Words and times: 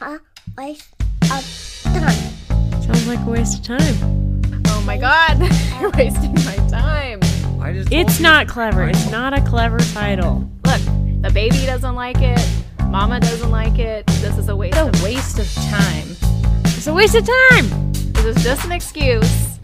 a 0.00 0.18
waste 0.56 0.94
of 1.24 1.82
time. 1.84 2.82
Sounds 2.82 3.06
like 3.06 3.20
a 3.20 3.30
waste 3.30 3.58
of 3.58 3.64
time. 3.64 4.62
Oh 4.68 4.82
my 4.86 4.96
god, 4.96 5.38
you're 5.80 5.90
wasting 5.90 6.32
my 6.34 6.56
time. 6.68 7.20
I 7.60 7.72
just 7.74 7.92
It's 7.92 8.18
not 8.18 8.48
clever. 8.48 8.88
It's 8.88 9.10
not 9.10 9.34
a 9.34 9.42
clever 9.42 9.78
title. 9.78 10.48
Look, 10.64 10.80
the 11.22 11.30
baby 11.32 11.66
doesn't 11.66 11.94
like 11.94 12.16
it. 12.20 12.40
Mama 12.86 13.20
doesn't 13.20 13.50
like 13.50 13.78
it. 13.78 14.06
This 14.06 14.38
is 14.38 14.48
a 14.48 14.56
waste 14.56 14.76
a 14.78 14.86
of 14.86 15.02
waste 15.02 15.38
of 15.38 15.52
time. 15.70 16.16
It's 16.64 16.86
a 16.86 16.94
waste 16.94 17.14
of 17.14 17.26
time. 17.50 17.92
This 18.12 18.36
is 18.36 18.42
just 18.42 18.64
an 18.64 18.72
excuse 18.72 19.58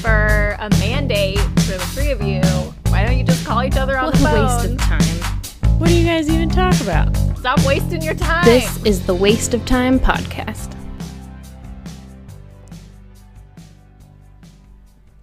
for 0.00 0.56
a 0.58 0.68
mandate 0.80 1.38
for 1.38 1.72
the 1.72 1.90
three 1.94 2.10
of 2.10 2.20
you. 2.20 2.42
Why 2.90 3.06
don't 3.06 3.16
you 3.16 3.24
just 3.24 3.46
call 3.46 3.62
each 3.62 3.76
other 3.76 3.96
on 3.96 4.06
What 4.06 4.14
the 4.16 4.28
a 4.28 4.42
waste 4.42 4.70
of 4.72 4.78
time. 4.78 5.78
What 5.78 5.88
do 5.88 5.96
you 5.96 6.04
guys 6.04 6.28
even 6.28 6.50
talk 6.50 6.78
about? 6.80 7.27
Stop 7.38 7.64
wasting 7.66 8.02
your 8.02 8.14
time. 8.14 8.44
This 8.44 8.84
is 8.84 9.06
the 9.06 9.14
Waste 9.14 9.54
of 9.54 9.64
Time 9.64 9.98
podcast. 10.00 10.74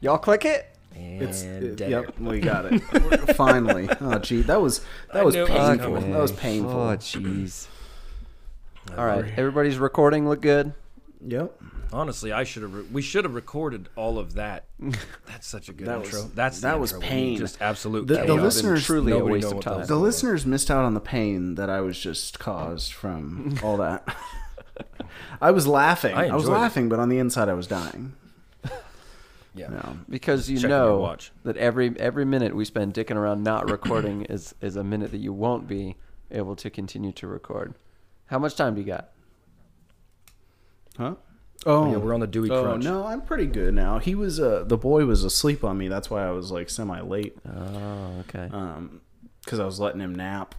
Y'all 0.02 0.18
click 0.18 0.46
it. 0.46 0.68
It's 0.96 1.44
And 1.44 1.64
it- 1.64 1.76
dead 1.78 1.90
yep, 1.92 2.20
we 2.20 2.40
got 2.40 2.66
it. 2.72 2.80
Finally. 3.36 3.90
Oh 4.02 4.18
gee, 4.20 4.42
that 4.44 4.62
was 4.62 4.82
that 5.14 5.26
was 5.26 5.36
was 5.36 5.50
painful. 5.50 5.94
coming. 5.96 6.12
That 6.12 6.22
was 6.22 6.32
painful. 6.32 6.72
Oh, 6.72 6.96
jeez. 6.98 7.68
All 8.98 9.06
right, 9.06 9.26
everybody's 9.38 9.78
recording. 9.78 10.28
Look 10.28 10.42
good. 10.42 10.73
Yep. 11.26 11.59
Honestly, 11.94 12.31
I 12.31 12.44
should 12.44 12.63
have. 12.63 12.73
Re- 12.73 12.85
we 12.91 13.02
should 13.02 13.23
have 13.25 13.34
recorded 13.35 13.89
all 13.95 14.17
of 14.20 14.34
that. 14.34 14.66
That's 15.27 15.48
such 15.48 15.70
a 15.70 15.73
good 15.73 15.88
That 15.88 15.99
was- 15.99 16.08
intro. 16.13 16.31
That's 16.35 16.58
the 16.61 16.67
that 16.67 16.80
was 16.80 16.94
intro. 16.94 17.08
pain. 17.08 17.38
Just 17.38 17.61
absolute. 17.61 18.08
The- 18.08 18.16
the 18.16 18.23
chaos. 18.25 18.41
listeners- 18.41 18.85
truly 18.85 19.11
a 19.13 19.23
waste 19.23 19.52
of 19.52 19.61
time. 19.61 19.85
The 19.85 19.95
listeners 19.95 20.45
missed 20.45 20.70
out 20.71 20.84
on 20.85 20.94
the 20.94 20.99
pain 20.99 21.55
that 21.55 21.70
I 21.70 21.81
was 21.81 21.98
just 21.99 22.39
caused 22.39 22.91
from 22.94 23.58
all 23.63 23.77
that. 23.77 24.08
I 25.41 25.52
was 25.52 25.67
laughing. 25.67 26.16
I 26.16 26.27
I, 26.27 26.34
was 26.34 26.44
enjoyed 26.45 26.58
it. 26.58 26.59
laughing, 26.59 26.89
but 26.89 26.99
on 26.99 27.09
the 27.09 27.17
inside 27.20 27.48
I 27.49 27.53
was 27.53 27.67
dying. 27.67 28.14
Yeah. 29.58 29.70
No. 29.70 29.97
because 30.09 30.49
you 30.49 30.58
Checking 30.58 30.70
know 30.72 30.97
watch. 30.99 31.31
that 31.45 31.55
every 31.55 31.97
every 31.97 32.25
minute 32.25 32.53
we 32.53 32.66
spend 32.66 32.94
dicking 32.94 33.16
around 33.16 33.42
not 33.42 33.72
recording 33.72 34.23
is 34.23 34.53
is 34.59 34.75
a 34.75 34.83
minute 34.83 35.11
that 35.11 35.20
you 35.20 35.31
won't 35.31 35.66
be 35.66 35.95
able 36.30 36.58
to 36.58 36.70
continue 36.70 37.14
to 37.14 37.25
record. 37.25 37.73
How 38.25 38.38
much 38.38 38.55
time 38.58 38.75
do 38.75 38.81
you 38.81 38.88
got? 38.88 39.11
Huh? 40.97 41.16
Oh, 41.66 41.92
yeah, 41.92 41.98
we're 41.98 42.14
on 42.14 42.20
the 42.20 42.28
Dewey 42.28 42.50
oh, 42.52 42.64
Crunch. 42.64 42.84
no, 42.84 43.06
I'm 43.06 43.22
pretty 43.22 43.48
good 43.48 43.73
now. 43.73 43.98
He 44.00 44.14
was 44.16 44.39
uh 44.39 44.64
the 44.66 44.78
boy 44.78 45.06
was 45.06 45.23
asleep 45.23 45.64
on 45.64 45.78
me. 45.78 45.88
That's 45.88 46.09
why 46.09 46.25
I 46.25 46.31
was 46.31 46.52
like 46.52 46.70
semi 46.70 47.02
late. 47.02 47.38
Oh, 47.48 48.23
okay. 48.28 48.50
um 48.52 49.02
because 49.45 49.59
I 49.59 49.66
was 49.66 49.80
letting 49.80 50.02
him 50.02 50.16
nap, 50.16 50.56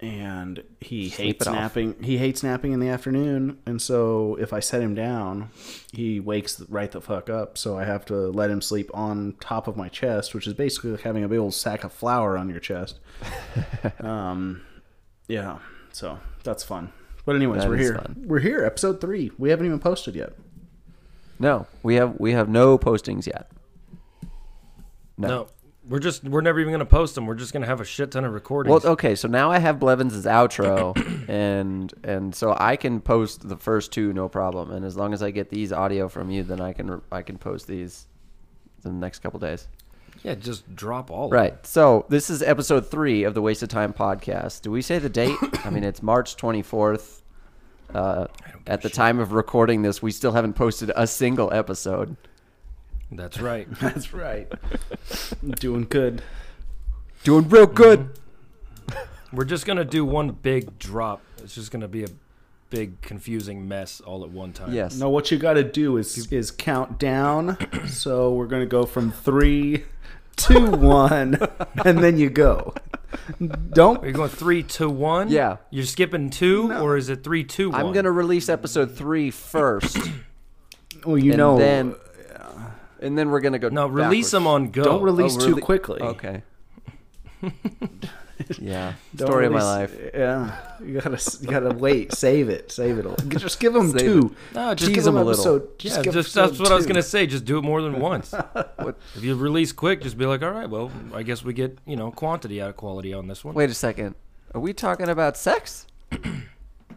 and 0.00 0.62
he 0.80 1.10
Sleep 1.10 1.26
hates 1.26 1.46
it 1.46 1.48
off. 1.48 1.54
napping. 1.54 2.02
He 2.02 2.18
hates 2.18 2.42
napping 2.42 2.72
in 2.72 2.80
the 2.80 2.88
afternoon, 2.88 3.58
and 3.66 3.80
so 3.80 4.36
if 4.40 4.52
I 4.52 4.60
set 4.60 4.80
him 4.80 4.94
down, 4.94 5.50
he 5.92 6.20
wakes 6.20 6.60
right 6.68 6.90
the 6.90 7.00
fuck 7.00 7.28
up. 7.28 7.58
So 7.58 7.78
I 7.78 7.84
have 7.84 8.04
to 8.06 8.14
let 8.14 8.50
him 8.50 8.62
sleep 8.62 8.90
on 8.94 9.34
top 9.40 9.68
of 9.68 9.76
my 9.76 9.88
chest, 9.88 10.34
which 10.34 10.46
is 10.46 10.54
basically 10.54 10.92
like 10.92 11.02
having 11.02 11.22
a 11.22 11.28
big 11.28 11.38
old 11.38 11.54
sack 11.54 11.84
of 11.84 11.92
flour 11.92 12.36
on 12.36 12.48
your 12.48 12.60
chest. 12.60 12.98
um, 14.00 14.62
yeah, 15.28 15.58
so 15.92 16.18
that's 16.42 16.64
fun. 16.64 16.92
But 17.30 17.36
anyways, 17.36 17.62
That 17.62 17.68
we're 17.68 17.76
is 17.76 17.86
here. 17.86 17.94
fun. 17.94 18.24
We're 18.26 18.40
here, 18.40 18.64
episode 18.64 19.00
three. 19.00 19.30
We 19.38 19.50
haven't 19.50 19.64
even 19.64 19.78
posted 19.78 20.16
yet. 20.16 20.32
no, 21.38 21.68
we 21.84 21.94
have 21.94 22.18
we 22.18 22.32
have 22.32 22.48
no 22.48 22.76
postings 22.76 23.24
yet. 23.24 23.48
No. 25.16 25.28
No, 25.28 25.46
we're 25.88 26.00
just. 26.00 26.24
We're 26.24 26.40
never 26.40 26.58
even 26.58 26.72
gonna 26.72 26.84
post 26.84 27.14
them. 27.14 27.26
We're 27.26 27.36
just 27.36 27.52
gonna 27.52 27.66
have 27.66 27.80
a 27.80 27.84
shit 27.84 28.10
ton 28.10 28.24
of 28.24 28.32
recordings. 28.32 28.82
Well, 28.82 28.94
okay, 28.94 29.14
so 29.14 29.28
now 29.28 29.48
I 29.48 29.60
have 29.60 29.78
Blevins' 29.78 30.26
outro, 30.26 30.96
and 31.28 31.94
and 32.02 32.34
so 32.34 32.56
I 32.58 32.74
can 32.74 33.00
post 33.00 33.48
the 33.48 33.56
first 33.56 33.92
two 33.92 34.12
no 34.12 34.28
problem, 34.28 34.72
and 34.72 34.84
as 34.84 34.96
long 34.96 35.12
as 35.12 35.22
I 35.22 35.30
get 35.30 35.50
these 35.50 35.72
audio 35.72 36.08
from 36.08 36.32
you, 36.32 36.42
then 36.42 36.60
I 36.60 36.72
can 36.72 37.00
I 37.12 37.22
can 37.22 37.38
post 37.38 37.68
these 37.68 38.08
in 38.84 38.90
the 38.94 38.98
next 38.98 39.20
couple 39.20 39.38
days. 39.38 39.68
yeah, 40.24 40.34
just 40.34 40.74
drop 40.74 41.12
all. 41.12 41.26
Of 41.26 41.30
Right. 41.30 41.64
So 41.64 42.06
this 42.08 42.28
is 42.28 42.42
episode 42.42 42.90
three 42.90 43.22
of 43.22 43.34
the 43.34 43.40
Waste 43.40 43.62
of 43.62 43.68
Time 43.68 43.92
podcast. 43.92 44.62
Do 44.62 44.72
we 44.72 44.82
say 44.82 44.98
the 44.98 45.08
date? 45.08 45.36
I 45.64 45.70
mean, 45.70 45.84
it's 45.84 46.02
March 46.02 46.34
twenty 46.34 46.62
fourth. 46.62 47.18
Uh, 47.94 48.26
at 48.66 48.82
the 48.82 48.90
time 48.90 49.18
of 49.18 49.32
recording 49.32 49.82
this, 49.82 50.02
we 50.02 50.10
still 50.10 50.32
haven't 50.32 50.54
posted 50.54 50.90
a 50.94 51.06
single 51.06 51.52
episode. 51.52 52.16
That's 53.10 53.40
right. 53.40 53.68
That's 53.80 54.12
right. 54.12 54.50
Doing 55.58 55.86
good. 55.88 56.22
Doing 57.24 57.48
real 57.48 57.66
good. 57.66 58.10
we're 59.32 59.44
just 59.44 59.66
gonna 59.66 59.84
do 59.84 60.04
one 60.04 60.30
big 60.30 60.78
drop. 60.78 61.22
It's 61.42 61.54
just 61.54 61.70
gonna 61.70 61.88
be 61.88 62.04
a 62.04 62.08
big 62.70 63.00
confusing 63.00 63.66
mess 63.68 64.00
all 64.00 64.24
at 64.24 64.30
one 64.30 64.52
time. 64.52 64.72
Yes. 64.72 64.96
No, 64.96 65.10
what 65.10 65.30
you 65.30 65.38
got 65.38 65.54
to 65.54 65.64
do 65.64 65.96
is 65.96 66.32
is 66.32 66.50
count 66.50 66.98
down. 66.98 67.56
so 67.88 68.32
we're 68.32 68.46
gonna 68.46 68.64
go 68.66 68.86
from 68.86 69.10
three, 69.12 69.84
two, 70.36 70.70
one, 70.70 71.38
and 71.84 71.98
then 71.98 72.16
you 72.18 72.30
go. 72.30 72.74
Don't. 73.72 74.02
Are 74.02 74.06
you 74.06 74.12
going 74.12 74.30
three, 74.30 74.62
two, 74.62 74.88
one? 74.88 75.28
Yeah. 75.30 75.56
You're 75.70 75.84
skipping 75.84 76.30
two, 76.30 76.72
or 76.72 76.96
is 76.96 77.08
it 77.08 77.22
three, 77.24 77.44
two, 77.44 77.70
one? 77.70 77.80
I'm 77.80 77.92
gonna 77.92 78.10
release 78.12 78.48
episode 78.48 78.96
three 78.96 79.30
first, 79.30 79.98
Well, 81.04 81.18
you 81.18 81.32
and 81.32 81.38
know. 81.38 81.58
then 81.58 81.94
and 83.00 83.16
then 83.18 83.30
we're 83.30 83.40
gonna 83.40 83.58
go. 83.58 83.68
no 83.68 83.86
release 83.86 84.30
them 84.30 84.46
on 84.46 84.70
go. 84.70 84.84
don't 84.84 85.02
release 85.02 85.36
Oh, 85.36 85.40
too 85.40 85.46
really? 85.48 85.62
quickly. 85.62 86.00
Okay. 86.02 86.42
yeah. 88.60 88.94
Don't 89.16 89.28
Story 89.28 89.46
of 89.46 89.52
my 89.52 89.62
life. 89.62 89.96
Yeah, 90.14 90.56
you 90.84 91.00
gotta 91.00 91.38
you 91.40 91.48
gotta 91.48 91.70
wait. 91.74 92.12
Save 92.14 92.48
it. 92.48 92.70
Save 92.72 92.98
it. 92.98 93.06
All. 93.06 93.16
Just 93.28 93.60
give 93.60 93.72
them 93.72 93.90
Save 93.90 94.00
two. 94.00 94.36
No, 94.54 94.74
Just 94.74 94.88
tease 94.88 94.94
give 94.96 95.04
them 95.04 95.14
them 95.16 95.22
a 95.22 95.26
little. 95.26 95.54
episode. 95.56 95.78
Just 95.78 95.96
yeah, 95.96 96.02
give 96.02 96.12
just 96.14 96.36
episode 96.36 96.48
that's 96.50 96.60
what 96.60 96.72
I 96.72 96.74
was 96.74 96.86
gonna 96.86 97.02
say. 97.02 97.26
Just 97.26 97.44
do 97.44 97.58
it 97.58 97.62
more 97.62 97.82
than 97.82 98.00
once. 98.00 98.32
What- 98.76 98.98
If 99.14 99.22
you 99.24 99.34
release 99.36 99.72
quick, 99.72 100.02
just 100.02 100.16
be 100.16 100.24
like, 100.26 100.42
all 100.42 100.50
right, 100.52 100.68
well, 100.68 100.90
I 101.14 101.22
guess 101.22 101.44
we 101.44 101.52
get 101.52 101.78
you 101.86 101.96
know 101.96 102.10
quantity 102.10 102.60
out 102.62 102.70
of 102.70 102.76
quality 102.76 103.12
on 103.12 103.28
this 103.28 103.44
one. 103.44 103.54
Wait 103.54 103.70
a 103.70 103.74
second. 103.74 104.14
Are 104.54 104.60
we 104.60 104.72
talking 104.72 105.08
about 105.08 105.36
sex? 105.36 105.86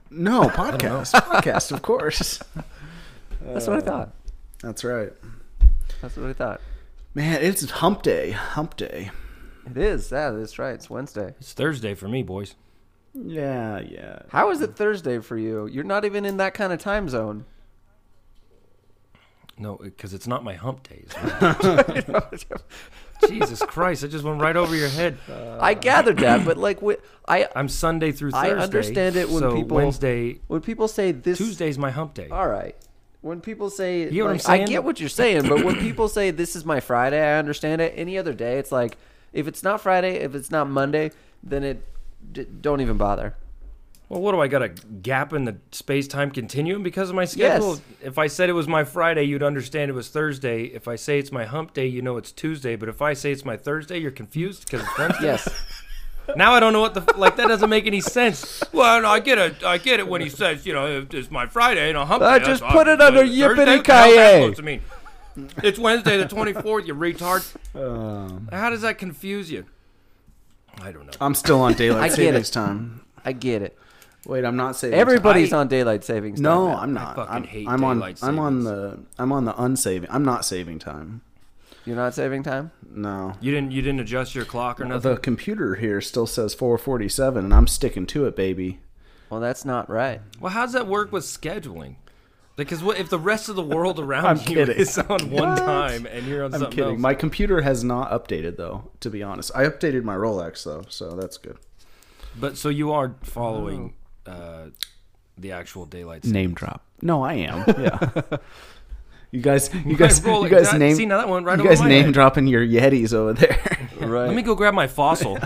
No 0.09 0.43
podcast. 0.49 1.13
podcast, 1.21 1.71
of 1.71 1.81
course. 1.81 2.41
That's 3.41 3.67
what 3.67 3.77
I 3.77 3.81
thought. 3.81 4.11
That's 4.61 4.83
right. 4.83 5.11
That's 6.01 6.15
what 6.17 6.29
I 6.29 6.33
thought. 6.33 6.61
Man, 7.15 7.41
it's 7.41 7.69
hump 7.69 8.01
day. 8.01 8.31
Hump 8.31 8.75
day. 8.77 9.11
It 9.69 9.77
is. 9.77 10.11
Yeah, 10.11 10.31
that's 10.31 10.59
right. 10.59 10.73
It's 10.73 10.89
Wednesday. 10.89 11.33
It's 11.39 11.53
Thursday 11.53 11.95
for 11.95 12.07
me, 12.07 12.23
boys. 12.23 12.55
Yeah, 13.13 13.79
yeah. 13.79 14.23
How 14.29 14.49
is 14.51 14.61
it 14.61 14.75
Thursday 14.75 15.19
for 15.19 15.37
you? 15.37 15.67
You're 15.67 15.83
not 15.83 16.03
even 16.05 16.25
in 16.25 16.37
that 16.37 16.53
kind 16.53 16.73
of 16.73 16.79
time 16.79 17.07
zone. 17.09 17.45
No, 19.57 19.75
because 19.77 20.13
it's 20.15 20.25
not 20.25 20.43
my 20.43 20.55
hump 20.55 20.87
days. 20.87 21.09
Jesus 23.27 23.61
Christ! 23.61 24.03
I 24.03 24.07
just 24.07 24.23
went 24.23 24.41
right 24.41 24.55
over 24.55 24.75
your 24.75 24.89
head. 24.89 25.17
I 25.59 25.75
gathered 25.75 26.17
that, 26.17 26.43
but 26.43 26.57
like, 26.57 26.79
wh- 26.81 26.99
I 27.27 27.47
I'm 27.55 27.69
Sunday 27.69 28.11
through 28.11 28.31
Thursday. 28.31 28.51
I 28.51 28.57
understand 28.57 29.15
it 29.15 29.29
when 29.29 29.39
so 29.39 29.55
people- 29.55 29.77
Wednesday, 29.77 30.39
when 30.47 30.61
people 30.61 30.87
say 30.87 31.11
this 31.11 31.37
Tuesday's 31.37 31.77
my 31.77 31.91
hump 31.91 32.15
day. 32.15 32.29
All 32.29 32.47
right. 32.47 32.75
When 33.21 33.39
people 33.39 33.69
say, 33.69 34.03
You 34.03 34.09
get 34.09 34.23
what 34.23 34.31
I'm 34.31 34.37
like, 34.37 34.49
I 34.49 34.65
get 34.65 34.83
what 34.83 34.99
you're 34.99 35.07
saying, 35.07 35.47
but 35.47 35.63
when 35.63 35.75
people 35.79 36.09
say 36.09 36.31
this 36.31 36.57
is 36.57 36.65
my 36.65 36.81
Friday, 36.81 37.21
I 37.21 37.39
understand 37.39 37.81
it. 37.81 37.93
Any 37.95 38.17
other 38.17 38.33
day, 38.33 38.57
it's 38.57 38.71
like 38.71 38.97
if 39.33 39.47
it's 39.47 39.63
not 39.63 39.81
Friday, 39.81 40.15
if 40.15 40.35
it's 40.35 40.51
not 40.51 40.69
Monday, 40.69 41.11
then 41.41 41.63
it 41.63 41.85
d- 42.31 42.45
don't 42.61 42.81
even 42.81 42.97
bother. 42.97 43.35
Well, 44.09 44.21
what 44.21 44.33
do 44.33 44.41
I 44.41 44.47
got 44.47 44.61
a 44.61 44.69
gap 44.69 45.33
in 45.33 45.45
the 45.45 45.57
space 45.71 46.07
time 46.07 46.29
continuum 46.29 46.83
because 46.83 47.09
of 47.09 47.15
my 47.15 47.25
schedule? 47.25 47.71
Yes. 47.71 47.81
If 48.03 48.17
I 48.19 48.27
said 48.27 48.49
it 48.49 48.53
was 48.53 48.67
my 48.67 48.83
Friday, 48.83 49.23
you'd 49.23 49.41
understand 49.41 49.89
it 49.89 49.93
was 49.95 50.09
Thursday. 50.09 50.65
If 50.65 50.87
I 50.87 50.97
say 50.97 51.17
it's 51.17 51.31
my 51.31 51.45
hump 51.45 51.73
day, 51.73 51.87
you 51.87 52.01
know 52.01 52.17
it's 52.17 52.31
Tuesday. 52.31 52.75
But 52.75 52.89
if 52.89 53.01
I 53.01 53.13
say 53.13 53.31
it's 53.31 53.43
my 53.43 53.57
Thursday, 53.57 53.97
you're 53.97 54.11
confused 54.11 54.65
because 54.65 54.85
it's 54.87 54.97
Wednesday. 54.97 55.25
Yes. 55.25 55.49
Now 56.37 56.53
I 56.53 56.61
don't 56.61 56.71
know 56.71 56.79
what 56.79 56.93
the 56.93 57.01
like. 57.17 57.35
That 57.35 57.47
doesn't 57.47 57.69
make 57.69 57.85
any 57.85 57.99
sense. 57.99 58.63
Well, 58.71 59.01
no, 59.01 59.09
I 59.09 59.19
get 59.19 59.37
it. 59.37 59.63
I 59.63 59.77
get 59.77 59.99
it 59.99 60.07
when 60.07 60.21
he 60.21 60.29
says, 60.29 60.65
you 60.65 60.71
know, 60.73 61.05
it's 61.11 61.29
my 61.29 61.47
Friday 61.47 61.89
and 61.89 61.97
a 61.97 62.05
hump 62.05 62.21
day. 62.21 62.27
I 62.27 62.39
just 62.39 62.63
put 62.63 62.87
it 62.87 63.01
under 63.01 63.25
Thursday? 63.25 63.33
What 64.93 65.02
the 65.35 65.41
hell's 65.41 65.53
that 65.55 65.55
yippee-ki-yay. 65.55 65.55
supposed 65.55 65.55
to 65.55 65.61
mean? 65.61 65.69
It's 65.71 65.79
Wednesday 65.79 66.17
the 66.17 66.27
twenty 66.27 66.53
fourth. 66.53 66.87
You 66.87 66.95
retard. 66.95 67.55
Um, 67.75 68.49
How 68.51 68.69
does 68.69 68.81
that 68.81 68.97
confuse 68.97 69.51
you? 69.51 69.65
I 70.81 70.91
don't 70.91 71.05
know. 71.05 71.11
I'm 71.21 71.35
still 71.35 71.61
on 71.61 71.73
I 71.73 71.75
daylight 71.75 72.09
get 72.11 72.15
savings 72.15 72.49
it. 72.49 72.53
time. 72.53 73.05
I 73.23 73.31
get 73.31 73.61
it. 73.61 73.77
Wait, 74.25 74.45
I'm 74.45 74.55
not 74.55 74.75
saving. 74.75 74.97
Everybody's 74.97 75.49
time. 75.49 75.59
on 75.59 75.67
daylight 75.67 76.03
savings. 76.03 76.39
time 76.39 76.43
No, 76.43 76.67
now. 76.69 76.77
I'm 76.79 76.93
not. 76.93 77.15
fucking 77.15 77.33
I'm, 77.35 77.43
hate 77.43 77.67
I'm 77.67 77.83
on. 77.83 77.97
daylight 77.97 78.19
I'm 78.23 78.39
on 78.39 78.63
savings. 78.63 78.65
the. 79.17 79.21
I'm 79.21 79.31
on 79.31 79.45
the 79.45 79.61
unsaving. 79.61 80.09
I'm 80.09 80.23
not 80.25 80.45
saving 80.45 80.79
time. 80.79 81.21
You're 81.85 81.97
not 81.97 82.13
saving 82.13 82.43
time. 82.43 82.71
No. 82.89 83.33
You 83.41 83.51
didn't. 83.51 83.71
You 83.71 83.81
didn't 83.81 83.99
adjust 83.99 84.33
your 84.35 84.45
clock 84.45 84.79
or 84.79 84.85
nothing. 84.85 85.11
The 85.11 85.17
computer 85.19 85.75
here 85.75 85.99
still 85.99 86.25
says 86.25 86.53
447, 86.53 87.43
and 87.43 87.53
I'm 87.53 87.67
sticking 87.67 88.05
to 88.07 88.25
it, 88.25 88.35
baby. 88.37 88.79
Well, 89.29 89.41
that's 89.41 89.65
not 89.65 89.89
right. 89.89 90.21
Well, 90.39 90.53
how 90.53 90.61
does 90.65 90.73
that 90.73 90.87
work 90.87 91.11
with 91.11 91.23
scheduling? 91.25 91.95
Because 92.55 92.83
what 92.83 92.97
if 92.99 93.09
the 93.09 93.17
rest 93.19 93.49
of 93.49 93.55
the 93.55 93.63
world 93.63 93.99
around 94.05 94.25
I'm 94.25 94.37
you 94.37 94.43
kidding. 94.43 94.77
is 94.77 94.97
on 94.97 95.31
one 95.31 95.57
time 95.57 96.05
and 96.05 96.27
you're 96.27 96.43
on 96.45 96.53
I'm 96.53 96.59
something 96.61 96.77
kidding. 96.77 96.91
else? 96.93 96.99
My 96.99 97.13
computer 97.15 97.61
has 97.61 97.83
not 97.83 98.11
updated 98.11 98.57
though. 98.57 98.91
To 98.99 99.09
be 99.09 99.23
honest, 99.23 99.51
I 99.55 99.63
updated 99.63 100.03
my 100.03 100.15
Rolex 100.15 100.63
though, 100.63 100.83
so 100.89 101.15
that's 101.15 101.37
good. 101.37 101.57
But 102.39 102.57
so 102.57 102.69
you 102.69 102.91
are 102.91 103.15
following 103.23 103.93
uh, 104.27 104.65
the 105.37 105.51
actual 105.51 105.85
daylight. 105.85 106.25
Name 106.25 106.53
drop. 106.53 106.83
No, 107.01 107.23
I 107.23 107.33
am. 107.33 107.65
Yeah. 107.77 108.37
you 109.31 109.41
guys, 109.41 109.73
you 109.73 109.81
My 109.85 109.93
guys, 109.95 110.19
Rolex- 110.21 110.43
you 110.43 110.49
guys 110.49 110.73
name. 110.75 110.95
see, 110.95 111.05
now 111.07 111.17
that 111.17 111.27
went 111.27 111.45
right 111.47 111.57
you 111.57 111.61
over 111.63 111.69
guys 111.69 111.79
my 111.81 111.87
name 111.89 112.05
head. 112.05 112.13
dropping 112.13 112.45
your 112.45 112.63
Yetis 112.65 113.13
over 113.13 113.33
there. 113.33 113.59
Right. 113.99 114.27
Let 114.27 114.35
me 114.35 114.41
go 114.41 114.53
grab 114.53 114.73
my 114.73 114.87
fossil. 114.87 115.37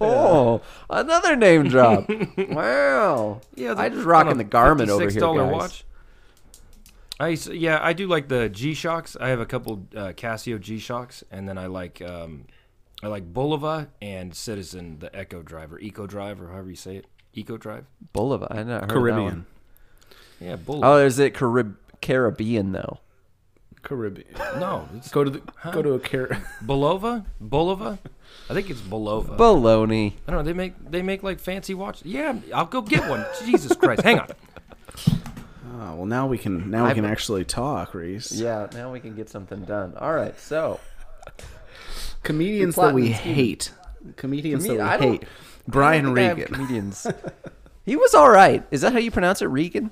Oh, 0.00 0.60
another 0.90 1.34
name 1.34 1.68
drop. 1.68 2.08
wow. 2.50 3.40
Yeah, 3.54 3.74
I 3.76 3.88
just 3.88 4.04
rocking 4.04 4.36
the 4.36 4.44
Garmin 4.44 4.88
over 4.88 5.08
here, 5.08 5.20
$56 5.20 5.36
guys. 5.36 5.52
watch. 5.52 5.84
I 7.20 7.30
yeah, 7.50 7.80
I 7.82 7.92
do 7.94 8.06
like 8.06 8.28
the 8.28 8.48
G 8.48 8.74
Shocks. 8.74 9.16
I 9.20 9.28
have 9.28 9.40
a 9.40 9.46
couple 9.46 9.86
uh, 9.96 10.12
Casio 10.16 10.60
G 10.60 10.78
Shocks, 10.78 11.24
and 11.30 11.48
then 11.48 11.58
I 11.58 11.66
like 11.66 12.00
um, 12.00 12.44
I 13.02 13.08
like 13.08 13.32
Bulova 13.32 13.88
and 14.00 14.34
Citizen, 14.34 14.98
the 15.00 15.14
Echo 15.16 15.42
Drive 15.42 15.72
or 15.72 15.80
Eco 15.80 16.06
Drive 16.06 16.40
or 16.40 16.48
however 16.48 16.70
you 16.70 16.76
say 16.76 16.96
it, 16.96 17.06
Eco 17.34 17.56
Drive. 17.56 17.86
Boulevard. 18.12 18.52
I 18.52 18.62
not 18.62 18.66
heard 18.66 18.82
Of 18.82 18.88
that 18.88 18.94
Caribbean. 18.94 19.24
one. 19.24 19.46
Yeah, 20.40 20.56
Bulova. 20.56 20.80
Oh, 20.84 20.96
is 20.98 21.18
it 21.18 21.34
Carib- 21.34 21.76
Caribbean 22.00 22.70
though? 22.72 22.98
Caribbean. 23.82 24.26
no, 24.58 24.88
it's 24.96 25.10
Go 25.10 25.24
to 25.24 25.30
the 25.30 25.42
go 25.72 25.82
to 25.82 25.94
a 25.94 25.98
car. 26.00 26.28
Bulova. 26.64 27.24
Bulova. 27.42 27.98
I 28.50 28.54
think 28.54 28.70
it's 28.70 28.80
Bulova. 28.80 29.36
Baloney. 29.36 30.12
I 30.26 30.32
don't 30.32 30.38
know. 30.40 30.42
They 30.44 30.52
make 30.52 30.74
they 30.90 31.02
make 31.02 31.22
like 31.24 31.40
fancy 31.40 31.74
watches. 31.74 32.04
Yeah, 32.06 32.36
I'll 32.54 32.66
go 32.66 32.80
get 32.82 33.08
one. 33.08 33.24
Jesus 33.44 33.74
Christ! 33.76 34.02
Hang 34.02 34.20
on. 34.20 34.28
Oh, 35.80 35.94
well, 35.94 36.06
now 36.06 36.26
we 36.26 36.38
can 36.38 36.70
now 36.70 36.84
we 36.86 36.90
I- 36.90 36.94
can 36.94 37.04
actually 37.04 37.44
talk, 37.44 37.94
Reese. 37.94 38.32
Yeah, 38.32 38.66
now 38.74 38.90
we 38.92 38.98
can 39.00 39.14
get 39.14 39.28
something 39.28 39.60
done. 39.64 39.94
All 39.96 40.12
right, 40.12 40.38
so 40.40 40.80
Comedians 42.22 42.74
that 42.76 42.94
we 42.94 43.02
plotting 43.02 43.06
and 43.12 43.16
scheming. 43.20 43.34
hate. 43.36 43.72
Comedians 44.16 44.66
Comed- 44.66 44.80
that 44.80 45.00
we 45.00 45.06
hate. 45.06 45.24
Brian 45.66 46.06
I 46.06 46.08
don't 46.08 46.14
think 46.14 46.24
I 46.24 46.28
have 46.28 46.38
Regan. 46.38 46.54
comedians. 46.54 47.06
he 47.84 47.96
was 47.96 48.14
all 48.14 48.30
right. 48.30 48.64
Is 48.70 48.80
that 48.80 48.92
how 48.92 48.98
you 48.98 49.10
pronounce 49.10 49.42
it, 49.42 49.46
Regan? 49.46 49.90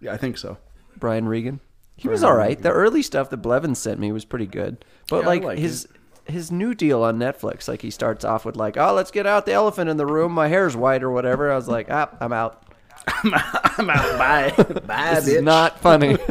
Yeah, 0.00 0.12
I 0.12 0.16
think 0.16 0.36
so. 0.38 0.58
Brian 0.98 1.26
Regan. 1.28 1.60
He 1.96 2.08
was 2.08 2.24
all 2.24 2.34
right. 2.34 2.60
The 2.60 2.70
early 2.72 3.02
stuff 3.02 3.30
that 3.30 3.36
Blevins 3.38 3.78
sent 3.78 4.00
me 4.00 4.10
was 4.10 4.24
pretty 4.24 4.46
good, 4.46 4.84
but 5.08 5.20
Yeah, 5.20 5.26
like 5.26 5.42
liked 5.44 5.60
his 5.60 5.86
his 6.26 6.50
new 6.50 6.74
deal 6.74 7.02
on 7.02 7.18
Netflix, 7.18 7.68
like 7.68 7.82
he 7.82 7.90
starts 7.90 8.24
off 8.24 8.44
with 8.44 8.56
like, 8.56 8.76
"Oh, 8.76 8.92
let's 8.94 9.10
get 9.12 9.26
out 9.26 9.46
the 9.46 9.52
elephant 9.52 9.88
in 9.88 9.96
the 9.96 10.06
room. 10.06 10.32
My 10.32 10.48
hair's 10.48 10.74
white 10.76 11.02
or 11.04 11.10
whatever." 11.10 11.52
I 11.52 11.54
was 11.56 11.68
like, 11.68 11.86
"Ah, 11.90 12.10
I'm 12.20 12.32
out. 12.32 12.63
I'm 13.06 13.90
out. 13.90 14.18
Bye. 14.18 14.50
Bye, 14.86 15.14
This 15.20 15.28
bitch. 15.28 15.36
is 15.36 15.42
not 15.42 15.80
funny." 15.80 16.16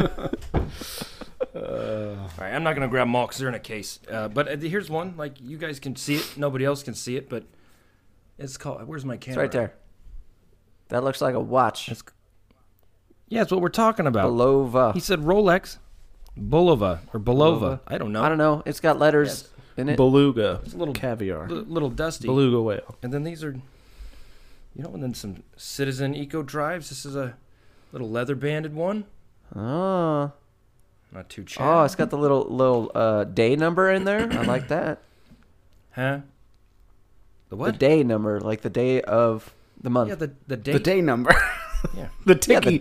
All 1.55 1.61
right, 2.39 2.53
I'm 2.53 2.63
not 2.63 2.73
gonna 2.73 2.87
grab 2.87 3.05
them 3.05 3.15
all 3.15 3.25
because 3.27 3.37
they're 3.39 3.49
in 3.49 3.53
a 3.55 3.59
case. 3.59 3.99
Uh, 4.09 4.27
but 4.27 4.47
uh, 4.47 4.57
here's 4.57 4.89
one. 4.89 5.15
Like 5.17 5.39
you 5.41 5.57
guys 5.57 5.79
can 5.79 5.95
see 5.95 6.15
it. 6.15 6.33
Nobody 6.37 6.65
else 6.65 6.81
can 6.83 6.93
see 6.95 7.15
it, 7.15 7.29
but 7.29 7.43
it's 8.39 8.57
called. 8.57 8.87
Where's 8.87 9.05
my 9.05 9.17
camera? 9.17 9.43
it's 9.45 9.53
right 9.55 9.59
there. 9.61 9.73
That 10.89 11.03
looks 11.03 11.21
like 11.21 11.35
a 11.35 11.39
watch. 11.39 11.89
It's- 11.89 12.03
Yeah, 13.27 13.41
it's 13.43 13.51
what 13.51 13.61
we're 13.61 13.69
talking 13.69 14.07
about. 14.07 14.31
Belova. 14.31 14.93
He 14.93 14.99
said 14.99 15.19
Rolex, 15.19 15.77
Bulova 16.39 16.99
or 17.13 17.19
Belova. 17.19 17.79
I 17.87 17.97
don't 17.97 18.11
know. 18.11 18.23
I 18.23 18.29
don't 18.29 18.37
know. 18.39 18.63
It's 18.65 18.79
got 18.79 18.97
letters 18.99 19.47
in 19.77 19.89
it. 19.89 19.95
Beluga. 19.97 20.61
It's 20.65 20.73
a 20.73 20.77
little 20.77 20.93
caviar. 20.93 21.47
Li- 21.49 21.65
little 21.67 21.89
dusty. 21.89 22.27
Beluga 22.27 22.61
whale. 22.61 22.95
And 23.03 23.13
then 23.13 23.23
these 23.23 23.43
are, 23.43 23.55
you 24.75 24.83
know, 24.83 24.89
and 24.93 25.01
then 25.03 25.13
some 25.13 25.43
Citizen 25.57 26.15
Eco 26.15 26.43
Drives. 26.43 26.89
This 26.89 27.05
is 27.05 27.15
a 27.15 27.35
little 27.91 28.09
leather 28.09 28.35
banded 28.35 28.73
one. 28.73 29.05
Oh, 29.55 30.31
Not 31.11 31.29
too 31.29 31.43
chat. 31.43 31.65
oh, 31.65 31.83
it's 31.83 31.95
got 31.95 32.09
the 32.09 32.17
little 32.17 32.45
little 32.45 32.91
uh, 32.95 33.23
day 33.25 33.55
number 33.55 33.91
in 33.91 34.03
there. 34.03 34.27
I 34.31 34.41
like 34.43 34.67
that. 34.69 34.99
huh? 35.91 36.19
The 37.49 37.55
what? 37.55 37.73
The 37.73 37.77
day 37.77 38.03
number, 38.03 38.39
like 38.39 38.61
the 38.61 38.69
day 38.69 39.01
of 39.01 39.53
the 39.81 39.89
month. 39.91 40.09
yeah, 40.09 40.15
the 40.15 40.31
the 40.47 40.57
date. 40.57 40.73
The 40.73 40.79
day 40.79 41.01
number. 41.01 41.33
Yeah. 41.93 42.07
the 42.25 42.35
ticky. 42.35 42.77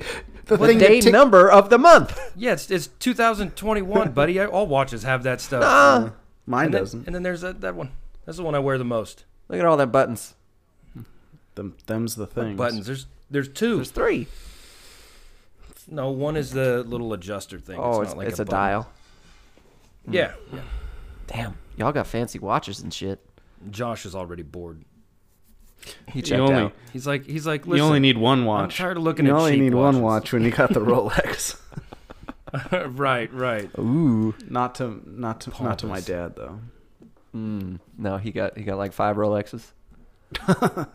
the, 0.47 0.56
the 0.56 0.65
thing 0.65 0.79
day 0.79 1.00
tick- 1.00 1.12
number 1.12 1.50
of 1.50 1.71
the 1.71 1.77
month. 1.79 2.17
Yeah, 2.37 2.53
it's, 2.53 2.71
it's 2.71 2.87
2021, 2.87 4.12
buddy. 4.15 4.39
All 4.39 4.69
watches 4.69 5.03
have 5.03 5.25
that 5.25 5.41
stuff. 5.41 5.65
Ah, 5.67 6.12
Mine 6.47 6.67
and 6.67 6.75
then, 6.75 6.81
doesn't. 6.83 7.06
And 7.06 7.15
then 7.17 7.25
there's 7.25 7.41
that, 7.41 7.61
that 7.62 7.75
one. 7.75 7.91
That's 8.25 8.39
the 8.39 8.44
one 8.44 8.55
I 8.55 8.61
wear 8.61 8.79
the 8.79 8.85
most. 8.85 9.25
look 9.49 9.59
at 9.59 9.67
all 9.67 9.77
them 9.77 9.91
buttons. 9.91 10.35
Them, 11.54 11.76
them's 11.87 12.16
the 12.16 12.26
things. 12.26 12.56
Buttons. 12.56 12.87
There's 12.87 13.06
there's 13.31 13.49
two. 13.49 13.76
There's 13.76 13.90
three. 13.90 14.26
no, 15.88 16.10
one 16.10 16.37
is 16.37 16.52
the 16.52 16.82
little 16.82 17.12
adjuster 17.12 17.58
thing. 17.58 17.78
Oh, 17.78 18.00
it's, 18.00 18.08
it's, 18.08 18.10
not 18.10 18.19
like 18.19 18.28
it's 18.28 18.38
a, 18.38 18.44
button. 18.44 18.58
dial. 18.58 18.93
Yeah, 20.08 20.32
yeah. 20.52 20.60
Damn, 21.26 21.58
y'all 21.76 21.93
got 21.93 22.06
fancy 22.06 22.38
watches 22.38 22.81
and 22.81 22.93
shit. 22.93 23.20
Josh 23.70 24.04
is 24.04 24.14
already 24.14 24.43
bored. 24.43 24.84
He 26.08 26.22
checked 26.22 26.40
only, 26.40 26.54
out. 26.54 26.72
He's 26.93 27.06
like 27.06 27.26
he's 27.26 27.46
like. 27.46 27.66
Listen. 27.66 27.78
You 27.78 27.84
only 27.84 28.00
need 28.00 28.16
one 28.16 28.44
watch. 28.44 28.81
I'm 28.81 28.84
tired 28.84 28.96
of 28.96 29.02
looking 29.02 29.26
you 29.26 29.32
at 29.32 29.38
only 29.38 29.52
cheap 29.52 29.60
need 29.60 29.75
watches. 29.75 29.96
one 29.96 30.05
watch 30.05 30.32
when 30.32 30.43
you 30.43 30.50
got 30.50 30.72
the 30.72 30.81
Rolex. 30.81 31.58
right, 32.96 33.32
right. 33.32 33.70
Ooh, 33.78 34.34
not 34.48 34.75
to 34.76 35.00
not 35.06 35.40
to 35.43 35.62
not 35.62 35.78
to 35.81 35.87
my 35.87 36.00
dad 36.00 36.37
though. 36.37 36.60
mm, 37.34 37.81
no, 37.96 38.19
he 38.19 38.31
got 38.31 38.58
he 38.58 38.64
got 38.64 38.78
like 38.78 38.93
five 38.93 39.16
Rolexes. 39.16 39.72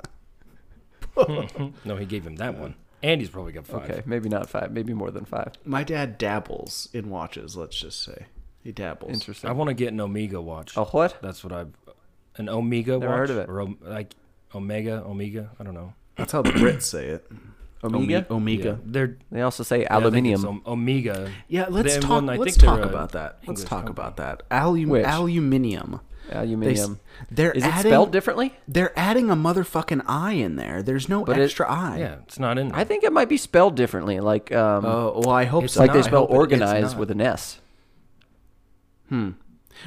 No, 1.85 1.95
he 1.97 2.05
gave 2.05 2.25
him 2.25 2.35
that 2.37 2.57
one. 2.57 2.75
Andy's 3.03 3.29
probably 3.29 3.51
got 3.51 3.67
five. 3.67 3.89
Okay, 3.89 4.01
maybe 4.05 4.27
not 4.29 4.49
five, 4.49 4.71
maybe 4.71 4.93
more 4.93 5.11
than 5.11 5.25
five. 5.25 5.53
My 5.65 5.83
dad 5.83 6.17
dabbles 6.17 6.89
in 6.93 7.09
watches. 7.09 7.55
Let's 7.55 7.79
just 7.79 8.01
say 8.01 8.25
he 8.63 8.71
dabbles. 8.71 9.13
Interesting. 9.13 9.49
I 9.49 9.53
want 9.53 9.67
to 9.69 9.73
get 9.75 9.93
an 9.93 10.01
Omega 10.01 10.41
watch. 10.41 10.75
A 10.75 10.83
what? 10.85 11.17
That's 11.21 11.43
what 11.43 11.53
I've. 11.53 11.73
An 12.37 12.49
Omega 12.49 12.93
Never 12.99 13.07
watch. 13.07 13.17
heard 13.17 13.29
of 13.31 13.37
it. 13.37 13.49
Or 13.49 13.61
Om- 13.61 13.77
like 13.81 14.15
Omega, 14.53 15.03
Omega. 15.05 15.49
I 15.59 15.63
don't 15.63 15.73
know. 15.73 15.93
That's 16.15 16.31
how 16.31 16.41
the 16.41 16.51
Brits 16.51 16.83
say 16.83 17.07
it. 17.07 17.27
Omega. 17.83 18.25
Ome- 18.31 18.37
Omega. 18.37 18.63
Yeah, 18.69 18.75
they're 18.85 19.17
They 19.31 19.41
also 19.41 19.61
say 19.63 19.81
yeah, 19.81 19.95
I 19.95 19.99
think 20.01 20.05
it's 20.27 20.43
aluminium. 20.43 20.45
Om- 20.45 20.61
Omega. 20.65 21.31
Yeah, 21.47 21.67
let's 21.69 21.93
Then 21.93 22.01
talk. 22.01 22.09
one, 22.11 22.29
I 22.29 22.35
let's 22.37 22.55
think 22.57 22.61
they're 22.61 22.77
talk 22.77 22.85
a 22.85 22.89
about 22.89 23.11
that. 23.13 23.37
Let's 23.45 23.61
English 23.61 23.69
talk 23.69 23.85
company. 23.85 23.91
about 23.91 24.17
that. 24.17 24.43
Alum- 24.51 24.89
Which? 24.89 25.05
aluminium. 25.05 26.01
They, 26.29 26.35
s- 26.35 26.43
aluminium. 26.43 26.99
they're 27.31 27.51
Is 27.51 27.63
it 27.65 27.73
spelled 27.79 28.11
differently? 28.11 28.53
They're 28.67 28.97
adding 28.97 29.29
a 29.29 29.35
motherfucking 29.35 30.03
I 30.07 30.33
in 30.33 30.55
there. 30.57 30.81
There's 30.83 31.07
no 31.09 31.23
But 31.23 31.37
it- 31.37 31.43
extra 31.43 31.69
I. 31.71 31.97
Yeah, 31.99 32.15
it's 32.23 32.39
not 32.39 32.57
in. 32.57 32.69
There. 32.69 32.77
I 32.77 32.83
think 32.83 33.03
it 33.03 33.13
might 33.13 33.29
be 33.29 33.37
spelled 33.37 33.75
differently, 33.75 34.19
like 34.19 34.51
um, 34.53 34.85
Oh, 34.85 35.21
well, 35.25 35.35
I 35.35 35.45
hope 35.45 35.63
It's 35.65 35.73
so. 35.73 35.81
like 35.81 35.89
not. 35.89 35.93
they 35.95 36.01
spell 36.03 36.21
hope 36.21 36.31
it- 36.31 36.35
organized 36.35 36.97
with 36.97 37.11
an 37.11 37.21
S. 37.21 37.59
Hmm. 39.09 39.31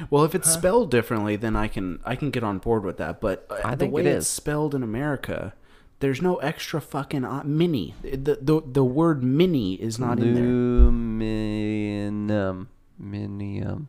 Well, 0.09 0.23
if 0.23 0.33
it's 0.33 0.49
spelled 0.49 0.89
differently, 0.89 1.35
then 1.35 1.55
I 1.55 1.67
can 1.67 1.99
I 2.05 2.15
can 2.15 2.31
get 2.31 2.43
on 2.43 2.57
board 2.59 2.83
with 2.85 2.97
that. 2.97 3.19
But 3.21 3.45
uh, 3.49 3.59
I 3.63 3.71
the 3.71 3.77
think 3.77 3.93
way 3.93 4.01
it 4.01 4.07
it's 4.07 4.27
spelled 4.27 4.73
in 4.73 4.81
America, 4.83 5.53
there's 5.99 6.21
no 6.21 6.37
extra 6.37 6.79
fucking 6.81 7.25
I. 7.25 7.43
mini. 7.43 7.93
The, 8.01 8.39
the 8.41 8.61
the 8.65 8.83
word 8.85 9.21
mini 9.21 9.73
is 9.75 9.99
not 9.99 10.17
in 10.19 10.33
there. 10.33 10.43
Aluminium, 10.45 12.69
minium, 13.01 13.87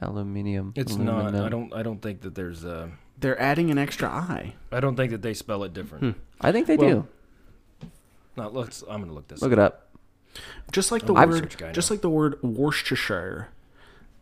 aluminium. 0.00 0.72
it's 0.76 0.96
not. 0.96 1.34
I 1.34 1.48
don't. 1.48 1.72
I 1.72 1.82
don't 1.82 2.00
think 2.00 2.20
that 2.22 2.34
there's 2.34 2.64
a. 2.64 2.90
They're 3.18 3.40
adding 3.40 3.70
an 3.70 3.78
extra 3.78 4.08
I. 4.08 4.54
I 4.70 4.80
don't 4.80 4.96
think 4.96 5.10
that 5.12 5.22
they 5.22 5.32
spell 5.34 5.64
it 5.64 5.72
different. 5.72 6.04
Hmm. 6.04 6.20
I 6.40 6.52
think 6.52 6.66
they 6.66 6.76
Well, 6.76 7.08
do. 7.80 7.88
No, 8.36 8.48
let's. 8.48 8.82
I'm 8.88 9.00
gonna 9.00 9.12
look 9.12 9.28
this. 9.28 9.40
Look 9.40 9.52
up. 9.52 9.58
it 9.58 9.58
up. 9.58 9.82
Just 10.70 10.92
like 10.92 11.06
the 11.06 11.14
I'm 11.14 11.30
word, 11.30 11.54
just 11.72 11.90
now. 11.90 11.94
like 11.94 12.02
the 12.02 12.10
word 12.10 12.42
Worcestershire. 12.42 13.48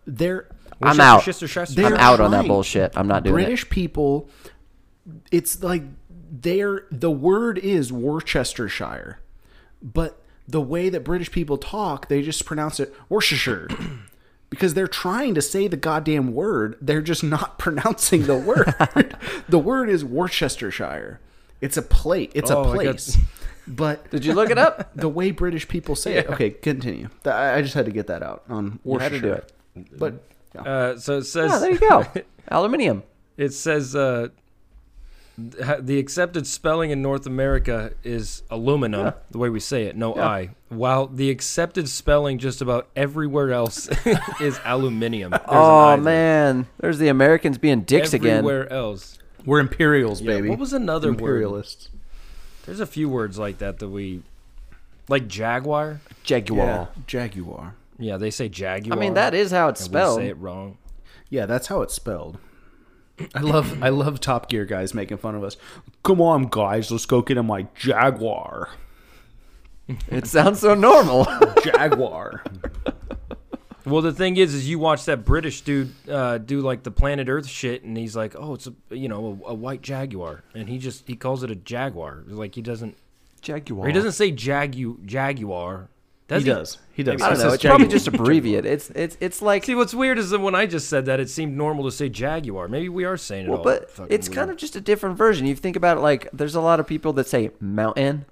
They're 0.07 0.47
I'm 0.83 1.01
out. 1.01 1.25
They're 1.25 1.87
I'm 1.87 1.95
out 1.95 2.21
on 2.21 2.31
that 2.33 2.47
bullshit. 2.47 2.93
I'm 2.97 3.09
not 3.09 3.25
doing 3.25 3.35
it. 3.35 3.47
British 3.47 3.69
people. 3.69 4.29
It's 5.33 5.63
like 5.63 5.83
they're 6.31 6.87
the 6.91 7.11
word 7.11 7.59
is 7.59 7.93
Worcestershire, 7.93 9.19
but 9.83 10.21
the 10.47 10.61
way 10.61 10.89
that 10.91 11.01
British 11.01 11.33
people 11.33 11.57
talk, 11.59 12.09
they 12.09 12.23
just 12.23 12.45
pronounce 12.45 12.79
it 12.81 12.95
Worcestershire. 13.09 13.69
Because 14.55 14.75
they're 14.75 14.87
trying 14.89 15.35
to 15.35 15.43
say 15.43 15.69
the 15.69 15.77
goddamn 15.77 16.33
word, 16.35 16.77
they're 16.81 17.03
just 17.03 17.23
not 17.25 17.59
pronouncing 17.65 18.23
the 18.27 18.37
word. 18.37 19.17
the 19.49 19.59
word 19.59 19.89
is 19.89 20.05
Worcestershire. 20.05 21.21
It's 21.61 21.77
a 21.77 21.83
plate. 21.83 22.31
It's 22.35 22.51
Oh, 22.51 22.59
a 22.59 22.61
I 22.63 22.65
got- 22.65 22.75
place. 22.75 23.19
But. 23.67 24.11
Did 24.11 24.25
you 24.25 24.35
look 24.35 24.51
it 24.51 24.59
up? 24.59 24.95
the 24.95 25.09
way 25.09 25.31
British 25.31 25.67
people 25.69 25.97
say 25.97 26.15
it. 26.17 26.29
Okay, 26.29 26.51
continue. 26.51 27.09
I 27.25 27.55
I 27.55 27.63
just 27.63 27.75
had 27.75 27.87
to 27.87 27.91
get 27.93 28.07
that 28.09 28.23
out 28.23 28.45
on 28.49 28.79
You 28.85 28.99
had 28.99 29.13
to 29.13 29.21
do 29.21 29.29
Worcestershire. 29.31 29.45
it. 29.77 29.99
But 29.99 30.15
yeah. 30.55 30.61
Uh, 30.63 30.99
so 30.99 31.19
it 31.19 31.25
says. 31.25 31.51
Ah, 31.53 31.59
there 31.61 31.71
you 31.73 31.79
go. 31.79 32.05
aluminium. 32.49 33.03
It 33.37 33.53
says 33.55 33.97
uh, 33.97 34.29
th- 34.29 34.33
the 35.37 35.99
accepted 35.99 36.47
spelling 36.47 36.91
in 36.91 37.03
North 37.03 37.27
America 37.27 37.93
is 38.05 38.43
aluminum, 38.51 39.07
Yeah. 39.07 39.13
the 39.31 39.39
way 39.39 39.49
we 39.49 39.59
say 39.61 39.85
it, 39.85 39.97
no 39.97 40.15
Yeah. 40.15 40.27
I. 40.29 40.51
While 40.69 41.07
the 41.09 41.31
accepted 41.31 41.89
spelling 41.89 42.39
just 42.39 42.61
about 42.63 42.89
everywhere 42.95 43.53
else 43.53 43.89
is 44.41 44.61
aluminium. 44.65 45.31
There's 45.33 45.43
an 45.43 45.49
I 45.49 45.59
Oh 45.59 45.89
there. 45.91 45.97
man, 45.99 46.67
there's 46.79 46.99
the 46.99 47.09
Americans 47.09 47.59
being 47.59 47.81
dicks 47.83 48.13
again. 48.13 48.39
Everywhere 48.39 48.73
else. 48.73 49.19
we're 49.45 49.61
Imperials, 49.61 50.21
Yeah, 50.21 50.35
baby. 50.35 50.51
What 50.51 50.59
was 50.61 50.73
another 50.73 51.09
word? 51.09 51.19
Imperialists? 51.21 51.89
There's 52.67 52.81
a 52.81 52.87
few 52.87 53.09
words 53.09 53.39
like 53.39 53.59
that 53.59 53.79
that 53.81 53.89
we, 53.89 54.23
like 55.09 55.29
jaguar. 55.29 56.01
Jaguar. 56.23 56.67
Yeah, 56.67 56.87
Jaguar. 57.07 57.75
Yeah, 57.99 58.17
they 58.17 58.31
say 58.31 58.49
jaguar. 58.49 58.97
I 58.97 59.01
mean, 59.01 59.15
that 59.15 59.35
is 59.35 59.51
how 59.51 59.69
it's 59.69 59.83
and 59.85 59.91
we 59.93 59.99
spelled. 59.99 60.19
say 60.19 60.29
it 60.29 60.39
wrong. 60.39 60.79
Yeah, 61.29 61.47
that's 61.47 61.67
how 61.67 61.83
it's 61.83 61.95
spelled. 61.95 62.39
I 63.35 63.41
love 63.41 63.83
I 63.83 63.91
love 63.91 64.21
Top 64.21 64.49
Gear 64.49 64.65
guys 64.65 64.95
making 64.95 65.19
fun 65.19 65.35
of 65.35 65.45
us. 65.45 65.57
Come 66.03 66.21
on, 66.21 66.49
guys, 66.49 66.91
let's 66.91 67.07
go 67.07 67.23
get 67.23 67.37
in 67.37 67.47
my 67.47 67.67
Jaguar. 67.75 68.71
It 70.09 70.27
sounds 70.27 70.61
so 70.61 70.75
normal. 70.75 71.27
Jaguar. 71.65 72.43
Well, 73.87 74.01
the 74.01 74.13
thing 74.13 74.39
is, 74.39 74.55
is 74.55 74.67
you 74.67 74.79
watch 74.79 75.05
that 75.05 75.27
British 75.27 75.61
dude 75.61 75.93
uh, 76.09 76.39
do 76.39 76.61
like 76.63 76.85
the 76.85 76.91
planet 76.91 77.29
Earth 77.29 77.47
shit, 77.47 77.85
and 77.85 77.97
he's 77.97 78.17
like, 78.17 78.35
"Oh, 78.35 78.55
it's 78.55 78.67
a 78.67 78.75
you 78.97 79.09
know 79.09 79.39
a, 79.47 79.51
a 79.51 79.55
white 79.55 79.83
jaguar," 79.83 80.43
and 80.55 80.69
he 80.69 80.79
just 80.79 81.07
he 81.07 81.17
calls 81.17 81.43
it 81.43 81.51
a 81.51 81.55
jaguar. 81.55 82.25
Like 82.27 82.55
he 82.55 82.63
doesn't 82.63 82.97
Jaguar. 83.43 83.85
or 83.85 83.87
he 83.89 83.93
doesn't 83.93 84.13
say 84.13 84.33
jagu 84.33 85.05
jaguar. 85.05 85.91
He 86.29 86.43
does. 86.43 86.79
He 86.93 87.03
does. 87.03 87.21
I 87.21 87.29
don't 87.31 87.39
know. 87.39 87.45
says 87.45 87.55
It's 87.55 87.65
probably 87.65 87.89
just 87.89 88.09
abbreviate. 88.09 88.65
It's 88.65 88.89
it's 88.91 89.17
it's 89.21 89.43
like 89.43 89.65
See, 89.65 89.75
what's 89.75 89.93
weird 89.95 90.19
is 90.19 90.31
that 90.31 90.41
when 90.41 90.55
I 90.55 90.65
just 90.67 90.89
said 90.89 91.07
that, 91.07 91.21
it 91.21 91.29
seemed 91.29 91.57
normal 91.57 91.85
to 91.85 91.93
say 91.93 92.09
jaguar. 92.09 92.67
Maybe 92.69 92.89
we 92.89 93.05
are 93.05 93.17
saying 93.17 93.47
it 93.47 93.49
well, 93.51 93.59
all. 93.59 93.65
but 93.65 93.91
it's 94.11 94.29
weird. 94.29 94.37
kind 94.37 94.51
of 94.51 94.57
just 94.57 94.75
a 94.77 94.81
different 94.81 95.19
version. 95.19 95.47
You 95.47 95.55
think 95.55 95.77
about 95.77 95.99
it, 95.99 96.01
like 96.01 96.29
there's 96.33 96.55
a 96.55 96.61
lot 96.61 96.81
of 96.81 96.87
people 96.87 97.13
that 97.15 97.27
say 97.27 97.51
mountain 97.61 98.25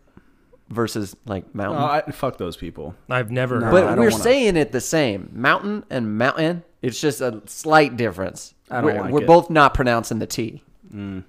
versus 0.70 1.14
like 1.26 1.54
mountain. 1.54 1.82
Oh, 1.82 1.86
I, 1.86 2.02
fuck 2.12 2.38
those 2.38 2.56
people. 2.56 2.94
I've 3.10 3.30
never 3.30 3.58
No, 3.60 3.66
heard. 3.66 3.72
but 3.72 3.98
we're 3.98 4.10
wanna- 4.10 4.22
saying 4.22 4.56
it 4.56 4.72
the 4.72 4.80
same. 4.80 5.28
Mountain 5.34 5.84
and 5.90 6.16
mountain. 6.16 6.62
It's 6.80 7.00
just 7.00 7.20
a 7.20 7.42
slight 7.46 7.96
difference. 7.98 8.54
I 8.70 8.76
don't 8.76 8.84
we're 8.84 9.00
like 9.02 9.12
we're 9.12 9.22
it. 9.22 9.26
both 9.26 9.50
not 9.50 9.74
pronouncing 9.74 10.18
the 10.18 10.26
T. 10.26 10.62
Mm. 10.94 11.24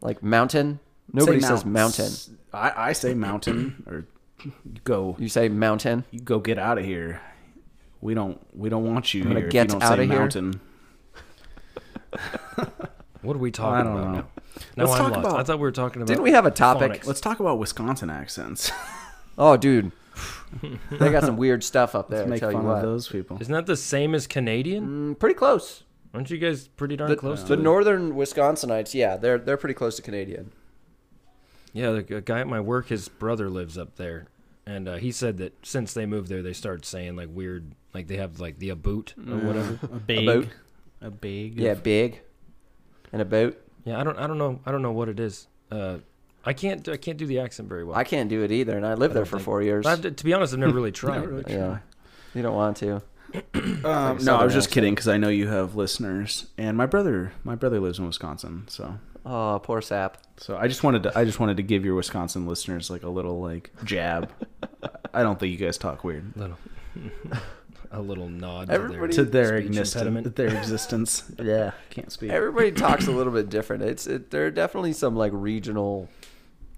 Like 0.00 0.22
mountain. 0.22 0.80
Nobody 1.12 1.40
Say 1.40 1.48
says 1.48 1.64
mounts. 1.64 1.98
mountain. 1.98 2.38
I, 2.52 2.88
I 2.88 2.92
say 2.92 3.14
mountain 3.14 3.82
or 3.86 4.04
go. 4.84 5.16
You 5.18 5.28
say 5.28 5.48
mountain. 5.48 6.04
You 6.10 6.20
go 6.20 6.38
get 6.38 6.58
out 6.58 6.78
of 6.78 6.84
here. 6.84 7.20
We 8.00 8.14
don't. 8.14 8.40
We 8.56 8.68
don't 8.68 8.84
want 8.84 9.12
you 9.14 9.22
gonna 9.24 9.36
here. 9.36 9.46
if 9.46 9.52
get 9.52 9.66
you 9.68 9.72
don't 9.72 9.82
outta 9.82 10.02
say 10.02 10.06
here. 10.06 10.18
mountain. 10.18 10.60
What 13.22 13.34
are 13.34 13.40
we 13.40 13.48
I 13.48 13.52
talking 13.52 13.84
don't 13.92 13.98
about 14.00 14.12
know. 14.12 14.18
now? 14.20 14.26
No, 14.76 14.84
Let's 14.84 14.92
I'm 14.92 14.98
talk 14.98 15.10
lost. 15.16 15.26
about- 15.26 15.40
I 15.40 15.42
thought 15.42 15.56
we 15.58 15.62
were 15.62 15.72
talking 15.72 16.02
about. 16.02 16.06
Didn't 16.08 16.22
we 16.22 16.30
have 16.30 16.46
a 16.46 16.52
topic? 16.52 16.92
phonics. 17.02 17.06
Let's 17.06 17.20
talk 17.20 17.40
about 17.40 17.58
Wisconsin 17.58 18.10
accents. 18.10 18.70
Oh, 19.40 19.56
dude. 19.56 19.92
they 20.90 21.10
got 21.10 21.22
some 21.22 21.36
weird 21.36 21.62
stuff 21.62 21.94
up 21.94 22.08
there. 22.10 22.20
Let's 22.20 22.26
I 22.26 22.30
make 22.30 22.40
tell 22.40 22.50
you 22.50 22.58
fun 22.58 22.66
what. 22.66 22.76
of 22.78 22.82
those 22.82 23.06
people. 23.06 23.38
Isn't 23.40 23.52
that 23.54 23.66
the 23.66 23.76
same 23.76 24.16
as 24.16 24.26
Canadian? 24.26 25.14
Mm, 25.14 25.18
pretty 25.20 25.36
close. 25.36 25.84
Aren't 26.12 26.28
you 26.30 26.38
guys 26.38 26.66
pretty 26.66 26.96
darn 26.96 27.08
The, 27.08 27.14
close 27.16 27.42
the 27.42 27.54
to 27.54 27.60
it? 27.60 27.62
northern 27.62 28.14
Wisconsinites, 28.14 28.94
yeah, 28.94 29.16
they're 29.16 29.38
they're 29.38 29.56
pretty 29.56 29.74
close 29.74 29.94
to 29.94 30.02
Canadian. 30.02 30.50
Yeah, 31.78 31.90
the 31.92 32.16
a 32.16 32.20
guy 32.20 32.40
at 32.40 32.46
my 32.48 32.60
work, 32.60 32.88
his 32.88 33.08
brother 33.08 33.48
lives 33.48 33.78
up 33.78 33.96
there, 33.96 34.26
and 34.66 34.88
uh, 34.88 34.96
he 34.96 35.12
said 35.12 35.38
that 35.38 35.54
since 35.66 35.92
they 35.94 36.06
moved 36.06 36.28
there, 36.28 36.42
they 36.42 36.52
started 36.52 36.84
saying 36.84 37.16
like 37.16 37.28
weird, 37.30 37.72
like 37.94 38.06
they 38.08 38.16
have 38.16 38.40
like 38.40 38.58
the 38.58 38.70
aboot 38.70 39.14
or 39.18 39.36
whatever. 39.38 39.78
A 39.92 39.98
big. 39.98 40.18
A 40.18 40.26
boat? 40.26 40.48
A 41.00 41.10
big. 41.10 41.58
Yeah, 41.60 41.74
big. 41.74 42.20
And 43.12 43.22
a 43.22 43.24
boat. 43.24 43.60
Yeah, 43.84 44.00
I 44.00 44.04
don't, 44.04 44.18
I 44.18 44.26
don't 44.26 44.38
know, 44.38 44.60
I 44.66 44.72
don't 44.72 44.82
know 44.82 44.92
what 44.92 45.08
it 45.08 45.18
is. 45.20 45.46
Uh, 45.70 45.98
I 46.44 46.52
can't, 46.52 46.86
I 46.88 46.96
can't 46.96 47.16
do 47.18 47.26
the 47.26 47.38
accent 47.40 47.68
very 47.68 47.84
well. 47.84 47.96
I 47.96 48.04
can't 48.04 48.28
do 48.28 48.42
it 48.42 48.50
either, 48.52 48.76
and 48.76 48.84
I 48.86 48.94
lived 48.94 49.14
there 49.14 49.22
don't 49.22 49.30
for 49.30 49.36
think- 49.36 49.44
four 49.44 49.62
years. 49.62 49.84
But 49.84 50.04
I've, 50.04 50.16
to 50.16 50.24
be 50.24 50.32
honest, 50.34 50.52
I've 50.52 50.58
never 50.58 50.72
really 50.74 50.92
tried. 51.02 51.26
really 51.26 51.44
yeah, 51.48 51.78
you 52.34 52.42
don't 52.42 52.54
want 52.56 52.76
to. 52.78 53.02
Um, 53.54 53.82
no, 53.84 53.92
I 53.92 54.18
southern 54.18 54.44
was 54.46 54.54
just 54.54 54.66
accent. 54.68 54.72
kidding 54.74 54.94
because 54.94 55.08
I 55.08 55.16
know 55.18 55.28
you 55.28 55.48
have 55.48 55.74
listeners, 55.76 56.46
and 56.56 56.76
my 56.76 56.86
brother, 56.86 57.32
my 57.44 57.54
brother 57.54 57.78
lives 57.78 57.98
in 57.98 58.06
Wisconsin, 58.06 58.64
so 58.68 58.98
Oh, 59.26 59.60
poor 59.62 59.80
sap. 59.82 60.18
so 60.38 60.56
I 60.56 60.68
just 60.68 60.82
wanted 60.82 61.02
to, 61.04 61.18
I 61.18 61.24
just 61.24 61.38
wanted 61.40 61.56
to 61.58 61.62
give 61.62 61.84
your 61.84 61.94
Wisconsin 61.94 62.46
listeners 62.46 62.88
like 62.90 63.02
a 63.02 63.08
little 63.08 63.40
like 63.40 63.70
jab. 63.84 64.30
I 65.12 65.22
don't 65.22 65.38
think 65.38 65.52
you 65.52 65.58
guys 65.58 65.76
talk 65.78 66.04
weird 66.04 66.32
little, 66.36 66.56
a 67.90 68.00
little 68.00 68.28
nod 68.28 68.70
Everybody- 68.70 69.12
to 69.14 69.24
to 69.24 69.30
their 69.30 69.46
their 69.48 69.56
existence. 69.58 70.28
Their 70.36 70.48
existence. 70.56 71.22
yeah, 71.42 71.70
can't 71.90 72.10
speak. 72.12 72.30
Everybody 72.30 72.72
talks 72.86 73.06
a 73.06 73.10
little 73.12 73.32
bit 73.32 73.48
different. 73.48 73.82
It's 73.82 74.06
it, 74.06 74.30
there 74.30 74.46
are 74.46 74.50
definitely 74.50 74.92
some 74.92 75.16
like 75.16 75.32
regional 75.34 76.08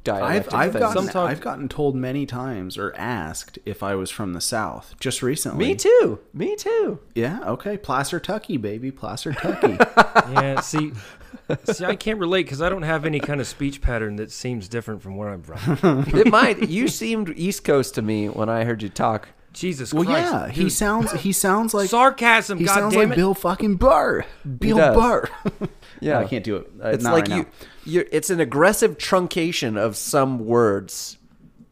I've. 0.08 0.52
I've 0.54 0.72
gotten 0.72 1.08
talk- 1.08 1.28
I've 1.30 1.40
gotten 1.42 1.68
told 1.68 1.94
many 1.94 2.24
times 2.24 2.78
or 2.78 2.94
asked 2.96 3.58
if 3.66 3.82
I 3.82 3.94
was 3.94 4.10
from 4.10 4.32
the 4.32 4.40
South 4.40 4.94
just 4.98 5.22
recently. 5.22 5.66
Me 5.66 5.74
too. 5.74 6.20
Me 6.32 6.56
too. 6.56 7.00
Yeah. 7.14 7.40
Okay. 7.44 7.76
Placer 7.76 8.18
Tucky, 8.18 8.56
baby. 8.56 8.90
Placer 8.90 9.32
Tucky. 9.34 9.76
Yeah, 10.32 10.60
see, 10.60 10.92
see, 11.64 11.84
I 11.84 11.96
can't 11.96 12.18
relate 12.18 12.44
because 12.44 12.60
I 12.62 12.68
don't 12.68 12.82
have 12.82 13.04
any 13.04 13.20
kind 13.20 13.40
of 13.40 13.46
speech 13.46 13.80
pattern 13.80 14.16
that 14.16 14.30
seems 14.30 14.68
different 14.68 15.02
from 15.02 15.16
where 15.16 15.28
I'm 15.30 15.42
from. 15.42 16.04
It 16.16 16.26
might. 16.28 16.68
You 16.68 16.88
seemed 16.88 17.30
East 17.36 17.64
Coast 17.64 17.94
to 17.96 18.02
me 18.02 18.28
when 18.28 18.48
I 18.48 18.64
heard 18.64 18.82
you 18.82 18.88
talk. 18.88 19.28
Jesus 19.52 19.92
well, 19.92 20.04
Christ! 20.04 20.32
yeah. 20.32 20.48
He 20.48 20.62
dude. 20.62 20.72
sounds 20.72 21.12
he 21.12 21.32
sounds 21.32 21.74
like 21.74 21.90
sarcasm. 21.90 22.58
he 22.58 22.66
God 22.66 22.74
sounds 22.74 22.94
damn 22.94 23.08
like 23.08 23.12
it. 23.12 23.16
Bill 23.16 23.34
fucking 23.34 23.76
Burr. 23.76 24.24
Bill 24.58 24.76
does. 24.76 24.96
Burr. 24.96 25.28
Yeah, 26.02 26.18
I 26.18 26.24
can't 26.24 26.44
do 26.44 26.56
it. 26.56 26.70
Uh, 26.82 26.88
It's 26.90 27.04
not 27.04 27.12
like 27.12 27.28
right 27.28 27.36
you, 27.36 27.42
now. 27.42 27.48
you're. 27.84 28.04
It's 28.10 28.30
an 28.30 28.40
aggressive 28.40 28.96
truncation 28.96 29.76
of 29.76 29.96
some 29.96 30.38
words. 30.46 31.18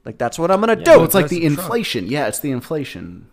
Like 0.05 0.19
that's 0.19 0.39
what 0.39 0.51
I'm 0.51 0.61
gonna 0.61 0.77
Yeah, 0.77 0.85
do. 0.85 0.91
Oh, 1.01 1.05
it's 1.05 1.15
like 1.15 1.29
the 1.29 1.37
Aggressive 1.39 1.55
Trump. 1.57 1.67
inflation. 1.69 2.07
Yeah, 2.09 2.27
it's 2.27 2.41
the 2.41 2.51
inflation. 2.51 3.27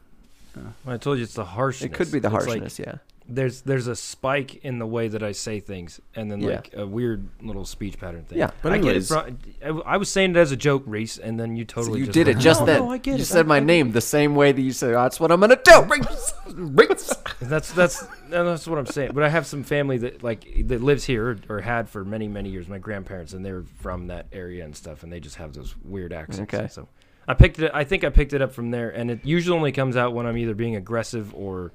I 0.87 0.95
told 0.97 1.17
you 1.17 1.23
it's 1.25 1.33
the 1.33 1.43
harshness. 1.43 1.91
it 1.91 1.93
could 1.93 2.11
be 2.11 2.19
the 2.19 2.27
It's 2.29 2.33
like 2.47 2.61
harshness. 2.61 2.79
yeah. 2.79 2.95
There's 3.27 3.61
there's 3.61 3.87
a 3.87 3.95
spike 3.95 4.63
in 4.63 4.77
the 4.79 4.85
way 4.85 5.07
that 5.07 5.23
I 5.23 5.31
say 5.31 5.59
things, 5.59 5.99
and 6.15 6.29
then 6.29 6.41
Yeah. 6.41 6.47
like 6.55 6.69
a 6.75 6.85
weird 6.85 7.27
little 7.41 7.65
speech 7.65 7.99
pattern 7.99 8.23
thing. 8.23 8.37
Yeah, 8.37 8.51
but 8.61 8.71
I 8.71 8.77
get 8.77 8.85
it. 8.85 8.89
anyways- 8.89 9.07
From, 9.07 9.37
I 9.85 9.93
I 9.93 9.97
was 9.97 10.09
saying 10.09 10.31
it 10.31 10.37
as 10.37 10.51
a 10.51 10.55
joke, 10.55 10.83
Reese, 10.85 11.17
and 11.17 11.39
then 11.39 11.55
you 11.55 11.65
totally 11.65 11.99
you 12.01 12.05
just 12.05 12.13
did 12.13 12.27
it 12.27 12.37
just 12.37 12.59
"No, 12.61 12.65
then. 12.67 12.79
No, 12.81 12.91
I 12.91 12.97
get 12.97 13.15
you 13.17 13.23
it. 13.23 13.25
said 13.25 13.45
I- 13.45 13.49
my 13.49 13.57
I- 13.57 13.61
name 13.61 13.91
the 13.93 14.01
same 14.01 14.35
way 14.35 14.51
that 14.51 14.61
you 14.61 14.71
said. 14.71 14.93
Oh, 14.93 15.01
that's 15.03 15.19
what 15.19 15.31
I'm 15.31 15.39
gonna 15.39 15.59
do. 15.63 15.81
Reese. 15.89 16.33
Reese. 16.53 17.13
That's 17.41 17.71
that's 17.73 18.01
and 18.25 18.47
that's 18.47 18.67
what 18.67 18.77
I'm 18.79 18.85
saying. 18.85 19.11
But 19.13 19.23
I 19.23 19.29
have 19.29 19.45
some 19.47 19.63
family 19.63 19.97
that 19.99 20.23
like 20.23 20.45
that 20.67 20.81
lives 20.83 21.03
here 21.05 21.31
or, 21.49 21.57
or 21.57 21.61
had 21.61 21.89
for 21.89 22.05
many 22.05 22.27
many 22.27 22.49
years. 22.49 22.67
My 22.67 22.77
grandparents 22.79 23.33
and 23.33 23.45
they're 23.45 23.63
from 23.79 24.07
that 24.07 24.27
area 24.33 24.63
and 24.63 24.75
stuff, 24.75 25.03
and 25.03 25.11
they 25.11 25.19
just 25.19 25.37
have 25.37 25.53
those 25.53 25.75
weird 25.83 26.13
accents. 26.13 26.53
Okay. 26.53 26.67
So 26.67 26.87
I 27.27 27.33
picked 27.33 27.57
it. 27.59 27.71
I 27.73 27.83
think 27.85 28.03
I 28.03 28.09
picked 28.09 28.33
it 28.33 28.41
up 28.43 28.53
from 28.53 28.69
there, 28.69 28.91
and 28.91 29.09
it 29.09 29.19
usually 29.23 29.57
only 29.57 29.71
comes 29.71 29.97
out 29.97 30.13
when 30.13 30.27
I'm 30.27 30.37
either 30.37 30.53
being 30.53 30.75
aggressive 30.75 31.33
or 31.33 31.71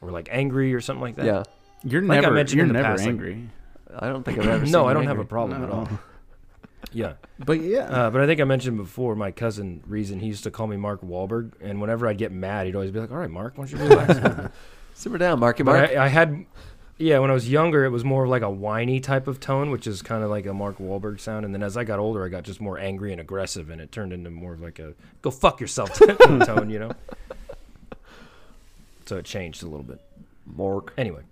or 0.00 0.10
like 0.10 0.28
angry 0.30 0.74
or 0.74 0.80
something 0.80 1.02
like 1.02 1.16
that. 1.16 1.26
yeah. 1.26 1.42
You're 1.84 2.02
Like 2.02 2.18
I 2.18 2.20
never 2.22 2.34
mentioned 2.34 2.56
you're 2.56 2.66
in 2.66 2.72
the 2.72 2.80
never 2.80 2.88
past, 2.88 3.00
like- 3.02 3.08
angry. 3.08 3.48
I 3.98 4.08
don't 4.08 4.24
think 4.24 4.38
I've 4.38 4.46
ever. 4.48 4.64
seen 4.66 4.72
No, 4.72 4.86
I 4.86 4.92
don't 4.94 5.04
have 5.06 5.16
a 5.16 5.20
angry. 5.20 5.26
problem 5.26 5.62
at 5.64 5.70
all. 5.70 5.88
Yeah. 6.92 7.14
But 7.38 7.60
yeah. 7.62 7.80
Uh, 7.80 8.10
but 8.10 8.20
I 8.20 8.26
think 8.26 8.40
I 8.40 8.44
mentioned 8.44 8.76
before 8.76 9.16
my 9.16 9.30
cousin 9.32 9.82
Reason 9.86 10.20
he 10.20 10.26
used 10.28 10.44
to 10.44 10.50
call 10.50 10.66
me 10.66 10.76
Mark 10.76 11.00
Wahlberg, 11.02 11.52
and 11.60 11.80
whenever 11.80 12.06
I'd 12.06 12.16
get 12.18 12.30
mad, 12.32 12.66
he'd 12.66 12.74
always 12.76 12.90
be 12.92 13.00
like, 13.00 13.10
"All 13.10 13.16
right, 13.16 13.30
Mark, 13.30 13.58
why 13.58 13.64
don't 13.66 13.72
you 13.72 13.88
relax?" 13.88 14.10
a 14.10 14.14
little 14.22 14.42
bit?" 14.44 14.52
Simmer 14.94 15.18
down, 15.18 15.40
Marky 15.40 15.62
Mark. 15.64 15.88
But 15.90 15.96
I, 15.98 16.04
I 16.04 16.08
had, 16.08 16.46
yeah, 16.96 17.18
when 17.18 17.30
I 17.30 17.34
was 17.34 17.50
younger, 17.50 17.84
it 17.84 17.90
was 17.90 18.04
more 18.04 18.24
of 18.24 18.30
like 18.30 18.42
a 18.42 18.50
whiny 18.50 19.00
type 19.00 19.26
of 19.26 19.40
tone, 19.40 19.70
which 19.70 19.86
is 19.86 20.00
kind 20.00 20.22
of 20.22 20.30
like 20.30 20.46
a 20.46 20.54
Mark 20.54 20.78
Wahlberg 20.78 21.18
sound. 21.18 21.44
And 21.44 21.52
then 21.52 21.62
as 21.62 21.76
I 21.76 21.82
got 21.84 21.98
older, 21.98 22.24
I 22.24 22.28
got 22.28 22.44
just 22.44 22.60
more 22.60 22.78
angry 22.78 23.10
and 23.12 23.20
aggressive, 23.20 23.68
and 23.70 23.80
it 23.80 23.90
turned 23.90 24.12
into 24.12 24.30
more 24.30 24.52
of 24.52 24.60
like 24.60 24.78
a 24.78 24.94
"go 25.22 25.30
fuck 25.30 25.60
yourself" 25.60 25.92
tone, 25.98 26.70
you 26.70 26.78
know. 26.78 26.92
So 29.06 29.16
it 29.16 29.24
changed 29.24 29.62
a 29.62 29.66
little 29.66 29.84
bit. 29.84 30.00
Mark. 30.44 30.92
Anyway, 30.98 31.22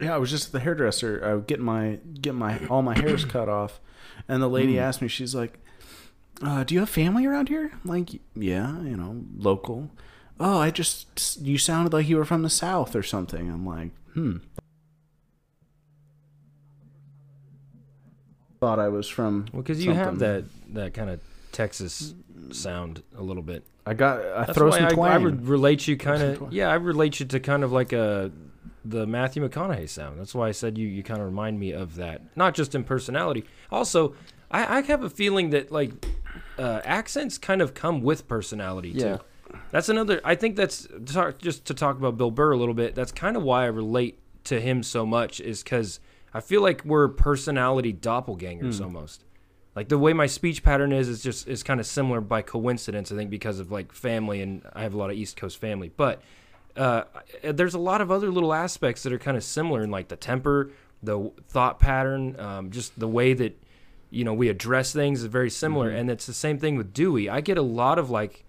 Yeah, 0.00 0.14
I 0.14 0.18
was 0.18 0.30
just 0.30 0.46
at 0.46 0.52
the 0.52 0.60
hairdresser. 0.60 1.22
I 1.24 1.34
was 1.34 1.44
getting 1.46 1.64
my 1.64 1.98
getting 2.20 2.38
my 2.38 2.64
all 2.66 2.82
my 2.82 2.98
hairs 2.98 3.24
cut 3.24 3.48
off, 3.48 3.80
and 4.28 4.42
the 4.42 4.48
lady 4.48 4.78
asked 4.78 5.00
me. 5.02 5.08
She's 5.08 5.34
like, 5.34 5.58
uh, 6.42 6.64
"Do 6.64 6.74
you 6.74 6.80
have 6.80 6.90
family 6.90 7.24
around 7.26 7.48
here?" 7.48 7.72
I'm 7.72 7.90
like, 7.90 8.20
yeah, 8.34 8.80
you 8.82 8.96
know, 8.96 9.24
local. 9.36 9.90
Oh, 10.40 10.58
I 10.58 10.70
just 10.70 11.40
you 11.40 11.56
sounded 11.58 11.92
like 11.92 12.08
you 12.08 12.16
were 12.16 12.24
from 12.24 12.42
the 12.42 12.50
south 12.50 12.96
or 12.96 13.02
something. 13.02 13.48
I'm 13.50 13.64
like, 13.66 13.90
hmm. 14.14 14.38
Thought 18.60 18.78
I 18.78 18.88
was 18.88 19.08
from. 19.08 19.46
well, 19.52 19.62
because 19.62 19.84
you 19.84 19.92
have 19.92 20.18
something. 20.18 20.20
that 20.20 20.44
that 20.74 20.94
kind 20.94 21.10
of 21.10 21.20
Texas 21.50 22.14
sound 22.52 23.02
a 23.16 23.22
little 23.22 23.42
bit. 23.42 23.64
I 23.86 23.94
got. 23.94 24.20
I 24.24 24.44
That's 24.46 24.56
throw 24.58 24.68
why 24.70 24.78
some 24.78 24.86
I, 24.86 24.90
twang. 24.90 25.12
I 25.12 25.18
would 25.18 25.46
relate 25.46 25.88
you 25.88 25.96
kind 25.96 26.22
of. 26.22 26.52
Yeah, 26.52 26.68
I 26.68 26.74
relate 26.74 27.20
you 27.20 27.26
to 27.26 27.40
kind 27.40 27.64
of 27.64 27.72
like 27.72 27.92
a 27.92 28.30
the 28.84 29.06
Matthew 29.06 29.46
McConaughey 29.48 29.88
sound. 29.88 30.18
That's 30.18 30.34
why 30.34 30.48
I 30.48 30.52
said 30.52 30.78
you 30.78 30.86
you 30.88 31.02
kind 31.02 31.20
of 31.20 31.26
remind 31.26 31.58
me 31.58 31.72
of 31.72 31.96
that. 31.96 32.22
Not 32.36 32.54
just 32.54 32.74
in 32.74 32.84
personality. 32.84 33.44
Also, 33.70 34.14
I, 34.50 34.78
I 34.78 34.82
have 34.82 35.02
a 35.02 35.10
feeling 35.10 35.50
that 35.50 35.72
like 35.72 35.92
uh, 36.58 36.80
accents 36.84 37.38
kind 37.38 37.60
of 37.60 37.74
come 37.74 38.02
with 38.02 38.28
personality 38.28 38.90
Yeah. 38.90 39.16
too. 39.16 39.22
That's 39.70 39.88
another. 39.88 40.20
I 40.24 40.34
think 40.34 40.56
that's 40.56 40.86
talk, 41.06 41.38
just 41.38 41.64
to 41.66 41.74
talk 41.74 41.96
about 41.98 42.16
Bill 42.16 42.30
Burr 42.30 42.52
a 42.52 42.56
little 42.56 42.74
bit. 42.74 42.94
That's 42.94 43.12
kind 43.12 43.36
of 43.36 43.42
why 43.42 43.64
I 43.64 43.66
relate 43.66 44.18
to 44.44 44.60
him 44.60 44.82
so 44.82 45.04
much 45.04 45.40
is 45.40 45.62
because 45.62 46.00
I 46.32 46.40
feel 46.40 46.62
like 46.62 46.84
we're 46.84 47.08
personality 47.08 47.92
doppelgangers 47.92 48.80
almost. 48.82 49.24
Like 49.74 49.88
the 49.88 49.98
way 49.98 50.12
my 50.12 50.26
speech 50.26 50.62
pattern 50.62 50.92
is 50.92 51.08
is 51.08 51.22
just 51.22 51.48
is 51.48 51.62
kind 51.62 51.80
of 51.80 51.86
similar 51.86 52.20
by 52.20 52.42
coincidence. 52.42 53.10
I 53.10 53.16
think 53.16 53.30
because 53.30 53.58
of 53.58 53.70
like 53.70 53.92
family 53.92 54.42
and 54.42 54.62
I 54.74 54.82
have 54.82 54.94
a 54.94 54.98
lot 54.98 55.10
of 55.10 55.16
East 55.16 55.36
Coast 55.36 55.58
family, 55.58 55.90
but 55.96 56.22
uh, 56.76 57.04
there's 57.42 57.74
a 57.74 57.78
lot 57.78 58.00
of 58.00 58.10
other 58.10 58.30
little 58.30 58.52
aspects 58.52 59.02
that 59.02 59.12
are 59.12 59.18
kind 59.18 59.36
of 59.36 59.44
similar 59.44 59.82
in 59.82 59.90
like 59.90 60.08
the 60.08 60.16
temper, 60.16 60.70
the 61.02 61.30
thought 61.48 61.78
pattern, 61.78 62.38
um, 62.38 62.70
just 62.70 62.98
the 62.98 63.08
way 63.08 63.32
that 63.34 63.58
you 64.10 64.24
know 64.24 64.34
we 64.34 64.48
address 64.48 64.92
things 64.92 65.20
is 65.20 65.26
very 65.26 65.50
similar. 65.50 65.88
And 65.88 66.10
it's 66.10 66.26
the 66.26 66.34
same 66.34 66.58
thing 66.58 66.76
with 66.76 66.92
Dewey. 66.92 67.30
I 67.30 67.40
get 67.40 67.56
a 67.56 67.62
lot 67.62 67.98
of 67.98 68.10
like 68.10 68.44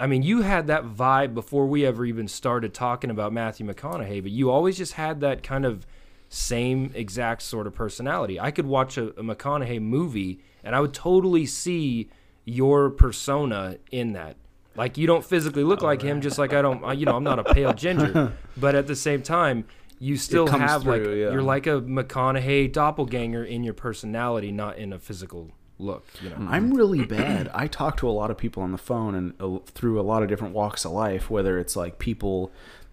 I 0.00 0.06
mean, 0.06 0.22
you 0.22 0.42
had 0.42 0.66
that 0.66 0.84
vibe 0.84 1.32
before 1.32 1.66
we 1.66 1.86
ever 1.86 2.04
even 2.04 2.26
started 2.26 2.74
talking 2.74 3.08
about 3.08 3.32
Matthew 3.32 3.64
McConaughey, 3.66 4.22
but 4.22 4.32
you 4.32 4.50
always 4.50 4.76
just 4.76 4.94
had 4.94 5.20
that 5.20 5.42
kind 5.42 5.64
of 5.64 5.86
same 6.28 6.90
exact 6.94 7.42
sort 7.42 7.66
of 7.68 7.74
personality. 7.74 8.40
I 8.40 8.50
could 8.50 8.66
watch 8.66 8.96
a, 8.96 9.08
a 9.10 9.22
McConaughey 9.22 9.80
movie 9.80 10.40
and 10.64 10.74
I 10.74 10.80
would 10.80 10.94
totally 10.94 11.46
see 11.46 12.08
your 12.44 12.90
persona 12.90 13.76
in 13.90 14.12
that. 14.14 14.36
Like 14.74 14.96
you 14.96 15.06
don't 15.06 15.24
physically 15.24 15.64
look 15.64 15.82
like 15.82 16.02
him, 16.02 16.20
just 16.20 16.38
like 16.38 16.52
I 16.52 16.62
don't. 16.62 16.82
I- 16.82 16.94
You 16.94 17.06
know, 17.06 17.16
I'm 17.16 17.24
not 17.24 17.38
a 17.38 17.44
pale 17.44 17.72
ginger, 17.74 18.32
but 18.56 18.74
at 18.74 18.86
the 18.86 18.96
same 18.96 19.22
time, 19.22 19.66
you 19.98 20.16
still 20.16 20.46
comes 20.46 20.62
have 20.62 20.86
like 20.86 21.02
yeah. 21.02 21.30
you're 21.30 21.42
like 21.42 21.66
a 21.66 21.80
McConaughey 21.80 22.72
doppelganger 22.72 23.44
in 23.44 23.62
your 23.64 23.74
personality, 23.74 24.50
not 24.50 24.78
in 24.78 24.92
a 24.92 24.98
physical 24.98 25.50
look. 25.78 26.06
You 26.22 26.30
know. 26.30 26.36
I'm 26.48 26.72
really 26.72 27.04
bad. 27.04 27.50
I 27.52 27.66
talk 27.66 27.96
to 27.98 28.08
a 28.08 28.10
lot 28.10 28.30
of 28.30 28.38
people 28.38 28.62
on 28.62 28.72
the 28.72 28.78
phone 28.78 29.14
and 29.14 29.34
uh, 29.40 29.58
through 29.66 30.00
a 30.00 30.02
lot 30.02 30.22
of 30.22 30.28
different 30.28 30.54
walks 30.54 30.84
of 30.84 30.92
life, 30.92 31.28
whether 31.28 31.58
it's 31.58 31.76
like 31.76 31.98
people 31.98 32.50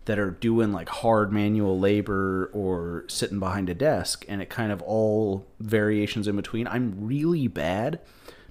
that 0.09 0.17
are 0.17 0.31
doing 0.31 0.73
like 0.73 0.89
hard 0.89 1.31
manual 1.31 1.79
labor 1.79 2.49
or 2.51 3.05
sitting 3.07 3.37
behind 3.37 3.69
a 3.69 3.75
desk, 3.75 4.25
and 4.27 4.41
it 4.41 4.49
kind 4.49 4.71
of 4.71 4.81
all 4.81 5.45
variations 5.59 6.27
in 6.27 6.35
between. 6.35 6.65
I'm 6.65 6.95
really 6.97 7.47
bad. 7.47 7.99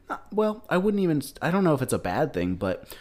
Uh, 0.08 0.18
well, 0.30 0.64
I 0.70 0.76
wouldn't 0.76 1.02
even. 1.02 1.20
I 1.42 1.50
don't 1.50 1.64
know 1.64 1.74
if 1.74 1.82
it's 1.82 1.92
a 1.92 1.98
bad 1.98 2.32
thing, 2.32 2.54
but 2.54 2.96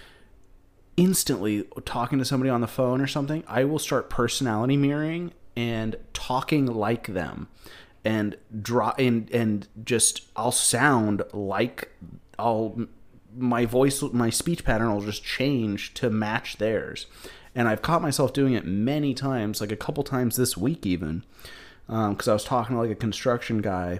instantly 0.97 1.65
talking 1.85 2.17
to 2.17 2.25
somebody 2.25 2.49
on 2.49 2.61
the 2.61 2.67
phone 2.67 2.99
or 2.99 3.05
something, 3.05 3.43
I 3.47 3.63
will 3.63 3.77
start 3.77 4.09
personality 4.09 4.75
mirroring 4.75 5.33
and 5.55 5.95
talking 6.13 6.65
like 6.65 7.05
them 7.05 7.49
and 8.03 8.37
draw 8.59 8.95
and 8.97 9.29
and 9.29 9.67
just 9.83 10.23
I'll 10.35 10.51
sound 10.51 11.21
like 11.31 11.91
I'll 12.39 12.87
my 13.37 13.67
voice 13.67 14.01
my 14.01 14.31
speech 14.31 14.65
pattern 14.65 14.91
will 14.91 15.01
just 15.01 15.23
change 15.23 15.93
to 15.93 16.09
match 16.09 16.57
theirs. 16.57 17.05
And 17.57 17.67
I've 17.67 17.81
caught 17.81 18.03
myself 18.03 18.33
doing 18.33 18.53
it 18.53 18.65
many 18.65 19.15
times, 19.15 19.59
like 19.59 19.71
a 19.71 19.75
couple 19.75 20.03
times 20.03 20.35
this 20.35 20.55
week 20.55 20.85
even. 20.85 21.23
Because 21.87 22.27
I 22.27 22.33
was 22.33 22.43
talking 22.43 22.75
to 22.75 22.81
like 22.81 22.91
a 22.91 22.95
construction 22.95 23.61
guy 23.61 23.99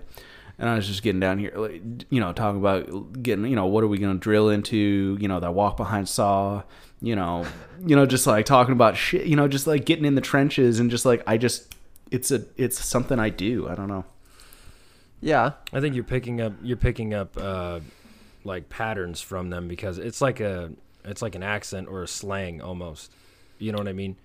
and 0.59 0.69
I 0.69 0.75
was 0.75 0.85
just 0.85 1.01
getting 1.01 1.19
down 1.19 1.39
here, 1.39 1.53
like, 1.55 1.81
you 2.11 2.19
know, 2.19 2.33
talking 2.33 2.59
about 2.59 3.23
getting, 3.23 3.45
you 3.45 3.55
know, 3.55 3.65
what 3.65 3.83
are 3.83 3.87
we 3.87 3.97
going 3.97 4.13
to 4.13 4.19
drill 4.19 4.49
into, 4.49 5.17
you 5.19 5.27
know, 5.27 5.39
that 5.39 5.55
walk 5.55 5.75
behind 5.75 6.07
saw, 6.07 6.61
you 7.01 7.15
know, 7.15 7.45
you 7.83 7.95
know, 7.95 8.05
just 8.05 8.27
like 8.27 8.45
talking 8.45 8.73
about 8.73 8.95
shit, 8.95 9.25
you 9.25 9.35
know, 9.35 9.47
just 9.47 9.65
like 9.65 9.85
getting 9.85 10.05
in 10.05 10.13
the 10.13 10.21
trenches 10.21 10.79
and 10.79 10.91
just 10.91 11.05
like 11.05 11.23
I 11.25 11.37
just, 11.37 11.73
it's 12.11 12.29
a, 12.29 12.45
it's 12.57 12.83
something 12.83 13.17
I 13.19 13.29
do. 13.29 13.67
I 13.67 13.73
don't 13.73 13.87
know. 13.87 14.05
Yeah. 15.19 15.53
I 15.73 15.79
think 15.79 15.95
you're 15.95 16.03
picking 16.03 16.41
up 16.41 16.53
you're 16.61 16.77
picking 16.77 17.15
up 17.15 17.35
uh, 17.37 17.79
like 18.43 18.69
patterns 18.69 19.19
from 19.19 19.49
them 19.49 19.67
because 19.67 19.97
it's 19.97 20.21
like 20.21 20.39
a 20.39 20.71
it's 21.03 21.23
like 21.23 21.33
an 21.33 21.43
accent 21.43 21.87
or 21.87 22.03
a 22.03 22.07
slang 22.07 22.61
almost. 22.61 23.11
You 23.59 23.71
know 23.71 23.77
what 23.79 23.87
I 23.87 23.93
mean? 23.93 24.15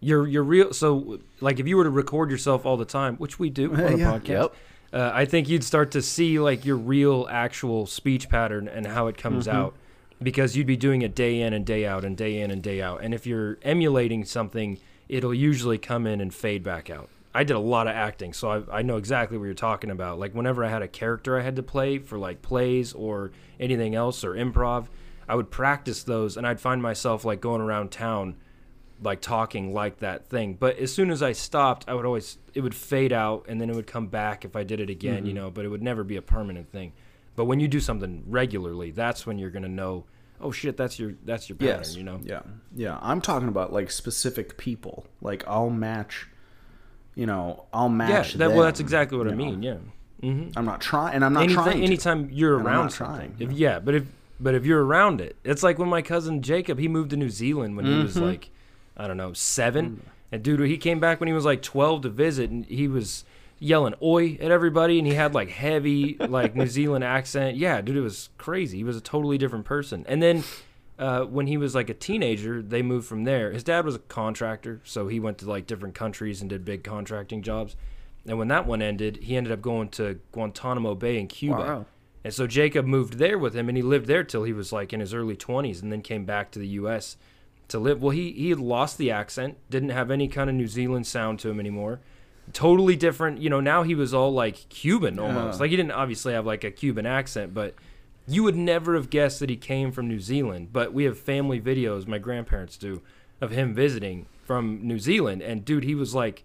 You're 0.00 0.26
you're 0.26 0.42
real. 0.42 0.72
So 0.72 1.20
like 1.40 1.60
if 1.60 1.66
you 1.68 1.76
were 1.76 1.84
to 1.84 1.90
record 1.90 2.30
yourself 2.30 2.66
all 2.66 2.76
the 2.76 2.84
time, 2.84 3.16
which 3.16 3.38
we 3.38 3.50
do 3.50 3.72
on 3.74 3.80
a 3.80 3.96
Yeah. 3.96 4.12
podcast, 4.12 4.28
Yep. 4.28 4.54
uh, 4.92 5.10
I 5.14 5.24
think 5.24 5.48
you'd 5.48 5.64
start 5.64 5.90
to 5.92 6.02
see 6.02 6.38
like 6.40 6.64
your 6.64 6.76
real 6.76 7.26
actual 7.30 7.86
speech 7.86 8.28
pattern 8.28 8.68
and 8.68 8.86
how 8.86 9.06
it 9.06 9.16
comes 9.16 9.46
Mm-hmm. 9.46 9.56
out 9.56 9.74
because 10.22 10.56
you'd 10.56 10.66
be 10.68 10.76
doing 10.76 11.02
it 11.02 11.14
day 11.16 11.40
in 11.40 11.52
and 11.52 11.64
day 11.66 11.84
out 11.86 12.04
and 12.04 12.16
day 12.16 12.40
in 12.40 12.50
and 12.50 12.62
day 12.62 12.80
out. 12.80 13.00
And 13.02 13.12
if 13.12 13.26
you're 13.26 13.58
emulating 13.62 14.24
something, 14.24 14.78
it'll 15.08 15.34
usually 15.34 15.78
come 15.78 16.06
in 16.06 16.20
and 16.20 16.32
fade 16.32 16.62
back 16.62 16.90
out. 16.90 17.08
I 17.34 17.44
did 17.44 17.54
a 17.56 17.60
lot 17.60 17.86
of 17.88 17.94
acting, 17.96 18.32
so 18.34 18.50
I, 18.70 18.78
I 18.78 18.82
know 18.82 18.98
exactly 18.98 19.38
what 19.38 19.46
you're 19.46 19.54
talking 19.54 19.90
about. 19.90 20.18
Like 20.18 20.32
whenever 20.34 20.64
I 20.64 20.68
had 20.68 20.82
a 20.82 20.86
character 20.88 21.38
I 21.38 21.42
had 21.42 21.56
to 21.56 21.62
play 21.62 21.98
for 21.98 22.18
like 22.18 22.42
plays 22.42 22.92
or 22.92 23.32
anything 23.58 23.94
else 23.94 24.22
or 24.22 24.34
improv, 24.34 24.86
I 25.28 25.34
would 25.34 25.50
practice 25.50 26.02
those 26.04 26.36
and 26.36 26.46
I'd 26.46 26.60
find 26.60 26.82
myself 26.82 27.24
like 27.24 27.40
going 27.40 27.60
around 27.62 27.90
town 27.90 28.34
like 29.02 29.20
talking 29.20 29.72
like 29.74 29.98
that 29.98 30.26
thing. 30.28 30.54
But 30.54 30.78
as 30.78 30.92
soon 30.92 31.10
as 31.10 31.22
I 31.22 31.32
stopped, 31.32 31.84
I 31.88 31.94
would 31.94 32.04
always 32.06 32.38
it 32.54 32.60
would 32.60 32.74
fade 32.74 33.12
out 33.12 33.46
and 33.48 33.60
then 33.60 33.68
it 33.70 33.76
would 33.76 33.86
come 33.86 34.06
back 34.06 34.44
if 34.44 34.54
I 34.56 34.62
did 34.62 34.80
it 34.80 34.90
again, 34.90 35.26
you 35.26 35.32
know, 35.32 35.50
but 35.50 35.64
it 35.64 35.68
would 35.68 35.82
never 35.82 36.04
be 36.04 36.16
a 36.16 36.22
permanent 36.22 36.70
thing. 36.70 36.92
But 37.34 37.46
when 37.46 37.60
you 37.60 37.68
do 37.68 37.80
something 37.80 38.24
regularly, 38.26 38.90
that's 38.90 39.26
when 39.26 39.38
you're 39.38 39.50
going 39.50 39.62
to 39.62 39.68
know, 39.68 40.04
oh 40.40 40.50
shit, 40.52 40.76
that's 40.76 40.98
your 40.98 41.14
that's 41.24 41.48
your 41.48 41.56
pattern, 41.56 41.94
you 41.94 42.02
know. 42.04 42.20
Yeah. 42.22 42.42
Yeah. 42.74 42.98
I'm 43.00 43.20
talking 43.20 43.48
about 43.48 43.72
like 43.72 43.90
specific 43.90 44.56
people. 44.58 45.06
Like 45.20 45.42
I'll 45.48 45.70
match, 45.70 46.28
you 47.14 47.26
know, 47.26 47.66
I'll 47.72 47.88
Yeah, 47.88 47.94
match. 47.94 48.34
that, 48.34 48.50
well 48.50 48.62
that's 48.62 48.80
exactly 48.80 49.18
what 49.18 49.26
I 49.26 49.30
you 49.30 49.36
know. 49.36 49.44
mean, 49.44 49.62
yeah. 49.62 49.76
Mhm. 50.22 50.52
I'm 50.56 50.64
not 50.64 50.80
trying, 50.80 51.14
and 51.14 51.24
I'm 51.24 51.32
not 51.32 51.42
anytime, 51.44 51.64
trying. 51.64 51.78
to. 51.78 51.84
anytime 51.84 52.28
you're 52.30 52.56
And 52.58 52.66
around 52.66 52.90
trying, 52.90 53.34
If, 53.40 53.50
yeah. 53.50 53.70
yeah, 53.74 53.78
but 53.80 53.94
if 53.96 54.04
but 54.38 54.54
if 54.54 54.64
you're 54.66 54.84
around 54.84 55.20
it, 55.20 55.36
it's 55.44 55.62
like 55.62 55.78
when 55.78 55.88
my 55.88 56.02
cousin 56.02 56.42
Jacob 56.42 56.78
he 56.78 56.86
moved 56.88 57.10
to 57.10 57.16
New 57.16 57.28
Zealand 57.30 57.76
when 57.76 57.86
he 57.86 57.94
was 58.02 58.14
Mm-hmm. 58.14 58.24
like, 58.24 58.50
I 58.96 59.06
don't 59.06 59.16
know, 59.16 59.32
seven, 59.32 59.90
Mm. 59.90 59.98
and 60.32 60.42
dude, 60.42 60.60
he 60.60 60.76
came 60.78 61.00
back 61.00 61.20
when 61.20 61.26
he 61.28 61.32
was 61.32 61.44
like 61.44 61.62
twelve 61.62 62.02
to 62.02 62.08
visit, 62.08 62.50
and 62.50 62.64
he 62.66 62.88
was 62.88 63.24
yelling 63.58 63.94
"oi" 64.02 64.36
at 64.40 64.50
everybody, 64.50 64.98
and 64.98 65.06
he 65.06 65.14
had 65.14 65.34
like 65.34 65.48
heavy 65.50 66.16
like 66.18 66.54
New 66.54 66.66
Zealand 66.66 67.04
accent. 67.04 67.56
Yeah, 67.56 67.80
dude, 67.80 67.96
it 67.96 68.00
was 68.00 68.28
crazy. 68.38 68.78
He 68.78 68.84
was 68.84 68.96
a 68.96 69.00
totally 69.00 69.38
different 69.38 69.64
person. 69.64 70.04
And 70.08 70.22
then. 70.22 70.44
Uh, 70.98 71.24
when 71.24 71.48
he 71.48 71.56
was 71.56 71.74
like 71.74 71.88
a 71.90 71.94
teenager, 71.94 72.62
they 72.62 72.80
moved 72.80 73.08
from 73.08 73.24
there. 73.24 73.50
His 73.50 73.64
dad 73.64 73.84
was 73.84 73.96
a 73.96 73.98
contractor, 73.98 74.80
so 74.84 75.08
he 75.08 75.18
went 75.18 75.38
to 75.38 75.48
like 75.50 75.66
different 75.66 75.96
countries 75.96 76.40
and 76.40 76.48
did 76.50 76.64
big 76.64 76.84
contracting 76.84 77.42
jobs. 77.42 77.74
And 78.28 78.38
when 78.38 78.46
that 78.48 78.66
one 78.68 78.82
ended, 78.82 79.16
he 79.22 79.34
ended 79.34 79.52
up 79.52 79.62
going 79.62 79.88
to 79.92 80.20
Guantanamo 80.30 80.94
Bay 80.94 81.18
in 81.18 81.26
Cuba. 81.26 81.56
Wow. 81.56 81.86
And 82.22 82.32
so 82.32 82.46
Jacob 82.46 82.86
moved 82.86 83.14
there 83.14 83.36
with 83.36 83.54
him, 83.56 83.68
and 83.68 83.76
he 83.76 83.82
lived 83.82 84.06
there 84.06 84.22
till 84.22 84.44
he 84.44 84.52
was 84.52 84.70
like 84.72 84.92
in 84.92 85.00
his 85.00 85.12
early 85.12 85.34
20s, 85.34 85.82
and 85.82 85.90
then 85.90 86.02
came 86.02 86.24
back 86.24 86.52
to 86.52 86.60
the 86.60 86.68
U.S. 86.68 87.16
to 87.72 87.78
live. 87.78 88.00
Well, 88.02 88.10
he 88.10 88.32
he 88.32 88.50
had 88.50 88.58
lost 88.58 88.98
the 88.98 89.10
accent, 89.10 89.58
didn't 89.68 89.90
have 89.90 90.10
any 90.10 90.28
kind 90.28 90.48
of 90.48 90.56
New 90.56 90.68
Zealand 90.68 91.06
sound 91.06 91.38
to 91.40 91.50
him 91.50 91.60
anymore. 91.60 92.00
Totally 92.52 92.96
different. 92.96 93.40
You 93.40 93.50
know, 93.50 93.60
now 93.60 93.82
he 93.82 93.94
was 93.94 94.14
all 94.14 94.32
like 94.32 94.68
Cuban 94.68 95.18
almost. 95.18 95.60
Like 95.60 95.70
he 95.70 95.76
didn't 95.76 95.92
obviously 95.92 96.32
have 96.32 96.46
like 96.46 96.64
a 96.64 96.70
Cuban 96.70 97.06
accent, 97.06 97.54
but 97.54 97.74
you 98.26 98.42
would 98.42 98.56
never 98.56 98.94
have 98.94 99.10
guessed 99.10 99.40
that 99.40 99.50
he 99.50 99.56
came 99.56 99.92
from 99.92 100.08
New 100.08 100.20
Zealand. 100.20 100.68
But 100.72 100.92
we 100.92 101.04
have 101.04 101.18
family 101.18 101.60
videos, 101.60 102.06
my 102.06 102.18
grandparents 102.18 102.76
do, 102.76 103.02
of 103.40 103.50
him 103.50 103.74
visiting 103.74 104.26
from 104.44 104.80
New 104.82 104.98
Zealand, 104.98 105.42
and 105.42 105.64
dude, 105.64 105.84
he 105.84 105.94
was 105.94 106.14
like 106.14 106.44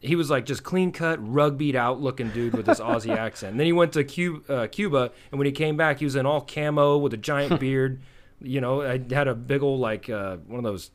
he 0.00 0.14
was 0.14 0.30
like 0.30 0.46
just 0.46 0.62
clean 0.62 0.92
cut, 0.92 1.18
rugbyed 1.20 1.74
out 1.74 2.00
looking 2.00 2.30
dude 2.30 2.54
with 2.54 2.66
this 2.66 2.80
Aussie 2.80 3.16
accent. 3.16 3.52
And 3.52 3.60
then 3.60 3.66
he 3.66 3.72
went 3.72 3.92
to 3.94 4.04
Cuba, 4.04 4.52
uh, 4.52 4.66
Cuba, 4.68 5.10
and 5.30 5.38
when 5.38 5.46
he 5.46 5.52
came 5.52 5.76
back, 5.76 5.98
he 5.98 6.04
was 6.04 6.16
in 6.16 6.26
all 6.26 6.40
camo 6.40 6.98
with 6.98 7.12
a 7.14 7.18
giant 7.18 7.60
beard. 7.60 8.00
You 8.40 8.60
know, 8.60 8.82
I 8.82 9.00
had 9.10 9.28
a 9.28 9.34
big 9.34 9.62
old 9.62 9.80
like 9.80 10.10
uh, 10.10 10.36
one 10.46 10.58
of 10.58 10.64
those, 10.64 10.90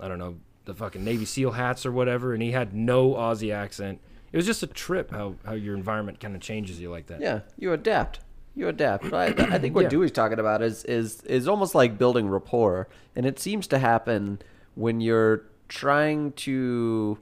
I 0.00 0.08
don't 0.08 0.18
know, 0.18 0.36
the 0.64 0.74
fucking 0.74 1.04
Navy 1.04 1.24
SEAL 1.24 1.52
hats 1.52 1.86
or 1.86 1.92
whatever, 1.92 2.32
and 2.32 2.42
he 2.42 2.52
had 2.52 2.74
no 2.74 3.12
Aussie 3.14 3.54
accent. 3.54 4.00
It 4.32 4.36
was 4.36 4.46
just 4.46 4.62
a 4.62 4.66
trip 4.66 5.10
how 5.10 5.36
how 5.44 5.52
your 5.52 5.76
environment 5.76 6.18
kind 6.20 6.34
of 6.34 6.40
changes 6.40 6.80
you 6.80 6.90
like 6.90 7.06
that. 7.06 7.20
Yeah, 7.20 7.40
you 7.56 7.72
adapt. 7.72 8.20
You 8.56 8.68
adapt. 8.68 9.12
I, 9.12 9.26
I 9.26 9.58
think 9.58 9.74
what 9.74 9.82
Yeah. 9.82 9.88
Dewey's 9.90 10.12
talking 10.12 10.38
about 10.38 10.62
is 10.62 10.84
is 10.84 11.22
is 11.22 11.46
almost 11.46 11.74
like 11.74 11.98
building 11.98 12.28
rapport, 12.28 12.88
and 13.14 13.26
it 13.26 13.38
seems 13.38 13.66
to 13.68 13.78
happen 13.78 14.40
when 14.74 15.00
you're 15.00 15.44
trying 15.68 16.32
to 16.32 17.18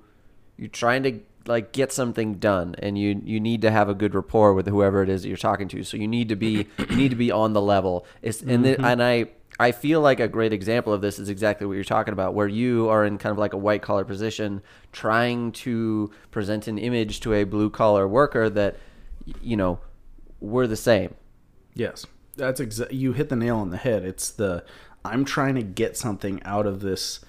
you're 0.57 0.69
trying 0.69 1.03
to 1.03 1.21
like 1.47 1.73
get 1.73 1.93
something 1.93 2.35
done, 2.35 2.77
and 2.79 2.97
you 2.97 3.21
you 3.25 3.41
need 3.41 3.61
to 3.63 3.71
have 3.71 3.89
a 3.89 3.95
good 3.95 4.15
rapport 4.15 4.55
with 4.55 4.67
whoever 4.67 5.03
it 5.03 5.09
is 5.09 5.23
that 5.23 5.29
you're 5.29 5.37
talking 5.37 5.69
to. 5.69 5.83
So 5.85 5.97
you 5.97 6.09
need 6.09 6.29
to 6.29 6.37
be 6.37 6.67
you 6.79 6.97
need 6.97 7.11
to 7.11 7.17
be 7.17 7.31
on 7.31 7.53
the 7.53 7.61
level. 7.61 8.07
It's 8.23 8.41
and 8.41 8.65
the, 8.65 8.81
and 8.81 9.03
I. 9.03 9.27
I 9.63 9.71
feel 9.71 10.01
like 10.01 10.19
a 10.19 10.27
great 10.27 10.53
example 10.53 10.93
of 10.93 11.03
this 11.03 11.21
is 11.21 11.29
exactly 11.29 11.69
what 11.69 11.75
you're 11.75 11.85
talking 11.85 12.13
about, 12.13 12.35
where 12.35 12.49
you 12.49 12.89
are 12.89 13.05
in 13.05 13.17
kind 13.17 13.31
of 13.31 13.39
like 13.39 13.53
a 13.53 13.57
white 13.57 13.81
collar 13.81 14.05
position, 14.05 14.61
trying 14.91 15.53
to 15.53 16.11
present 16.33 16.67
an 16.67 16.79
image 16.79 17.21
to 17.21 17.33
a 17.33 17.45
blue 17.45 17.71
collar 17.71 18.09
worker 18.09 18.51
that, 18.51 18.77
you 19.41 19.57
know, 19.57 19.79
we're 20.41 20.67
the 20.67 20.75
same. 20.75 21.15
Yes, 21.75 22.05
that's 22.37 22.59
exactly. 22.59 22.97
you 22.97 23.13
hit 23.13 23.29
the 23.29 23.37
nail 23.37 23.59
on 23.59 23.71
the 23.71 23.77
head. 23.77 24.05
It's 24.05 24.33
the 24.33 24.65
I'm 25.05 25.25
trying 25.25 25.55
to 25.55 25.63
get 25.63 25.97
something 25.97 26.43
out 26.43 26.67
of 26.67 26.81
this 26.81 27.21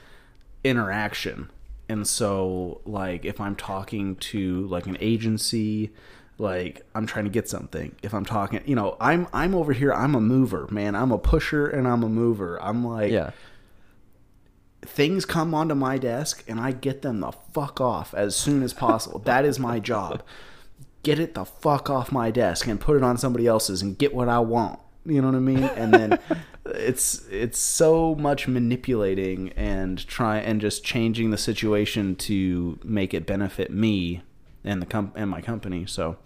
interaction, 0.64 1.52
and 1.88 2.08
so 2.08 2.82
like 2.84 3.26
if 3.26 3.40
I'm 3.40 3.56
talking 3.56 4.16
to 4.16 4.66
like 4.68 4.88
an 4.88 4.98
agency, 5.00 5.94
like 6.38 6.86
I'm 6.96 7.06
trying 7.06 7.26
to 7.26 7.32
get 7.32 7.48
something. 7.50 7.96
If 8.04 8.14
I'm 8.14 8.26
talking, 8.26 8.62
you 8.66 8.76
know, 8.76 8.98
I'm 9.00 9.28
I'm 9.34 9.54
over 9.56 9.74
here. 9.74 9.94
I'm 9.94 10.16
a 10.16 10.22
mover, 10.22 10.68
man. 10.72 10.96
I'm 10.96 11.12
a 11.12 11.18
pusher 11.18 11.68
and 11.68 11.88
I'm 11.88 12.04
a 12.04 12.10
mover. 12.10 12.62
I'm 12.62 12.86
like 12.86 13.12
Yeah. 13.12 13.32
things 14.82 15.26
come 15.26 15.54
onto 15.54 15.76
my 15.76 15.98
desk 15.98 16.44
and 16.48 16.60
I 16.60 16.72
get 16.72 17.02
them 17.02 17.20
the 17.22 17.32
fuck 17.54 17.80
off 17.80 18.14
as 18.14 18.36
soon 18.36 18.64
as 18.64 18.74
possible. 18.74 19.20
that 19.26 19.46
is 19.46 19.60
my 19.60 19.80
job. 19.80 20.24
Get 21.04 21.20
it 21.20 21.34
the 21.34 21.46
fuck 21.46 21.90
off 21.90 22.12
my 22.12 22.32
desk 22.32 22.68
and 22.68 22.80
put 22.80 22.96
it 22.98 23.04
on 23.04 23.18
somebody 23.18 23.46
else's 23.48 23.82
and 23.82 23.98
get 23.98 24.14
what 24.14 24.30
I 24.30 24.40
want. 24.40 24.80
You 25.06 25.22
know 25.22 25.28
what 25.28 25.36
I 25.36 25.40
mean? 25.40 25.64
And 25.64 25.94
then 25.94 26.20
it's 26.66 27.26
it's 27.30 27.60
so 27.60 28.16
much 28.16 28.48
manipulating 28.48 29.50
and 29.50 30.06
try 30.08 30.38
and 30.38 30.62
just 30.62 30.84
changing 30.84 31.32
the 31.32 31.38
situation 31.38 32.16
to 32.16 32.80
make 32.84 33.14
it 33.14 33.26
benefit 33.26 33.70
me 33.70 34.22
and 34.64 34.82
the 34.82 34.86
com- 34.86 35.12
and 35.16 35.30
my 35.30 35.42
company. 35.42 35.86
So, 35.86 36.18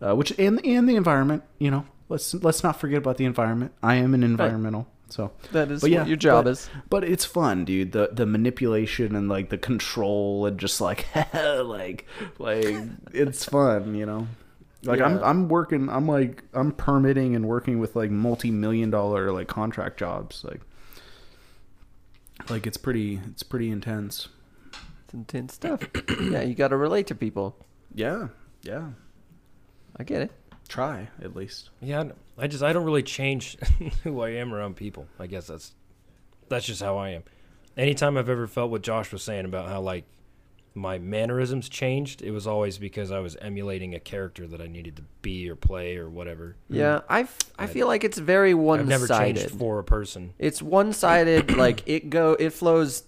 uh, 0.00 0.14
which 0.14 0.36
and 0.38 0.64
and 0.64 0.88
the 0.88 0.96
environment. 0.96 1.42
You 1.58 1.70
know, 1.70 1.86
let's 2.08 2.34
let's 2.34 2.62
not 2.62 2.78
forget 2.80 2.98
about 2.98 3.16
the 3.16 3.24
environment. 3.24 3.72
I 3.82 3.96
am 3.96 4.14
an 4.14 4.22
environmental. 4.22 4.86
So 5.10 5.32
That 5.52 5.70
is 5.70 5.80
but 5.80 5.90
what 5.90 6.06
your 6.06 6.16
job 6.18 6.44
but- 6.44 6.50
is. 6.50 6.68
But 6.90 7.02
it's 7.04 7.24
fun, 7.24 7.64
dude. 7.64 7.92
The 7.92 8.10
the 8.12 8.26
manipulation 8.26 9.16
and 9.16 9.28
like 9.28 9.48
the 9.48 9.56
control 9.58 10.44
and 10.44 10.58
just 10.58 10.80
like 10.82 11.06
like 11.34 12.06
like 12.38 12.66
it's 13.14 13.44
fun, 13.44 13.94
you 13.94 14.04
know. 14.04 14.28
Like 14.84 15.00
I'm 15.00 15.18
I'm 15.24 15.48
working 15.48 15.88
I'm 15.88 16.06
like 16.06 16.44
I'm 16.52 16.72
permitting 16.72 17.34
and 17.34 17.48
working 17.48 17.78
with 17.80 17.96
like 17.96 18.10
multi-million 18.10 18.90
dollar 18.90 19.32
like 19.32 19.48
contract 19.48 19.98
jobs 19.98 20.44
like 20.44 20.60
like 22.48 22.66
it's 22.66 22.76
pretty 22.76 23.20
it's 23.30 23.42
pretty 23.42 23.70
intense. 23.70 24.28
It's 25.04 25.14
intense 25.14 25.54
stuff. 25.54 25.80
yeah, 26.20 26.42
you 26.42 26.54
got 26.54 26.68
to 26.68 26.76
relate 26.76 27.06
to 27.08 27.14
people. 27.14 27.56
Yeah. 27.94 28.28
Yeah. 28.62 28.90
I 29.96 30.04
get 30.04 30.22
it. 30.22 30.32
Try 30.68 31.08
at 31.22 31.34
least. 31.34 31.70
Yeah, 31.80 32.04
I 32.36 32.46
just 32.46 32.62
I 32.62 32.72
don't 32.72 32.84
really 32.84 33.02
change 33.02 33.56
who 34.04 34.20
I 34.20 34.30
am 34.30 34.52
around 34.52 34.76
people. 34.76 35.06
I 35.18 35.26
guess 35.26 35.46
that's 35.46 35.72
that's 36.48 36.66
just 36.66 36.82
how 36.82 36.98
I 36.98 37.10
am. 37.10 37.22
Anytime 37.76 38.16
I've 38.16 38.28
ever 38.28 38.46
felt 38.46 38.70
what 38.70 38.82
Josh 38.82 39.12
was 39.12 39.22
saying 39.22 39.46
about 39.46 39.68
how 39.68 39.80
like 39.80 40.04
my 40.74 40.98
mannerisms 40.98 41.68
changed, 41.68 42.22
it 42.22 42.30
was 42.30 42.46
always 42.46 42.76
because 42.76 43.10
I 43.10 43.18
was 43.20 43.36
emulating 43.36 43.94
a 43.94 44.00
character 44.00 44.46
that 44.46 44.60
I 44.60 44.66
needed 44.66 44.96
to 44.96 45.02
be 45.22 45.48
or 45.48 45.56
play 45.56 45.96
or 45.96 46.10
whatever. 46.10 46.56
Yeah, 46.68 46.98
mm. 46.98 47.04
I 47.08 47.28
I 47.58 47.66
feel 47.66 47.86
like 47.86 48.04
it's 48.04 48.18
very 48.18 48.52
one 48.52 48.80
I've 48.80 48.86
never 48.88 49.02
one-sided. 49.02 49.40
changed 49.40 49.54
for 49.58 49.78
a 49.78 49.84
person. 49.84 50.34
It's 50.38 50.60
one-sided. 50.60 51.56
like 51.56 51.82
it 51.86 52.10
go, 52.10 52.36
it 52.38 52.50
flows. 52.50 53.04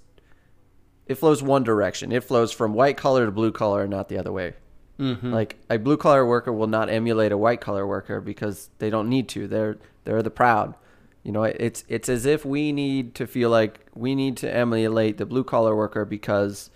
It 1.07 1.17
flows 1.17 1.43
one 1.43 1.65
direction. 1.65 2.11
It 2.13 2.25
flows 2.25 2.53
from 2.53 2.73
white 2.73 2.97
collar 2.97 3.27
to 3.27 3.33
blue 3.33 3.53
collar, 3.53 3.87
not 3.87 4.09
the 4.09 4.17
other 4.17 4.33
way. 4.33 4.55
Mm-hmm. 5.01 5.33
Like 5.33 5.57
a 5.71 5.79
blue 5.79 5.97
collar 5.97 6.27
worker 6.27 6.53
will 6.53 6.67
not 6.67 6.91
emulate 6.91 7.33
a 7.33 7.39
white 7.39 7.61
collar 7.61 7.87
worker 7.87 8.21
because 8.21 8.69
they 8.79 8.91
don't 8.91 9.09
need 9.09 9.29
to. 9.31 9.49
They're 9.49 9.79
they're 10.05 10.23
the 10.23 10.31
proud. 10.31 10.75
You 11.23 11.33
know, 11.33 11.43
it's 11.45 11.85
it's 11.89 12.09
as 12.09 12.27
if 12.27 12.45
we 12.45 12.71
need 12.73 13.15
to 13.17 13.27
feel 13.27 13.49
like 13.51 13.81
we 13.95 14.15
need 14.15 14.37
to 14.39 14.55
emulate 14.55 15.17
the 15.19 15.27
blue 15.27 15.45
collar 15.45 15.75
worker 15.75 16.05
because 16.05 16.71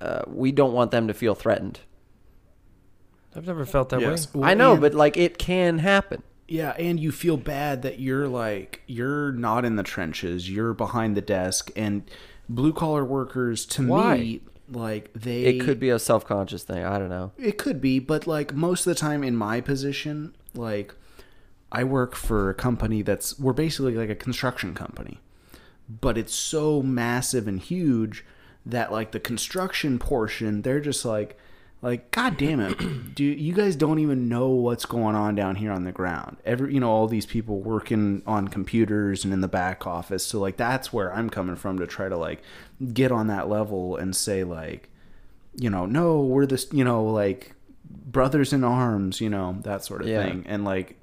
uh, 0.00 0.22
we 0.26 0.52
don't 0.52 0.72
want 0.72 0.90
them 0.90 1.08
to 1.08 1.14
feel 1.14 1.34
threatened. 1.34 1.80
I've 3.34 3.46
never 3.46 3.64
felt 3.64 3.90
that 3.90 4.00
Yes. 4.00 4.32
way. 4.34 4.48
I 4.48 4.54
know, 4.54 4.72
and- 4.72 4.80
but 4.80 4.94
like 4.94 5.16
it 5.16 5.38
can 5.38 5.78
happen. 5.78 6.22
Yeah, 6.48 6.70
and 6.78 6.98
you 6.98 7.12
feel 7.12 7.36
bad 7.36 7.82
that 7.82 8.00
you're 8.00 8.26
like 8.28 8.82
you're 8.86 9.30
not 9.32 9.64
in 9.64 9.76
the 9.76 9.84
trenches, 9.84 10.50
you're 10.50 10.74
behind 10.74 11.16
the 11.16 11.20
desk 11.20 11.70
and 11.76 12.02
blue 12.48 12.72
collar 12.72 13.04
workers 13.04 13.64
to 13.66 13.86
Why? 13.86 14.16
me 14.18 14.40
like 14.70 15.12
they 15.14 15.44
It 15.44 15.60
could 15.60 15.80
be 15.80 15.90
a 15.90 15.98
self 15.98 16.24
conscious 16.24 16.62
thing. 16.62 16.84
I 16.84 16.98
don't 16.98 17.08
know. 17.08 17.32
It 17.38 17.58
could 17.58 17.80
be, 17.80 17.98
but 17.98 18.26
like 18.26 18.54
most 18.54 18.86
of 18.86 18.90
the 18.90 18.98
time 18.98 19.22
in 19.22 19.36
my 19.36 19.60
position, 19.60 20.34
like 20.54 20.94
I 21.72 21.84
work 21.84 22.14
for 22.14 22.50
a 22.50 22.54
company 22.54 23.02
that's 23.02 23.38
we're 23.38 23.52
basically 23.52 23.94
like 23.94 24.10
a 24.10 24.14
construction 24.14 24.74
company. 24.74 25.18
But 25.88 26.16
it's 26.16 26.34
so 26.34 26.82
massive 26.82 27.48
and 27.48 27.60
huge 27.60 28.24
that 28.64 28.92
like 28.92 29.12
the 29.12 29.20
construction 29.20 29.98
portion, 29.98 30.62
they're 30.62 30.80
just 30.80 31.04
like 31.04 31.36
like 31.82 32.10
god 32.10 32.36
damn 32.36 32.60
it. 32.60 32.78
Do 33.14 33.24
you 33.24 33.54
guys 33.54 33.74
don't 33.76 33.98
even 33.98 34.28
know 34.28 34.48
what's 34.48 34.84
going 34.84 35.16
on 35.16 35.34
down 35.34 35.56
here 35.56 35.72
on 35.72 35.84
the 35.84 35.92
ground. 35.92 36.36
Every 36.44 36.74
you 36.74 36.80
know 36.80 36.90
all 36.90 37.08
these 37.08 37.26
people 37.26 37.60
working 37.60 38.22
on 38.26 38.48
computers 38.48 39.24
and 39.24 39.32
in 39.32 39.40
the 39.40 39.48
back 39.48 39.86
office. 39.86 40.24
So 40.24 40.38
like 40.38 40.56
that's 40.56 40.92
where 40.92 41.12
I'm 41.12 41.30
coming 41.30 41.56
from 41.56 41.78
to 41.78 41.86
try 41.86 42.08
to 42.08 42.16
like 42.16 42.42
get 42.92 43.12
on 43.12 43.26
that 43.28 43.48
level 43.48 43.96
and 43.96 44.14
say 44.16 44.44
like 44.44 44.88
you 45.56 45.68
know, 45.68 45.84
no, 45.84 46.20
we're 46.20 46.46
this, 46.46 46.68
you 46.72 46.84
know, 46.84 47.04
like 47.04 47.54
brothers 47.90 48.52
in 48.52 48.62
arms, 48.62 49.20
you 49.20 49.28
know, 49.28 49.56
that 49.62 49.84
sort 49.84 50.00
of 50.00 50.06
Yeah. 50.06 50.22
thing. 50.24 50.44
And 50.46 50.64
like, 50.64 50.96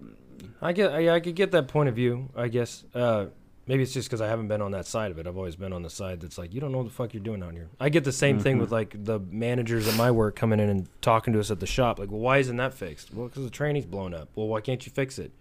I 0.62 0.72
get 0.72 0.94
I, 0.94 1.16
I 1.16 1.20
could 1.20 1.36
get 1.36 1.52
that 1.52 1.68
point 1.68 1.90
of 1.90 1.96
view. 1.96 2.30
I 2.36 2.48
guess 2.48 2.86
uh, 2.96 3.26
maybe 3.68 3.84
it's 3.84 3.94
just 3.94 4.08
because 4.08 4.22
I 4.22 4.28
haven't 4.28 4.48
been 4.48 4.62
on 4.62 4.72
that 4.72 4.86
side 4.88 5.12
of 5.12 5.20
it. 5.20 5.28
I've 5.28 5.36
always 5.38 5.58
been 5.58 5.74
on 5.74 5.84
the 5.84 5.90
side 5.90 6.22
that's 6.22 6.38
like 6.38 6.54
you 6.54 6.62
don't 6.62 6.72
know 6.72 6.78
what 6.80 6.86
the 6.88 6.94
fuck 6.94 7.14
you're 7.14 7.22
doing 7.22 7.44
out 7.44 7.52
here. 7.54 7.68
I 7.80 7.90
get 7.90 8.06
the 8.06 8.12
same 8.14 8.40
thing 8.40 8.58
with 8.58 8.72
like 8.72 9.04
the 9.04 9.20
managers 9.20 9.86
at 9.88 9.96
my 9.96 10.12
work 10.12 10.36
coming 10.38 10.62
in 10.62 10.70
and 10.70 10.88
talking 11.02 11.34
to 11.34 11.40
us 11.42 11.52
at 11.52 11.60
the 11.60 11.68
shop. 11.68 12.00
Like, 12.00 12.10
well, 12.10 12.22
why 12.22 12.38
isn't 12.38 12.56
that 12.58 12.74
fixed? 12.74 13.14
Well, 13.14 13.28
because 13.28 13.44
the 13.44 13.50
training's 13.52 13.86
blown 13.86 14.14
up. 14.14 14.30
Well, 14.34 14.48
why 14.48 14.62
can't 14.62 14.84
you 14.86 14.92
fix 14.94 15.20
it? 15.20 15.32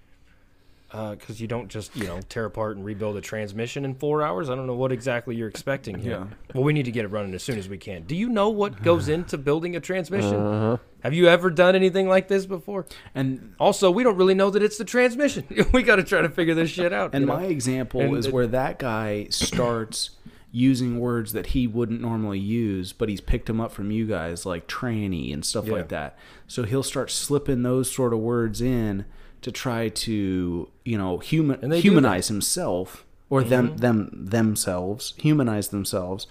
Because 0.90 1.40
you 1.40 1.46
don't 1.48 1.68
just 1.68 1.94
you 1.96 2.04
know 2.06 2.20
tear 2.28 2.44
apart 2.44 2.76
and 2.76 2.84
rebuild 2.84 3.16
a 3.16 3.20
transmission 3.20 3.84
in 3.84 3.94
four 3.96 4.22
hours. 4.22 4.48
I 4.48 4.54
don't 4.54 4.66
know 4.66 4.74
what 4.76 4.92
exactly 4.92 5.34
you're 5.36 5.48
expecting 5.48 5.98
here. 5.98 6.12
Yeah. 6.12 6.26
Well, 6.54 6.64
we 6.64 6.72
need 6.72 6.84
to 6.84 6.92
get 6.92 7.04
it 7.04 7.08
running 7.08 7.34
as 7.34 7.42
soon 7.42 7.58
as 7.58 7.68
we 7.68 7.76
can. 7.76 8.04
Do 8.04 8.14
you 8.14 8.28
know 8.28 8.48
what 8.50 8.82
goes 8.82 9.08
into 9.16 9.36
building 9.36 9.74
a 9.76 9.80
transmission? 9.80 10.36
Uh-huh. 10.36 10.76
Have 11.02 11.12
you 11.12 11.28
ever 11.28 11.50
done 11.50 11.74
anything 11.76 12.08
like 12.08 12.28
this 12.28 12.46
before? 12.46 12.86
and 13.14 13.54
Also, 13.60 13.90
we 13.90 14.02
don't 14.04 14.16
really 14.16 14.34
know 14.34 14.50
that 14.50 14.62
it's 14.62 14.78
the 14.78 14.84
transmission. 14.84 15.44
we 15.72 15.82
got 15.82 15.96
to 15.96 16.04
try 16.04 16.20
to 16.22 16.28
figure 16.28 16.54
this 16.54 16.70
shit 16.70 16.92
out. 16.92 17.10
and 17.14 17.22
you 17.22 17.26
know? 17.26 17.36
my 17.36 17.44
example 17.44 18.00
And 18.00 18.16
is 18.16 18.26
it- 18.26 18.32
where 18.32 18.46
that 18.46 18.78
guy 18.78 19.26
starts 19.30 20.10
using 20.52 20.98
words 20.98 21.32
that 21.32 21.48
he 21.48 21.66
wouldn't 21.66 22.00
normally 22.00 22.38
use, 22.38 22.92
but 22.92 23.08
he's 23.10 23.20
picked 23.20 23.46
them 23.46 23.60
up 23.60 23.70
from 23.72 23.90
you 23.90 24.06
guys, 24.06 24.46
like 24.46 24.66
tranny 24.66 25.32
and 25.34 25.44
stuff 25.44 25.66
Yeah. 25.66 25.72
like 25.74 25.88
that. 25.88 26.16
So 26.46 26.62
he'll 26.62 26.82
start 26.84 27.10
slipping 27.10 27.62
those 27.62 27.90
sort 27.92 28.12
of 28.14 28.20
words 28.20 28.62
in 28.62 29.04
to 29.42 29.52
try 29.52 29.88
to, 29.88 30.68
you 30.84 30.98
know, 30.98 31.18
human 31.18 31.70
humanize 31.72 32.28
himself 32.28 33.04
or 33.30 33.42
them 33.42 33.76
them 33.76 34.10
themselves, 34.12 35.14
humanize 35.18 35.68
themselves 35.68 36.26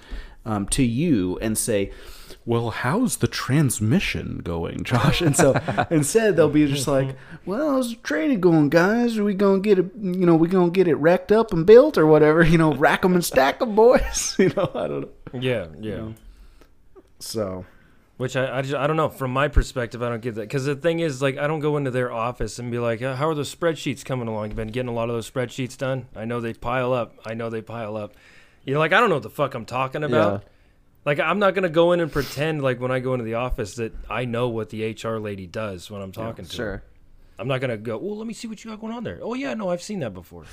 um, 0.45 0.67
to 0.67 0.83
you 0.83 1.37
and 1.39 1.57
say, 1.57 1.91
well, 2.45 2.69
how's 2.69 3.17
the 3.17 3.27
transmission 3.27 4.39
going, 4.43 4.83
Josh? 4.83 5.21
And 5.21 5.35
so 5.35 5.59
instead 5.89 6.35
they'll 6.35 6.49
be 6.49 6.67
just 6.67 6.87
like, 6.87 7.15
well, 7.45 7.71
how's 7.71 7.89
the 7.89 7.95
training 7.97 8.39
going, 8.39 8.69
guys? 8.69 9.17
Are 9.17 9.23
we 9.23 9.33
gonna 9.33 9.59
get 9.59 9.79
it? 9.79 9.87
You 9.99 10.25
know, 10.25 10.35
we 10.35 10.47
gonna 10.47 10.71
get 10.71 10.87
it 10.87 10.95
wrecked 10.95 11.31
up 11.31 11.51
and 11.51 11.65
built 11.65 11.97
or 11.97 12.05
whatever? 12.05 12.43
You 12.43 12.57
know, 12.57 12.73
rack 12.75 13.01
them 13.01 13.13
and 13.13 13.25
stack 13.25 13.59
them, 13.59 13.75
boys. 13.75 14.35
You 14.45 14.49
know, 14.49 14.69
I 14.75 14.87
don't 14.87 15.01
know. 15.01 15.39
yeah, 15.39 15.67
yeah. 15.79 16.09
So 17.19 17.65
Which 18.17 18.37
I, 18.37 18.59
I, 18.59 18.61
just, 18.61 18.75
I 18.75 18.87
don't 18.87 18.95
know. 18.95 19.09
From 19.09 19.31
my 19.31 19.49
perspective, 19.49 20.01
I 20.01 20.07
don't 20.07 20.21
get 20.21 20.35
that. 20.35 20.41
Because 20.41 20.63
the 20.63 20.75
thing 20.75 20.99
is, 20.99 21.21
like, 21.21 21.37
I 21.37 21.47
don't 21.47 21.59
go 21.59 21.75
into 21.75 21.91
their 21.91 22.13
office 22.13 22.59
and 22.59 22.71
be 22.71 22.79
like, 22.79 23.01
"Uh, 23.01 23.15
how 23.15 23.27
are 23.27 23.35
those 23.35 23.53
spreadsheets 23.53 24.05
coming 24.05 24.29
along? 24.29 24.47
You've 24.47 24.55
been 24.55 24.69
getting 24.69 24.87
a 24.87 24.93
lot 24.93 25.09
of 25.09 25.15
those 25.15 25.29
spreadsheets 25.29 25.77
done? 25.77 26.07
I 26.15 26.23
know 26.23 26.39
they 26.39 26.53
pile 26.53 26.93
up. 26.93 27.15
I 27.25 27.33
know 27.33 27.49
they 27.49 27.61
pile 27.61 27.97
up. 27.97 28.13
You're 28.63 28.79
like, 28.79 28.93
I 28.93 29.01
don't 29.01 29.09
know 29.09 29.17
what 29.17 29.23
the 29.23 29.29
fuck 29.29 29.53
I'm 29.53 29.65
talking 29.65 30.03
about. 30.03 30.43
Yeah. 30.43 30.49
Like, 31.03 31.19
I'm 31.19 31.39
not 31.39 31.53
going 31.55 31.63
to 31.63 31.69
go 31.69 31.91
in 31.91 31.99
and 31.99 32.11
pretend, 32.11 32.63
like, 32.63 32.79
when 32.79 32.89
I 32.89 32.99
go 32.99 33.13
into 33.13 33.25
the 33.25 33.35
office 33.35 33.75
that 33.75 33.93
I 34.09 34.25
know 34.25 34.47
what 34.47 34.69
the 34.69 34.91
HR 34.93 35.17
lady 35.17 35.45
does 35.45 35.91
when 35.91 36.01
I'm 36.01 36.11
talking 36.11 36.45
to 36.45 36.51
her. 36.51 36.55
Sure. 36.55 36.83
I'm 37.37 37.47
not 37.47 37.59
going 37.59 37.69
to 37.69 37.77
go, 37.77 37.97
well, 37.97 38.17
let 38.17 38.25
me 38.25 38.33
see 38.33 38.47
what 38.47 38.63
you 38.63 38.71
got 38.71 38.79
going 38.79 38.93
on 38.93 39.03
there. 39.03 39.19
Oh, 39.21 39.33
yeah, 39.33 39.53
no, 39.53 39.69
I've 39.69 39.83
seen 39.83 39.99
that 39.99 40.13
before. 40.13 40.45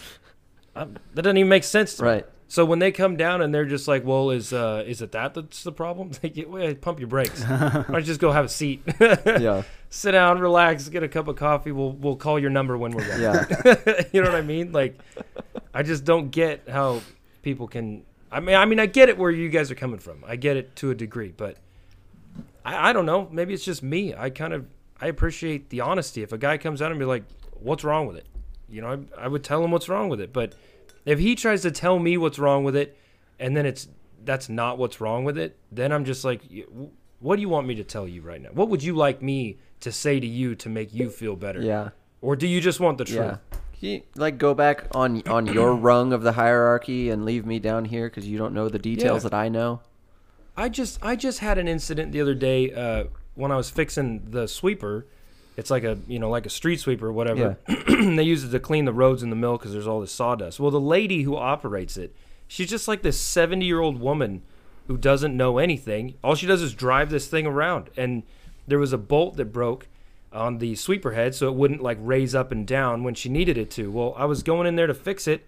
I'm, 0.75 0.98
that 1.14 1.22
doesn't 1.22 1.38
even 1.38 1.48
make 1.48 1.64
sense 1.64 1.94
to 1.94 2.03
me. 2.03 2.09
Right. 2.09 2.27
So 2.53 2.67
when 2.67 2.81
they 2.81 2.93
come 2.93 3.17
down 3.17 3.41
and 3.41 3.55
they're 3.55 3.65
just 3.65 3.88
like, 3.88 4.05
"Well, 4.05 4.29
is 4.29 4.53
uh, 4.53 4.85
is 4.87 5.01
it 5.01 5.12
that 5.12 5.33
that's 5.33 5.62
the 5.62 5.73
problem?" 5.73 6.11
Like, 6.23 6.37
yeah, 6.37 6.45
well, 6.45 6.75
pump 6.75 6.99
your 7.01 7.09
brakes. 7.09 7.43
You 7.88 8.01
just 8.03 8.21
go 8.21 8.31
have 8.31 8.45
a 8.45 8.49
seat, 8.51 8.83
Yeah. 9.01 9.62
sit 9.88 10.12
down, 10.12 10.38
relax, 10.38 10.87
get 10.91 11.03
a 11.03 11.09
cup 11.09 11.29
of 11.29 11.37
coffee. 11.37 11.73
We'll 11.73 11.93
we'll 11.93 12.17
call 12.17 12.38
your 12.38 12.51
number 12.51 12.77
when 12.77 12.93
we're 12.93 13.09
done. 13.09 13.21
Yeah. 13.23 14.03
you 14.12 14.21
know 14.21 14.29
what 14.29 14.37
I 14.38 14.43
mean? 14.43 14.71
Like, 14.71 15.01
I 15.73 15.83
just 15.83 16.05
don't 16.05 16.29
get 16.31 16.69
how 16.69 17.01
people 17.41 17.69
can. 17.69 18.03
I 18.31 18.41
mean, 18.41 18.55
I 18.55 18.67
mean, 18.67 18.81
I 18.81 18.85
get 18.85 19.09
it 19.09 19.17
where 19.17 19.31
you 19.31 19.49
guys 19.49 19.71
are 19.71 19.75
coming 19.75 19.99
from. 19.99 20.23
I 20.27 20.37
get 20.37 20.59
it 20.59 20.77
to 20.77 20.91
a 20.91 20.95
degree, 20.95 21.33
but 21.35 21.57
I, 22.67 22.91
I 22.91 22.93
don't 22.93 23.07
know. 23.07 23.31
Maybe 23.33 23.55
it's 23.55 23.65
just 23.65 23.83
me. 23.83 24.15
I 24.15 24.29
kind 24.29 24.53
of 24.53 24.67
I 25.01 25.07
appreciate 25.07 25.71
the 25.71 25.81
honesty. 25.81 26.23
If 26.23 26.33
a 26.33 26.38
guy 26.38 26.59
comes 26.59 26.83
out 26.83 26.91
and 26.91 26.99
be 27.01 27.07
like, 27.07 27.25
"What's 27.61 27.83
wrong 27.83 28.07
with 28.07 28.19
it?" 28.19 28.27
You 28.69 28.83
know, 28.83 29.07
I, 29.17 29.25
I 29.25 29.29
would 29.29 29.43
tell 29.43 29.65
him 29.65 29.71
what's 29.71 29.88
wrong 29.88 30.11
with 30.11 30.21
it. 30.21 30.35
But 30.35 30.55
if 31.05 31.19
he 31.19 31.35
tries 31.35 31.62
to 31.62 31.71
tell 31.71 31.99
me 31.99 32.17
what's 32.17 32.38
wrong 32.38 32.65
with 32.65 32.77
it, 32.77 32.97
and 33.38 33.57
then 33.57 33.67
it's 33.67 33.88
that's 34.25 34.49
not 34.49 34.79
what's 34.79 35.01
wrong 35.01 35.25
with 35.25 35.37
it, 35.37 35.57
then 35.71 35.93
I'm 35.93 36.05
just 36.05 36.25
like, 36.25 36.43
"What 37.21 37.37
do 37.37 37.43
you 37.43 37.49
want 37.49 37.67
me 37.67 37.75
to 37.77 37.85
tell 37.85 38.07
you 38.07 38.23
right 38.23 38.41
now? 38.41 38.51
What 38.53 38.69
would 38.69 38.83
you 38.83 38.95
like 38.95 39.21
me 39.23 39.59
to 39.81 39.91
say 39.91 40.21
to 40.21 40.27
you 40.27 40.55
to 40.57 40.69
make 40.69 40.95
you 40.95 41.11
feel 41.11 41.37
better?" 41.37 41.61
Yeah. 41.61 41.91
Or 42.21 42.37
do 42.37 42.47
you 42.47 42.61
just 42.61 42.79
want 42.79 42.99
the 42.99 43.05
truth? 43.05 43.19
Yeah. 43.19 43.37
Can 43.81 43.88
you 43.88 44.03
like 44.15 44.38
go 44.38 44.55
back 44.55 44.87
on 44.93 45.23
on 45.29 45.47
your 45.47 45.75
rung 45.88 46.12
of 46.12 46.23
the 46.23 46.33
hierarchy 46.33 47.11
and 47.11 47.25
leave 47.25 47.45
me 47.45 47.59
down 47.59 47.85
here 47.87 48.09
because 48.09 48.29
you 48.29 48.38
don't 48.38 48.55
know 48.55 48.69
the 48.69 48.79
details 48.79 49.25
Yeah. 49.25 49.31
that 49.31 49.35
I 49.35 49.49
know? 49.49 49.81
I 50.57 50.69
just 50.69 50.99
I 51.03 51.17
just 51.17 51.41
had 51.41 51.59
an 51.59 51.67
incident 51.67 52.12
the 52.12 52.21
other 52.21 52.35
day 52.35 52.71
uh, 52.73 53.05
when 53.35 53.51
I 53.51 53.57
was 53.57 53.71
fixing 53.71 54.31
the 54.31 54.47
sweeper. 54.47 55.07
It's 55.57 55.71
like 55.71 55.85
a 55.85 55.99
you 56.09 56.19
know 56.19 56.31
like 56.31 56.47
a 56.47 56.51
street 56.51 56.81
sweeper 56.81 57.09
or 57.09 57.12
whatever. 57.12 57.59
they 57.67 58.23
use 58.23 58.45
it 58.45 58.51
to 58.51 58.61
clean 58.61 58.85
the 58.85 58.93
roads 58.93 59.23
in 59.23 59.31
the 59.31 59.37
mill 59.37 59.59
because 59.59 59.73
there's 59.73 59.87
all 59.87 60.01
this 60.01 60.12
sawdust. 60.12 60.59
Well, 60.59 60.71
the 60.71 60.81
lady 60.81 61.23
who 61.23 61.37
operates 61.37 61.97
it, 61.97 62.15
she's 62.49 62.71
just 62.71 62.88
like 62.88 63.03
this 63.03 63.21
70 63.21 63.65
year 63.65 63.81
old 63.81 64.01
woman 64.01 64.43
who 64.87 64.97
doesn't 64.97 65.37
know 65.37 65.59
anything. 65.59 66.15
All 66.23 66.35
she 66.35 66.47
does 66.47 66.62
is 66.62 66.75
drive 66.75 67.11
this 67.11 67.29
thing 67.29 67.47
around. 67.47 67.91
And 67.97 68.23
there 68.67 68.79
was 68.79 68.93
a 68.93 68.99
bolt 68.99 69.37
that 69.37 69.47
broke 69.47 69.88
on 70.33 70.59
the 70.59 70.75
sweeper 70.75 71.12
head, 71.12 71.35
so 71.35 71.49
it 71.49 71.55
wouldn't 71.55 71.83
like 71.83 71.99
raise 72.01 72.35
up 72.35 72.53
and 72.53 72.67
down 72.67 73.03
when 73.05 73.15
she 73.15 73.29
needed 73.29 73.59
it 73.59 73.71
to. 73.73 73.91
Well, 73.91 74.15
I 74.17 74.25
was 74.25 74.43
going 74.43 74.67
in 74.67 74.77
there 74.77 74.87
to 74.87 74.95
fix 74.95 75.29
it, 75.29 75.47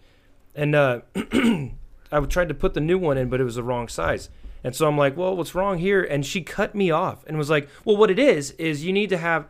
and 0.54 0.74
uh, 0.74 1.00
I 2.12 2.20
tried 2.28 2.48
to 2.48 2.54
put 2.54 2.74
the 2.74 2.80
new 2.80 2.98
one 2.98 3.16
in, 3.16 3.28
but 3.28 3.40
it 3.40 3.44
was 3.44 3.56
the 3.56 3.62
wrong 3.62 3.88
size. 3.88 4.28
And 4.62 4.74
so 4.74 4.86
I'm 4.86 4.96
like, 4.96 5.16
well, 5.16 5.36
what's 5.36 5.54
wrong 5.54 5.78
here? 5.78 6.02
And 6.02 6.24
she 6.24 6.42
cut 6.42 6.74
me 6.74 6.90
off 6.90 7.24
and 7.26 7.36
was 7.36 7.50
like, 7.50 7.68
well, 7.84 7.96
what 7.96 8.10
it 8.10 8.18
is, 8.18 8.52
is 8.52 8.84
you 8.84 8.92
need 8.92 9.10
to 9.10 9.18
have. 9.18 9.46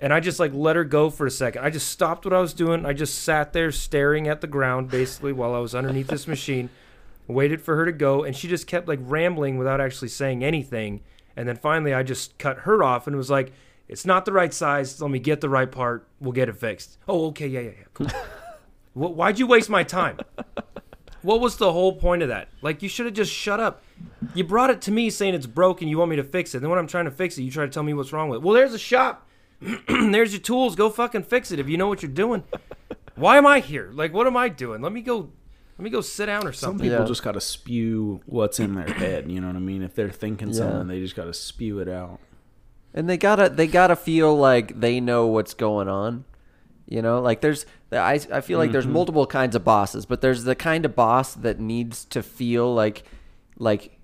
And 0.00 0.12
I 0.12 0.20
just 0.20 0.40
like 0.40 0.52
let 0.52 0.76
her 0.76 0.84
go 0.84 1.08
for 1.08 1.26
a 1.26 1.30
second. 1.30 1.64
I 1.64 1.70
just 1.70 1.88
stopped 1.88 2.24
what 2.24 2.34
I 2.34 2.40
was 2.40 2.52
doing. 2.52 2.84
I 2.84 2.92
just 2.92 3.22
sat 3.22 3.52
there 3.52 3.70
staring 3.72 4.28
at 4.28 4.40
the 4.40 4.46
ground 4.46 4.90
basically 4.90 5.32
while 5.32 5.54
I 5.54 5.58
was 5.58 5.74
underneath 5.74 6.08
this 6.08 6.26
machine, 6.26 6.68
waited 7.28 7.62
for 7.62 7.76
her 7.76 7.84
to 7.86 7.92
go. 7.92 8.24
And 8.24 8.36
she 8.36 8.48
just 8.48 8.66
kept 8.66 8.88
like 8.88 8.98
rambling 9.02 9.56
without 9.56 9.80
actually 9.80 10.08
saying 10.08 10.44
anything. 10.44 11.00
And 11.36 11.48
then 11.48 11.56
finally 11.56 11.94
I 11.94 12.02
just 12.02 12.36
cut 12.38 12.58
her 12.60 12.82
off 12.82 13.06
and 13.06 13.16
was 13.16 13.30
like, 13.30 13.52
It's 13.88 14.04
not 14.04 14.24
the 14.24 14.32
right 14.32 14.52
size. 14.52 15.00
Let 15.00 15.10
me 15.10 15.18
get 15.20 15.40
the 15.40 15.48
right 15.48 15.70
part. 15.70 16.06
We'll 16.20 16.32
get 16.32 16.48
it 16.48 16.56
fixed. 16.56 16.98
Oh, 17.08 17.26
okay, 17.28 17.46
yeah, 17.46 17.60
yeah, 17.60 17.70
yeah. 17.78 17.84
Cool. 17.94 18.08
Wh- 18.94 19.16
Why'd 19.16 19.38
you 19.38 19.46
waste 19.46 19.70
my 19.70 19.84
time? 19.84 20.18
What 21.22 21.40
was 21.40 21.56
the 21.56 21.72
whole 21.72 21.92
point 21.94 22.22
of 22.22 22.28
that? 22.28 22.48
Like, 22.60 22.82
you 22.82 22.88
should 22.90 23.06
have 23.06 23.14
just 23.14 23.32
shut 23.32 23.58
up. 23.58 23.82
You 24.34 24.44
brought 24.44 24.68
it 24.68 24.82
to 24.82 24.90
me 24.92 25.08
saying 25.08 25.32
it's 25.34 25.46
broken. 25.46 25.88
You 25.88 25.96
want 25.96 26.10
me 26.10 26.16
to 26.16 26.24
fix 26.24 26.54
it. 26.54 26.60
Then 26.60 26.68
when 26.68 26.78
I'm 26.78 26.86
trying 26.86 27.06
to 27.06 27.10
fix 27.10 27.38
it, 27.38 27.42
you 27.44 27.50
try 27.50 27.64
to 27.64 27.70
tell 27.70 27.82
me 27.82 27.94
what's 27.94 28.12
wrong 28.12 28.28
with 28.28 28.38
it. 28.38 28.42
Well, 28.42 28.52
there's 28.54 28.74
a 28.74 28.78
shop. 28.78 29.23
there's 29.88 30.32
your 30.32 30.40
tools. 30.40 30.76
Go 30.76 30.90
fucking 30.90 31.24
fix 31.24 31.50
it 31.52 31.58
if 31.58 31.68
you 31.68 31.76
know 31.76 31.88
what 31.88 32.02
you're 32.02 32.10
doing. 32.10 32.44
Why 33.16 33.38
am 33.38 33.46
I 33.46 33.60
here? 33.60 33.90
Like, 33.92 34.12
what 34.12 34.26
am 34.26 34.36
I 34.36 34.48
doing? 34.48 34.82
Let 34.82 34.92
me 34.92 35.00
go. 35.02 35.30
Let 35.78 35.84
me 35.84 35.90
go 35.90 36.00
sit 36.00 36.26
down 36.26 36.46
or 36.46 36.52
something. 36.52 36.78
Some 36.78 36.84
people 36.84 37.00
Yeah. 37.00 37.08
just 37.08 37.22
got 37.22 37.32
to 37.32 37.40
spew 37.40 38.20
what's 38.26 38.60
in 38.60 38.74
their 38.74 38.86
head. 38.92 39.30
You 39.30 39.40
know 39.40 39.48
what 39.48 39.56
I 39.56 39.60
mean? 39.60 39.82
If 39.82 39.94
they're 39.94 40.10
thinking 40.10 40.48
Yeah. 40.48 40.54
something, 40.54 40.86
they 40.88 41.00
just 41.00 41.16
got 41.16 41.24
to 41.24 41.34
spew 41.34 41.78
it 41.80 41.88
out. 41.88 42.20
and 42.96 43.08
they 43.10 43.16
gotta 43.16 43.48
they 43.48 43.66
gotta 43.66 43.96
feel 43.96 44.36
like 44.36 44.78
they 44.78 45.00
know 45.00 45.26
what's 45.26 45.52
going 45.52 45.88
on 45.88 46.24
you 46.86 47.02
know 47.02 47.20
like 47.20 47.40
there's 47.40 47.66
i, 47.90 48.20
I 48.30 48.40
feel 48.40 48.58
like 48.60 48.70
there's 48.70 48.84
mm-hmm. 48.84 48.92
multiple 48.92 49.26
kinds 49.26 49.56
of 49.56 49.64
bosses 49.64 50.06
but 50.06 50.20
there's 50.20 50.44
the 50.44 50.54
kind 50.54 50.84
of 50.84 50.94
boss 50.94 51.34
that 51.34 51.58
needs 51.58 52.04
to 52.06 52.22
feel 52.22 52.72
like 52.72 53.02
like 53.58 53.98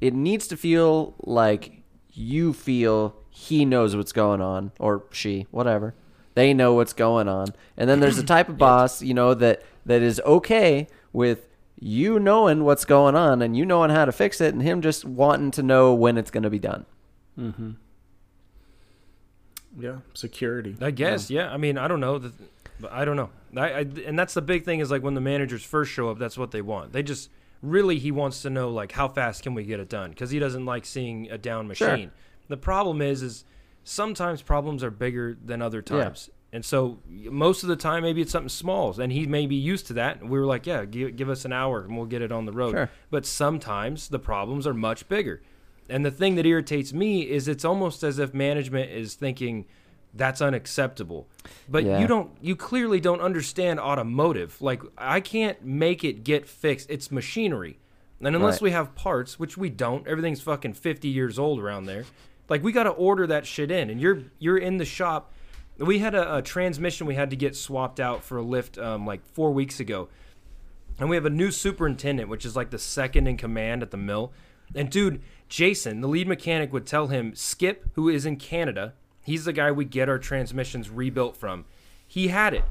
it 0.00 0.14
needs 0.14 0.48
to 0.48 0.56
feel 0.56 1.14
like 1.20 1.82
you 2.10 2.52
feel 2.52 3.14
he 3.36 3.64
knows 3.64 3.96
what's 3.96 4.12
going 4.12 4.40
on 4.40 4.70
or 4.78 5.02
she 5.10 5.46
whatever 5.50 5.92
they 6.34 6.54
know 6.54 6.72
what's 6.74 6.92
going 6.92 7.28
on 7.28 7.48
and 7.76 7.90
then 7.90 7.98
there's 8.00 8.18
a 8.18 8.24
type 8.24 8.48
of 8.48 8.56
boss 8.58 9.02
you 9.02 9.12
know 9.12 9.34
that 9.34 9.62
that 9.84 10.00
is 10.02 10.20
okay 10.24 10.86
with 11.12 11.48
you 11.80 12.20
knowing 12.20 12.62
what's 12.64 12.84
going 12.84 13.16
on 13.16 13.42
and 13.42 13.56
you 13.56 13.66
knowing 13.66 13.90
how 13.90 14.04
to 14.04 14.12
fix 14.12 14.40
it 14.40 14.54
and 14.54 14.62
him 14.62 14.80
just 14.80 15.04
wanting 15.04 15.50
to 15.50 15.62
know 15.62 15.92
when 15.92 16.16
it's 16.16 16.30
going 16.30 16.44
to 16.44 16.50
be 16.50 16.58
done 16.58 16.86
Mm-hmm. 17.38 17.72
Yeah, 19.78 19.96
security. 20.14 20.76
I 20.80 20.92
guess, 20.92 21.30
yeah. 21.30 21.50
I 21.50 21.56
mean, 21.56 21.78
I 21.78 21.88
don't 21.88 22.00
know. 22.00 22.18
The, 22.18 22.32
I 22.90 23.04
don't 23.04 23.16
know. 23.16 23.30
I, 23.56 23.70
I 23.70 23.78
and 24.06 24.18
that's 24.18 24.34
the 24.34 24.42
big 24.42 24.64
thing 24.64 24.80
is 24.80 24.90
like 24.90 25.02
when 25.02 25.14
the 25.14 25.20
managers 25.20 25.64
first 25.64 25.90
show 25.90 26.10
up, 26.10 26.18
that's 26.18 26.38
what 26.38 26.52
they 26.52 26.62
want. 26.62 26.92
They 26.92 27.02
just 27.02 27.30
really 27.60 27.98
he 27.98 28.12
wants 28.12 28.42
to 28.42 28.50
know 28.50 28.70
like 28.70 28.92
how 28.92 29.08
fast 29.08 29.42
can 29.42 29.54
we 29.54 29.64
get 29.64 29.80
it 29.80 29.88
done 29.88 30.10
because 30.10 30.30
he 30.30 30.38
doesn't 30.38 30.64
like 30.64 30.84
seeing 30.84 31.30
a 31.30 31.38
down 31.38 31.66
machine. 31.66 31.86
Sure. 31.86 32.10
The 32.48 32.56
problem 32.56 33.00
is 33.02 33.22
is 33.22 33.44
sometimes 33.84 34.42
problems 34.42 34.82
are 34.84 34.90
bigger 34.90 35.36
than 35.44 35.60
other 35.62 35.78
Yeah. 35.78 36.04
times. 36.04 36.30
And 36.52 36.64
so 36.64 36.98
most 37.08 37.64
of 37.64 37.68
the 37.68 37.74
time, 37.76 38.04
maybe 38.04 38.20
it's 38.20 38.30
something 38.30 38.48
small, 38.48 38.98
and 39.00 39.12
he 39.12 39.26
may 39.26 39.46
be 39.46 39.56
used 39.56 39.88
to 39.88 39.92
that. 39.94 40.20
And 40.20 40.30
we 40.30 40.38
were 40.38 40.46
like, 40.46 40.66
"Yeah, 40.66 40.84
give, 40.84 41.16
give 41.16 41.28
us 41.28 41.44
an 41.44 41.52
hour, 41.52 41.80
and 41.82 41.96
we'll 41.96 42.06
get 42.06 42.22
it 42.22 42.30
on 42.30 42.46
the 42.46 42.52
road." 42.52 42.72
Sure. 42.72 42.90
But 43.10 43.26
sometimes 43.26 44.08
the 44.08 44.20
problems 44.20 44.64
are 44.66 44.74
much 44.74 45.08
bigger. 45.08 45.42
And 45.88 46.04
the 46.06 46.12
thing 46.12 46.36
that 46.36 46.46
irritates 46.46 46.92
me 46.92 47.22
is 47.28 47.48
it's 47.48 47.64
almost 47.64 48.02
as 48.04 48.18
if 48.20 48.32
management 48.32 48.90
is 48.92 49.14
thinking 49.14 49.64
that's 50.14 50.40
unacceptable. 50.40 51.26
But 51.68 51.82
Yeah. 51.84 51.98
you 51.98 52.06
don't 52.06 52.30
you 52.40 52.54
clearly 52.54 53.00
don't 53.00 53.20
understand 53.20 53.80
automotive. 53.80 54.62
Like 54.62 54.80
I 54.96 55.18
can't 55.18 55.64
make 55.64 56.04
it 56.04 56.22
get 56.22 56.46
fixed. 56.46 56.88
It's 56.88 57.10
machinery. 57.10 57.78
And 58.20 58.36
unless 58.36 58.54
Right. 58.54 58.62
we 58.62 58.70
have 58.70 58.94
parts, 58.94 59.40
which 59.40 59.58
we 59.58 59.68
don't, 59.70 60.06
everything's 60.06 60.40
fucking 60.40 60.74
50 60.74 61.08
years 61.08 61.36
old 61.36 61.58
around 61.58 61.86
there. 61.86 62.04
Like 62.48 62.62
we 62.62 62.72
got 62.72 62.84
to 62.84 62.90
order 62.90 63.26
that 63.26 63.46
shit 63.46 63.70
in 63.70 63.90
and 63.90 64.00
you're 64.00 64.24
you're 64.38 64.58
in 64.58 64.78
the 64.78 64.84
shop. 64.84 65.32
We 65.78 65.98
had 65.98 66.14
a, 66.14 66.36
a 66.36 66.42
transmission 66.42 67.06
we 67.06 67.16
had 67.16 67.30
to 67.30 67.36
get 67.36 67.56
swapped 67.56 67.98
out 67.98 68.22
for 68.22 68.38
a 68.38 68.42
lift 68.42 68.78
um, 68.78 69.06
like 69.06 69.24
4 69.26 69.50
weeks 69.50 69.80
ago. 69.80 70.08
And 70.98 71.10
we 71.10 71.16
have 71.16 71.26
a 71.26 71.30
new 71.30 71.50
superintendent, 71.50 72.28
which 72.28 72.44
is 72.44 72.54
like 72.54 72.70
the 72.70 72.78
second 72.78 73.26
in 73.26 73.36
command 73.36 73.82
at 73.82 73.90
the 73.90 73.96
mill. 73.96 74.32
And 74.74 74.88
dude, 74.88 75.20
Jason, 75.48 76.00
the 76.00 76.08
lead 76.08 76.28
mechanic, 76.28 76.72
would 76.72 76.86
tell 76.86 77.08
him, 77.08 77.34
Skip, 77.34 77.90
who 77.94 78.08
is 78.08 78.24
in 78.24 78.36
Canada, 78.36 78.94
he's 79.22 79.44
the 79.44 79.52
guy 79.52 79.72
we 79.72 79.84
get 79.84 80.08
our 80.08 80.18
transmissions 80.18 80.88
rebuilt 80.88 81.36
from. 81.36 81.64
He 82.06 82.28
had 82.28 82.54
it. 82.54 82.64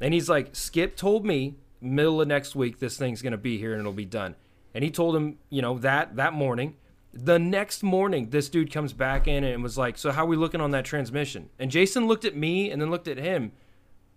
And 0.00 0.12
he's 0.12 0.28
like, 0.28 0.54
Skip 0.54 0.96
told 0.96 1.24
me 1.24 1.56
middle 1.80 2.20
of 2.20 2.28
next 2.28 2.54
week 2.54 2.78
this 2.78 2.96
thing's 2.96 3.22
gonna 3.22 3.36
be 3.36 3.58
here 3.58 3.72
and 3.72 3.80
it'll 3.80 3.92
be 3.92 4.04
done. 4.04 4.36
And 4.74 4.84
he 4.84 4.90
told 4.90 5.16
him, 5.16 5.38
you 5.50 5.62
know, 5.62 5.78
that 5.78 6.16
that 6.16 6.32
morning. 6.32 6.76
The 7.14 7.38
next 7.38 7.82
morning, 7.82 8.30
this 8.30 8.48
dude 8.48 8.72
comes 8.72 8.94
back 8.94 9.28
in 9.28 9.44
and 9.44 9.62
was 9.62 9.76
like, 9.76 9.98
So 9.98 10.12
how 10.12 10.24
we 10.24 10.36
looking 10.36 10.60
on 10.60 10.70
that 10.70 10.84
transmission? 10.84 11.50
And 11.58 11.70
Jason 11.70 12.06
looked 12.06 12.24
at 12.24 12.34
me 12.34 12.70
and 12.70 12.80
then 12.80 12.90
looked 12.90 13.08
at 13.08 13.18
him 13.18 13.52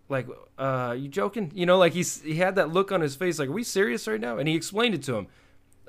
like 0.10 0.28
uh 0.58 0.96
you 0.98 1.08
joking? 1.08 1.52
You 1.54 1.66
know 1.66 1.78
like 1.78 1.94
he's 1.94 2.22
he 2.22 2.36
had 2.36 2.56
that 2.56 2.72
look 2.72 2.92
on 2.92 3.02
his 3.02 3.16
face 3.16 3.40
like 3.40 3.50
are 3.50 3.54
we 3.54 3.64
serious 3.64 4.08
right 4.08 4.20
now? 4.20 4.38
And 4.38 4.48
he 4.48 4.56
explained 4.56 4.96
it 4.96 5.04
to 5.04 5.16
him. 5.16 5.28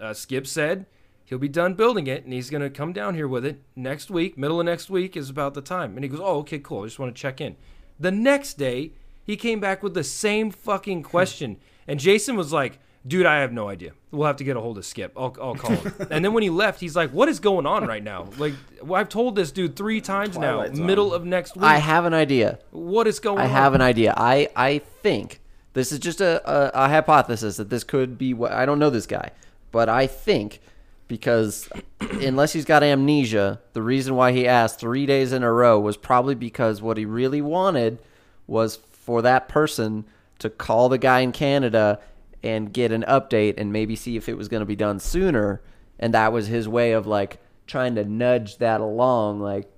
Uh, 0.01 0.13
skip 0.13 0.47
said 0.47 0.87
he'll 1.25 1.39
be 1.39 1.49
done 1.49 1.75
building 1.75 2.07
it 2.07 2.25
and 2.25 2.33
he's 2.33 2.51
to 2.51 2.69
come 2.71 2.93
down 2.93 3.15
here 3.15 3.29
with 3.29 3.45
it 3.45 3.63
next 3.75 4.11
week 4.11 4.37
middle 4.37 4.61
of 4.61 4.67
next 4.67 4.91
week 4.91 5.17
is 5.17 5.31
about 5.31 5.55
the 5.55 5.63
time. 5.63 5.97
And 5.97 6.05
he 6.05 6.09
goes 6.09 6.21
oh 6.21 6.39
okay 6.39 6.59
cool. 6.59 6.83
I 6.83 6.87
just 6.87 6.99
want 6.99 7.15
to 7.15 7.21
check 7.21 7.41
in. 7.41 7.57
The 7.99 8.11
next 8.11 8.55
day 8.55 8.93
he 9.25 9.37
came 9.37 9.61
back 9.61 9.83
with 9.83 9.95
the 9.95 10.05
same 10.05 10.51
fucking 10.51 11.03
question. 11.03 11.59
And 11.87 12.01
jason 12.01 12.37
was 12.37 12.53
like 12.53 12.79
dude 13.07 13.27
i 13.27 13.41
have 13.41 13.53
no 13.53 13.69
idea 13.69 13.93
we'll 14.11 14.27
have 14.27 14.37
to 14.37 14.45
get 14.45 14.57
a 14.57 14.61
hold 14.61 14.79
of 14.79 14.85
skip 14.85 15.13
i'll, 15.17 15.37
I'll 15.41 15.55
call 15.55 15.77
him 15.77 15.95
and 16.11 16.25
then 16.25 16.33
when 16.33 16.43
he 16.43 16.51
left 16.51 16.81
he's 16.81 16.97
like 16.97 17.11
what 17.11 17.29
is 17.29 17.41
going 17.41 17.67
on 17.67 17.87
right 17.87 18.03
now 18.03 18.29
like 18.39 18.55
well, 18.83 19.01
i've 19.01 19.09
told 19.09 19.37
this 19.37 19.53
dude 19.53 19.77
three 19.77 20.01
times 20.01 20.37
Twilight 20.37 20.71
now 20.71 20.77
Zone. 20.77 20.87
middle 20.87 21.15
of 21.15 21.25
next 21.25 21.57
week 21.57 21.65
i 21.65 21.77
have 21.79 22.05
an 22.05 22.15
idea 22.15 22.59
what 22.71 23.07
is 23.07 23.21
going 23.21 23.39
on? 23.39 23.45
I 23.45 23.49
on 23.49 23.51
have 23.51 23.75
an 23.75 23.81
idea. 23.83 24.15
I 24.17 24.49
I 24.57 24.79
think 24.79 25.41
this 25.75 25.93
is 25.93 25.99
just 25.99 26.21
a, 26.21 26.41
a, 26.51 26.87
a 26.87 26.89
hypothesis 26.89 27.57
that 27.59 27.69
this 27.69 27.85
could 27.85 28.17
be 28.17 28.33
what 28.33 28.53
I 28.53 28.65
don't 28.65 28.79
know 28.79 28.91
this 28.91 29.07
guy, 29.07 29.31
but 29.73 29.89
I 29.89 30.07
think 30.07 30.61
because 31.09 31.69
unless 32.01 32.53
he's 32.53 32.65
got 32.65 32.83
amnesia, 32.83 33.61
the 33.73 33.83
reason 33.83 34.15
why 34.15 34.33
he 34.33 34.47
asked 34.47 34.81
three 34.81 35.07
days 35.07 35.33
in 35.33 35.43
a 35.43 35.53
row 35.53 35.79
was 35.79 35.97
probably 35.97 36.35
because 36.35 36.81
what 36.81 36.97
he 36.97 37.05
really 37.05 37.43
wanted 37.43 37.99
was 38.47 38.77
for 38.77 39.23
that 39.23 39.49
person 39.49 40.05
to 40.39 40.51
call 40.51 40.89
the 40.89 40.99
guy 40.99 41.21
in 41.21 41.33
Canada 41.33 42.01
and 42.47 42.73
get 42.73 42.93
an 42.93 43.05
update 43.09 43.55
and 43.59 43.73
maybe 43.73 43.97
see 43.97 44.17
if 44.17 44.29
it 44.29 44.37
was 44.37 44.49
going 44.49 44.61
to 44.61 44.67
be 44.67 44.77
done 44.77 44.99
sooner, 44.99 45.63
and 45.99 46.15
that 46.15 46.33
was 46.33 46.47
his 46.47 46.69
way 46.69 46.93
of 46.93 47.07
like 47.07 47.39
trying 47.67 47.95
to 47.97 48.05
nudge 48.05 48.59
that 48.59 48.81
along, 48.81 49.41
like. 49.41 49.71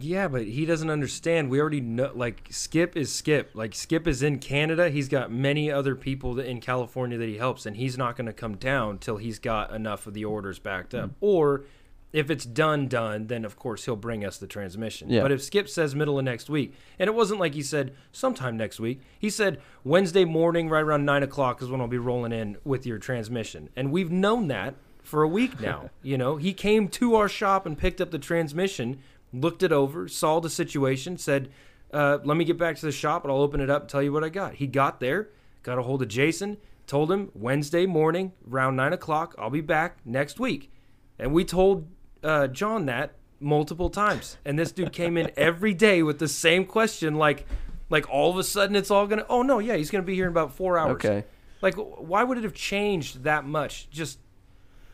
Yeah, 0.00 0.28
but 0.28 0.46
he 0.46 0.64
doesn't 0.64 0.88
understand. 0.88 1.50
We 1.50 1.60
already 1.60 1.82
know. 1.82 2.10
Like 2.14 2.48
Skip 2.50 2.96
is 2.96 3.12
Skip. 3.12 3.50
Like 3.52 3.74
Skip 3.74 4.06
is 4.06 4.22
in 4.22 4.38
Canada. 4.38 4.88
He's 4.88 5.10
got 5.10 5.30
many 5.30 5.70
other 5.70 5.94
people 5.94 6.32
that 6.34 6.46
in 6.46 6.60
California 6.60 7.18
that 7.18 7.28
he 7.28 7.36
helps, 7.36 7.66
and 7.66 7.76
he's 7.76 7.98
not 7.98 8.16
going 8.16 8.26
to 8.26 8.32
come 8.32 8.56
down 8.56 8.96
till 8.96 9.18
he's 9.18 9.38
got 9.38 9.74
enough 9.74 10.06
of 10.06 10.14
the 10.14 10.24
orders 10.24 10.58
backed 10.58 10.94
up. 10.94 11.10
Mm. 11.10 11.14
Or 11.20 11.64
if 12.14 12.30
it's 12.30 12.44
done, 12.44 12.86
done, 12.86 13.26
then 13.26 13.44
of 13.44 13.56
course 13.56 13.84
he'll 13.84 13.96
bring 13.96 14.24
us 14.24 14.38
the 14.38 14.46
transmission. 14.46 15.10
Yeah. 15.10 15.22
But 15.22 15.32
if 15.32 15.42
Skip 15.42 15.68
says 15.68 15.94
middle 15.94 16.18
of 16.18 16.24
next 16.24 16.48
week, 16.48 16.74
and 16.98 17.08
it 17.08 17.14
wasn't 17.14 17.40
like 17.40 17.54
he 17.54 17.62
said 17.62 17.94
sometime 18.12 18.56
next 18.56 18.78
week. 18.78 19.00
He 19.18 19.28
said 19.28 19.60
Wednesday 19.82 20.24
morning, 20.24 20.68
right 20.68 20.84
around 20.84 21.04
nine 21.04 21.22
o'clock, 21.22 21.60
is 21.60 21.68
when 21.68 21.80
I'll 21.80 21.88
be 21.88 21.98
rolling 21.98 22.32
in 22.32 22.56
with 22.64 22.86
your 22.86 22.98
transmission, 22.98 23.68
and 23.74 23.90
we've 23.90 24.12
known 24.12 24.46
that 24.48 24.76
for 25.02 25.22
a 25.22 25.28
week 25.28 25.60
now. 25.60 25.90
you 26.02 26.16
know, 26.16 26.36
he 26.36 26.54
came 26.54 26.88
to 26.88 27.16
our 27.16 27.28
shop 27.28 27.66
and 27.66 27.76
picked 27.76 28.00
up 28.00 28.10
the 28.10 28.18
transmission 28.18 29.00
looked 29.34 29.62
it 29.62 29.72
over, 29.72 30.06
saw 30.08 30.40
the 30.40 30.48
situation, 30.48 31.18
said, 31.18 31.50
uh, 31.92 32.18
"Let 32.24 32.36
me 32.36 32.44
get 32.44 32.56
back 32.56 32.76
to 32.76 32.86
the 32.86 32.92
shop 32.92 33.24
and 33.24 33.32
I'll 33.32 33.40
open 33.40 33.60
it 33.60 33.68
up 33.68 33.82
and 33.82 33.90
tell 33.90 34.02
you 34.02 34.12
what 34.12 34.24
I 34.24 34.28
got." 34.28 34.54
He 34.54 34.66
got 34.66 35.00
there, 35.00 35.30
got 35.62 35.78
a 35.78 35.82
hold 35.82 36.02
of 36.02 36.08
Jason, 36.08 36.58
told 36.86 37.10
him 37.10 37.30
Wednesday 37.34 37.86
morning 37.86 38.32
around 38.50 38.76
nine 38.76 38.92
o'clock, 38.92 39.34
I'll 39.38 39.50
be 39.50 39.60
back 39.60 39.98
next 40.04 40.38
week, 40.38 40.70
and 41.18 41.32
we 41.32 41.44
told 41.44 41.88
uh, 42.24 42.46
John 42.48 42.86
that 42.86 43.12
multiple 43.40 43.90
times, 43.90 44.38
and 44.44 44.58
this 44.58 44.72
dude 44.72 44.92
came 44.92 45.16
in 45.16 45.30
every 45.36 45.74
day 45.74 46.02
with 46.02 46.18
the 46.18 46.28
same 46.28 46.64
question, 46.64 47.14
like, 47.16 47.46
like 47.90 48.08
all 48.10 48.30
of 48.30 48.38
a 48.38 48.44
sudden 48.44 48.74
it's 48.74 48.90
all 48.90 49.06
gonna, 49.06 49.26
oh 49.28 49.42
no, 49.42 49.58
yeah, 49.58 49.76
he's 49.76 49.90
gonna 49.90 50.02
be 50.02 50.14
here 50.14 50.24
in 50.24 50.30
about 50.30 50.54
four 50.54 50.78
hours. 50.78 50.92
Okay. 51.04 51.24
Like, 51.62 51.74
why 51.76 52.24
would 52.24 52.38
it 52.38 52.44
have 52.44 52.54
changed 52.54 53.24
that 53.24 53.44
much? 53.46 53.88
Just 53.90 54.18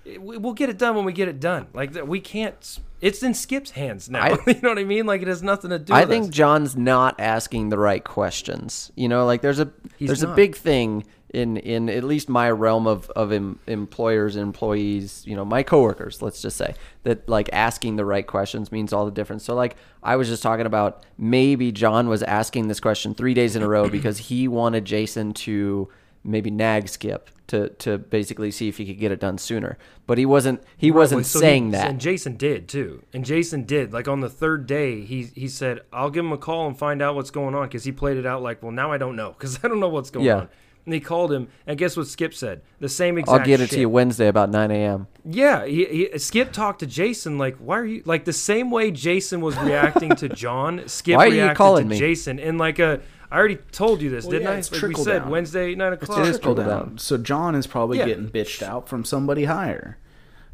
we- 0.05 0.38
we'll 0.38 0.55
get 0.55 0.69
it 0.69 0.79
done 0.79 0.97
when 0.97 1.05
we 1.05 1.12
get 1.12 1.29
it 1.29 1.40
done. 1.40 1.66
Like 1.73 1.95
we 2.07 2.21
can't. 2.21 2.79
It's 3.01 3.23
in 3.23 3.35
Skip's 3.35 3.73
hands 3.73 4.11
now. 4.11 4.23
I- 4.23 4.38
you 4.47 4.61
know 4.62 4.71
what 4.71 4.79
I 4.79 4.85
mean? 4.85 5.07
Like 5.07 5.23
it 5.23 5.29
has 5.29 5.43
nothing 5.43 5.71
to 5.71 5.79
do. 5.79 5.93
I 5.93 6.07
think 6.07 6.25
us. 6.25 6.31
John's 6.31 6.77
not 6.77 7.19
asking 7.19 7.69
the 7.71 7.79
right 7.79 8.03
questions. 8.03 8.93
You 8.97 9.09
know, 9.09 9.27
like 9.27 9.43
there's 9.43 9.61
a 9.61 9.71
He's 9.97 10.09
there's 10.09 10.23
a 10.23 10.35
big 10.35 10.57
thing 10.57 11.05
in 11.33 11.57
in 11.59 11.88
at 11.88 12.05
least 12.05 12.29
my 12.29 12.51
realm 12.51 12.87
of 12.87 13.09
of 13.11 13.31
em, 13.33 13.59
employers 13.66 14.37
and 14.37 14.43
employees. 14.43 15.23
You 15.27 15.37
know, 15.37 15.45
my 15.45 15.62
coworkers. 15.62 16.21
Let's 16.23 16.43
just 16.43 16.57
say 16.57 16.75
that 17.05 17.29
like 17.29 17.49
asking 17.53 17.97
the 17.97 18.05
right 18.05 18.27
questions 18.27 18.71
means 18.73 18.93
all 18.93 19.05
the 19.05 19.11
difference. 19.12 19.45
So 19.45 19.55
like 19.55 19.77
I 20.03 20.16
was 20.16 20.29
just 20.29 20.43
talking 20.43 20.66
about 20.66 21.05
maybe 21.19 21.73
John 21.73 22.09
was 22.09 22.23
asking 22.23 22.69
this 22.69 22.81
question 22.81 23.14
three 23.14 23.35
days 23.35 23.57
in 23.57 23.62
a 23.62 23.69
row 23.69 23.88
because 23.88 24.19
he 24.19 24.49
wanted 24.49 24.85
Jason 24.85 25.33
to 25.35 25.88
maybe 26.25 26.51
nag 26.51 26.88
Skip 26.88 27.31
to 27.47 27.69
to 27.71 27.99
basically 27.99 28.51
see 28.51 28.69
if 28.69 28.77
he 28.77 28.85
could 28.87 28.99
get 28.99 29.11
it 29.12 29.21
done 29.21 29.38
sooner. 29.38 29.79
But 30.07 30.19
he 30.19 30.27
wasn't 30.27 30.62
he 30.77 30.90
wasn't 30.90 31.27
so 31.27 31.38
saying 31.40 31.66
he- 31.66 31.71
that. 31.73 31.88
And 31.90 32.01
Jason 32.01 32.37
did 32.37 32.69
too. 32.69 33.05
And 33.12 33.25
Jason 33.25 33.64
did. 33.64 33.93
Like 33.93 34.09
on 34.09 34.21
the 34.21 34.29
third 34.29 34.66
day, 34.66 35.03
he 35.03 35.25
he 35.35 35.47
said, 35.49 35.81
"I'll 35.93 36.11
give 36.11 36.25
him 36.25 36.33
a 36.33 36.38
call 36.38 36.66
and 36.66 36.77
find 36.79 37.01
out 37.01 37.14
what's 37.14 37.31
going 37.31 37.55
on," 37.55 37.69
because 37.69 37.85
he 37.85 37.93
played 37.93 38.16
it 38.16 38.27
out 38.27 38.43
like, 38.43 38.62
"Well, 38.62 38.73
now 38.73 38.90
I 38.93 38.99
don't 38.99 39.14
know 39.16 39.31
because 39.31 39.59
I 39.64 39.69
don't 39.69 39.81
know 39.81 39.88
what's 39.88 40.11
going 40.11 40.27
Yeah. 40.27 40.37
on." 40.37 40.49
And 40.87 40.95
he 40.95 41.01
called 41.01 41.31
him, 41.33 41.49
and 41.66 41.79
guess 41.79 41.97
what 41.97 42.07
Skip 42.09 42.33
said? 42.35 42.62
The 42.81 42.88
same 42.88 43.19
exact. 43.19 43.40
I'll 43.40 43.47
get 43.47 43.61
it 43.61 43.64
shit. 43.69 43.75
to 43.75 43.81
you 43.81 43.88
Wednesday 43.88 44.29
about 44.29 44.49
9 44.51 44.71
a.m. 44.71 45.07
Yeah, 45.25 45.66
he, 45.66 45.85
he, 46.12 46.19
Skip 46.19 46.53
talked 46.53 46.81
to 46.81 46.87
Jason 46.87 47.37
like, 47.38 47.57
"Why 47.59 47.79
are 47.79 47.85
you 47.87 48.03
like 48.07 48.25
the 48.25 48.33
same 48.33 48.71
way 48.71 48.90
Jason 48.90 49.40
was 49.43 49.57
reacting 49.59 50.16
to 50.16 50.29
John? 50.31 50.83
Skip 50.88 51.16
Why 51.19 51.25
are 51.27 51.29
you 51.29 51.35
reacted 51.43 51.57
calling 51.59 51.85
to 51.85 51.90
me? 51.90 51.99
Jason 51.99 52.38
in 52.38 52.57
like 52.59 52.79
a. 52.79 53.01
I 53.31 53.38
already 53.38 53.57
told 53.71 54.03
you 54.03 54.11
this, 54.11 54.25
Well, 54.25 54.33
didn't 54.33 54.45
yeah, 54.49 54.51
I? 54.51 54.57
it's 54.57 54.73
Like 54.73 54.83
we 54.83 54.95
said 54.95 55.21
down. 55.21 55.31
Wednesday 55.31 55.75
nine 55.77 55.93
o'clock. 55.93 56.19
It 56.19 56.23
is 56.23 56.37
Trickle 56.38 56.55
trickle 56.57 56.71
down. 56.71 56.88
down. 56.88 56.99
So 56.99 57.16
John 57.16 57.55
is 57.55 57.66
probably 57.69 57.99
Yeah. 57.99 58.07
getting 58.07 58.29
bitched 58.29 58.62
out 58.62 58.88
from 58.88 59.05
somebody 59.05 59.45
higher 59.45 59.99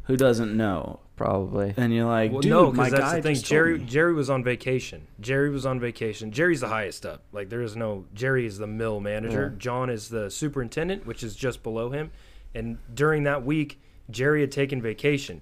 who 0.03 0.15
doesn't 0.15 0.55
know. 0.55 0.99
Probably. 1.17 1.73
And 1.75 1.93
you're 1.93 2.05
like, 2.05 2.31
Well, 2.31 2.41
dude, 2.41 2.51
no, 2.51 2.71
because 2.71 2.91
that's 2.91 3.03
guy 3.03 3.15
the 3.15 3.21
thing. 3.23 3.35
Jerry 3.35 3.79
me." 3.79 3.85
Jerry 3.85 4.13
was 4.13 4.29
on 4.29 4.43
vacation. 4.43 5.07
Jerry 5.19 5.49
was 5.49 5.65
on 5.65 5.79
vacation. 5.79 6.31
Jerry's 6.31 6.61
the 6.61 6.67
highest 6.67 7.05
up. 7.07 7.23
Like 7.31 7.49
there 7.49 7.63
is 7.63 7.75
no 7.75 8.05
Jerry 8.13 8.45
is 8.45 8.59
the 8.59 8.67
mill 8.67 8.99
manager. 8.99 9.49
John 9.57 9.89
is 9.89 10.09
the 10.09 10.29
superintendent, 10.29 11.07
which 11.07 11.23
is 11.23 11.35
just 11.35 11.63
below 11.63 11.89
him. 11.89 12.11
And 12.53 12.77
during 12.93 13.23
that 13.23 13.43
week, 13.43 13.81
Jerry 14.11 14.41
had 14.41 14.51
taken 14.51 14.79
vacation. 14.79 15.41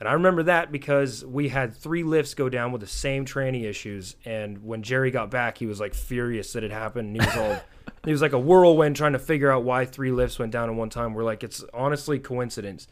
And 0.00 0.08
I 0.08 0.14
remember 0.14 0.44
that 0.44 0.72
because 0.72 1.22
we 1.22 1.50
had 1.50 1.76
three 1.76 2.02
lifts 2.02 2.32
go 2.32 2.48
down 2.48 2.72
with 2.72 2.80
the 2.80 2.86
same 2.86 3.26
tranny 3.26 3.64
issues. 3.64 4.16
And 4.24 4.64
when 4.64 4.82
Jerry 4.82 5.10
got 5.10 5.30
back, 5.30 5.58
he 5.58 5.66
was 5.66 5.78
like 5.78 5.92
furious 5.92 6.54
that 6.54 6.64
it 6.64 6.70
happened. 6.70 7.08
And 7.08 7.22
he 7.22 7.26
was 7.26 7.36
all, 7.36 7.62
he 8.06 8.10
was 8.10 8.22
like 8.22 8.32
a 8.32 8.38
whirlwind 8.38 8.96
trying 8.96 9.12
to 9.12 9.18
figure 9.18 9.52
out 9.52 9.64
why 9.64 9.84
three 9.84 10.10
lifts 10.10 10.38
went 10.38 10.52
down 10.52 10.70
at 10.70 10.74
one 10.74 10.88
time. 10.88 11.12
We're 11.12 11.24
like, 11.24 11.44
it's 11.44 11.62
honestly 11.74 12.18
coincidence. 12.18 12.88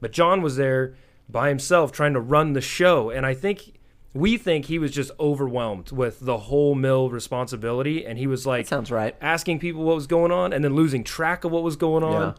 But 0.00 0.12
John 0.12 0.42
was 0.42 0.54
there 0.54 0.94
by 1.28 1.48
himself 1.48 1.92
trying 1.92 2.12
to 2.14 2.20
run 2.20 2.52
the 2.52 2.60
show. 2.60 3.10
And 3.10 3.24
I 3.24 3.34
think 3.34 3.74
we 4.12 4.36
think 4.38 4.66
he 4.66 4.78
was 4.78 4.92
just 4.92 5.10
overwhelmed 5.18 5.90
with 5.90 6.20
the 6.20 6.38
whole 6.38 6.74
mill 6.74 7.10
responsibility. 7.10 8.06
And 8.06 8.18
he 8.18 8.26
was 8.26 8.46
like, 8.46 8.66
That 8.66 8.70
sounds 8.70 8.90
right. 8.90 9.16
asking 9.20 9.58
people 9.58 9.82
what 9.82 9.96
was 9.96 10.06
going 10.06 10.30
on 10.32 10.52
and 10.52 10.64
then 10.64 10.74
losing 10.74 11.02
track 11.04 11.44
of 11.44 11.52
what 11.52 11.62
was 11.62 11.76
going 11.76 12.04
on. 12.04 12.28
Yeah. 12.28 12.34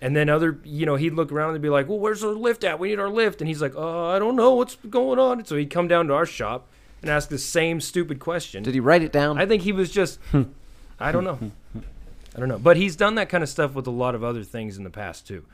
And 0.00 0.14
then 0.14 0.28
other, 0.28 0.60
you 0.64 0.86
know, 0.86 0.94
he'd 0.94 1.14
look 1.14 1.32
around 1.32 1.54
and 1.54 1.62
be 1.62 1.68
like, 1.68 1.88
"Well, 1.88 1.98
where's 1.98 2.22
our 2.22 2.30
lift 2.30 2.62
at? 2.62 2.78
We 2.78 2.90
need 2.90 3.00
our 3.00 3.08
lift." 3.08 3.40
And 3.40 3.48
he's 3.48 3.60
like, 3.60 3.74
"Uh, 3.74 4.10
I 4.10 4.20
don't 4.20 4.36
know 4.36 4.54
what's 4.54 4.76
going 4.88 5.18
on." 5.18 5.44
So 5.44 5.56
he'd 5.56 5.70
come 5.70 5.88
down 5.88 6.06
to 6.06 6.14
our 6.14 6.24
shop 6.24 6.68
and 7.02 7.10
ask 7.10 7.28
the 7.28 7.36
same 7.36 7.80
stupid 7.80 8.20
question. 8.20 8.62
Did 8.62 8.74
he 8.74 8.80
write 8.80 9.02
it 9.02 9.10
down? 9.10 9.38
I 9.38 9.46
think 9.46 9.62
he 9.62 9.72
was 9.72 9.90
just, 9.90 10.20
I 11.00 11.10
don't 11.10 11.24
know, 11.24 11.38
I 12.38 12.40
don't 12.40 12.48
know. 12.48 12.58
But 12.58 12.76
he's 12.76 12.94
done 12.94 13.16
that 13.16 13.28
kind 13.28 13.42
of 13.42 13.50
stuff 13.50 13.74
with 13.74 13.88
a 13.88 13.90
lot 13.90 14.14
of 14.14 14.22
other 14.22 14.44
things 14.44 14.78
in 14.78 14.84
the 14.84 14.90
past 14.90 15.26
too, 15.26 15.44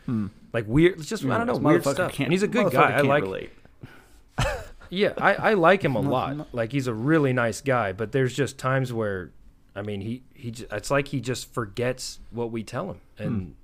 like 0.52 0.66
weird. 0.68 1.00
It's 1.00 1.08
just 1.08 1.24
I 1.24 1.38
don't 1.38 1.46
know, 1.46 1.56
weird 1.56 1.82
stuff. 1.82 2.20
And 2.20 2.30
he's 2.30 2.42
a 2.42 2.48
good 2.48 2.70
guy. 2.70 2.92
I 2.92 3.00
like. 3.00 3.22
relate. 3.22 3.50
Yeah, 4.90 5.14
I, 5.16 5.34
I 5.34 5.54
like 5.54 5.82
him 5.82 5.96
a 5.96 6.00
lot. 6.00 6.54
Like 6.54 6.70
he's 6.70 6.86
a 6.86 6.94
really 6.94 7.32
nice 7.32 7.60
guy, 7.60 7.92
but 7.92 8.12
there's 8.12 8.34
just 8.36 8.58
times 8.58 8.92
where, 8.92 9.32
I 9.74 9.82
mean, 9.82 10.02
he 10.02 10.22
he 10.34 10.54
it's 10.70 10.90
like 10.90 11.08
he 11.08 11.20
just 11.20 11.52
forgets 11.52 12.20
what 12.30 12.52
we 12.52 12.62
tell 12.62 12.90
him, 12.90 13.00
and 13.18 13.56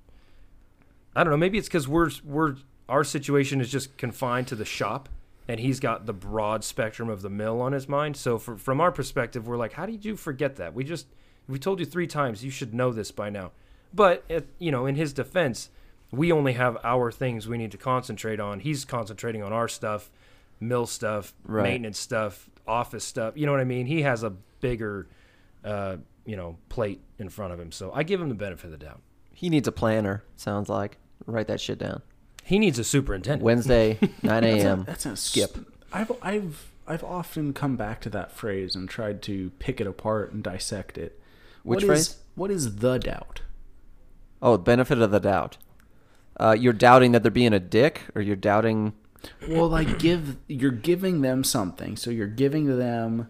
I 1.15 1.23
don't 1.23 1.31
know. 1.31 1.37
Maybe 1.37 1.57
it's 1.57 1.67
because 1.67 1.87
we're 1.87 2.09
we're 2.25 2.55
our 2.89 3.03
situation 3.03 3.61
is 3.61 3.71
just 3.71 3.95
confined 3.97 4.47
to 4.47 4.55
the 4.55 4.65
shop, 4.65 5.07
and 5.47 5.59
he's 5.59 5.79
got 5.79 6.05
the 6.05 6.13
broad 6.13 6.63
spectrum 6.65 7.07
of 7.07 7.21
the 7.21 7.29
mill 7.29 7.61
on 7.61 7.71
his 7.71 7.87
mind. 7.87 8.17
So 8.17 8.37
for, 8.37 8.57
from 8.57 8.81
our 8.81 8.91
perspective, 8.91 9.47
we're 9.47 9.57
like, 9.57 9.73
how 9.73 9.85
did 9.85 10.03
you 10.03 10.17
forget 10.17 10.57
that? 10.57 10.73
We 10.73 10.83
just 10.83 11.05
we 11.47 11.59
told 11.59 11.79
you 11.79 11.85
three 11.85 12.07
times. 12.07 12.43
You 12.43 12.51
should 12.51 12.73
know 12.73 12.91
this 12.91 13.11
by 13.11 13.29
now. 13.29 13.51
But 13.93 14.23
it, 14.29 14.47
you 14.59 14.71
know, 14.71 14.85
in 14.85 14.95
his 14.95 15.11
defense, 15.13 15.69
we 16.11 16.31
only 16.31 16.53
have 16.53 16.77
our 16.83 17.11
things 17.11 17.47
we 17.47 17.57
need 17.57 17.71
to 17.71 17.77
concentrate 17.77 18.39
on. 18.39 18.59
He's 18.61 18.85
concentrating 18.85 19.43
on 19.43 19.51
our 19.53 19.67
stuff, 19.67 20.09
mill 20.59 20.85
stuff, 20.85 21.33
Right. 21.43 21.63
maintenance 21.63 21.99
stuff, 21.99 22.49
office 22.67 23.03
stuff. 23.03 23.35
You 23.37 23.45
know 23.45 23.51
what 23.51 23.61
I 23.61 23.65
mean? 23.65 23.85
He 23.87 24.01
has 24.03 24.23
a 24.23 24.29
bigger, 24.61 25.07
uh, 25.65 25.97
you 26.25 26.35
know, 26.37 26.57
plate 26.69 27.01
in 27.19 27.29
front 27.29 27.51
of 27.53 27.59
him. 27.59 27.71
So 27.71 27.91
I 27.93 28.03
give 28.03 28.21
him 28.21 28.29
the 28.29 28.35
benefit 28.35 28.65
of 28.65 28.71
the 28.71 28.77
doubt. 28.85 29.01
he 29.33 29.49
needs 29.49 29.67
a 29.67 29.71
planner, 29.71 30.23
sounds 30.35 30.69
like. 30.69 30.97
Write 31.25 31.47
that 31.47 31.59
shit 31.59 31.79
down. 31.79 32.01
He 32.43 32.59
needs 32.59 32.77
a 32.79 32.83
superintendent. 32.83 33.43
Wednesday, 33.43 33.97
9 34.23 34.43
a.m. 34.43 34.83
That's 34.85 35.05
a 35.05 35.15
skip. 35.17 35.57
I've 35.93 36.11
I've 36.21 36.71
I've 36.87 37.03
often 37.03 37.53
come 37.53 37.75
back 37.75 38.01
to 38.01 38.09
that 38.11 38.31
phrase 38.31 38.75
and 38.75 38.87
tried 38.89 39.21
to 39.23 39.51
pick 39.59 39.79
it 39.81 39.87
apart 39.87 40.31
and 40.33 40.43
dissect 40.43 40.97
it. 40.97 41.19
Which 41.63 41.83
What 41.85 41.97
is- 41.97 42.07
phrase? 42.07 42.17
what 42.35 42.51
is 42.51 42.75
the 42.77 42.97
doubt? 42.97 43.41
Oh, 44.41 44.57
benefit 44.57 44.99
of 44.99 45.11
the 45.11 45.19
doubt. 45.19 45.57
Uh, 46.39 46.55
you're 46.57 46.73
doubting 46.73 47.11
that 47.11 47.21
they're 47.21 47.31
being 47.31 47.53
a 47.53 47.59
dick, 47.59 48.01
or 48.15 48.21
you're 48.21 48.35
doubting. 48.35 48.93
Well, 49.47 49.67
like 49.67 49.99
give 49.99 50.37
you're 50.47 50.71
giving 50.71 51.21
them 51.21 51.43
something, 51.43 51.95
so 51.95 52.09
you're 52.09 52.25
giving 52.27 52.77
them 52.79 53.27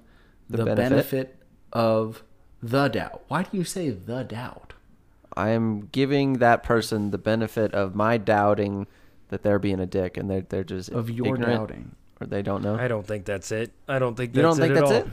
The 0.50 0.58
the, 0.58 0.66
benefit? 0.66 0.90
benefit? 0.90 1.38
of 1.74 2.24
the 2.64 2.88
doubt. 2.88 3.24
Why 3.28 3.44
do 3.44 3.58
you 3.58 3.64
say 3.66 3.90
the 3.90 4.24
doubt? 4.24 4.74
I 5.36 5.50
am 5.50 5.88
giving 5.92 6.34
that 6.40 6.64
person 6.64 7.12
the 7.12 7.18
benefit 7.18 7.74
of 7.74 7.96
my 7.96 8.18
doubting 8.18 8.88
that 9.30 9.44
they're 9.44 9.60
being 9.60 9.80
a 9.80 9.86
dick, 9.86 10.16
and 10.18 10.30
they're 10.30 10.42
they're 10.48 10.64
just 10.64 10.90
Of 10.92 11.10
your 11.10 11.36
ignorant, 11.36 11.58
doubting. 11.58 11.96
or 12.22 12.28
they 12.28 12.42
don't 12.42 12.62
know. 12.64 12.76
I 12.76 12.88
don't 12.88 13.06
think 13.06 13.26
that's 13.26 13.52
it. 13.52 13.72
I 13.88 14.00
don't 14.00 14.16
think 14.16 14.32
that's 14.34 14.38
you 14.38 14.42
don't 14.44 14.58
think 14.58 14.72
it 14.72 14.78
at 14.78 14.80
that's 14.82 14.92
all. 14.92 14.98
it? 15.00 15.08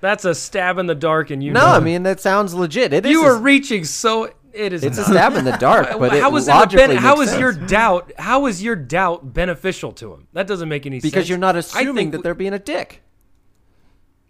That's 0.00 0.24
a 0.24 0.34
stab 0.34 0.78
in 0.78 0.86
the 0.86 0.94
dark, 0.94 1.30
and 1.30 1.42
you 1.42 1.52
No, 1.52 1.60
know 1.60 1.66
I 1.66 1.80
mean 1.80 2.02
that 2.04 2.20
sounds 2.20 2.54
legit. 2.54 2.92
It 2.92 3.04
is. 3.06 3.12
you 3.12 3.24
a- 3.24 3.32
are 3.32 3.38
reaching 3.38 3.84
so. 3.84 4.32
It 4.52 4.72
is. 4.72 4.82
It's 4.82 4.98
a 4.98 5.04
stab 5.04 5.34
in 5.34 5.44
the 5.44 5.52
dark, 5.58 5.90
but 5.98 6.12
it 6.14 6.20
how 6.22 6.34
is 6.36 6.48
it 6.48 6.70
ben- 6.72 6.96
how 6.96 7.16
makes 7.16 7.38
your 7.38 7.52
sense. 7.52 7.70
doubt? 7.70 8.12
How 8.18 8.46
is 8.46 8.62
your 8.62 8.74
doubt 8.76 9.32
beneficial 9.32 9.92
to 9.92 10.12
him? 10.12 10.26
That 10.32 10.46
doesn't 10.48 10.68
make 10.68 10.86
any 10.86 10.98
sense. 11.00 11.10
because 11.12 11.28
you're 11.28 11.38
not 11.38 11.54
I 11.54 11.60
assuming 11.60 11.94
think 11.94 12.12
that 12.12 12.22
they're 12.24 12.34
being 12.34 12.52
a 12.54 12.58
dick. 12.58 13.02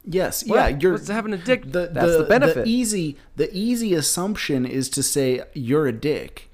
Yes, 0.04 0.44
What? 0.46 0.56
yeah, 0.56 0.78
you're 0.78 0.92
What's 0.92 1.08
having 1.08 1.32
a 1.34 1.38
dick? 1.38 1.70
the, 1.72 1.88
That's 1.92 2.16
the 2.16 2.24
benefit. 2.24 2.66
easy 2.66 3.16
the 3.36 3.54
easy 3.56 3.94
assumption 3.94 4.64
is 4.66 4.88
to 4.90 5.02
say 5.02 5.42
you're 5.54 5.86
a 5.86 5.92
dick. 5.92 6.49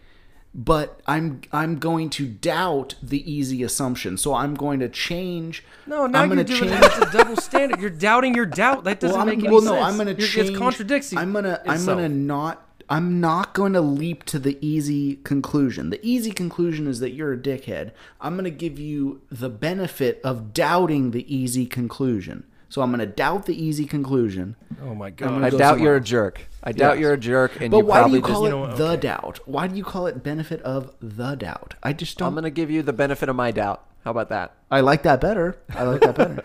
But 0.59 1.03
I'm 1.07 1.43
I'm 1.53 1.79
going 1.79 2.09
to 2.11 2.27
doubt 2.27 2.95
the 3.03 3.31
easy 3.31 3.63
assumption. 3.63 4.17
So 4.17 4.33
I'm 4.33 4.55
going 4.55 4.81
to 4.81 4.89
change 4.89 5.63
No, 5.87 6.07
now 6.07 6.23
I'm 6.23 6.33
you're 6.33 6.45
doing 6.45 6.61
change 6.61 6.81
that's 6.81 6.97
a 6.97 7.13
double 7.13 7.37
standard. 7.37 7.79
You're 7.79 7.91
doubting 7.91 8.35
your 8.35 8.47
doubt. 8.47 8.85
That 8.85 8.99
doesn't 8.99 9.19
well, 9.19 9.27
make 9.27 9.41
any 9.41 9.51
well, 9.51 9.61
sense. 9.61 9.73
no, 9.73 9.81
I'm 9.81 9.97
going 9.97 10.17
to 10.17 10.27
change. 10.27 10.51
It 10.51 10.57
contradicts 10.57 11.13
you. 11.13 11.19
I'm 11.19 11.35
gonna, 11.35 11.61
I'm 11.67 11.85
gonna 11.85 12.09
not. 12.09 12.63
I'm 12.89 13.21
not 13.21 13.53
going 13.53 13.73
to 13.73 13.81
leap 13.81 14.25
to 14.25 14.39
the 14.39 14.57
easy 14.65 15.17
conclusion. 15.17 15.91
The 15.91 16.01
easy 16.07 16.31
conclusion 16.31 16.87
is 16.87 17.01
that 17.01 17.11
you're 17.11 17.33
a 17.33 17.37
dickhead. 17.37 17.91
I'm 18.21 18.35
going 18.35 18.45
to 18.45 18.51
give 18.51 18.79
you 18.79 19.23
the 19.29 19.49
benefit 19.51 20.21
of 20.23 20.55
doubting 20.55 21.11
the 21.11 21.35
easy 21.35 21.67
conclusion. 21.67 22.45
So 22.69 22.83
I'm 22.83 22.91
going 22.91 22.99
to 23.01 23.07
doubt 23.07 23.47
the 23.47 23.55
easy 23.61 23.85
conclusion. 23.87 24.57
Oh 24.83 24.95
my 24.95 25.11
god. 25.11 25.43
I 25.45 25.51
go 25.51 25.59
doubt 25.59 25.75
somewhere 25.75 25.85
you're 25.91 25.97
a 25.97 26.01
jerk. 26.01 26.49
I 26.65 26.73
doubt 26.73 26.95
Yes. 26.97 27.01
you're 27.03 27.13
a 27.13 27.17
jerk, 27.19 27.61
and 27.61 27.71
But 27.71 27.79
you 27.79 27.85
why 27.85 27.97
do 27.99 28.01
probably 28.03 28.19
you 28.19 28.23
just. 28.23 28.33
call 28.33 28.41
you 28.43 28.47
it 28.49 28.51
know 28.51 28.59
what, 28.59 28.77
the 28.77 28.89
okay. 28.91 29.01
doubt? 29.01 29.41
Why 29.47 29.67
do 29.69 29.77
you 29.77 29.85
call 29.85 30.07
it 30.09 30.23
benefit 30.25 30.61
of 30.63 30.93
the 31.01 31.37
doubt? 31.37 31.75
I 31.83 31.93
just 31.93 32.19
don't. 32.19 32.29
I'm 32.29 32.35
gonna 32.35 32.51
give 32.51 32.71
you 32.71 32.83
the 32.83 32.93
benefit 32.93 33.29
of 33.29 33.37
my 33.37 33.53
doubt. 33.53 33.85
How 34.05 34.11
about 34.11 34.29
that? 34.31 34.55
I 34.71 34.81
like 34.81 35.03
that 35.05 35.21
better. 35.21 35.57
I 35.75 35.85
like 35.85 36.01
that 36.01 36.17
better. 36.17 36.45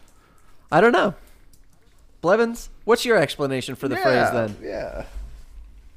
I 0.72 0.80
don't 0.82 0.92
know. 0.92 1.14
Blevins, 2.20 2.68
what's 2.84 3.04
your 3.04 3.16
explanation 3.16 3.76
for 3.76 3.88
the 3.88 3.96
phrase 3.96 4.30
then? 4.32 4.56
Yeah. 4.62 5.04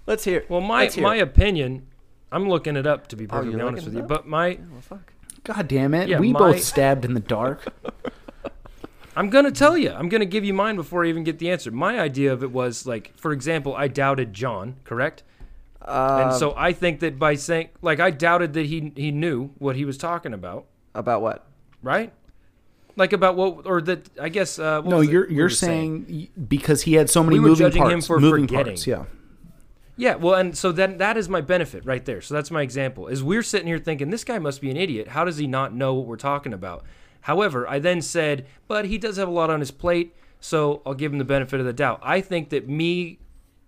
Let's 0.08 0.24
hear. 0.24 0.46
Well, 0.48 0.62
my 0.62 0.86
hear 0.88 1.04
my 1.04 1.16
opinion, 1.16 1.86
I'm 2.32 2.48
looking 2.48 2.76
it 2.78 2.88
up 2.88 3.08
to 3.08 3.16
be 3.16 3.26
oh, 3.26 3.30
perfectly 3.30 3.58
you're 3.58 3.68
honest 3.68 3.86
with 3.86 3.96
you. 3.96 4.02
up? 4.02 4.08
But 4.08 4.28
my 4.28 4.58
Well, 4.72 4.82
fuck. 4.82 5.14
God 5.44 5.68
damn 5.68 5.94
it. 5.94 6.08
Yeah, 6.10 6.20
we 6.20 6.32
my- 6.34 6.40
both 6.40 6.64
stabbed 6.64 7.04
in 7.06 7.14
the 7.14 7.20
dark. 7.20 7.66
I'm 9.20 9.30
gonna 9.30 9.52
tell 9.52 9.78
you. 9.78 9.92
I'm 9.92 10.08
gonna 10.08 10.26
give 10.26 10.46
you 10.46 10.54
mine 10.54 10.78
before 10.78 11.04
I 11.04 11.10
even 11.10 11.26
get 11.26 11.40
the 11.40 11.52
answer. 11.52 11.72
My 11.72 12.00
idea 12.00 12.32
of 12.32 12.42
it 12.42 12.52
was 12.52 12.86
like, 12.88 13.14
for 13.18 13.34
example, 13.34 13.76
I 13.76 13.90
doubted 13.90 14.34
John, 14.34 14.78
correct? 14.86 15.24
Uh, 15.82 16.24
and 16.24 16.34
so 16.34 16.54
I 16.56 16.72
think 16.72 17.02
that 17.02 17.20
by 17.20 17.36
saying, 17.36 17.70
like, 17.82 18.00
I 18.00 18.12
doubted 18.12 18.54
that 18.54 18.68
he 18.68 18.94
he 18.96 19.12
knew 19.12 19.50
what 19.58 19.76
he 19.76 19.84
was 19.84 19.98
talking 19.98 20.34
about, 20.34 20.66
about 20.96 21.22
what? 21.22 21.46
right? 21.82 22.14
Like 22.96 23.14
about 23.14 23.36
what, 23.36 23.66
or 23.66 23.82
that 23.82 24.10
I 24.20 24.30
guess. 24.30 24.58
Uh, 24.58 24.82
what 24.82 24.90
no, 24.90 24.98
was 25.00 25.10
you're 25.10 25.28
we 25.28 25.36
you're 25.36 25.46
were 25.46 25.50
saying, 25.50 26.06
y 26.10 26.30
because 26.48 26.84
he 26.84 26.94
had 26.94 27.10
so 27.10 27.22
many 27.22 27.36
We 27.36 27.40
were 27.42 27.50
moving 27.50 27.66
judging 27.68 27.82
parts. 27.82 27.94
him 27.94 28.02
for 28.02 28.20
moving 28.20 28.48
forgetting. 28.48 28.74
parts, 28.74 28.88
yeah. 28.88 29.06
Yeah, 29.98 30.16
well, 30.16 30.36
and 30.36 30.58
so 30.58 30.72
then 30.72 30.98
that 31.00 31.18
is 31.18 31.28
my 31.28 31.42
benefit 31.42 31.86
right 31.86 32.06
there. 32.06 32.22
So 32.22 32.34
that's 32.34 32.52
my 32.52 32.62
example. 32.62 33.08
Is 33.08 33.22
we're 33.22 33.44
sitting 33.44 33.68
here 33.68 33.80
thinking 33.80 34.12
this 34.12 34.24
guy 34.24 34.40
must 34.40 34.62
be 34.62 34.72
an 34.72 34.78
idiot. 34.78 35.10
How 35.10 35.26
does 35.26 35.36
he 35.38 35.46
not 35.46 35.74
know 35.74 35.94
what 35.94 36.06
we're 36.06 36.16
talking 36.16 36.54
about? 36.54 36.86
However, 37.30 37.70
I 37.70 37.78
then 37.78 38.02
said, 38.02 38.48
but 38.68 38.86
he 38.86 38.98
does 38.98 39.18
have 39.18 39.28
a 39.28 39.32
lot 39.32 39.52
on 39.52 39.60
his 39.60 39.70
plate, 39.70 40.16
so 40.40 40.82
I'll 40.84 40.96
give 40.96 41.14
him 41.14 41.20
the 41.20 41.24
benefit 41.24 41.60
of 41.60 41.66
the 41.68 41.74
doubt. 41.74 42.00
I 42.02 42.22
think 42.22 42.50
that 42.50 42.68
me 42.68 43.20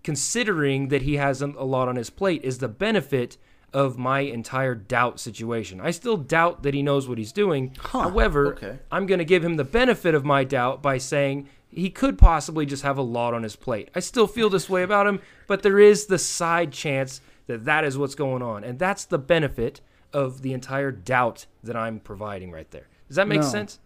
considering 0.02 0.88
that 0.88 1.02
he 1.02 1.14
has 1.14 1.42
a 1.42 1.46
lot 1.46 1.86
on 1.86 1.94
his 1.94 2.10
plate 2.10 2.42
is 2.42 2.58
the 2.58 2.66
benefit 2.66 3.36
of 3.72 3.96
my 3.96 4.18
entire 4.18 4.74
doubt 4.74 5.20
situation. 5.20 5.80
I 5.80 5.92
still 5.92 6.16
doubt 6.16 6.64
that 6.64 6.74
he 6.74 6.82
knows 6.82 7.08
what 7.08 7.18
he's 7.18 7.30
doing. 7.30 7.76
However, 7.78 8.54
okay. 8.54 8.80
I'm 8.90 9.06
going 9.06 9.20
to 9.20 9.24
give 9.24 9.44
him 9.44 9.54
the 9.54 9.62
benefit 9.62 10.16
of 10.16 10.24
my 10.24 10.42
doubt 10.42 10.82
by 10.82 10.98
saying 10.98 11.48
he 11.70 11.88
could 11.88 12.18
possibly 12.18 12.66
just 12.66 12.82
have 12.82 12.98
a 12.98 13.02
lot 13.02 13.32
on 13.32 13.44
his 13.44 13.54
plate. 13.54 13.90
I 13.94 14.00
still 14.00 14.26
feel 14.26 14.50
this 14.50 14.68
way 14.68 14.82
about 14.82 15.06
him, 15.06 15.20
but 15.46 15.62
there 15.62 15.78
is 15.78 16.06
the 16.06 16.18
side 16.18 16.72
chance 16.72 17.20
that 17.46 17.64
that 17.66 17.84
is 17.84 17.96
what's 17.96 18.16
going 18.16 18.42
on. 18.42 18.64
And 18.64 18.76
that's 18.76 19.04
the 19.04 19.18
benefit 19.18 19.80
of 20.12 20.42
the 20.42 20.52
entire 20.52 20.90
doubt 20.90 21.46
that 21.62 21.76
I'm 21.76 22.00
providing 22.00 22.50
right 22.50 22.68
there. 22.72 22.88
Does 23.12 23.16
that 23.16 23.28
make 23.28 23.42
No. 23.42 23.46
sense? 23.46 23.78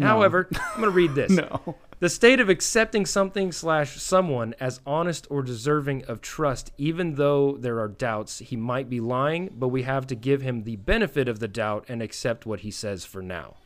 However, 0.00 0.48
I'm 0.54 0.80
going 0.80 0.84
to 0.84 0.90
read 0.90 1.14
this. 1.14 1.30
No. 1.36 1.76
The 1.98 2.08
state 2.08 2.40
of 2.40 2.48
accepting 2.48 3.04
something 3.04 3.52
slash 3.52 4.00
someone 4.00 4.54
as 4.58 4.80
honest 4.86 5.26
or 5.28 5.42
deserving 5.42 6.06
of 6.06 6.22
trust, 6.22 6.72
even 6.78 7.16
though 7.16 7.58
there 7.58 7.78
are 7.78 7.88
doubts 7.88 8.38
he 8.38 8.56
might 8.56 8.88
be 8.88 9.00
lying, 9.00 9.50
but 9.54 9.68
we 9.68 9.82
have 9.82 10.06
to 10.06 10.14
give 10.14 10.40
him 10.40 10.62
the 10.62 10.76
benefit 10.76 11.28
of 11.28 11.40
the 11.40 11.48
doubt 11.48 11.84
and 11.88 12.00
accept 12.00 12.46
what 12.46 12.60
he 12.60 12.70
says 12.70 13.04
for 13.04 13.20
now. 13.20 13.56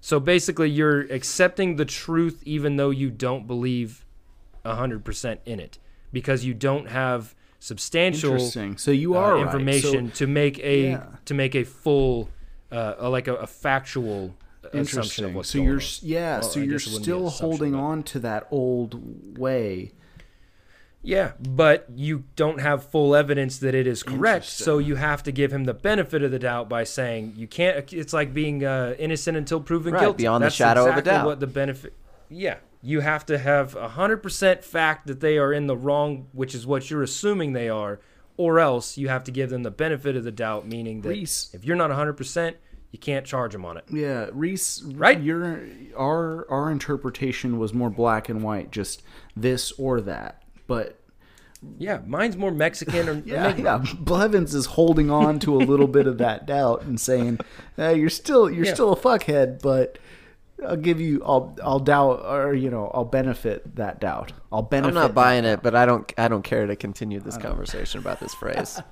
So 0.00 0.18
basically, 0.18 0.70
you're 0.70 1.02
accepting 1.12 1.76
the 1.76 1.84
truth 1.84 2.42
even 2.46 2.76
though 2.76 2.88
you 2.88 3.10
don't 3.10 3.46
believe 3.46 4.06
100% 4.64 5.38
in 5.44 5.60
it 5.60 5.78
because 6.10 6.46
you 6.46 6.54
don't 6.54 6.88
have 6.88 7.34
substantial 7.58 8.32
Interesting. 8.32 8.78
So 8.78 8.90
you 8.92 9.14
uh, 9.14 9.18
are 9.18 9.34
right. 9.34 9.42
information 9.42 10.08
So- 10.08 10.14
to 10.24 10.26
make 10.26 10.58
a 10.60 10.82
Yeah. 10.84 11.04
to 11.26 11.34
make 11.34 11.54
a 11.54 11.64
full 11.64 12.30
uh, 12.72 12.94
uh, 13.02 13.10
like 13.10 13.28
a, 13.28 13.34
a 13.36 13.46
factual 13.46 14.34
assumption 14.72 15.24
of 15.26 15.34
what's 15.34 15.50
So 15.50 15.58
going 15.58 15.68
you're 15.68 15.76
on. 15.78 15.82
yeah. 16.02 16.38
Well, 16.40 16.42
so 16.48 16.60
I 16.60 16.64
you're 16.64 16.72
guess 16.78 16.86
it 16.86 16.90
wouldn't 16.92 17.06
be 17.06 17.12
an 17.12 17.30
still 17.30 17.48
holding 17.48 17.74
on 17.74 18.02
to 18.04 18.18
that 18.20 18.46
old 18.50 19.38
way. 19.38 19.92
Yeah, 21.04 21.32
but 21.40 21.86
you 21.92 22.22
don't 22.36 22.60
have 22.60 22.84
full 22.88 23.16
evidence 23.16 23.58
that 23.58 23.74
it 23.74 23.88
is 23.88 24.04
correct, 24.04 24.44
so 24.44 24.78
you 24.78 24.94
have 24.94 25.24
to 25.24 25.32
give 25.32 25.52
him 25.52 25.64
the 25.64 25.74
benefit 25.74 26.22
of 26.22 26.30
the 26.30 26.38
doubt 26.38 26.68
by 26.68 26.84
saying 26.84 27.34
you 27.36 27.48
can't. 27.48 27.92
It's 27.92 28.12
like 28.12 28.32
being 28.32 28.64
uh, 28.64 28.94
innocent 29.00 29.36
until 29.36 29.60
proven 29.60 29.94
Right, 29.94 30.00
guilty. 30.00 30.18
beyond 30.22 30.42
the 30.42 30.46
That's 30.46 30.54
shadow 30.54 30.88
of 30.88 30.96
a 30.96 31.02
doubt. 31.02 31.26
What 31.26 31.40
the 31.40 31.48
benefit? 31.48 31.92
Yeah, 32.28 32.58
you 32.82 33.00
have 33.00 33.26
to 33.26 33.38
have 33.38 33.72
hundred 33.72 34.18
percent 34.18 34.62
fact 34.62 35.08
that 35.08 35.18
they 35.18 35.38
are 35.38 35.52
in 35.52 35.66
the 35.66 35.76
wrong, 35.76 36.28
which 36.30 36.54
is 36.54 36.68
what 36.68 36.88
you're 36.88 37.02
assuming 37.02 37.52
they 37.52 37.68
are, 37.68 37.98
or 38.36 38.58
else 38.60 38.96
you 38.98 39.08
have 39.08 39.24
to 39.24 39.30
give 39.30 39.50
them 39.50 39.62
the 39.62 39.70
benefit 39.70 40.16
of 40.16 40.24
the 40.24 40.32
doubt, 40.32 40.66
meaning 40.66 41.00
that 41.02 41.08
Reese. 41.10 41.50
if 41.52 41.64
you're 41.64 41.76
not 41.76 41.90
hundred 41.90 42.14
percent, 42.14 42.56
you 42.90 42.98
can't 42.98 43.24
charge 43.26 43.52
them 43.52 43.64
on 43.64 43.76
it. 43.76 43.84
Yeah, 43.90 44.28
Reese. 44.32 44.82
Right? 44.82 45.20
Your 45.20 45.60
our 45.96 46.46
our 46.50 46.70
interpretation 46.70 47.58
was 47.58 47.72
more 47.72 47.90
black 47.90 48.28
and 48.28 48.42
white, 48.42 48.70
just 48.70 49.02
this 49.36 49.72
or 49.72 50.00
that. 50.02 50.42
But 50.66 50.98
Yeah, 51.78 52.00
mine's 52.06 52.36
more 52.36 52.50
Mexican 52.50 53.08
or 53.08 53.14
yeah, 53.24 53.48
enigma. 53.50 53.82
yeah, 53.84 53.92
Blevins 53.98 54.54
is 54.54 54.66
holding 54.66 55.10
on 55.10 55.38
to 55.40 55.56
a 55.56 55.62
little 55.64 55.86
bit 55.88 56.06
of 56.06 56.18
that 56.18 56.46
doubt 56.54 56.82
and 56.82 57.00
saying, 57.00 57.38
hey, 57.76 57.98
"You're 57.98 58.10
still 58.10 58.50
you're 58.50 58.64
Yeah. 58.66 58.74
still 58.74 58.92
a 58.92 58.96
fuckhead, 58.96 59.62
but 59.62 59.98
I'll 60.66 60.76
give 60.76 61.00
you 61.00 61.22
I'll 61.24 61.56
I'll 61.62 61.78
doubt 61.78 62.24
or 62.24 62.54
you 62.54 62.70
know 62.70 62.90
I'll 62.94 63.04
benefit 63.04 63.76
that 63.76 64.00
doubt. 64.00 64.32
I'll 64.52 64.62
benefit. 64.62 64.88
I'm 64.88 64.94
not 64.94 65.08
that 65.08 65.14
buying 65.14 65.44
doubt." 65.44 65.54
it, 65.54 65.62
but 65.62 65.74
I 65.74 65.86
don't. 65.86 66.12
I 66.16 66.28
don't 66.28 66.42
care 66.42 66.66
to 66.66 66.76
continue 66.76 67.20
this 67.20 67.36
conversation 67.36 68.00
about 68.00 68.20
this 68.20 68.34
phrase. 68.34 68.80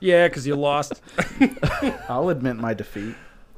Yeah, 0.00 0.28
because 0.28 0.46
you 0.46 0.56
lost. 0.56 1.00
I'll 2.08 2.28
admit 2.28 2.56
my 2.56 2.74
defeat. 2.74 3.14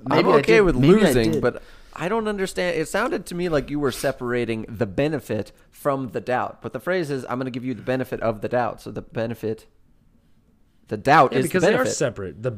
I'm 0.07 0.29
okay 0.29 0.61
with 0.61 0.77
maybe 0.77 0.95
losing, 0.95 1.33
did. 1.33 1.43
but 1.43 1.63
I 1.95 2.09
don't 2.09 2.29
understand. 2.29 2.77
It 2.77 2.87
sounded 2.89 3.27
to 3.27 3.35
me 3.35 3.49
like 3.49 3.71
you 3.71 3.81
were 3.81 3.91
separating 3.91 4.65
the 4.69 4.87
benefit 4.87 5.51
from 5.71 6.11
the 6.11 6.21
doubt. 6.21 6.63
But 6.63 6.73
the 6.73 6.81
phrase 6.81 7.11
is, 7.11 7.25
"I'm 7.29 7.39
going 7.39 7.47
to 7.47 7.51
give 7.51 7.65
you 7.65 7.75
the 7.75 7.83
benefit 7.83 8.21
of 8.21 8.41
the 8.41 8.49
doubt." 8.49 8.81
So 8.81 8.91
the 8.91 9.03
benefit, 9.03 9.67
the 10.87 10.97
doubt 10.97 11.33
Yeah, 11.33 11.41
is 11.41 11.47
because 11.47 11.63
the 11.63 11.71
they 11.71 11.75
are 11.77 11.87
separate. 11.87 12.43
The 12.43 12.53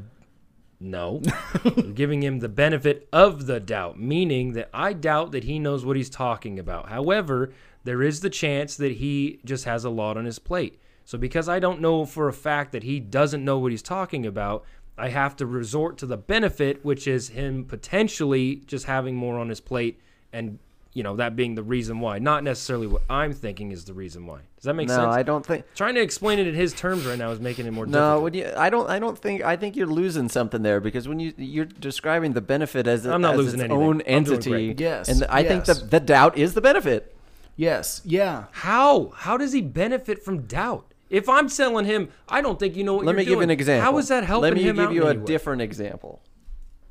no, 0.80 1.20
giving 1.94 2.22
him 2.22 2.38
the 2.38 2.48
benefit 2.48 3.06
of 3.12 3.46
the 3.46 3.60
doubt, 3.60 4.00
meaning 4.00 4.54
that 4.54 4.70
I 4.72 4.94
doubt 4.94 5.30
that 5.32 5.44
he 5.44 5.58
knows 5.58 5.84
what 5.84 5.96
he's 5.96 6.08
talking 6.08 6.58
about. 6.58 6.88
However, 6.88 7.52
there 7.84 8.02
is 8.02 8.20
the 8.20 8.30
chance 8.30 8.76
that 8.76 8.92
he 8.92 9.40
just 9.44 9.66
has 9.66 9.84
a 9.84 9.90
lot 9.90 10.16
on 10.16 10.24
his 10.24 10.38
plate. 10.38 10.80
So 11.04 11.18
because 11.18 11.48
I 11.48 11.58
don't 11.58 11.80
know 11.80 12.04
for 12.04 12.28
a 12.28 12.32
fact 12.32 12.72
that 12.72 12.82
he 12.82 12.98
doesn't 12.98 13.44
know 13.44 13.58
what 13.58 13.72
he's 13.72 13.82
talking 13.82 14.24
about, 14.24 14.64
I 14.96 15.08
have 15.08 15.36
to 15.36 15.46
resort 15.46 15.98
to 15.98 16.06
the 16.06 16.16
benefit, 16.16 16.84
which 16.84 17.06
is 17.06 17.28
him 17.28 17.64
potentially 17.64 18.56
just 18.66 18.86
having 18.86 19.16
more 19.16 19.38
on 19.38 19.48
his 19.48 19.60
plate 19.60 20.00
and 20.32 20.58
you 20.92 21.02
know 21.02 21.16
that 21.16 21.36
being 21.36 21.54
the 21.54 21.62
reason 21.62 22.00
why, 22.00 22.18
not 22.18 22.42
necessarily 22.42 22.86
what 22.86 23.02
I'm 23.08 23.32
thinking 23.32 23.70
is 23.70 23.84
the 23.84 23.94
reason 23.94 24.26
why. 24.26 24.40
Does 24.56 24.64
that 24.64 24.74
make 24.74 24.88
no, 24.88 24.94
sense? 24.94 25.04
No 25.04 25.10
i 25.10 25.22
don't 25.22 25.46
think. 25.46 25.64
Trying 25.74 25.94
to 25.94 26.00
explain 26.00 26.38
it 26.38 26.46
in 26.46 26.54
his 26.54 26.72
terms 26.72 27.06
right 27.06 27.16
now 27.18 27.30
is 27.30 27.40
making 27.40 27.66
it 27.66 27.70
more 27.72 27.86
No, 27.86 27.92
difficult. 27.92 28.22
when 28.22 28.34
you, 28.34 28.52
I 28.56 28.70
don't. 28.70 28.90
I 28.90 28.98
don't 28.98 29.16
think. 29.18 29.42
I 29.42 29.56
think 29.56 29.76
you're 29.76 29.86
losing 29.86 30.28
something 30.28 30.62
there 30.62 30.80
because 30.80 31.06
when 31.06 31.20
you 31.20 31.32
you're 31.36 31.64
describing 31.64 32.32
the 32.32 32.40
benefit 32.40 32.86
as, 32.86 33.06
a, 33.06 33.12
I'm 33.12 33.20
not 33.22 33.34
as 33.34 33.38
losing 33.38 33.60
its 33.60 33.70
anything. 33.70 33.86
own 33.86 34.00
entity. 34.02 34.74
Yes, 34.76 35.08
and 35.08 35.24
I 35.24 35.42
think 35.44 35.66
yes. 35.66 35.78
the 35.80 35.86
the 35.86 36.00
doubt 36.00 36.36
is 36.36 36.54
the 36.54 36.60
benefit. 36.60 37.14
yes, 37.56 38.02
yeah. 38.04 38.44
How? 38.50 39.12
How 39.16 39.36
does 39.36 39.52
he 39.52 39.62
benefit 39.62 40.22
from 40.24 40.42
doubt? 40.42 40.86
If 41.08 41.28
I'm 41.28 41.48
selling 41.48 41.86
him, 41.86 42.08
I 42.28 42.40
don't 42.40 42.58
think 42.58 42.76
you 42.76 42.84
know 42.84 42.94
what 42.94 43.04
Let 43.04 43.12
you're 43.12 43.18
me 43.18 43.24
give 43.24 43.40
an 43.40 43.50
example. 43.50 43.90
How 43.90 43.98
is 43.98 44.08
that 44.08 44.22
helping 44.24 44.42
Let 44.42 44.54
me 44.54 44.62
him 44.62 44.76
give 44.76 44.86
out 44.86 44.92
you 44.94 45.06
a 45.06 45.10
any 45.10 45.18
way? 45.18 45.24
different 45.24 45.60
example. 45.62 46.20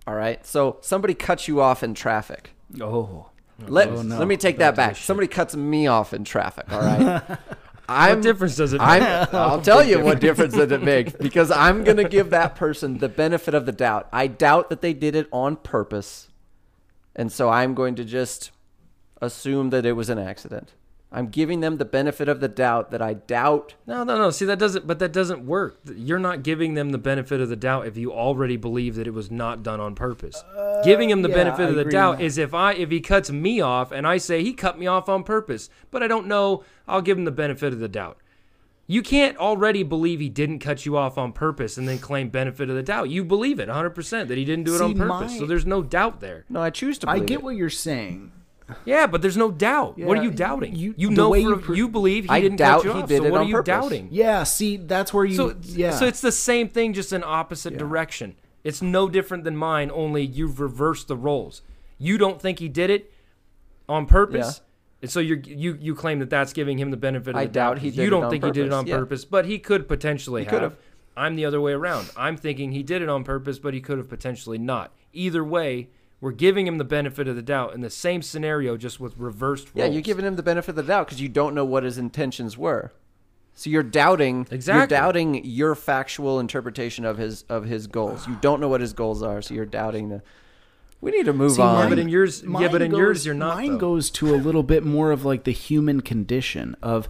All 0.06 0.14
right. 0.16 0.46
So 0.46 0.78
somebody 0.82 1.14
cuts 1.14 1.48
you 1.48 1.62
off 1.62 1.84
in 1.84 1.94
traffic. 1.94 2.52
Oh, 2.82 3.29
Let, 3.68 3.90
Oh, 3.90 4.02
no. 4.02 4.18
let 4.18 4.28
me 4.28 4.38
take 4.38 4.58
that 4.60 4.76
back. 4.76 4.96
Somebody 4.96 5.28
cuts 5.28 5.56
me 5.56 5.88
off 5.88 6.14
in 6.14 6.24
traffic. 6.24 6.72
All 6.72 6.80
right. 6.82 7.22
I'm, 7.90 8.18
What 8.18 8.24
difference 8.24 8.56
does 8.56 8.74
it 8.74 8.80
make? 8.80 9.02
I'll 9.34 9.62
tell 9.64 9.84
you 9.84 10.00
what 10.00 10.20
difference 10.20 10.54
does 10.54 10.72
it 10.72 10.84
make 10.84 11.18
because 11.18 11.50
I'm 11.50 11.84
going 11.84 11.98
to 11.98 12.08
give 12.08 12.30
that 12.30 12.56
person 12.56 13.00
the 13.00 13.10
benefit 13.10 13.56
of 13.56 13.66
the 13.66 13.72
doubt. 13.72 14.08
I 14.14 14.28
doubt 14.28 14.70
that 14.70 14.82
they 14.82 14.94
did 14.94 15.16
it 15.16 15.28
on 15.32 15.56
purpose. 15.56 16.30
And 17.16 17.32
so 17.32 17.50
I'm 17.50 17.74
going 17.74 17.96
to 17.96 18.06
just 18.06 18.52
assume 19.22 19.72
that 19.72 19.88
it 19.88 19.94
was 19.94 20.10
an 20.10 20.20
accident. 20.20 20.74
I'm 21.12 21.30
giving 21.30 21.62
them 21.62 21.78
the 21.78 21.86
benefit 21.86 22.30
of 22.30 22.40
the 22.40 22.48
doubt 22.48 22.92
that 22.92 23.02
I 23.02 23.16
doubt. 23.16 23.74
No, 23.88 24.04
no, 24.04 24.16
no. 24.16 24.30
See, 24.30 24.46
that 24.46 24.60
doesn't. 24.60 24.86
But 24.86 25.00
that 25.00 25.12
doesn't 25.12 25.44
work. 25.44 25.80
You're 25.96 26.20
not 26.20 26.44
giving 26.44 26.76
them 26.76 26.92
the 26.92 27.00
benefit 27.00 27.42
of 27.42 27.50
the 27.50 27.56
doubt 27.56 27.88
if 27.88 27.98
you 27.98 28.14
already 28.14 28.58
believe 28.58 28.94
that 28.96 29.08
it 29.08 29.14
was 29.14 29.32
not 29.32 29.64
done 29.64 29.80
on 29.80 29.96
purpose. 29.96 30.44
Uh, 30.56 30.84
giving 30.84 31.10
him 31.10 31.24
the 31.24 31.30
yeah, 31.30 31.36
benefit 31.36 31.66
I 31.66 31.70
of 31.70 31.76
the 31.76 31.86
doubt 31.86 32.22
is 32.22 32.38
if 32.38 32.54
I 32.54 32.74
if 32.74 32.92
he 32.92 33.00
cuts 33.00 33.32
me 33.32 33.60
off 33.60 33.92
and 33.92 34.06
I 34.06 34.18
say 34.18 34.44
he 34.44 34.54
cut 34.54 34.78
me 34.78 34.86
off 34.86 35.10
on 35.10 35.24
purpose, 35.24 35.70
but 35.90 36.04
I 36.04 36.08
don't 36.08 36.28
know, 36.28 36.64
I'll 36.88 37.02
give 37.02 37.18
him 37.18 37.26
the 37.26 37.32
benefit 37.32 37.74
of 37.74 37.80
the 37.80 37.88
doubt. 37.90 38.18
You 38.86 39.02
can't 39.04 39.38
already 39.38 39.84
believe 39.84 40.20
he 40.20 40.30
didn't 40.30 40.60
cut 40.60 40.84
you 40.86 40.98
off 40.98 41.18
on 41.18 41.32
purpose 41.32 41.78
and 41.78 41.88
then 41.88 42.00
claim 42.00 42.30
benefit 42.30 42.70
of 42.72 42.76
the 42.76 42.82
doubt. 42.82 43.10
You 43.12 43.24
believe 43.24 43.60
it 43.60 43.70
100% 43.70 44.28
that 44.28 44.36
he 44.38 44.44
didn't 44.46 44.66
do 44.66 44.74
it 44.74 44.80
See, 44.80 44.84
on 44.84 44.96
purpose. 44.96 45.32
my- 45.34 45.38
so 45.38 45.46
there's 45.46 45.66
no 45.66 45.84
doubt 45.84 46.22
there. 46.22 46.46
No, 46.50 46.60
I 46.60 46.72
choose 46.72 46.98
to 47.00 47.10
I 47.10 47.20
get 47.20 47.32
it. 47.40 47.44
what 47.44 47.56
you're 47.56 47.70
saying. 47.70 48.32
Yeah, 48.86 49.08
but 49.08 49.22
there's 49.22 49.38
no 49.38 49.52
doubt. 49.52 49.98
what 49.98 50.18
are 50.18 50.24
you 50.24 50.32
doubting? 50.32 50.76
you- 50.76 50.94
You, 50.98 51.10
know 51.12 51.32
for 51.60 51.74
you 51.74 51.84
you 51.86 51.90
believe 51.90 52.26
he 52.26 52.30
I 52.30 52.40
didn't 52.42 52.58
doubt 52.58 52.84
cut 52.84 52.86
you 52.86 52.94
he 52.94 53.02
off. 53.04 53.10
did 53.10 53.18
so 53.20 53.26
it 53.26 53.32
what 53.32 53.40
on 53.42 53.46
are 53.46 53.50
you 53.50 53.56
purpose. 53.56 53.68
doubting? 53.68 54.08
Yeah, 54.12 54.44
see, 54.44 54.78
that's 54.78 55.14
where 55.14 55.26
you. 55.26 55.36
So, 55.36 55.56
yeah. 55.62 55.92
so 55.92 56.06
it's 56.06 56.22
the 56.22 56.32
same 56.32 56.70
thing, 56.70 56.94
just 56.94 57.14
in 57.14 57.24
opposite 57.24 57.78
direction. 57.78 58.36
It's 58.64 58.82
no 58.82 59.08
different 59.08 59.44
than 59.46 59.56
mine, 59.56 59.90
only 59.94 60.24
you've 60.26 60.60
reversed 60.60 61.08
the 61.08 61.16
roles. 61.16 61.62
You 61.98 62.18
don't 62.18 62.42
think 62.42 62.60
he 62.60 62.68
did 62.68 62.90
it 62.90 63.12
on 63.88 64.06
purpose, 64.06 64.62
and 65.02 65.10
so 65.10 65.20
you're, 65.20 65.38
you 65.40 65.78
you 65.80 65.96
claim 65.96 66.20
that 66.20 66.30
that's 66.30 66.54
giving 66.54 66.78
him 66.78 66.92
the 66.92 66.98
benefit 66.98 67.32
of 67.32 67.36
I 67.38 67.46
the 67.46 67.52
doubt. 67.52 67.76
doubt 67.76 67.80
he 67.80 67.90
did 67.90 68.04
you 68.04 68.10
don't 68.10 68.26
on 68.26 68.30
think 68.32 68.44
he 68.44 68.52
did 68.52 68.68
it 68.68 68.74
on 68.74 68.86
yeah. 68.86 68.98
purpose, 68.98 69.26
but 69.26 69.46
he 69.46 69.60
could 69.60 69.88
potentially 69.88 70.44
have. 70.46 70.62
have. 70.62 70.78
I'm 71.18 71.36
the 71.36 71.46
other 71.46 71.60
way 71.60 71.74
around. 71.74 72.10
I'm 72.16 72.38
thinking 72.38 72.72
he 72.72 72.84
did 72.84 73.02
it 73.02 73.10
on 73.10 73.24
purpose, 73.24 73.60
but 73.60 73.74
he 73.74 73.82
could 73.82 73.98
have 73.98 74.08
potentially 74.08 74.58
not. 74.58 74.94
Either 75.12 75.44
way, 75.44 75.90
we're 76.22 76.32
giving 76.32 76.68
him 76.68 76.78
the 76.78 76.84
benefit 76.84 77.28
of 77.28 77.36
the 77.36 77.42
doubt 77.42 77.74
in 77.74 77.82
the 77.82 77.90
same 77.90 78.22
scenario, 78.22 78.76
just 78.78 79.00
with 79.00 79.18
reversed 79.18 79.68
roles. 79.68 79.76
Yeah, 79.76 79.86
you're 79.86 80.02
giving 80.02 80.26
him 80.26 80.36
the 80.36 80.44
benefit 80.44 80.70
of 80.72 80.76
the 80.76 80.84
doubt 80.84 81.08
because 81.08 81.22
you 81.22 81.30
don't 81.30 81.56
know 81.56 81.66
what 81.66 81.84
his 81.84 81.98
intentions 81.98 82.58
were. 82.58 82.92
So 83.56 83.70
you're 83.70 83.84
doubting 83.84 84.48
exactly. 84.52 84.80
You're 84.80 84.88
doubting 84.88 85.46
your 85.46 85.76
factual 85.76 86.40
interpretation 86.40 87.04
of 87.06 87.18
his 87.18 87.44
of 87.50 87.66
his 87.66 87.88
goals. 87.88 88.28
You 88.28 88.38
don't 88.42 88.62
know 88.62 88.70
what 88.70 88.80
his 88.82 88.94
goals 88.94 89.22
are, 89.24 89.42
so 89.42 89.54
you're 89.54 89.66
doubting 89.66 90.10
the. 90.10 90.22
We 91.02 91.12
need 91.12 91.26
to 91.28 91.34
move 91.34 91.54
See, 91.54 91.62
on. 91.62 91.76
mine- 91.76 91.90
but 91.90 92.00
in 92.00 92.10
yours- 92.10 92.44
yeah, 92.44 92.68
but 92.70 92.82
in 92.82 92.92
goes- 92.92 92.98
yours 92.98 93.26
you're 93.26 93.34
not, 93.36 93.56
Mine 93.58 93.72
though. 93.74 93.78
goes 93.78 94.10
to 94.12 94.34
a 94.34 94.38
little 94.38 94.64
bit 94.64 94.84
more 94.84 95.12
of 95.12 95.24
like 95.24 95.46
the 95.46 95.52
human 95.54 96.02
condition 96.02 96.76
of 96.82 97.08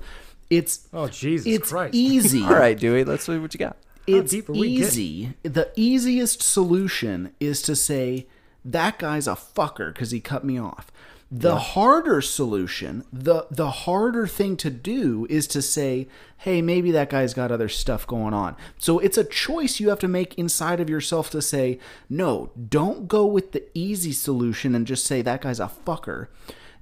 it's. 0.51 0.87
Oh, 0.93 1.07
Jesus 1.07 1.47
it's 1.47 1.69
Christ. 1.71 1.95
easy. 1.95 2.43
All 2.43 2.53
right, 2.53 2.77
Dewey, 2.79 3.03
let's 3.03 3.25
see 3.25 3.37
what 3.39 3.53
you 3.53 3.57
got. 3.57 3.77
It's 4.07 4.31
deep 4.31 4.49
are 4.49 4.53
we 4.53 4.75
getting? 4.77 4.83
easy. 4.87 5.33
The 5.43 5.71
easiest 5.75 6.41
solution 6.41 7.31
is 7.39 7.61
to 7.63 7.75
say 7.75 8.27
that 8.71 8.99
guy's 8.99 9.27
a 9.27 9.31
fucker 9.31 9.93
because 9.93 10.11
he 10.11 10.19
cut 10.19 10.43
me 10.43 10.59
off. 10.59 10.91
The 11.31 11.57
harder 11.57 12.21
solution, 12.21 13.03
the 13.13 13.45
the 13.51 13.69
harder 13.69 14.25
thing 14.25 14.57
to 14.57 14.71
do 14.71 15.27
is 15.29 15.45
to 15.47 15.61
say, 15.61 16.07
"Hey, 16.37 16.59
maybe 16.59 16.89
that 16.89 17.11
guy's 17.11 17.35
got 17.35 17.51
other 17.51 17.69
stuff 17.69 18.07
going 18.07 18.33
on." 18.33 18.55
So 18.79 18.97
it's 18.97 19.17
a 19.17 19.23
choice 19.23 19.79
you 19.79 19.89
have 19.89 19.99
to 19.99 20.07
make 20.07 20.33
inside 20.39 20.79
of 20.79 20.89
yourself 20.89 21.29
to 21.31 21.41
say, 21.41 21.77
"No, 22.09 22.49
don't 22.67 23.07
go 23.07 23.27
with 23.27 23.51
the 23.51 23.63
easy 23.75 24.11
solution 24.11 24.73
and 24.73 24.87
just 24.87 25.05
say 25.05 25.21
that 25.21 25.41
guy's 25.41 25.59
a 25.59 25.71
fucker." 25.85 26.27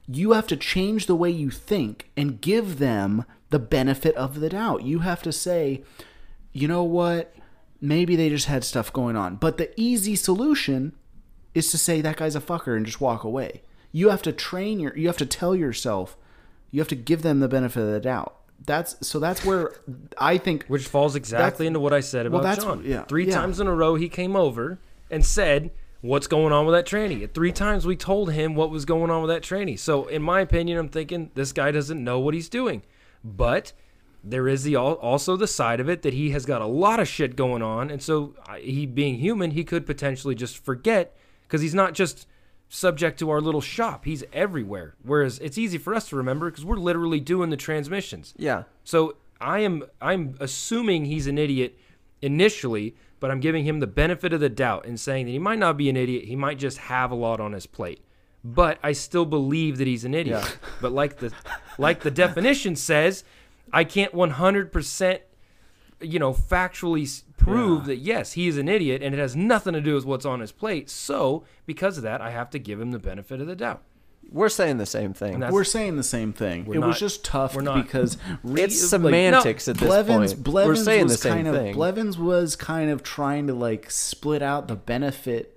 You 0.10 0.32
have 0.32 0.48
to 0.48 0.56
change 0.56 1.08
the 1.08 1.16
way 1.16 1.30
you 1.30 1.50
think 1.50 2.10
and 2.16 2.40
give 2.40 2.80
them 2.80 3.26
the 3.50 3.60
benefit 3.60 4.16
of 4.16 4.40
the 4.40 4.50
doubt. 4.50 4.84
You 4.84 5.00
have 5.00 5.22
to 5.24 5.34
say, 5.34 5.84
you 6.54 6.68
know 6.68 6.84
what? 6.84 7.36
Maybe 7.82 8.16
they 8.16 8.30
just 8.30 8.48
had 8.48 8.64
stuff 8.64 8.92
going 8.94 9.16
on. 9.16 9.36
But 9.36 9.58
the 9.58 9.70
easy 9.80 10.16
solution 10.16 10.94
is 11.58 11.72
to 11.72 11.78
say 11.78 12.02
that 12.02 12.18
guy's 12.18 12.36
a 12.36 12.42
fucker 12.42 12.76
and 12.78 12.86
just 12.86 13.02
walk 13.02 13.24
away. 13.24 13.62
You 13.92 14.10
have 14.10 14.22
to 14.24 14.32
train 14.32 14.80
your 14.80 14.96
you 14.98 15.08
have 15.08 15.18
to 15.18 15.26
tell 15.26 15.56
yourself, 15.56 16.18
you 16.72 16.80
have 16.80 16.88
to 16.90 16.96
give 16.96 17.22
them 17.22 17.40
the 17.40 17.48
benefit 17.48 17.82
of 17.82 17.92
the 17.92 18.00
doubt. 18.00 18.36
That's 18.66 18.96
so 19.08 19.20
that's 19.20 19.46
where 19.46 19.74
I 20.18 20.38
think 20.38 20.66
Which 20.68 20.88
falls 20.88 21.16
exactly 21.16 21.68
into 21.68 21.80
what 21.80 21.94
I 21.94 22.00
said 22.00 22.30
well, 22.30 22.42
about 22.42 22.50
that's- 22.56 22.66
John. 22.66 22.84
yeah, 22.86 23.04
Three 23.04 23.28
yeah. 23.28 23.34
times 23.36 23.60
in 23.60 23.68
a 23.68 23.74
row, 23.74 23.96
he 23.96 24.10
came 24.10 24.36
over 24.36 24.80
and 25.10 25.26
said, 25.26 25.72
what's 26.02 26.28
going 26.28 26.52
on 26.54 26.66
with 26.66 26.74
that 26.76 26.86
tranny. 26.86 27.24
At 27.24 27.34
three 27.34 27.52
times 27.52 27.86
we 27.86 27.96
told 27.96 28.32
him 28.34 28.56
what 28.56 28.70
was 28.70 28.86
going 28.86 29.10
on 29.10 29.22
with 29.22 29.30
that 29.30 29.42
tranny. 29.42 29.78
So 29.80 30.06
in 30.08 30.22
my 30.22 30.42
opinion, 30.42 30.78
I'm 30.78 30.90
thinking 30.90 31.32
this 31.34 31.52
guy 31.54 31.72
doesn't 31.72 32.04
know 32.04 32.20
what 32.20 32.34
he's 32.34 32.50
doing. 32.50 32.82
But 33.24 33.74
there 34.24 34.48
is 34.48 34.64
the 34.64 34.76
also 34.76 35.38
the 35.38 35.48
side 35.48 35.80
of 35.80 35.88
it 35.90 36.02
that 36.02 36.14
he 36.14 36.32
has 36.32 36.46
got 36.46 36.62
a 36.62 36.66
lot 36.68 37.00
of 37.00 37.08
shit 37.08 37.36
going 37.36 37.62
on, 37.62 37.90
and 37.90 38.02
so 38.02 38.34
he 38.60 38.86
being 38.86 39.16
human, 39.20 39.52
he 39.52 39.64
could 39.64 39.86
potentially 39.86 40.36
just 40.36 40.58
forget 40.64 41.16
because 41.48 41.62
he's 41.62 41.74
not 41.76 41.94
just 41.94 42.28
subject 42.70 43.20
to 43.20 43.30
our 43.30 43.42
little 43.42 43.62
shop. 43.62 44.06
He's 44.06 44.24
everywhere. 44.34 44.96
Whereas 45.04 45.40
it's 45.40 45.58
easy 45.58 45.78
for 45.78 45.94
us 45.94 46.10
to 46.10 46.16
remember 46.16 46.50
because 46.50 46.66
we're 46.66 46.76
literally 46.78 47.20
doing 47.20 47.50
the 47.50 47.58
transmissions. 47.58 48.34
Yeah. 48.38 48.64
So 48.84 49.16
I 49.40 49.60
am 49.60 49.84
I'm 50.02 50.36
assuming 50.40 51.06
he's 51.06 51.28
an 51.28 51.38
idiot 51.38 51.78
initially, 52.22 52.96
but 53.20 53.32
I'm 53.32 53.40
giving 53.40 53.64
him 53.66 53.80
the 53.80 53.88
benefit 53.88 54.34
of 54.34 54.40
the 54.40 54.50
doubt 54.50 54.86
and 54.86 55.00
saying 55.00 55.26
that 55.26 55.32
he 55.32 55.40
might 55.40 55.60
not 55.60 55.78
be 55.78 55.90
an 55.90 55.98
idiot. 55.98 56.26
He 56.26 56.36
might 56.36 56.60
just 56.60 56.78
have 56.78 57.12
a 57.12 57.16
lot 57.16 57.40
on 57.40 57.54
his 57.54 57.66
plate. 57.66 58.02
But 58.44 58.80
I 58.84 58.92
still 58.94 59.26
believe 59.26 59.78
that 59.78 59.88
he's 59.88 60.06
an 60.06 60.14
idiot. 60.14 60.44
Yeah. 60.44 60.52
But 60.82 60.92
like 60.92 61.18
the 61.18 61.34
like 61.78 62.02
the 62.02 62.12
definition 62.12 62.76
says, 62.76 63.24
I 63.74 63.84
can't 63.84 64.14
100% 64.14 65.20
you 66.02 66.20
know 66.20 66.34
factually 66.34 67.24
s- 67.40 67.44
prove 67.44 67.86
that 67.86 67.98
yes, 67.98 68.34
he 68.34 68.48
is 68.48 68.58
an 68.58 68.68
idiot 68.68 69.02
and 69.04 69.14
it 69.14 69.18
has 69.20 69.36
nothing 69.36 69.74
to 69.74 69.82
do 69.82 69.96
with 69.96 70.06
what's 70.06 70.26
on 70.26 70.40
his 70.40 70.52
plate. 70.52 70.90
So, 70.90 71.44
because 71.66 71.98
of 71.98 72.04
that, 72.04 72.22
I 72.22 72.32
have 72.32 72.50
to 72.52 72.60
give 72.60 72.80
him 72.82 72.92
the 72.92 73.00
benefit 73.00 73.40
of 73.42 73.48
the 73.48 73.56
doubt. 73.56 73.82
We're 74.30 74.50
saying 74.50 74.78
the 74.78 74.86
same 74.86 75.14
thing. 75.14 75.40
We're 75.40 75.64
saying 75.64 75.96
the 75.96 76.04
same 76.04 76.34
thing. 76.34 76.66
It 76.68 76.80
not- 76.80 76.88
was 76.88 77.00
just 77.00 77.24
tough 77.24 77.56
we're 77.56 77.62
not. 77.62 77.82
because 77.86 78.18
re- 78.44 78.62
it's 78.64 78.82
like, 78.82 78.90
semantics 79.02 79.70
at 79.70 79.78
this 79.78 79.88
Blevins, 79.88 80.34
point. 80.34 80.44
Blevins 80.44 80.80
We're 80.80 80.84
saying 80.84 81.04
was 81.04 81.12
the 81.14 81.18
same 81.18 81.34
kind 81.34 81.48
of 81.48 81.56
thing. 81.56 81.74
Blevins 81.74 82.18
was 82.18 82.56
kind 82.58 82.92
of 82.92 83.04
trying 83.04 83.48
to 83.48 83.54
like 83.54 83.90
split 83.90 84.42
out 84.42 84.68
the 84.68 84.76
benefit. 84.76 85.54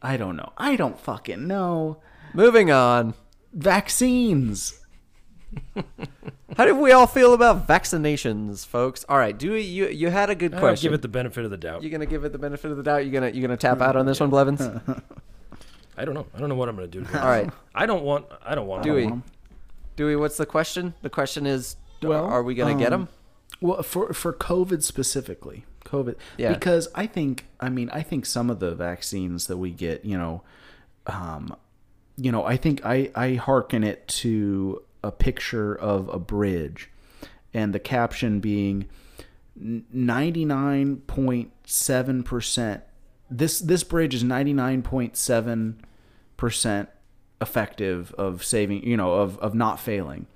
I 0.00 0.16
don't 0.16 0.36
know. 0.36 0.52
I 0.56 0.76
don't 0.76 0.98
fucking 0.98 1.46
know. 1.46 1.98
Moving 2.32 2.70
on. 2.70 3.12
Vaccines. 3.52 4.80
How 6.56 6.64
do 6.64 6.74
we 6.74 6.92
all 6.92 7.06
feel 7.06 7.34
about 7.34 7.66
vaccinations, 7.66 8.66
folks? 8.66 9.04
All 9.08 9.18
right, 9.18 9.36
do 9.36 9.54
you 9.54 9.86
you 9.86 10.10
had 10.10 10.30
a 10.30 10.34
good 10.34 10.54
I'll 10.54 10.60
question. 10.60 10.88
give 10.88 10.94
it 10.94 11.02
the 11.02 11.08
benefit 11.08 11.44
of 11.44 11.50
the 11.50 11.56
doubt. 11.56 11.82
You're 11.82 11.90
gonna 11.90 12.06
give 12.06 12.24
it 12.24 12.32
the 12.32 12.38
benefit 12.38 12.70
of 12.70 12.76
the 12.76 12.82
doubt? 12.82 13.04
You 13.04 13.10
gonna 13.12 13.30
you 13.30 13.40
gonna 13.42 13.56
tap 13.56 13.80
out 13.80 13.96
on 13.96 14.06
this 14.06 14.20
one, 14.20 14.30
Blevins? 14.30 14.60
I 15.96 16.04
don't 16.04 16.14
know. 16.14 16.26
I 16.34 16.38
don't 16.38 16.48
know 16.48 16.54
what 16.54 16.68
I'm 16.68 16.76
going 16.76 16.90
to 16.90 17.00
do. 17.00 17.06
All 17.18 17.28
right, 17.28 17.48
I 17.74 17.86
don't 17.86 18.02
want. 18.02 18.26
I 18.44 18.54
don't 18.54 18.66
want. 18.66 18.82
Dewey. 18.82 19.04
want 19.04 19.14
'em. 19.14 19.22
Dewey, 19.96 20.16
what's 20.16 20.36
the 20.36 20.46
question? 20.46 20.94
The 21.02 21.10
question 21.10 21.46
is, 21.46 21.76
Well, 22.02 22.24
are 22.24 22.42
we 22.42 22.54
gonna 22.54 22.74
get 22.74 22.92
um, 22.92 23.02
them? 23.02 23.08
Well, 23.60 23.82
for 23.82 24.12
for 24.12 24.32
COVID 24.32 24.82
specifically, 24.82 25.64
COVID. 25.84 26.16
Yeah. 26.36 26.52
Because 26.52 26.88
I 26.94 27.06
think, 27.06 27.46
I 27.60 27.68
mean, 27.68 27.90
I 27.90 28.02
think 28.02 28.26
some 28.26 28.50
of 28.50 28.58
the 28.58 28.74
vaccines 28.74 29.46
that 29.46 29.56
we 29.56 29.70
get, 29.70 30.04
you 30.04 30.18
know, 30.18 30.42
um, 31.06 31.54
you 32.16 32.32
know, 32.32 32.44
I 32.44 32.56
think 32.56 32.84
I 32.84 33.10
I 33.14 33.34
hearken 33.34 33.84
it 33.84 34.06
to 34.08 34.82
a 35.04 35.12
picture 35.12 35.74
of 35.74 36.08
a 36.08 36.18
bridge, 36.18 36.90
and 37.52 37.72
the 37.74 37.78
caption 37.80 38.40
being 38.40 38.86
ninety 39.56 40.44
nine 40.44 40.96
point 41.06 41.52
seven 41.64 42.22
percent. 42.22 42.82
This 43.30 43.58
this 43.60 43.84
bridge 43.84 44.14
is 44.14 44.24
ninety 44.24 44.52
nine 44.52 44.82
point 44.82 45.16
seven 45.16 45.80
percent 46.36 46.88
effective 47.40 48.12
of 48.18 48.44
saving, 48.44 48.84
you 48.86 48.96
know, 48.96 49.14
of 49.14 49.38
of 49.38 49.54
not 49.54 49.78
failing. 49.78 50.26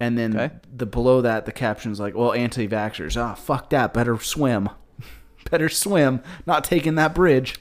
And 0.00 0.18
then 0.18 0.36
Okay. 0.36 0.54
the 0.76 0.86
below 0.86 1.20
that 1.20 1.46
the 1.46 1.52
caption's 1.52 2.00
like, 2.00 2.14
well, 2.16 2.32
anti-vaxxers, 2.32 3.16
ah, 3.20 3.34
fuck 3.34 3.70
that, 3.70 3.94
better 3.94 4.18
swim, 4.18 4.68
better 5.50 5.68
swim, 5.68 6.20
not 6.46 6.64
taking 6.64 6.96
that 6.96 7.14
bridge, 7.14 7.60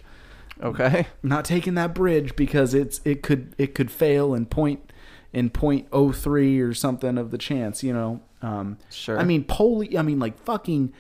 Okay. 0.62 1.06
not 1.22 1.46
taking 1.46 1.76
that 1.76 1.94
bridge 1.94 2.36
because 2.36 2.74
it's 2.74 3.02
it 3.06 3.22
could 3.22 3.54
it 3.58 3.76
could 3.76 3.92
fail 3.92 4.34
and 4.34 4.50
point 4.50 4.92
in 5.34 5.50
point 5.50 5.88
oh 5.92 6.12
three 6.12 6.60
or 6.62 6.74
something 6.74 7.18
of 7.18 7.32
the 7.32 7.38
chance, 7.38 7.84
you 7.84 7.92
know. 7.92 8.22
Um, 8.42 8.78
Sure. 8.92 9.20
I 9.20 9.24
mean, 9.24 9.44
polio. 9.44 9.98
I 9.98 10.02
mean, 10.04 10.20
like 10.20 10.38
fucking. 10.44 10.94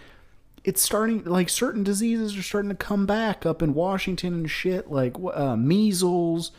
It's 0.63 0.81
starting 0.81 1.25
like 1.25 1.49
certain 1.49 1.83
diseases 1.83 2.37
are 2.37 2.41
starting 2.41 2.69
to 2.69 2.75
come 2.75 3.05
back 3.05 3.45
up 3.45 3.61
in 3.61 3.73
Washington 3.73 4.33
and 4.33 4.49
shit, 4.49 4.89
like 4.89 5.15
uh, 5.33 5.57
measles, 5.57 6.51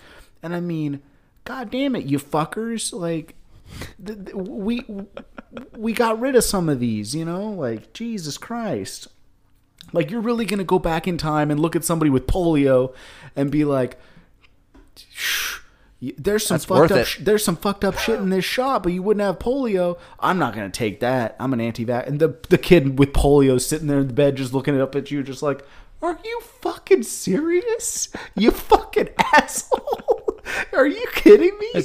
and 0.43 0.55
I 0.55 0.61
mean, 0.61 1.01
god 1.45 1.71
damn 1.71 1.97
it, 1.97 2.05
you 2.05 2.19
fuckers! 2.19 2.93
Like, 2.93 3.35
th- 4.05 4.27
th- 4.27 4.35
we 4.35 4.85
we 5.75 5.95
got 5.95 6.21
rid 6.21 6.37
of 6.37 6.45
some 6.45 6.69
of 6.69 6.81
these, 6.81 7.15
you 7.15 7.25
know, 7.25 7.49
like 7.49 7.95
Jesus 7.95 8.37
Christ. 8.37 9.09
Like 9.95 10.11
you're 10.11 10.21
really 10.21 10.45
gonna 10.45 10.65
go 10.65 10.79
back 10.79 11.09
in 11.09 11.17
time 11.17 11.51
and 11.51 11.59
look 11.59 11.75
at 11.75 11.83
somebody 11.83 12.11
with 12.11 12.27
polio 12.27 12.93
and 13.35 13.51
be 13.51 13.65
like, 13.65 13.99
"Shh, 15.11 15.61
"There's 16.01 16.47
some 16.47 16.57
That's 16.57 16.65
fucked 16.67 16.93
up. 16.93 17.07
Sh- 17.07 17.19
there's 17.21 17.45
some 17.45 17.57
fucked 17.57 17.85
up 17.85 17.99
shit 17.99 18.19
in 18.19 18.31
this 18.31 18.45
shop, 18.45 18.83
but 18.83 18.93
you 18.93 19.03
wouldn't 19.03 19.25
have 19.25 19.39
polio. 19.39 19.99
I'm 20.21 20.39
not 20.39 20.55
gonna 20.55 20.71
take 20.71 21.01
that. 21.01 21.37
I'm 21.41 21.53
an 21.53 21.61
anti-vax." 21.61 22.07
And 22.07 22.21
the 22.21 22.37
the 22.49 22.59
kid 22.59 22.99
with 22.99 23.13
polio 23.13 23.61
sitting 23.61 23.87
there 23.87 24.01
in 24.01 24.09
the 24.09 24.15
bed, 24.15 24.37
just 24.37 24.53
looking 24.53 24.81
up 24.81 24.95
at 24.95 25.11
you, 25.11 25.23
just 25.23 25.43
like, 25.43 25.65
"Are 26.03 26.19
you 26.25 26.41
fucking 26.61 27.05
serious? 27.05 28.09
You 28.35 28.51
fucking 28.51 29.09
asshole? 29.33 30.41
Are 30.73 30.87
you 30.87 31.07
kidding 31.15 31.57
me?" 31.59 31.83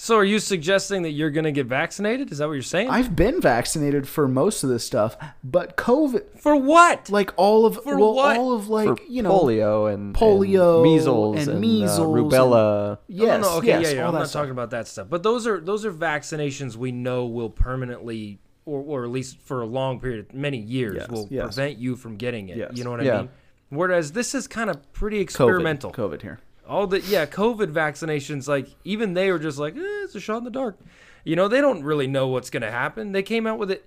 So, 0.00 0.16
are 0.16 0.24
you 0.24 0.38
suggesting 0.38 1.02
that 1.02 1.10
you're 1.10 1.30
going 1.30 1.44
to 1.44 1.50
get 1.52 1.66
vaccinated? 1.66 2.30
Is 2.30 2.38
that 2.38 2.46
what 2.46 2.52
you're 2.54 2.62
saying? 2.62 2.88
I've 2.88 3.16
been 3.16 3.40
vaccinated 3.40 4.06
for 4.06 4.28
most 4.28 4.62
of 4.62 4.70
this 4.70 4.84
stuff, 4.84 5.16
but 5.42 5.76
COVID, 5.76 6.38
For 6.40 6.54
what? 6.54 7.10
like 7.10 7.32
all 7.36 7.66
of 7.66 7.82
For 7.82 7.98
well, 7.98 8.14
what? 8.14 8.36
all 8.36 8.52
of 8.52 8.68
like 8.68 8.86
For 8.86 8.96
you 9.08 9.22
know 9.22 9.32
polio 9.32 9.92
and 9.92 10.14
polio 10.14 10.74
and 10.76 10.82
measles 10.84 11.38
and 11.40 11.48
and, 11.48 11.60
measles 11.60 11.98
uh, 11.98 12.04
and- 12.04 12.30
rubella. 12.30 12.98
Yes, 13.08 13.42
no, 13.42 13.50
no, 13.50 13.56
okay, 13.58 13.66
yes, 13.66 13.82
yeah, 13.82 13.90
yeah. 13.90 14.02
all 14.02 14.08
I'm 14.08 14.14
that 14.14 14.18
not 14.20 14.28
stuff. 14.28 14.40
talking 14.42 14.52
about 14.52 14.70
that 14.70 14.86
stuff. 14.86 15.08
But 15.10 15.24
those 15.24 15.46
are 15.48 15.60
those 15.60 15.84
are 15.84 15.92
vaccinations 15.92 16.76
we 16.76 16.92
know 16.92 17.26
will 17.26 17.50
permanently, 17.50 18.38
or, 18.66 18.80
or 18.82 19.04
at 19.04 19.10
least 19.10 19.40
for 19.40 19.62
a 19.62 19.66
long 19.66 19.98
period, 19.98 20.32
many 20.32 20.58
years, 20.58 20.94
Yes, 20.96 21.08
will 21.08 21.26
yes. 21.28 21.42
prevent 21.56 21.78
you 21.78 21.96
from 21.96 22.16
getting 22.16 22.48
it. 22.50 22.56
Yes. 22.56 22.70
You 22.74 22.84
know 22.84 22.90
what 22.90 23.00
I 23.00 23.04
Yeah. 23.04 23.18
mean? 23.22 23.28
Whereas 23.70 24.12
this 24.12 24.34
is 24.34 24.46
kind 24.46 24.70
of 24.70 24.92
pretty 24.92 25.18
COVID, 25.18 25.22
experimental. 25.22 25.92
COVID 25.92 26.22
here. 26.22 26.38
All 26.68 26.86
the 26.86 27.00
yeah 27.00 27.26
covid 27.26 27.72
vaccinations 27.72 28.46
like 28.46 28.68
even 28.84 29.14
they 29.14 29.30
were 29.30 29.38
just 29.38 29.58
like 29.58 29.76
eh, 29.76 30.04
it's 30.04 30.14
a 30.14 30.20
shot 30.20 30.38
in 30.38 30.44
the 30.44 30.50
dark. 30.50 30.78
You 31.24 31.36
know 31.36 31.48
they 31.48 31.60
don't 31.60 31.82
really 31.82 32.06
know 32.06 32.28
what's 32.28 32.50
going 32.50 32.62
to 32.62 32.70
happen. 32.70 33.12
They 33.12 33.22
came 33.22 33.46
out 33.46 33.58
with 33.58 33.70
it. 33.70 33.84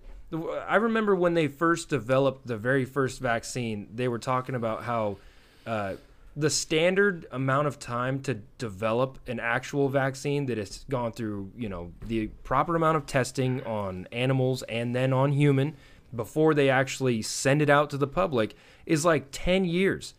I 0.67 0.77
remember 0.77 1.15
when 1.15 1.33
they 1.33 1.47
first 1.47 1.89
developed 1.89 2.47
the 2.47 2.57
very 2.57 2.85
first 2.85 3.19
vaccine 3.19 3.89
they 3.93 4.07
were 4.07 4.19
talking 4.19 4.55
about 4.55 4.83
how 4.83 5.17
uh, 5.65 5.95
the 6.35 6.49
standard 6.49 7.25
amount 7.31 7.67
of 7.67 7.79
time 7.79 8.21
to 8.21 8.35
develop 8.57 9.19
an 9.27 9.39
actual 9.39 9.89
vaccine 9.89 10.45
that 10.45 10.57
has 10.57 10.85
gone 10.89 11.11
through 11.11 11.51
you 11.57 11.69
know 11.69 11.91
the 12.05 12.27
proper 12.43 12.75
amount 12.75 12.97
of 12.97 13.05
testing 13.05 13.61
on 13.63 14.07
animals 14.11 14.63
and 14.63 14.95
then 14.95 15.11
on 15.11 15.31
human 15.33 15.75
before 16.15 16.53
they 16.53 16.69
actually 16.69 17.21
send 17.21 17.61
it 17.61 17.69
out 17.69 17.89
to 17.89 17.97
the 17.97 18.07
public 18.07 18.55
is 18.85 19.05
like 19.05 19.27
10 19.31 19.65
years. 19.65 20.13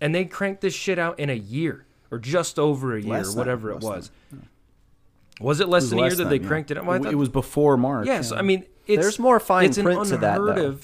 And 0.00 0.14
they 0.14 0.24
cranked 0.24 0.60
this 0.60 0.74
shit 0.74 0.98
out 0.98 1.18
in 1.18 1.30
a 1.30 1.34
year 1.34 1.86
or 2.10 2.18
just 2.18 2.58
over 2.58 2.96
a 2.96 3.00
year, 3.00 3.10
Less 3.12 3.28
than- 3.28 3.38
whatever 3.38 3.70
it 3.70 3.80
was. 3.80 4.10
Was 5.40 5.60
it 5.60 5.68
less 5.68 5.84
It 5.84 5.86
was 5.86 5.90
than 5.90 5.98
a 5.98 6.02
year 6.02 6.14
that 6.16 6.28
they 6.30 6.38
yeah. 6.40 6.48
cranked 6.48 6.70
it? 6.72 6.84
Well, 6.84 6.96
It 6.96 7.02
thought- 7.04 7.12
it 7.12 7.16
was 7.16 7.28
before 7.28 7.76
March. 7.76 8.06
yes, 8.06 8.30
yeah. 8.32 8.38
I 8.38 8.42
mean 8.42 8.64
it's, 8.86 9.02
There's 9.02 9.18
more 9.18 9.38
fine 9.38 9.72
print 9.72 10.06
to 10.06 10.16
that, 10.16 10.38
though. 10.38 10.76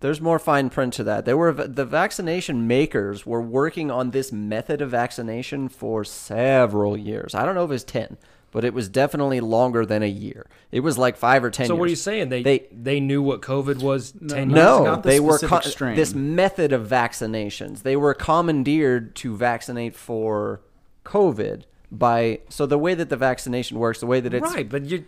There's 0.00 0.20
more 0.20 0.38
fine 0.38 0.70
print 0.70 0.92
to 0.94 1.04
that. 1.04 1.24
There 1.24 1.36
were 1.36 1.52
the 1.52 1.84
vaccination 1.84 2.68
makers 2.68 3.26
were 3.26 3.40
working 3.42 3.90
on 3.90 4.10
this 4.12 4.30
method 4.30 4.80
of 4.80 4.90
vaccination 4.90 5.68
for 5.68 6.04
several 6.04 6.96
years. 6.96 7.34
I 7.34 7.44
don't 7.44 7.54
know 7.56 7.64
if 7.64 7.70
it's 7.72 7.82
ten, 7.82 8.16
but 8.50 8.64
it 8.64 8.72
was 8.74 8.88
definitely 8.88 9.40
longer 9.40 9.84
than 9.84 10.02
a 10.02 10.08
year. 10.08 10.46
It 10.72 10.80
was 10.80 10.96
like 10.98 11.16
five 11.16 11.44
or 11.44 11.50
ten. 11.50 11.66
So 11.66 11.74
years. 11.74 11.78
what 11.80 11.86
are 11.86 11.90
you 11.90 11.96
saying? 11.96 12.28
They 12.30 12.42
They- 12.42 12.66
they, 12.72 13.00
knew 13.00 13.22
what 13.22 13.40
COVID 13.42 13.82
was 13.82 14.12
ten 14.12 14.50
years 14.50 14.56
No, 14.56 14.82
ago. 14.82 14.96
the 15.02 15.08
they 15.08 15.20
were 15.20 15.38
specific 15.38 15.62
co- 15.64 15.68
strain. 15.70 15.96
this 15.96 16.14
method 16.14 16.72
of 16.72 16.86
vaccinations. 16.86 17.82
They 17.82 17.96
were 17.96 18.14
commandeered 18.14 19.14
to 19.16 19.36
vaccinate 19.36 19.94
for 19.94 20.60
COVID 21.04 21.62
by. 21.90 22.40
So 22.48 22.66
the 22.66 22.78
way 22.78 22.94
that 22.94 23.08
the 23.08 23.16
vaccination 23.16 23.78
works, 23.78 24.00
the 24.00 24.06
way 24.06 24.20
that 24.20 24.32
it's 24.34 24.54
right, 24.54 24.68
but 24.68 24.84
you 24.84 25.04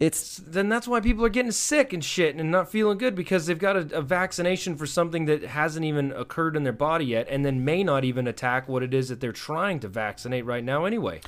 it's 0.00 0.38
then 0.38 0.68
that's 0.68 0.88
why 0.88 0.98
people 0.98 1.24
are 1.24 1.28
getting 1.28 1.52
sick 1.52 1.92
and 1.92 2.04
shit 2.04 2.34
and 2.34 2.50
not 2.50 2.68
feeling 2.68 2.98
good 2.98 3.14
because 3.14 3.46
they've 3.46 3.58
got 3.60 3.76
a, 3.76 3.98
a 3.98 4.02
vaccination 4.02 4.74
for 4.76 4.86
something 4.86 5.26
that 5.26 5.42
hasn't 5.44 5.84
even 5.84 6.10
occurred 6.12 6.56
in 6.56 6.64
their 6.64 6.72
body 6.72 7.04
yet 7.04 7.28
and 7.30 7.44
then 7.44 7.64
may 7.64 7.84
not 7.84 8.04
even 8.04 8.26
attack 8.26 8.68
what 8.68 8.82
it 8.82 8.92
is 8.92 9.08
that 9.08 9.20
they're 9.20 9.30
trying 9.30 9.78
to 9.78 9.86
vaccinate 9.86 10.44
right 10.44 10.64
now 10.64 10.84
anyway. 10.84 11.20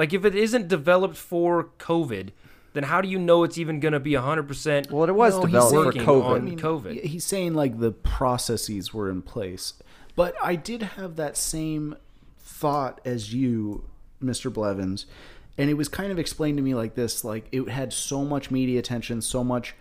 Like 0.00 0.14
if 0.14 0.24
it 0.24 0.34
isn't 0.34 0.66
developed 0.68 1.18
for 1.18 1.64
COVID, 1.78 2.30
then 2.72 2.84
how 2.84 3.02
do 3.02 3.08
you 3.08 3.18
know 3.18 3.44
it's 3.44 3.58
even 3.58 3.80
going 3.80 3.92
to 3.92 4.00
be 4.00 4.12
100% 4.12 4.90
well, 4.90 5.06
it 5.06 5.14
was 5.14 5.34
No, 5.36 5.42
developed 5.42 5.72
for 5.74 5.84
working 5.84 6.02
COVID. 6.06 6.24
on- 6.24 6.56
COVID. 6.56 7.02
He's 7.04 7.22
saying 7.26 7.52
like 7.52 7.80
the 7.80 7.92
processes 7.92 8.94
were 8.94 9.10
in 9.10 9.20
place, 9.20 9.74
but 10.16 10.34
I 10.42 10.54
did 10.54 10.82
have 10.96 11.16
that 11.16 11.36
same 11.36 11.96
thought 12.38 13.02
as 13.04 13.34
you, 13.34 13.84
Mr. 14.24 14.50
Blevins, 14.50 15.04
and 15.58 15.68
it 15.68 15.74
was 15.74 15.90
kind 15.90 16.10
of 16.10 16.18
explained 16.18 16.56
to 16.56 16.62
me 16.62 16.74
like 16.74 16.94
this: 16.94 17.22
like 17.22 17.46
it 17.52 17.68
had 17.68 17.92
so 17.92 18.24
much 18.24 18.50
media 18.50 18.78
attention, 18.78 19.20
so 19.20 19.44
much 19.44 19.74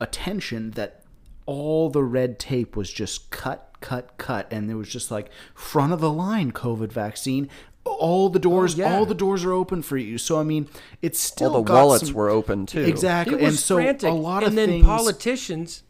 attention 0.00 0.70
that 0.72 1.02
all 1.46 1.90
the 1.90 2.04
red 2.04 2.38
tape 2.38 2.76
was 2.76 2.92
just 2.92 3.30
cut, 3.30 3.74
cut, 3.80 4.16
cut, 4.18 4.46
and 4.52 4.70
it 4.70 4.74
was 4.76 4.88
just 4.88 5.10
like 5.10 5.30
front 5.52 5.92
of 5.92 6.00
the 6.00 6.12
line 6.12 6.52
COVID 6.52 6.92
vaccine. 6.92 7.48
All 7.84 8.28
the 8.30 8.38
doors, 8.38 8.74
oh, 8.74 8.78
yeah. 8.82 8.96
all 8.96 9.04
the 9.06 9.14
doors 9.14 9.44
are 9.44 9.52
open 9.52 9.82
for 9.82 9.96
you. 9.96 10.16
So 10.18 10.40
I 10.40 10.42
mean, 10.42 10.68
it's 11.02 11.20
still 11.20 11.50
All 11.54 11.62
the 11.62 11.68
got 11.68 11.74
wallets 11.84 12.06
some- 12.06 12.14
were 12.14 12.30
open 12.30 12.66
too. 12.66 12.80
exactly, 12.80 13.44
and 13.44 13.54
so 13.54 13.76
frantic. 13.76 14.10
a 14.10 14.12
lot 14.14 14.42
and 14.42 14.48
of 14.48 14.54
then 14.56 14.68
things. 14.68 14.84
politicians. 14.86 15.82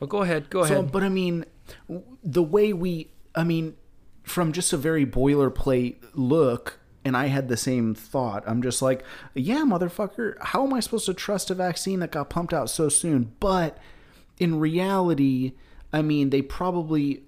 Oh, 0.00 0.06
go 0.06 0.22
ahead. 0.22 0.50
Go 0.50 0.64
So, 0.66 0.80
ahead. 0.80 0.92
but 0.92 1.02
I 1.02 1.08
mean, 1.08 1.46
the 2.22 2.42
way 2.42 2.72
we, 2.74 3.10
I 3.34 3.44
mean, 3.44 3.74
from 4.24 4.52
just 4.52 4.72
a 4.74 4.76
very 4.76 5.06
boilerplate 5.06 5.96
look, 6.14 6.80
and 7.02 7.16
I 7.16 7.26
had 7.26 7.48
the 7.48 7.56
same 7.56 7.94
thought. 7.94 8.44
I'm 8.46 8.60
just 8.60 8.82
like, 8.82 9.02
yeah, 9.34 9.62
motherfucker, 9.64 10.34
how 10.40 10.64
am 10.66 10.74
I 10.74 10.80
supposed 10.80 11.06
to 11.06 11.14
trust 11.14 11.50
a 11.50 11.54
vaccine 11.54 12.00
that 12.00 12.10
got 12.10 12.28
pumped 12.28 12.52
out 12.52 12.68
so 12.68 12.88
soon? 12.90 13.32
But 13.40 13.78
in 14.38 14.58
reality, 14.60 15.52
I 15.94 16.02
mean, 16.02 16.28
they 16.30 16.42
probably 16.42 17.22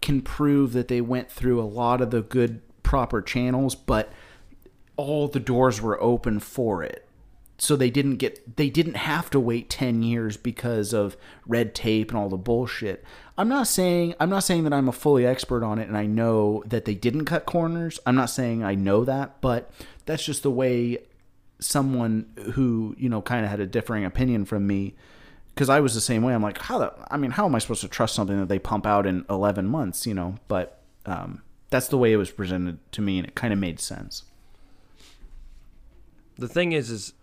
can 0.00 0.20
prove 0.22 0.72
that 0.72 0.88
they 0.88 1.00
went 1.02 1.30
through 1.30 1.60
a 1.60 1.68
lot 1.68 2.00
of 2.00 2.10
the 2.10 2.22
good, 2.22 2.62
proper 2.90 3.22
channels, 3.22 3.76
but 3.76 4.12
all 4.96 5.28
the 5.28 5.38
doors 5.38 5.80
were 5.80 6.02
open 6.02 6.40
for 6.40 6.82
it. 6.82 7.06
So 7.56 7.76
they 7.76 7.88
didn't 7.88 8.16
get 8.16 8.56
they 8.56 8.68
didn't 8.68 8.96
have 8.96 9.30
to 9.30 9.38
wait 9.38 9.70
10 9.70 10.02
years 10.02 10.36
because 10.36 10.92
of 10.92 11.16
red 11.46 11.72
tape 11.72 12.10
and 12.10 12.18
all 12.18 12.28
the 12.28 12.36
bullshit. 12.36 13.04
I'm 13.38 13.48
not 13.48 13.68
saying 13.68 14.16
i'm 14.18 14.28
not 14.28 14.40
saying 14.40 14.64
that 14.64 14.72
i'm 14.72 14.88
a 14.88 14.92
fully 14.92 15.24
expert 15.24 15.62
on 15.62 15.78
it 15.78 15.86
and 15.86 15.96
i 15.96 16.04
know 16.04 16.64
that 16.66 16.84
they 16.84 16.96
didn't 16.96 17.26
cut 17.26 17.46
corners. 17.46 18.00
I'm 18.06 18.16
not 18.16 18.28
saying 18.28 18.64
i 18.64 18.74
know 18.74 19.04
that 19.04 19.40
but 19.40 19.70
that's 20.06 20.24
just 20.24 20.42
the 20.42 20.50
way 20.50 20.98
someone 21.60 22.26
who 22.54 22.96
you 22.98 23.08
know 23.08 23.22
kind 23.22 23.44
of 23.44 23.52
had 23.52 23.60
a 23.60 23.66
differing 23.66 24.04
opinion 24.04 24.44
from 24.46 24.66
me 24.66 24.96
because 25.54 25.68
i 25.68 25.78
was 25.78 25.94
the 25.94 26.00
same 26.00 26.22
way. 26.24 26.34
I'm 26.34 26.42
like 26.42 26.58
how 26.58 26.78
the 26.78 26.92
i 27.08 27.16
mean 27.16 27.30
how 27.30 27.46
am 27.46 27.54
i 27.54 27.60
supposed 27.60 27.82
to 27.82 27.88
trust 27.88 28.16
something 28.16 28.40
that 28.40 28.48
they 28.48 28.58
pump 28.58 28.84
out 28.84 29.06
in 29.06 29.24
11 29.30 29.68
months 29.68 30.08
you 30.08 30.14
know? 30.14 30.38
But 30.48 30.80
um, 31.06 31.42
that's 31.70 31.88
the 31.88 31.96
way 31.96 32.12
it 32.12 32.16
was 32.16 32.30
presented 32.30 32.78
to 32.92 33.00
me 33.00 33.18
and 33.18 33.28
it 33.28 33.34
kind 33.34 33.52
of 33.52 33.58
made 33.58 33.80
sense. 33.80 34.24
The 36.36 36.48
thing 36.48 36.72
is 36.72 36.90
is 36.90 37.14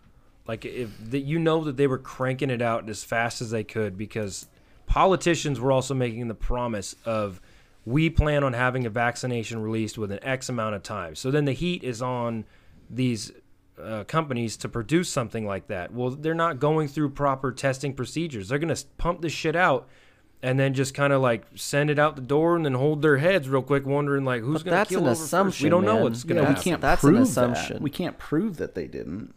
like 0.47 0.63
if 0.63 0.89
you 1.11 1.37
know 1.37 1.63
that 1.65 1.75
they 1.75 1.87
were 1.87 1.97
cranking 1.97 2.49
it 2.49 2.61
out 2.61 2.89
as 2.89 3.03
fast 3.03 3.41
as 3.41 3.51
they 3.51 3.63
could 3.63 3.97
because 3.97 4.47
politicians 4.85 5.59
were 5.59 5.71
also 5.71 5.93
making 5.93 6.29
the 6.29 6.35
promise 6.35 6.95
of 7.05 7.41
we 7.85 8.09
plan 8.09 8.43
on 8.43 8.53
having 8.53 8.85
a 8.85 8.89
vaccination 8.89 9.61
released 9.61 9.97
within 9.97 10.23
x 10.23 10.49
amount 10.49 10.75
of 10.75 10.83
time. 10.83 11.15
So 11.15 11.29
then 11.31 11.45
the 11.45 11.53
heat 11.53 11.83
is 11.83 12.01
on 12.01 12.45
these 12.89 13.31
uh, 13.81 14.05
companies 14.05 14.57
to 14.57 14.69
produce 14.69 15.09
something 15.09 15.45
like 15.45 15.67
that. 15.67 15.93
Well 15.93 16.11
they're 16.11 16.33
not 16.33 16.59
going 16.59 16.87
through 16.87 17.09
proper 17.09 17.51
testing 17.51 17.93
procedures. 17.93 18.47
They're 18.47 18.59
going 18.59 18.73
to 18.73 18.85
pump 18.97 19.21
this 19.21 19.33
shit 19.33 19.57
out 19.57 19.89
and 20.43 20.59
then 20.59 20.73
just 20.73 20.93
kind 20.93 21.11
of 21.13 21.21
like 21.21 21.43
send 21.55 21.89
it 21.89 21.97
out 21.97 22.15
the 22.15 22.21
door 22.21 22.55
and 22.55 22.63
then 22.65 22.73
hold 22.75 23.01
their 23.01 23.17
heads 23.17 23.49
real 23.49 23.61
quick 23.63 23.85
wondering 23.85 24.23
like 24.25 24.41
who's 24.41 24.61
going 24.63 24.71
to 24.73 24.77
that's 24.77 24.89
kill 24.89 24.99
an 24.99 25.05
over 25.09 25.15
first. 25.45 25.61
we 25.61 25.69
don't 25.69 25.83
know 25.85 25.97
what's 25.97 26.23
going 26.23 26.37
to 26.37 26.43
yeah, 26.43 26.49
we 26.49 26.53
happen 26.55 26.63
can't 26.63 26.81
That's 26.81 27.03
an 27.03 27.17
assumption. 27.17 27.73
that 27.77 27.81
we 27.81 27.89
can't 27.89 28.17
prove 28.19 28.57
that 28.57 28.75
they 28.75 28.85
didn't 28.87 29.33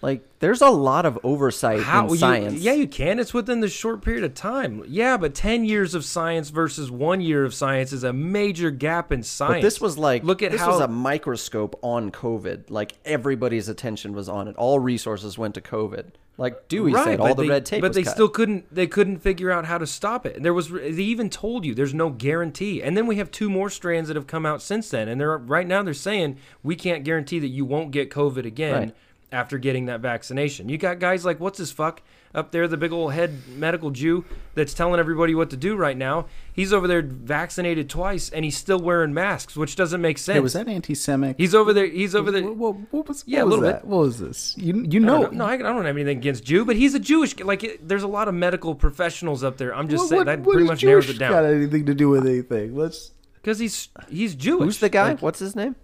Like 0.00 0.22
there's 0.40 0.62
a 0.62 0.70
lot 0.70 1.04
of 1.06 1.18
oversight 1.22 1.80
How 1.82 2.04
in 2.06 2.10
you- 2.10 2.16
science. 2.16 2.60
yeah, 2.60 2.72
you 2.72 2.88
can. 2.88 3.20
It's 3.20 3.32
within 3.34 3.60
the 3.60 3.68
short 3.68 4.02
period 4.02 4.24
of 4.24 4.34
time. 4.34 4.82
Yeah, 4.88 5.16
but 5.16 5.34
ten 5.34 5.64
years 5.64 5.94
of 5.94 6.04
science 6.04 6.48
versus 6.50 6.90
one 6.90 7.20
year 7.20 7.44
of 7.44 7.52
science 7.54 7.92
is 7.92 8.02
a 8.02 8.12
major 8.12 8.70
gap 8.72 9.12
in 9.12 9.22
science. 9.22 9.56
But 9.56 9.62
this 9.62 9.80
was 9.80 9.96
like 9.98 10.24
look 10.24 10.42
at 10.42 10.50
this 10.50 10.60
how 10.60 10.72
was 10.72 10.80
a 10.80 10.88
microscope 10.88 11.78
on 11.82 12.10
COVID. 12.10 12.70
Like 12.70 12.94
everybody's 13.04 13.68
attention 13.68 14.12
was 14.14 14.28
on 14.28 14.48
it. 14.48 14.56
All 14.56 14.80
resources 14.80 15.36
went 15.38 15.54
to 15.54 15.60
COVID. 15.60 16.06
Like 16.38 16.66
Dewey 16.68 16.94
said, 16.94 17.20
all 17.20 17.34
the 17.34 17.42
they, 17.42 17.48
red 17.48 17.66
tape. 17.66 17.82
But 17.82 17.92
they 17.92 18.02
cut. 18.04 18.14
still 18.14 18.28
couldn't. 18.28 18.74
They 18.74 18.86
couldn't 18.86 19.18
figure 19.18 19.50
out 19.50 19.66
how 19.66 19.76
to 19.78 19.86
stop 19.86 20.24
it. 20.24 20.34
And 20.34 20.44
there 20.44 20.54
was. 20.54 20.70
They 20.70 20.90
even 20.90 21.28
told 21.28 21.64
you 21.66 21.74
there's 21.74 21.92
no 21.94 22.08
guarantee. 22.10 22.82
And 22.82 22.96
then 22.96 23.06
we 23.06 23.16
have 23.16 23.30
two 23.30 23.50
more 23.50 23.68
strands 23.68 24.08
that 24.08 24.16
have 24.16 24.26
come 24.26 24.46
out 24.46 24.62
since 24.62 24.88
then. 24.90 25.08
And 25.08 25.20
they're 25.20 25.36
right 25.36 25.66
now 25.66 25.82
they're 25.82 25.92
saying 25.94 26.38
we 26.62 26.74
can't 26.74 27.04
guarantee 27.04 27.38
that 27.38 27.48
you 27.48 27.64
won't 27.66 27.90
get 27.90 28.10
COVID 28.10 28.46
again 28.46 28.72
Right. 28.74 28.96
after 29.30 29.58
getting 29.58 29.86
that 29.86 30.00
vaccination. 30.00 30.68
You 30.70 30.78
got 30.78 30.98
guys 30.98 31.24
like 31.24 31.38
what's 31.38 31.58
his 31.58 31.70
fuck 31.70 32.00
up 32.34 32.50
there, 32.50 32.66
the 32.66 32.76
big 32.76 32.92
old 32.92 33.12
head 33.12 33.46
medical 33.48 33.90
Jew 33.90 34.24
that's 34.54 34.74
telling 34.74 34.98
everybody 34.98 35.34
what 35.34 35.50
to 35.50 35.56
do 35.56 35.76
right 35.76 35.96
now. 35.96 36.26
He's 36.52 36.72
over 36.72 36.88
there 36.88 37.02
vaccinated 37.02 37.90
twice 37.90 38.30
and 38.30 38.44
he's 38.44 38.56
still 38.56 38.78
wearing 38.78 39.12
masks, 39.12 39.56
which 39.56 39.76
doesn't 39.76 40.00
make 40.00 40.18
sense. 40.18 40.36
Hey, 40.36 40.40
was 40.40 40.52
that 40.54 40.68
anti-Semitic? 40.68 41.36
He's 41.38 41.54
over 41.54 41.72
there. 41.72 41.86
He's 41.86 42.14
over 42.14 42.30
there. 42.30 42.42
What, 42.42 42.56
what, 42.56 42.92
what 42.92 43.08
was? 43.08 43.24
Yeah, 43.26 43.40
a 43.40 43.44
what 43.44 43.46
was 43.46 43.58
little 43.60 43.72
that? 43.72 43.82
bit. 43.82 43.88
What 43.90 43.98
was 43.98 44.18
this? 44.18 44.54
You 44.56 44.86
you 44.88 45.00
know? 45.00 45.22
don't 45.22 45.34
know. 45.34 45.46
No, 45.46 45.50
I, 45.50 45.54
I 45.54 45.58
don't 45.58 45.84
have 45.84 45.96
anything 45.96 46.18
against 46.18 46.44
Jew, 46.44 46.64
but 46.64 46.76
he's 46.76 46.94
a 46.94 46.98
Jewish. 46.98 47.38
Like, 47.38 47.64
it, 47.64 47.86
there's 47.86 48.02
a 48.02 48.08
lot 48.08 48.28
of 48.28 48.34
medical 48.34 48.74
professionals 48.74 49.44
up 49.44 49.56
there. 49.58 49.74
I'm 49.74 49.88
just 49.88 50.02
what, 50.04 50.08
saying 50.08 50.18
what, 50.20 50.26
that 50.26 50.42
pretty 50.42 50.60
does 50.60 50.68
much 50.68 50.84
narrows 50.84 51.06
Jewish 51.06 51.16
it 51.16 51.20
Got 51.20 51.44
anything 51.44 51.86
to 51.86 51.94
do 51.94 52.08
with 52.08 52.26
anything? 52.26 52.76
Let's. 52.76 53.12
because 53.34 53.58
he's 53.58 53.88
he's 54.08 54.34
Jewish. 54.34 54.64
Who's 54.64 54.78
the 54.78 54.88
guy? 54.88 55.10
Like, 55.10 55.22
What's 55.22 55.40
his 55.40 55.56
name? 55.56 55.76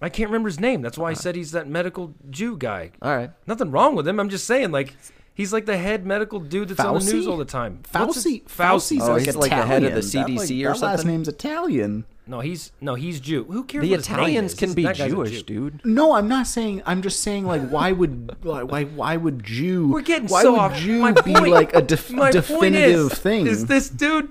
I 0.00 0.08
can't 0.08 0.30
remember 0.30 0.48
his 0.48 0.60
name. 0.60 0.80
That's 0.80 0.96
why 0.96 1.10
I 1.10 1.12
uh. 1.12 1.16
said 1.16 1.34
he's 1.36 1.52
that 1.52 1.66
medical 1.68 2.14
Jew 2.30 2.56
guy. 2.56 2.92
All 3.02 3.16
right. 3.16 3.30
Nothing 3.46 3.70
wrong 3.70 3.96
with 3.96 4.06
him. 4.06 4.20
I'm 4.20 4.28
just 4.28 4.46
saying, 4.46 4.70
like, 4.70 4.94
he's 5.38 5.52
like 5.54 5.64
the 5.64 5.78
head 5.78 6.04
medical 6.04 6.38
dude 6.40 6.68
that's 6.68 6.80
on 6.80 6.98
the 6.98 7.10
news 7.12 7.26
all 7.26 7.38
the 7.38 7.46
time. 7.46 7.80
Fauci. 7.90 8.42
Fauci. 8.44 8.44
Fauci's 8.44 9.08
Oh, 9.08 9.12
like 9.14 9.24
he's 9.24 9.36
like 9.36 9.50
the 9.50 9.64
head 9.64 9.84
of 9.84 9.94
the 9.94 10.00
Italian. 10.00 10.36
That, 10.36 10.42
CDC 10.42 10.64
like, 10.66 10.76
or 10.76 10.78
that 10.80 10.86
last 10.86 11.04
name's 11.06 11.28
Italian. 11.28 12.04
No, 12.26 12.40
he's 12.40 12.72
no, 12.82 12.94
he's 12.94 13.20
Jew. 13.20 13.44
Who 13.44 13.64
cares? 13.64 13.84
The 13.84 13.90
what 13.92 14.00
his 14.00 14.08
name 14.10 14.16
Italians 14.18 14.52
is? 14.52 14.58
can 14.58 14.74
be 14.74 14.82
That 14.82 14.98
guy's 14.98 15.10
a 15.12 15.14
Jewish, 15.14 15.30
Jew. 15.30 15.70
dude. 15.70 15.80
No, 15.86 16.12
I'm 16.12 16.28
not 16.28 16.46
saying. 16.46 16.82
I'm 16.84 17.00
just 17.00 17.20
saying, 17.20 17.46
like, 17.46 17.66
why 17.70 17.92
would 17.92 18.36
why 18.44 18.84
why 18.84 19.16
would 19.16 19.42
Jew? 19.44 19.88
We're 19.88 20.02
getting 20.02 20.28
why 20.28 20.42
so 20.42 20.52
would 20.52 20.60
off. 20.60 20.76
Jew 20.76 20.98
my 20.98 21.12
be 21.12 21.32
point, 21.32 21.48
like 21.52 21.74
a 21.74 21.80
def- 21.80 22.10
my 22.10 22.30
point 22.30 22.32
definitive 22.34 23.12
is, 23.12 23.18
thing? 23.18 23.46
Is 23.46 23.64
this 23.64 23.88
dude? 23.88 24.30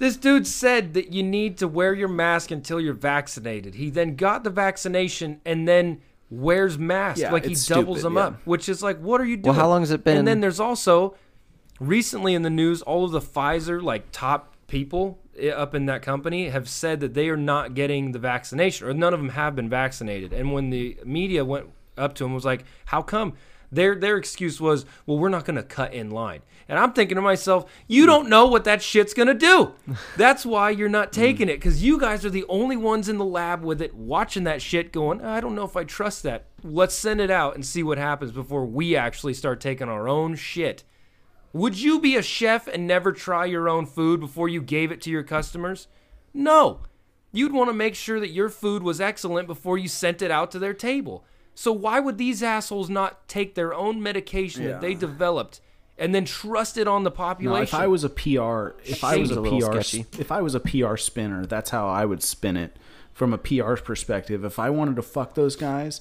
This 0.00 0.16
dude 0.16 0.48
said 0.48 0.94
that 0.94 1.12
you 1.12 1.22
need 1.22 1.58
to 1.58 1.68
wear 1.68 1.94
your 1.94 2.08
mask 2.08 2.50
until 2.50 2.80
you're 2.80 2.92
vaccinated. 2.92 3.76
He 3.76 3.88
then 3.88 4.16
got 4.16 4.42
the 4.42 4.50
vaccination 4.50 5.40
and 5.44 5.68
then 5.68 6.00
wears 6.32 6.78
masks 6.78 7.20
Yeah, 7.20 7.30
like 7.30 7.44
he 7.44 7.54
doubles 7.54 7.98
stupid, 7.98 8.02
them 8.02 8.14
yeah. 8.14 8.20
up, 8.20 8.46
which 8.46 8.68
is 8.68 8.82
like, 8.82 8.98
what 8.98 9.20
are 9.20 9.24
you 9.24 9.36
doing? 9.36 9.54
Well, 9.54 9.62
how 9.62 9.68
long 9.68 9.82
has 9.82 9.90
it 9.90 10.02
been? 10.02 10.16
And 10.16 10.26
then 10.26 10.40
there's 10.40 10.60
also 10.60 11.14
recently 11.78 12.34
in 12.34 12.42
the 12.42 12.50
news, 12.50 12.80
all 12.82 13.04
of 13.04 13.12
the 13.12 13.20
Pfizer 13.20 13.82
like 13.82 14.06
top 14.12 14.56
people 14.66 15.18
eh, 15.38 15.50
up 15.50 15.74
in 15.74 15.86
that 15.86 16.00
company 16.02 16.48
have 16.48 16.68
said 16.68 17.00
that 17.00 17.12
they 17.12 17.28
are 17.28 17.36
not 17.36 17.74
getting 17.74 18.12
the 18.12 18.18
vaccination, 18.18 18.88
or 18.88 18.94
none 18.94 19.12
of 19.12 19.20
them 19.20 19.30
have 19.30 19.54
been 19.54 19.68
vaccinated. 19.68 20.32
And 20.32 20.52
when 20.52 20.70
the 20.70 20.96
media 21.04 21.44
went 21.44 21.66
up 21.98 22.14
to 22.14 22.24
him, 22.24 22.32
was 22.32 22.44
like, 22.44 22.64
"How 22.86 23.02
come?" 23.02 23.34
Their 23.70 23.94
their 23.94 24.16
excuse 24.16 24.60
was, 24.60 24.86
"Well, 25.06 25.18
we're 25.18 25.28
not 25.28 25.44
going 25.44 25.56
to 25.56 25.62
cut 25.62 25.92
in 25.92 26.10
line." 26.10 26.40
And 26.68 26.78
I'm 26.78 26.92
thinking 26.92 27.16
to 27.16 27.22
myself, 27.22 27.70
"You 27.86 28.06
don't 28.06 28.28
know 28.28 28.46
what 28.46 28.64
that 28.64 28.82
shit's 28.82 29.14
going 29.14 29.28
to 29.28 29.34
do. 29.34 29.72
That's 30.16 30.46
why 30.46 30.70
you're 30.70 30.88
not 30.88 31.08
mm. 31.08 31.12
taking 31.12 31.48
it, 31.48 31.56
because 31.56 31.82
you 31.82 31.98
guys 31.98 32.24
are 32.24 32.30
the 32.30 32.46
only 32.48 32.76
ones 32.76 33.08
in 33.08 33.18
the 33.18 33.24
lab 33.24 33.62
with 33.62 33.82
it, 33.82 33.94
watching 33.94 34.44
that 34.44 34.62
shit, 34.62 34.92
going, 34.92 35.20
I 35.22 35.40
don't 35.40 35.54
know 35.54 35.64
if 35.64 35.76
I 35.76 35.84
trust 35.84 36.22
that. 36.22 36.46
Let's 36.62 36.94
send 36.94 37.20
it 37.20 37.30
out 37.30 37.54
and 37.54 37.64
see 37.66 37.82
what 37.82 37.98
happens 37.98 38.32
before 38.32 38.64
we 38.64 38.96
actually 38.96 39.34
start 39.34 39.60
taking 39.60 39.88
our 39.88 40.08
own 40.08 40.36
shit." 40.36 40.84
Would 41.54 41.78
you 41.78 42.00
be 42.00 42.16
a 42.16 42.22
chef 42.22 42.66
and 42.66 42.86
never 42.86 43.12
try 43.12 43.44
your 43.44 43.68
own 43.68 43.84
food 43.84 44.20
before 44.20 44.48
you 44.48 44.62
gave 44.62 44.90
it 44.90 45.02
to 45.02 45.10
your 45.10 45.22
customers? 45.22 45.86
No. 46.32 46.80
You'd 47.30 47.52
want 47.52 47.68
to 47.68 47.74
make 47.74 47.94
sure 47.94 48.20
that 48.20 48.30
your 48.30 48.48
food 48.48 48.82
was 48.82 49.00
excellent 49.00 49.46
before 49.46 49.76
you 49.76 49.88
sent 49.88 50.22
it 50.22 50.30
out 50.30 50.50
to 50.52 50.58
their 50.58 50.72
table. 50.74 51.24
So 51.54 51.70
why 51.72 52.00
would 52.00 52.16
these 52.16 52.42
assholes 52.42 52.88
not 52.88 53.28
take 53.28 53.54
their 53.54 53.74
own 53.74 54.02
medication 54.02 54.64
that 54.64 54.80
they 54.80 54.94
developed 54.94 55.60
and 56.02 56.14
then 56.14 56.24
trust 56.24 56.76
it 56.76 56.88
on 56.88 57.04
the 57.04 57.10
No, 57.10 57.16
population? 57.16 57.62
if 57.62 57.74
I 57.74 57.86
was 57.86 58.02
a 58.04 58.10
PR, 58.10 58.70
if 58.84 59.04
I 59.04 59.16
was 59.16 59.30
a, 59.30 59.40
a 59.40 59.58
PR, 59.60 59.80
sketchy. 59.80 60.06
if 60.18 60.32
I 60.32 60.42
was 60.42 60.54
a 60.54 60.60
PR 60.60 60.96
spinner, 60.96 61.46
that's 61.46 61.70
how 61.70 61.88
I 61.88 62.04
would 62.04 62.22
spin 62.22 62.56
it 62.56 62.76
from 63.12 63.32
a 63.32 63.38
PR 63.38 63.76
perspective. 63.76 64.44
If 64.44 64.58
I 64.58 64.68
wanted 64.70 64.96
to 64.96 65.02
fuck 65.02 65.34
those 65.34 65.54
guys, 65.56 66.00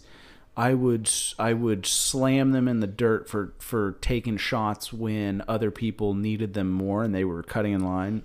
I 0.58 0.74
would 0.74 1.10
I 1.40 1.54
would 1.54 1.86
slam 1.86 2.52
them 2.52 2.68
in 2.68 2.80
the 2.82 2.88
dirt 2.88 3.30
for 3.30 3.54
for 3.60 3.94
taking 4.02 4.38
shots 4.38 4.92
when 4.92 5.44
other 5.48 5.72
people 5.72 6.14
needed 6.14 6.54
them 6.56 6.72
more 6.72 7.04
and 7.04 7.14
they 7.16 7.24
were 7.24 7.44
cutting 7.44 7.74
in 7.74 7.82
line. 7.86 8.24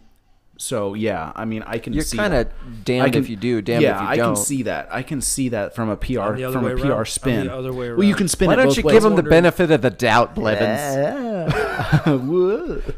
So 0.59 0.94
yeah, 0.94 1.32
I 1.36 1.44
mean, 1.44 1.62
I 1.66 1.78
can. 1.78 1.92
You're 1.92 2.04
kind 2.04 2.32
of 2.34 2.48
damned 2.84 3.12
can- 3.12 3.22
if 3.22 3.28
you 3.28 3.36
do, 3.36 3.61
damned 3.61 3.82
yeah, 3.82 4.04
if 4.11 4.11
you 4.16 4.22
don't. 4.22 4.34
can 4.36 4.42
see 4.44 4.62
that. 4.62 4.88
I 4.90 5.02
can 5.02 5.20
see 5.20 5.50
that 5.50 5.74
from 5.74 5.90
a 5.90 5.96
PR 5.96 6.32
the 6.32 6.44
other 6.44 6.52
from 6.52 6.64
way 6.64 6.70
a 6.72 6.74
around. 6.76 6.82
PR 6.86 6.92
On 6.92 6.98
the 7.00 7.04
spin. 7.07 7.48
other 7.50 7.72
way 7.72 7.92
Well, 7.92 8.04
you 8.04 8.14
can 8.14 8.26
spin 8.28 8.46
Why 8.48 8.54
it 8.54 8.57
don't 8.57 8.66
both 8.68 8.76
you 8.78 8.82
ways. 8.84 8.94
give 8.94 9.04
him 9.04 9.16
the 9.16 9.22
benefit 9.22 9.70
of 9.70 9.82
the 9.82 9.90
doubt, 9.90 10.34
Blevins? 10.34 10.96
Yeah. 10.96 12.02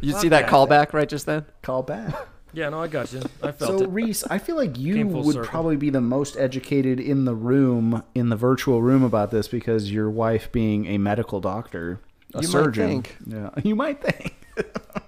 You 0.01 0.13
see 0.15 0.29
that 0.29 0.47
callback 0.49 0.93
right 0.93 1.09
just 1.09 1.27
then? 1.27 1.45
Call 1.63 1.83
back. 1.83 2.15
yeah, 2.53 2.69
no, 2.69 2.81
I 2.81 2.87
got 2.89 3.13
you. 3.13 3.21
I 3.43 3.51
felt 3.53 3.79
So 3.81 3.85
it. 3.85 3.89
Reese, 3.91 4.25
I 4.25 4.39
feel 4.39 4.57
like 4.57 4.79
you 4.79 5.07
would 5.07 5.35
circle. 5.35 5.49
probably 5.49 5.77
be 5.77 5.91
the 5.91 6.01
most 6.01 6.37
educated 6.37 7.01
in 7.01 7.25
the 7.25 7.35
room, 7.35 8.03
in 8.15 8.29
the 8.29 8.37
virtual 8.37 8.81
room 8.83 9.03
about 9.03 9.31
this 9.31 9.49
because 9.49 9.91
your 9.93 10.09
wife 10.11 10.51
being 10.53 10.87
a 10.87 10.99
medical 10.99 11.41
doctor, 11.41 12.01
a 12.35 12.41
You 12.43 12.49
might 12.49 12.53
surgeon. 12.53 12.89
think. 13.03 13.17
Yeah, 13.27 13.51
you 13.65 13.75
might 13.75 14.01
think. 14.01 14.35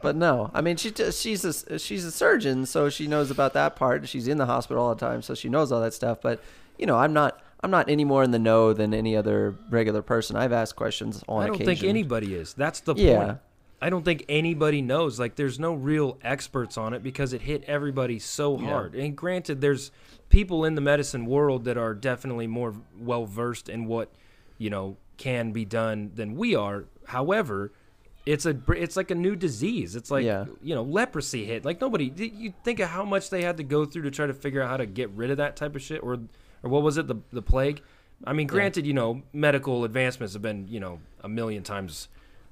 But 0.03 0.17
no, 0.17 0.51
I 0.55 0.61
mean 0.63 0.77
she 0.77 0.91
she's 1.13 1.45
a 1.45 1.79
she's 1.79 2.05
a 2.05 2.11
surgeon, 2.11 2.65
so 2.67 2.89
she 2.89 3.07
knows 3.07 3.31
about 3.31 3.53
that 3.55 3.77
part. 3.77 4.09
She's 4.09 4.29
in 4.29 4.39
the 4.39 4.47
hospital 4.47 4.83
all 4.83 4.95
the 4.95 5.01
time, 5.01 5.21
so 5.23 5.35
she 5.35 5.49
knows 5.49 5.71
all 5.73 5.81
that 5.83 5.93
stuff. 5.95 6.21
But 6.23 6.43
you 6.79 6.87
know, 6.87 6.97
I'm 6.97 7.13
not 7.13 7.41
I'm 7.63 7.71
not 7.71 7.91
any 7.91 8.05
more 8.05 8.23
in 8.23 8.31
the 8.31 8.39
know 8.39 8.73
than 8.73 8.95
any 8.95 9.15
other 9.17 9.55
regular 9.69 10.01
person. 10.01 10.37
I've 10.37 10.53
asked 10.53 10.77
questions 10.77 11.23
on 11.29 11.43
I 11.43 11.47
don't 11.47 11.57
occasion. 11.57 11.75
think 11.77 11.89
anybody 11.89 12.35
is. 12.35 12.55
That's 12.55 12.81
the 12.81 12.95
Yeah. 12.95 13.17
point. 13.27 13.39
I 13.83 13.89
don't 13.89 14.05
think 14.05 14.27
anybody 14.29 14.83
knows. 14.83 15.19
Like, 15.19 15.37
there's 15.37 15.59
no 15.59 15.73
real 15.73 16.19
experts 16.23 16.77
on 16.77 16.93
it 16.93 17.03
because 17.03 17.33
it 17.33 17.41
hit 17.43 17.65
everybody 17.67 18.19
so 18.19 18.59
hard. 18.59 18.95
And 18.95 19.17
granted, 19.17 19.63
there's 19.63 19.91
people 20.29 20.67
in 20.67 20.75
the 20.75 20.83
medicine 20.83 21.25
world 21.25 21.65
that 21.65 21.79
are 21.79 21.95
definitely 21.95 22.47
more 22.47 22.75
well 22.99 23.25
versed 23.25 23.69
in 23.71 23.87
what 23.87 24.11
you 24.59 24.69
know 24.71 24.97
can 25.17 25.53
be 25.53 25.65
done 25.65 26.13
than 26.15 26.37
we 26.37 26.55
are. 26.55 26.85
However, 27.07 27.73
it's 28.27 28.47
a 28.47 28.57
it's 28.77 28.97
like 28.97 29.11
a 29.11 29.15
new 29.15 29.35
disease. 29.37 29.97
It's 29.97 30.11
like 30.11 30.25
Yeah. 30.25 30.47
you 30.63 30.75
know 30.75 30.83
leprosy 30.83 31.45
hit. 31.47 31.65
Like 31.65 31.81
nobody. 31.81 32.13
You 32.17 32.53
think 32.65 32.81
of 32.81 32.89
how 32.91 33.05
much 33.05 33.31
they 33.31 33.43
had 33.43 33.57
to 33.57 33.63
go 33.63 33.85
through 33.85 34.03
to 34.03 34.11
try 34.11 34.27
to 34.27 34.35
figure 34.35 34.63
out 34.63 34.69
how 34.69 34.77
to 34.77 34.87
get 34.87 35.11
rid 35.11 35.31
of 35.31 35.37
that 35.39 35.57
type 35.57 35.75
of 35.75 35.83
shit, 35.83 36.03
or 36.03 36.19
or 36.63 36.71
what 36.71 36.83
was 36.83 36.99
it 36.99 37.07
the 37.07 37.17
the 37.33 37.43
plague? 37.43 37.83
I 38.25 38.35
mean, 38.35 38.47
granted, 38.47 38.87
you 38.87 38.93
know, 38.93 39.23
medical 39.33 39.85
advancements 39.85 40.35
have 40.35 40.43
been 40.43 40.67
you 40.69 40.81
know 40.81 41.01
a 41.23 41.29
million 41.29 41.63
times 41.63 42.09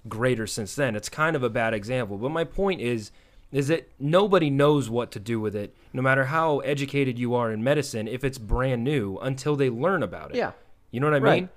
greater 0.09 0.47
since 0.47 0.75
then. 0.75 0.97
It's 0.97 1.09
kind 1.11 1.37
of 1.37 1.43
a 1.43 1.51
bad 1.51 1.75
example, 1.75 2.17
but 2.17 2.31
my 2.31 2.45
point 2.45 2.81
is 2.81 3.11
is 3.53 3.69
that 3.69 3.89
nobody 3.99 4.51
knows 4.51 4.91
what 4.91 5.11
to 5.11 5.19
do 5.19 5.41
with 5.41 5.57
it, 5.57 5.75
no 5.95 6.03
matter 6.03 6.27
how 6.27 6.59
educated 6.61 7.19
you 7.19 7.35
are 7.35 7.51
in 7.51 7.65
medicine, 7.65 8.07
if 8.07 8.23
it's 8.23 8.37
brand 8.37 8.85
new 8.85 9.17
until 9.23 9.57
they 9.57 9.71
learn 9.71 10.03
about 10.03 10.31
it. 10.31 10.37
Yeah. 10.37 10.53
You 10.91 11.01
know 11.01 11.07
what 11.07 11.15
I 11.15 11.19
Right. 11.19 11.43
mean? 11.45 11.49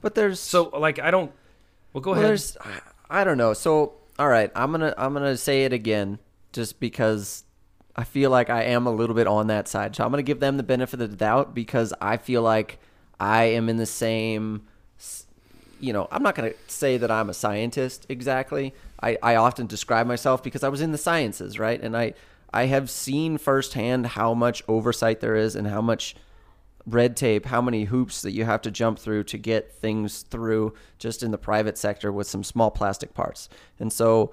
But 0.00 0.14
there's 0.14 0.38
So 0.38 0.68
like 0.70 0.98
I 1.00 1.10
don't 1.10 1.32
well 1.92 2.00
go 2.00 2.10
Well, 2.12 2.18
ahead. 2.20 2.28
there's, 2.30 2.56
I 3.10 3.24
don't 3.24 3.38
know. 3.38 3.52
So, 3.54 3.94
all 4.18 4.28
right, 4.28 4.50
I'm 4.54 4.70
gonna 4.70 4.94
I'm 4.98 5.12
gonna 5.12 5.36
say 5.36 5.64
it 5.64 5.72
again, 5.72 6.18
just 6.52 6.80
because 6.80 7.44
I 7.96 8.04
feel 8.04 8.30
like 8.30 8.50
I 8.50 8.64
am 8.64 8.86
a 8.86 8.92
little 8.92 9.14
bit 9.14 9.26
on 9.26 9.46
that 9.48 9.68
side. 9.68 9.96
So 9.96 10.04
I'm 10.04 10.10
gonna 10.10 10.22
give 10.22 10.40
them 10.40 10.56
the 10.56 10.62
benefit 10.62 11.00
of 11.00 11.10
the 11.10 11.16
doubt 11.16 11.54
because 11.54 11.92
I 12.00 12.16
feel 12.16 12.42
like 12.42 12.78
I 13.18 13.44
am 13.44 13.68
in 13.68 13.76
the 13.76 13.86
same. 13.86 14.66
You 15.80 15.92
know, 15.92 16.08
I'm 16.10 16.22
not 16.22 16.34
gonna 16.34 16.52
say 16.66 16.96
that 16.98 17.10
I'm 17.10 17.30
a 17.30 17.34
scientist 17.34 18.06
exactly. 18.08 18.74
I, 19.00 19.16
I 19.22 19.36
often 19.36 19.66
describe 19.66 20.06
myself 20.06 20.42
because 20.42 20.64
I 20.64 20.68
was 20.68 20.80
in 20.80 20.92
the 20.92 20.98
sciences, 20.98 21.58
right? 21.58 21.80
And 21.80 21.96
I 21.96 22.14
I 22.52 22.66
have 22.66 22.90
seen 22.90 23.38
firsthand 23.38 24.06
how 24.08 24.34
much 24.34 24.62
oversight 24.68 25.20
there 25.20 25.36
is 25.36 25.54
and 25.54 25.66
how 25.66 25.80
much 25.80 26.16
red 26.88 27.16
tape, 27.16 27.46
how 27.46 27.60
many 27.60 27.84
hoops 27.84 28.22
that 28.22 28.32
you 28.32 28.44
have 28.44 28.62
to 28.62 28.70
jump 28.70 28.98
through 28.98 29.24
to 29.24 29.38
get 29.38 29.72
things 29.72 30.22
through 30.22 30.74
just 30.98 31.22
in 31.22 31.30
the 31.30 31.38
private 31.38 31.76
sector 31.78 32.10
with 32.12 32.26
some 32.26 32.44
small 32.44 32.70
plastic 32.70 33.14
parts. 33.14 33.48
And 33.78 33.92
so 33.92 34.32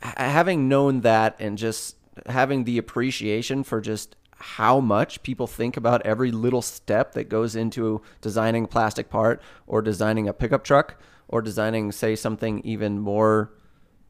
having 0.00 0.68
known 0.68 1.00
that 1.00 1.36
and 1.38 1.58
just 1.58 1.96
having 2.26 2.64
the 2.64 2.78
appreciation 2.78 3.62
for 3.64 3.80
just 3.80 4.16
how 4.40 4.78
much 4.78 5.22
people 5.22 5.46
think 5.46 5.76
about 5.76 6.04
every 6.06 6.30
little 6.30 6.62
step 6.62 7.12
that 7.12 7.28
goes 7.28 7.56
into 7.56 8.00
designing 8.20 8.64
a 8.64 8.68
plastic 8.68 9.10
part 9.10 9.42
or 9.66 9.82
designing 9.82 10.28
a 10.28 10.32
pickup 10.32 10.62
truck 10.62 11.00
or 11.26 11.42
designing 11.42 11.90
say 11.90 12.14
something 12.14 12.60
even 12.60 13.00
more 13.00 13.52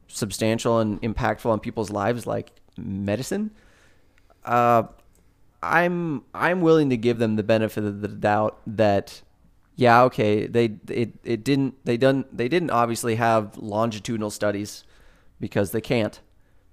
substantial 0.07 0.79
and 0.79 1.01
impactful 1.01 1.49
on 1.49 1.59
people's 1.59 1.89
lives 1.89 2.27
like 2.27 2.51
medicine 2.77 3.51
uh, 4.45 4.83
I'm 5.61 6.23
I'm 6.33 6.61
willing 6.61 6.89
to 6.89 6.97
give 6.97 7.17
them 7.17 7.35
the 7.35 7.43
benefit 7.43 7.83
of 7.83 8.01
the 8.01 8.07
doubt 8.07 8.59
that 8.65 9.21
yeah 9.75 10.03
okay 10.03 10.47
they 10.47 10.77
it, 10.89 11.13
it 11.23 11.43
didn't 11.43 11.75
they 11.85 11.97
done 11.97 12.25
they 12.31 12.47
didn't 12.47 12.71
obviously 12.71 13.15
have 13.15 13.57
longitudinal 13.57 14.29
studies 14.29 14.83
because 15.39 15.71
they 15.71 15.81
can't 15.81 16.21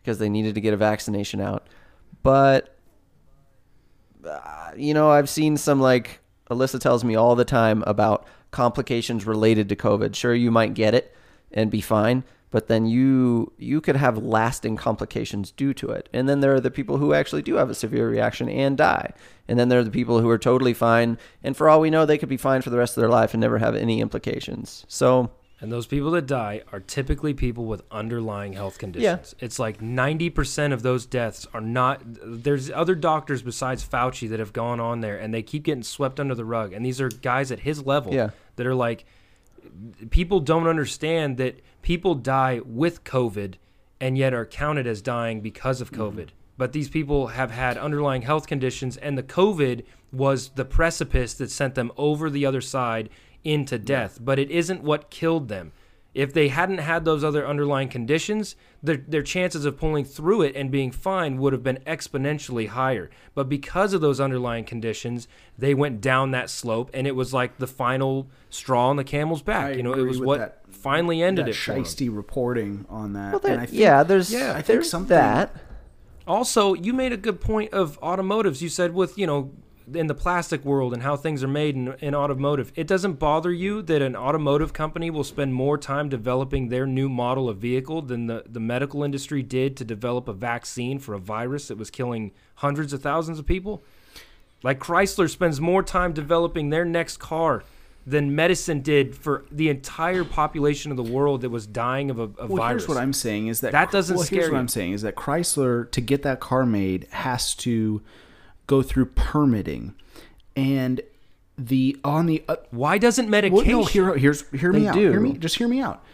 because 0.03 0.19
they 0.19 0.29
needed 0.29 0.55
to 0.55 0.61
get 0.61 0.75
a 0.75 0.77
vaccination 0.77 1.41
out. 1.41 1.67
But 2.23 2.77
uh, 4.25 4.71
you 4.77 4.95
know 4.95 5.11
I've 5.11 5.29
seen 5.29 5.57
some 5.57 5.81
like 5.81 6.21
Alyssa 6.51 6.81
tells 6.81 7.03
me 7.03 7.17
all 7.17 7.35
the 7.35 7.45
time 7.45 7.83
about 7.87 8.27
complications 8.53 9.27
related 9.27 9.69
to 9.69 9.77
COVID. 9.77 10.15
Sure 10.15 10.35
you 10.35 10.53
might 10.53 10.75
get 10.75 10.95
it 10.95 11.15
and 11.51 11.71
be 11.71 11.81
fine 11.81 12.23
but 12.51 12.69
then 12.69 12.87
you 12.87 13.53
you 13.59 13.81
could 13.81 13.97
have 13.97 14.17
lasting 14.19 14.77
complications 14.77 15.51
due 15.51 15.75
to 15.75 15.91
it 15.91 16.09
and 16.13 16.29
then 16.29 16.41
there 16.41 16.55
are 16.55 16.61
the 16.61 16.71
people 16.71 16.97
who 16.99 17.13
actually 17.13 17.43
do 17.43 17.55
have 17.57 17.71
a 17.71 17.75
severe 17.75 18.09
reaction 18.09 18.49
and 18.49 18.77
die 18.79 19.13
and 19.49 19.59
then 19.59 19.69
there 19.69 19.79
are 19.81 19.85
the 19.85 19.91
people 19.91 20.21
who 20.21 20.29
are 20.31 20.39
totally 20.39 20.75
fine 20.75 21.19
and 21.43 21.57
for 21.57 21.69
all 21.69 21.81
we 21.81 21.91
know 21.91 22.07
they 22.07 22.19
could 22.19 22.29
be 22.29 22.37
fine 22.37 22.63
for 22.63 22.71
the 22.71 22.79
rest 22.79 22.97
of 22.97 23.01
their 23.01 23.11
life 23.11 23.35
and 23.35 23.41
never 23.41 23.59
have 23.59 23.75
any 23.75 24.01
implications 24.01 24.85
so 24.89 25.31
And 25.61 25.73
those 25.73 25.87
people 25.87 26.11
that 26.13 26.27
die 26.27 26.61
are 26.71 26.81
typically 26.81 27.33
people 27.33 27.65
with 27.65 27.81
underlying 27.91 28.53
health 28.53 28.77
conditions. 28.77 29.35
Yeah. 29.39 29.45
It's 29.47 29.59
like 29.59 29.81
90% 29.81 30.73
of 30.75 30.83
those 30.83 31.07
deaths 31.07 31.47
are 31.55 31.63
not. 31.63 32.03
There's 32.05 32.71
other 32.71 32.95
doctors 32.95 33.41
besides 33.43 33.83
Fauci 33.83 34.29
that 34.29 34.39
have 34.39 34.53
gone 34.53 34.81
on 34.81 35.01
there 35.01 35.17
and 35.19 35.33
they 35.33 35.43
keep 35.43 35.63
getting 35.65 35.83
swept 35.83 36.21
under 36.21 36.35
the 36.35 36.45
rug. 36.45 36.75
And 36.75 36.85
these 36.85 37.01
are 37.01 37.09
guys 37.09 37.51
at 37.51 37.61
his 37.61 37.87
level 37.87 38.13
Yeah. 38.13 38.31
that 38.57 38.67
are 38.67 38.75
like, 38.75 39.07
people 40.11 40.41
don't 40.41 40.67
understand 40.67 41.39
that 41.39 41.61
people 41.87 42.17
die 42.17 42.61
with 42.67 43.05
COVID 43.05 43.55
and 44.01 44.19
yet 44.19 44.35
are 44.35 44.45
counted 44.45 44.89
as 44.89 45.01
dying 45.01 45.41
because 45.41 45.81
of 45.81 45.93
COVID. 45.93 46.27
Mm-hmm. 46.27 46.37
But 46.59 46.73
these 46.73 46.89
people 46.89 47.29
have 47.29 47.53
had 47.53 47.79
underlying 47.79 48.23
health 48.23 48.49
conditions, 48.49 48.97
and 48.97 49.17
the 49.17 49.23
COVID 49.23 49.85
was 50.11 50.49
the 50.57 50.65
precipice 50.65 51.35
that 51.35 51.49
sent 51.49 51.77
them 51.77 51.93
over 51.97 52.29
the 52.29 52.45
other 52.45 52.61
side 52.61 53.09
into 53.45 53.79
death. 53.79 54.19
But 54.21 54.41
it 54.41 54.51
isn't 54.51 54.83
what 54.83 55.11
killed 55.11 55.47
them. 55.47 55.71
If 56.17 56.33
they 56.33 56.49
hadn't 56.49 56.79
had 56.79 57.05
those 57.05 57.23
other 57.23 57.47
underlying 57.47 57.91
conditions, 57.91 58.57
their, 58.83 58.97
their 58.97 59.21
chances 59.21 59.67
of 59.67 59.77
pulling 59.77 60.07
through 60.07 60.41
it 60.43 60.57
and 60.57 60.71
being 60.71 60.91
fine 60.91 61.37
would 61.37 61.53
have 61.53 61.63
been 61.63 61.79
exponentially 61.87 62.69
higher. 62.69 63.11
But 63.35 63.51
because 63.51 63.93
of 63.93 64.01
those 64.01 64.19
underlying 64.19 64.65
conditions, 64.65 65.29
they 65.59 65.75
went 65.75 66.01
down 66.01 66.31
that 66.31 66.49
slope, 66.49 66.91
and 66.95 67.07
it 67.07 67.15
was 67.15 67.35
like 67.35 67.59
the 67.59 67.67
final 67.67 68.29
straw 68.49 68.89
on 68.89 68.97
the 68.97 69.05
camel's 69.05 69.43
back. 69.43 69.67
I 69.67 69.71
you 69.73 69.83
know, 69.83 69.93
it 69.93 70.01
was 70.07 70.19
what 70.19 70.39
that- 70.39 70.63
finally 70.71 71.23
ended 71.23 71.45
that 71.45 71.51
it 71.51 71.57
for 71.57 71.73
'em. 71.73 71.83
shisty 71.85 72.09
reporting 72.15 72.87
on 72.89 73.13
that. 73.13 73.33
well, 73.33 73.53
and 73.53 73.61
I 73.61 73.67
think, 73.67 73.79
yeah 73.79 74.03
there's 74.03 74.33
yeah, 74.33 74.53
I 74.53 74.55
think 74.55 74.67
there's 74.69 74.89
something- 74.91 75.09
that 75.17 75.55
Also, 76.27 76.73
you 76.73 76.95
made 76.95 77.13
a 77.13 77.17
good 77.19 77.43
point 77.43 77.73
of 77.75 77.99
automotives. 78.03 78.63
You 78.63 78.69
said 78.71 78.95
with, 78.95 79.19
you 79.19 79.27
know, 79.27 79.51
in 79.95 80.07
the 80.09 80.15
plastic 80.15 80.65
world 80.65 80.93
and 80.93 81.03
how 81.03 81.17
things 81.17 81.45
are 81.45 81.49
made 81.49 81.77
in, 81.77 81.95
in 82.01 82.15
automotive, 82.15 82.73
it 82.75 82.87
doesn't 82.87 83.15
bother 83.15 83.53
you 83.53 83.83
that 83.83 84.03
an 84.03 84.17
automotive 84.17 84.73
company 84.73 85.11
will 85.11 85.25
spend 85.25 85.55
more 85.55 85.79
time 85.79 86.09
developing 86.09 86.69
their 86.69 86.87
new 86.87 87.09
model 87.09 87.49
of 87.49 87.59
vehicle 87.59 88.03
than 88.03 88.27
the, 88.27 88.45
the 88.49 88.61
medical 88.61 89.03
industry 89.05 89.43
did 89.43 89.77
to 89.77 89.85
develop 89.85 90.27
a 90.29 90.33
vaccine 90.33 90.99
for 90.99 91.15
a 91.15 91.19
virus 91.19 91.69
that 91.69 91.79
was 91.79 91.91
killing 91.91 92.33
hundreds 92.57 92.93
of 92.93 93.03
thousands 93.03 93.39
of 93.39 93.47
people? 93.47 93.83
Like 94.63 94.81
Chrysler 94.81 95.31
spends 95.31 95.61
more 95.61 95.83
time 95.83 96.13
developing 96.13 96.71
their 96.71 96.85
next 96.85 97.19
car 97.19 97.63
than 98.07 98.35
medicine 98.35 98.81
did 98.81 99.15
for 99.17 99.45
the 99.51 99.69
entire 99.69 100.25
population 100.25 100.91
of 100.93 100.97
the 100.97 101.03
world 101.03 101.41
that 101.41 101.51
was 101.51 101.67
dying 101.67 102.11
of 102.11 102.19
a, 102.19 102.23
a 102.23 102.47
Well, 102.47 102.57
virus. 102.57 102.83
here's 102.83 102.89
what 102.89 102.99
I'm 102.99 103.13
saying 103.13 103.49
is 103.49 103.61
that 103.61 103.73
That 103.73 103.91
doesn't 103.91 104.17
well, 104.17 104.25
scare 104.25 104.41
here's 104.41 104.51
what 104.51 104.57
you. 104.57 104.61
I'm 104.61 104.69
saying 104.69 104.93
is 104.93 105.03
that 105.03 105.17
Chrysler 105.17 105.91
to 105.91 106.01
get 106.01 106.23
that 106.23 106.41
car 106.41 106.65
made 106.65 107.07
has 107.11 107.55
to 107.57 108.01
go 108.67 108.83
through 108.83 109.07
permitting, 109.07 109.95
and 110.55 111.01
the 111.59 111.97
on 112.05 112.27
the 112.27 112.45
uh, 112.49 112.57
Why 112.71 112.99
doesn't 112.99 113.27
well, 113.27 113.31
medication? 113.31 113.71
no, 113.71 113.85
hear, 113.85 114.17
here's 114.17 114.49
hear 114.51 114.73
me 114.73 114.87
out. 114.87 114.95
do. 114.95 115.11
Hear 115.11 115.21
me, 115.21 115.33
just 115.35 115.57
hear 115.57 115.69
me 115.69 115.81
out. 115.81 116.05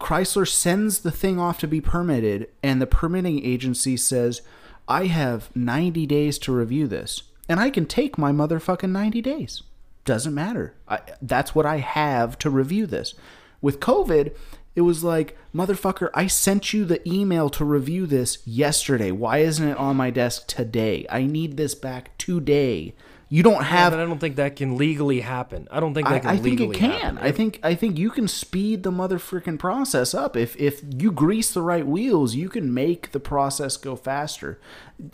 Chrysler 0.00 0.46
sends 0.46 1.00
the 1.00 1.10
thing 1.10 1.38
off 1.38 1.58
to 1.60 1.66
be 1.66 1.80
permitted, 1.80 2.48
and 2.62 2.80
the 2.80 2.86
permitting 2.86 3.44
agency 3.44 3.96
says, 3.96 4.42
"I 4.88 5.06
have 5.06 5.54
90 5.54 6.06
days 6.06 6.38
to 6.40 6.52
review 6.52 6.86
this, 6.86 7.22
and 7.48 7.58
I 7.60 7.70
can 7.70 7.86
take 7.86 8.18
my 8.18 8.32
motherfucking 8.32 8.90
90 8.90 9.22
days. 9.22 9.62
Doesn't 10.04 10.34
matter. 10.34 10.74
I, 10.86 11.00
that's 11.22 11.54
what 11.54 11.66
I 11.66 11.78
have 11.78 12.38
to 12.38 12.50
review 12.50 12.86
this." 12.86 13.14
With 13.62 13.80
COVID, 13.80 14.34
it 14.76 14.82
was 14.82 15.02
like, 15.02 15.36
"Motherfucker, 15.52 16.10
I 16.14 16.28
sent 16.28 16.72
you 16.72 16.84
the 16.84 17.06
email 17.08 17.50
to 17.50 17.64
review 17.64 18.06
this 18.06 18.38
yesterday. 18.46 19.10
Why 19.10 19.38
isn't 19.38 19.66
it 19.66 19.76
on 19.76 19.96
my 19.96 20.10
desk 20.10 20.46
today? 20.46 21.06
I 21.10 21.24
need 21.24 21.56
this 21.56 21.74
back 21.74 22.16
today." 22.18 22.94
You 23.28 23.42
don't 23.42 23.54
Yeah, 23.54 23.62
have 23.64 23.92
but 23.92 23.98
I 24.00 24.04
don't 24.04 24.20
think 24.20 24.36
that 24.36 24.54
can 24.54 24.76
legally 24.76 25.20
happen. 25.20 25.66
I 25.70 25.80
don't 25.80 25.94
think 25.94 26.06
that 26.08 26.22
can 26.22 26.30
I 26.30 26.34
think 26.36 26.60
legally 26.60 26.76
it 26.76 26.78
can. 26.78 26.90
happen. 26.92 27.18
I 27.18 27.32
think 27.32 27.58
I 27.64 27.74
think 27.74 27.98
you 27.98 28.10
can 28.10 28.28
speed 28.28 28.84
the 28.84 28.92
motherfucking 28.92 29.58
process 29.58 30.14
up. 30.14 30.36
If 30.36 30.56
if 30.56 30.80
you 30.96 31.10
grease 31.10 31.52
the 31.52 31.60
right 31.62 31.84
wheels, 31.84 32.36
you 32.36 32.48
can 32.48 32.72
make 32.72 33.10
the 33.10 33.18
process 33.18 33.76
go 33.76 33.96
faster. 33.96 34.60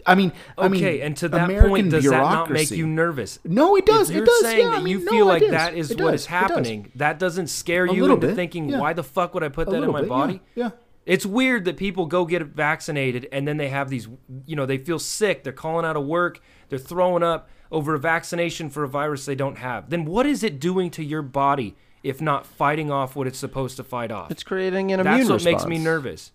I 0.06 0.14
mean, 0.14 0.32
I 0.58 0.68
mean, 0.68 0.82
okay, 0.84 1.00
and 1.00 1.16
to 1.16 1.28
that 1.30 1.44
American 1.44 1.70
point, 1.70 1.90
does 1.90 2.04
that 2.04 2.10
not 2.10 2.50
make 2.50 2.70
you 2.70 2.86
nervous? 2.86 3.38
No, 3.44 3.76
it 3.76 3.86
does. 3.86 4.10
If 4.10 4.16
you're 4.16 4.26
does, 4.26 4.40
saying 4.42 4.58
yeah, 4.58 4.70
that 4.72 4.80
I 4.80 4.82
mean, 4.82 4.98
you 4.98 5.04
no, 5.06 5.10
feel 5.10 5.26
like 5.26 5.42
is. 5.42 5.50
that 5.50 5.74
is 5.74 5.90
It 5.90 6.00
what 6.00 6.12
is 6.14 6.24
It 6.24 6.24
does. 6.24 6.26
happening, 6.26 6.92
that 6.96 7.18
doesn't 7.18 7.46
scare 7.46 7.86
you 7.86 8.04
into 8.04 8.16
bit, 8.18 8.36
thinking, 8.36 8.68
yeah. 8.68 8.78
why 8.78 8.92
the 8.92 9.02
fuck 9.02 9.32
would 9.34 9.42
I 9.42 9.48
put 9.48 9.68
A 9.68 9.70
that 9.72 9.82
in 9.82 9.90
my 9.90 10.00
bit, 10.02 10.08
yeah, 10.08 10.08
body? 10.08 10.40
yeah. 10.54 10.70
It's 11.04 11.26
weird 11.26 11.64
that 11.64 11.76
people 11.76 12.06
go 12.06 12.24
get 12.24 12.42
vaccinated 12.42 13.26
and 13.32 13.48
then 13.48 13.56
they 13.56 13.70
have 13.70 13.88
these, 13.90 14.06
you 14.46 14.54
know, 14.54 14.66
they 14.66 14.78
feel 14.78 15.00
sick. 15.00 15.42
They're 15.42 15.52
calling 15.52 15.84
out 15.84 15.96
of 15.96 16.04
work. 16.06 16.40
They're 16.72 16.78
throwing 16.78 17.22
up 17.22 17.50
over 17.70 17.94
a 17.94 17.98
vaccination 17.98 18.70
for 18.70 18.82
a 18.82 18.88
virus 18.88 19.26
they 19.26 19.34
don't 19.34 19.58
have. 19.58 19.90
Then 19.90 20.06
what 20.06 20.24
is 20.26 20.42
it 20.42 20.58
doing 20.58 20.90
to 20.92 21.04
your 21.04 21.20
body 21.20 21.76
if 22.02 22.18
not 22.22 22.46
fighting 22.46 22.90
off 22.90 23.14
what 23.14 23.26
it's 23.26 23.38
supposed 23.38 23.76
to 23.76 23.84
fight 23.84 24.10
off? 24.10 24.30
It's 24.30 24.42
creating 24.42 24.90
an 24.90 25.00
immune 25.00 25.18
response. 25.18 25.28
That's 25.28 25.44
what 25.44 25.52
response. 25.52 25.68
makes 25.68 25.78
me 25.78 25.84
nervous. 25.84 26.32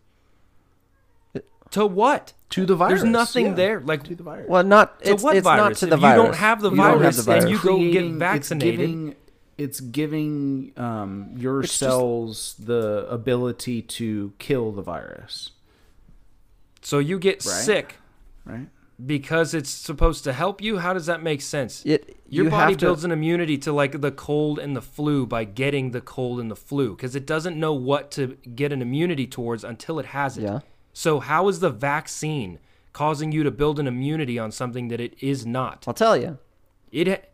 To 1.71 1.85
what? 1.87 2.33
to 2.51 2.65
the 2.67 2.75
virus. 2.75 3.01
There's 3.01 3.11
nothing 3.11 3.47
yeah. 3.47 3.53
there. 3.55 3.79
Like 3.81 4.03
to 4.03 4.15
the 4.15 4.23
virus. 4.23 4.47
Well, 4.47 4.63
not 4.63 5.03
to 5.03 5.11
it's, 5.11 5.23
what 5.23 5.35
it's 5.35 5.43
virus? 5.43 5.59
not 5.59 5.75
to 5.79 5.85
If 5.85 5.89
the 5.89 5.95
you 5.97 6.01
virus. 6.01 6.23
don't 6.23 6.35
have 6.35 6.61
the 6.61 6.69
You 6.69 6.75
don't 6.77 6.85
have 6.85 6.97
the 6.99 6.99
virus 7.01 7.17
and 7.17 7.25
virus. 7.25 7.49
you 7.51 7.57
go 7.57 7.77
get 7.77 7.83
Creating- 7.91 8.09
it's 8.11 8.19
vaccinated. 8.19 8.79
giving- 8.79 9.15
it's 9.57 9.79
giving 9.81 10.71
um, 10.77 11.31
your 11.35 11.61
It's 11.61 11.69
just- 11.69 11.79
cells 11.79 12.55
the 12.59 13.07
ability 13.09 13.81
to 13.81 14.31
kill 14.37 14.71
the 14.71 14.83
virus, 14.83 15.49
So 16.83 16.99
you 16.99 17.17
get 17.19 17.43
Right. 17.43 17.55
sick 17.55 17.95
right? 18.45 18.67
Because 19.05 19.53
it's 19.53 19.69
supposed 19.69 20.23
to 20.23 20.33
help 20.33 20.61
you. 20.61 20.79
How 20.79 20.93
does 20.93 21.05
that 21.05 21.21
make 21.21 21.41
sense? 21.41 21.83
It 21.85 22.17
Your 22.27 22.45
you 22.45 22.49
body 22.51 22.71
have 22.73 22.79
to- 22.79 22.85
builds 22.87 23.03
an 23.03 23.11
immunity 23.11 23.57
to 23.59 23.71
like 23.71 24.01
the 24.01 24.11
cold 24.11 24.57
and 24.59 24.75
the 24.75 24.81
flu 24.81 25.25
by 25.25 25.43
getting 25.43 25.91
the 25.91 26.01
cold 26.01 26.39
and 26.39 26.49
the 26.49 26.55
flu 26.55 26.95
because 26.95 27.15
it 27.15 27.25
doesn't 27.25 27.59
know 27.59 27.73
what 27.73 28.09
to 28.11 28.37
get 28.55 28.71
an 28.71 28.81
immunity 28.81 29.27
towards 29.27 29.63
until 29.63 29.99
it 29.99 30.07
has 30.07 30.37
it. 30.37 30.43
Yeah. 30.43 30.59
So 30.93 31.19
how 31.19 31.47
is 31.47 31.59
the 31.59 31.69
vaccine 31.69 32.57
causing 32.91 33.31
you 33.31 33.43
to 33.43 33.51
build 33.51 33.77
an 33.79 33.85
immunity 33.85 34.39
on 34.39 34.51
something 34.51 34.87
that 34.87 34.99
it 34.99 35.13
is 35.21 35.45
not? 35.45 35.83
I'll 35.87 35.93
tell 35.93 36.17
you. 36.17 36.39
It 36.91 37.31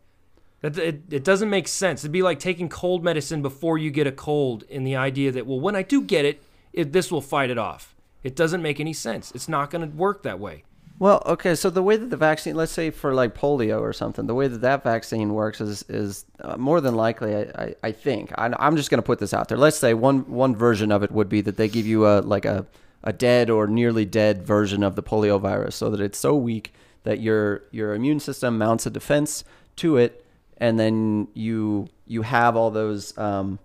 that 0.62 0.78
it, 0.78 1.04
it 1.10 1.24
doesn't 1.24 1.50
make 1.50 1.68
sense. 1.68 2.02
It'd 2.02 2.12
be 2.12 2.24
like 2.24 2.40
taking 2.40 2.68
cold 2.68 3.04
medicine 3.04 3.42
before 3.42 3.78
you 3.78 3.90
get 3.92 4.08
a 4.08 4.12
cold 4.12 4.64
in 4.70 4.84
the 4.84 4.96
idea 4.98 5.32
that 5.32 5.46
well 5.48 5.60
when 5.60 5.76
I 5.76 5.82
do 5.84 6.02
get 6.02 6.26
it, 6.26 6.42
it 6.74 6.92
this 6.92 7.10
will 7.12 7.22
fight 7.22 7.50
it 7.50 7.58
off. 7.58 7.96
It 8.24 8.36
doesn't 8.36 8.62
make 8.62 8.80
any 8.82 8.94
sense. 8.94 9.32
It's 9.36 9.48
not 9.48 9.70
going 9.70 9.90
to 9.90 9.96
work 9.96 10.24
that 10.24 10.40
way. 10.40 10.64
Well, 11.04 11.22
okay, 11.26 11.56
so 11.56 11.70
the 11.70 11.84
way 11.84 11.98
that 11.98 12.10
the 12.12 12.16
vaccine, 12.16 12.56
let's 12.56 12.72
say 12.72 12.90
for 12.90 13.14
like 13.14 13.36
polio 13.36 13.82
or 13.82 13.92
something, 13.92 14.26
the 14.26 14.34
way 14.34 14.48
that 14.48 14.62
that 14.62 14.86
vaccine 14.86 15.34
works 15.34 15.60
is 15.60 15.84
is 15.90 16.24
uh, 16.40 16.56
more 16.56 16.80
than 16.80 16.96
likely, 16.96 17.36
I, 17.36 17.42
I, 17.42 17.76
I 17.84 17.92
think. 17.92 18.32
I, 18.38 18.54
I'm 18.58 18.78
just 18.78 18.90
going 18.90 19.00
to 19.00 19.06
put 19.06 19.20
this 19.20 19.34
out 19.34 19.50
there. 19.50 19.58
Let's 19.58 19.78
say 19.78 19.94
one 19.94 20.20
one 20.32 20.56
version 20.56 20.94
of 20.94 21.04
it 21.04 21.12
would 21.12 21.28
be 21.28 21.42
that 21.42 21.58
they 21.58 21.68
give 21.68 21.86
you 21.86 22.08
a 22.08 22.22
like 22.22 22.46
a 22.46 22.66
a 23.04 23.12
dead 23.12 23.50
or 23.50 23.68
nearly 23.68 24.06
dead 24.06 24.44
version 24.44 24.82
of 24.82 24.96
the 24.96 25.04
polio 25.04 25.42
virus, 25.42 25.76
so 25.76 25.90
that 25.90 26.00
it's 26.00 26.18
so 26.18 26.38
weak 26.38 26.74
that 27.04 27.20
your 27.20 27.64
your 27.72 27.96
immune 27.96 28.22
system 28.22 28.58
mounts 28.58 28.86
a 28.86 28.90
defense 28.90 29.44
to 29.76 29.98
it, 29.98 30.26
and 30.56 30.80
then 30.80 31.28
you 31.34 31.90
you 32.08 32.22
have 32.22 32.56
all 32.56 32.72
those. 32.72 33.18
Um, 33.18 33.60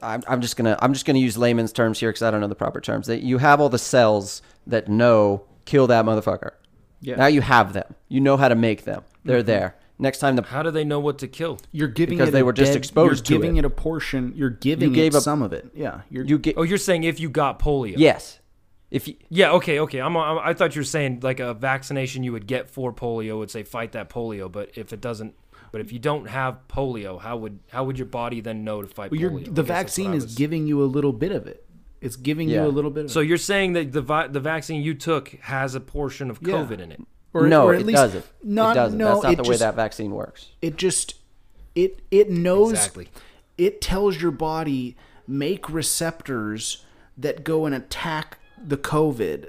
I'm, 0.00 0.22
I'm 0.26 0.40
just 0.40 0.56
gonna 0.56 0.78
I'm 0.80 0.94
just 0.94 1.04
gonna 1.04 1.18
use 1.18 1.36
layman's 1.36 1.70
terms 1.70 2.00
here 2.00 2.08
because 2.08 2.22
I 2.22 2.30
don't 2.30 2.40
know 2.40 2.48
the 2.48 2.54
proper 2.54 2.80
terms. 2.80 3.08
That 3.08 3.20
you 3.20 3.36
have 3.36 3.60
all 3.60 3.68
the 3.68 3.78
cells 3.78 4.40
that 4.66 4.88
know 4.88 5.44
kill 5.64 5.86
that 5.88 6.04
motherfucker. 6.04 6.52
Yeah. 7.00 7.16
Now 7.16 7.26
you 7.26 7.40
have 7.40 7.72
them. 7.72 7.94
You 8.08 8.20
know 8.20 8.36
how 8.36 8.48
to 8.48 8.54
make 8.54 8.84
them. 8.84 9.02
They're 9.24 9.38
mm-hmm. 9.38 9.46
there. 9.46 9.76
Next 9.98 10.18
time 10.18 10.36
the 10.36 10.42
How 10.42 10.62
do 10.62 10.70
they 10.70 10.84
know 10.84 10.98
what 11.00 11.18
to 11.18 11.28
kill? 11.28 11.58
You're 11.70 11.88
giving 11.88 12.16
Because 12.16 12.30
it 12.30 12.32
they 12.32 12.40
a 12.40 12.44
were 12.44 12.52
just 12.52 12.70
dead- 12.72 12.78
exposed 12.78 13.24
to 13.26 13.32
You're 13.34 13.40
giving 13.40 13.56
it. 13.56 13.60
it. 13.60 13.66
a 13.66 13.70
portion. 13.70 14.32
You're 14.34 14.50
giving 14.50 14.92
gave 14.92 15.14
it 15.14 15.18
a- 15.18 15.20
some 15.20 15.42
of 15.42 15.52
it. 15.52 15.68
Yeah. 15.74 16.00
You're, 16.10 16.24
you 16.24 16.38
get 16.38 16.56
Oh, 16.56 16.62
you're 16.62 16.78
saying 16.78 17.04
if 17.04 17.20
you 17.20 17.28
got 17.30 17.58
polio? 17.58 17.94
yes. 17.96 18.38
If 18.90 19.08
you, 19.08 19.14
Yeah. 19.30 19.52
Okay. 19.52 19.78
Okay. 19.80 20.00
I'm, 20.00 20.16
I'm. 20.16 20.38
I 20.38 20.52
thought 20.54 20.74
you 20.74 20.80
were 20.80 20.84
saying 20.84 21.20
like 21.22 21.40
a 21.40 21.54
vaccination 21.54 22.24
you 22.24 22.32
would 22.32 22.46
get 22.46 22.68
for 22.68 22.92
polio 22.92 23.38
would 23.38 23.50
say 23.50 23.62
fight 23.62 23.92
that 23.92 24.10
polio, 24.10 24.52
but 24.52 24.70
if 24.74 24.92
it 24.92 25.00
doesn't, 25.00 25.34
but 25.70 25.80
if 25.80 25.92
you 25.92 25.98
don't 25.98 26.28
have 26.28 26.58
polio, 26.68 27.18
how 27.20 27.38
would 27.38 27.60
how 27.70 27.84
would 27.84 27.96
your 27.98 28.06
body 28.06 28.42
then 28.42 28.64
know 28.64 28.82
to 28.82 28.88
fight 28.88 29.10
well, 29.10 29.18
you're, 29.20 29.30
polio? 29.30 29.40
I 29.40 29.44
the 29.44 29.50
that's 29.50 29.56
what 29.58 29.66
vaccine 29.66 30.10
I 30.12 30.16
is 30.16 30.24
was- 30.24 30.34
giving 30.34 30.66
you 30.66 30.82
a 30.82 30.84
little 30.84 31.14
bit 31.14 31.32
of 31.32 31.46
it. 31.46 31.64
It's 32.02 32.16
giving 32.16 32.48
Yeah. 32.48 32.62
you 32.64 32.68
a 32.68 32.70
little 32.70 32.90
bit 32.90 33.04
of 33.06 33.10
So 33.10 33.20
you're 33.20 33.38
saying 33.38 33.72
that 33.74 33.92
the 33.92 34.02
vi- 34.02 34.26
the 34.26 34.40
vaccine 34.40 34.82
you 34.82 34.92
took 34.94 35.28
has 35.42 35.74
a 35.74 35.80
portion 35.80 36.28
of 36.30 36.38
Yeah. 36.42 36.54
COVID 36.54 36.80
in 36.80 36.92
it? 36.92 37.00
Or, 37.34 37.46
no, 37.46 37.66
or 37.68 37.74
at 37.74 37.80
it 37.80 37.86
least 37.86 37.96
doesn't. 37.96 38.24
Not, 38.44 38.72
it 38.72 38.80
doesn't. 38.80 38.98
No, 38.98 39.04
That's 39.12 39.22
not 39.22 39.32
it 39.32 39.36
the 39.36 39.42
way 39.44 39.48
just, 39.50 39.60
that 39.60 39.74
vaccine 39.74 40.10
works. 40.10 40.48
It 40.60 40.76
just 40.76 41.14
it 41.74 42.00
it 42.10 42.28
knows 42.30 42.72
Exactly. 42.72 43.08
it 43.56 43.80
tells 43.80 44.20
your 44.20 44.32
body 44.32 44.96
make 45.26 45.70
receptors 45.70 46.84
that 47.16 47.44
go 47.44 47.64
and 47.66 47.74
attack 47.74 48.38
the 48.62 48.76
COVID. 48.76 49.46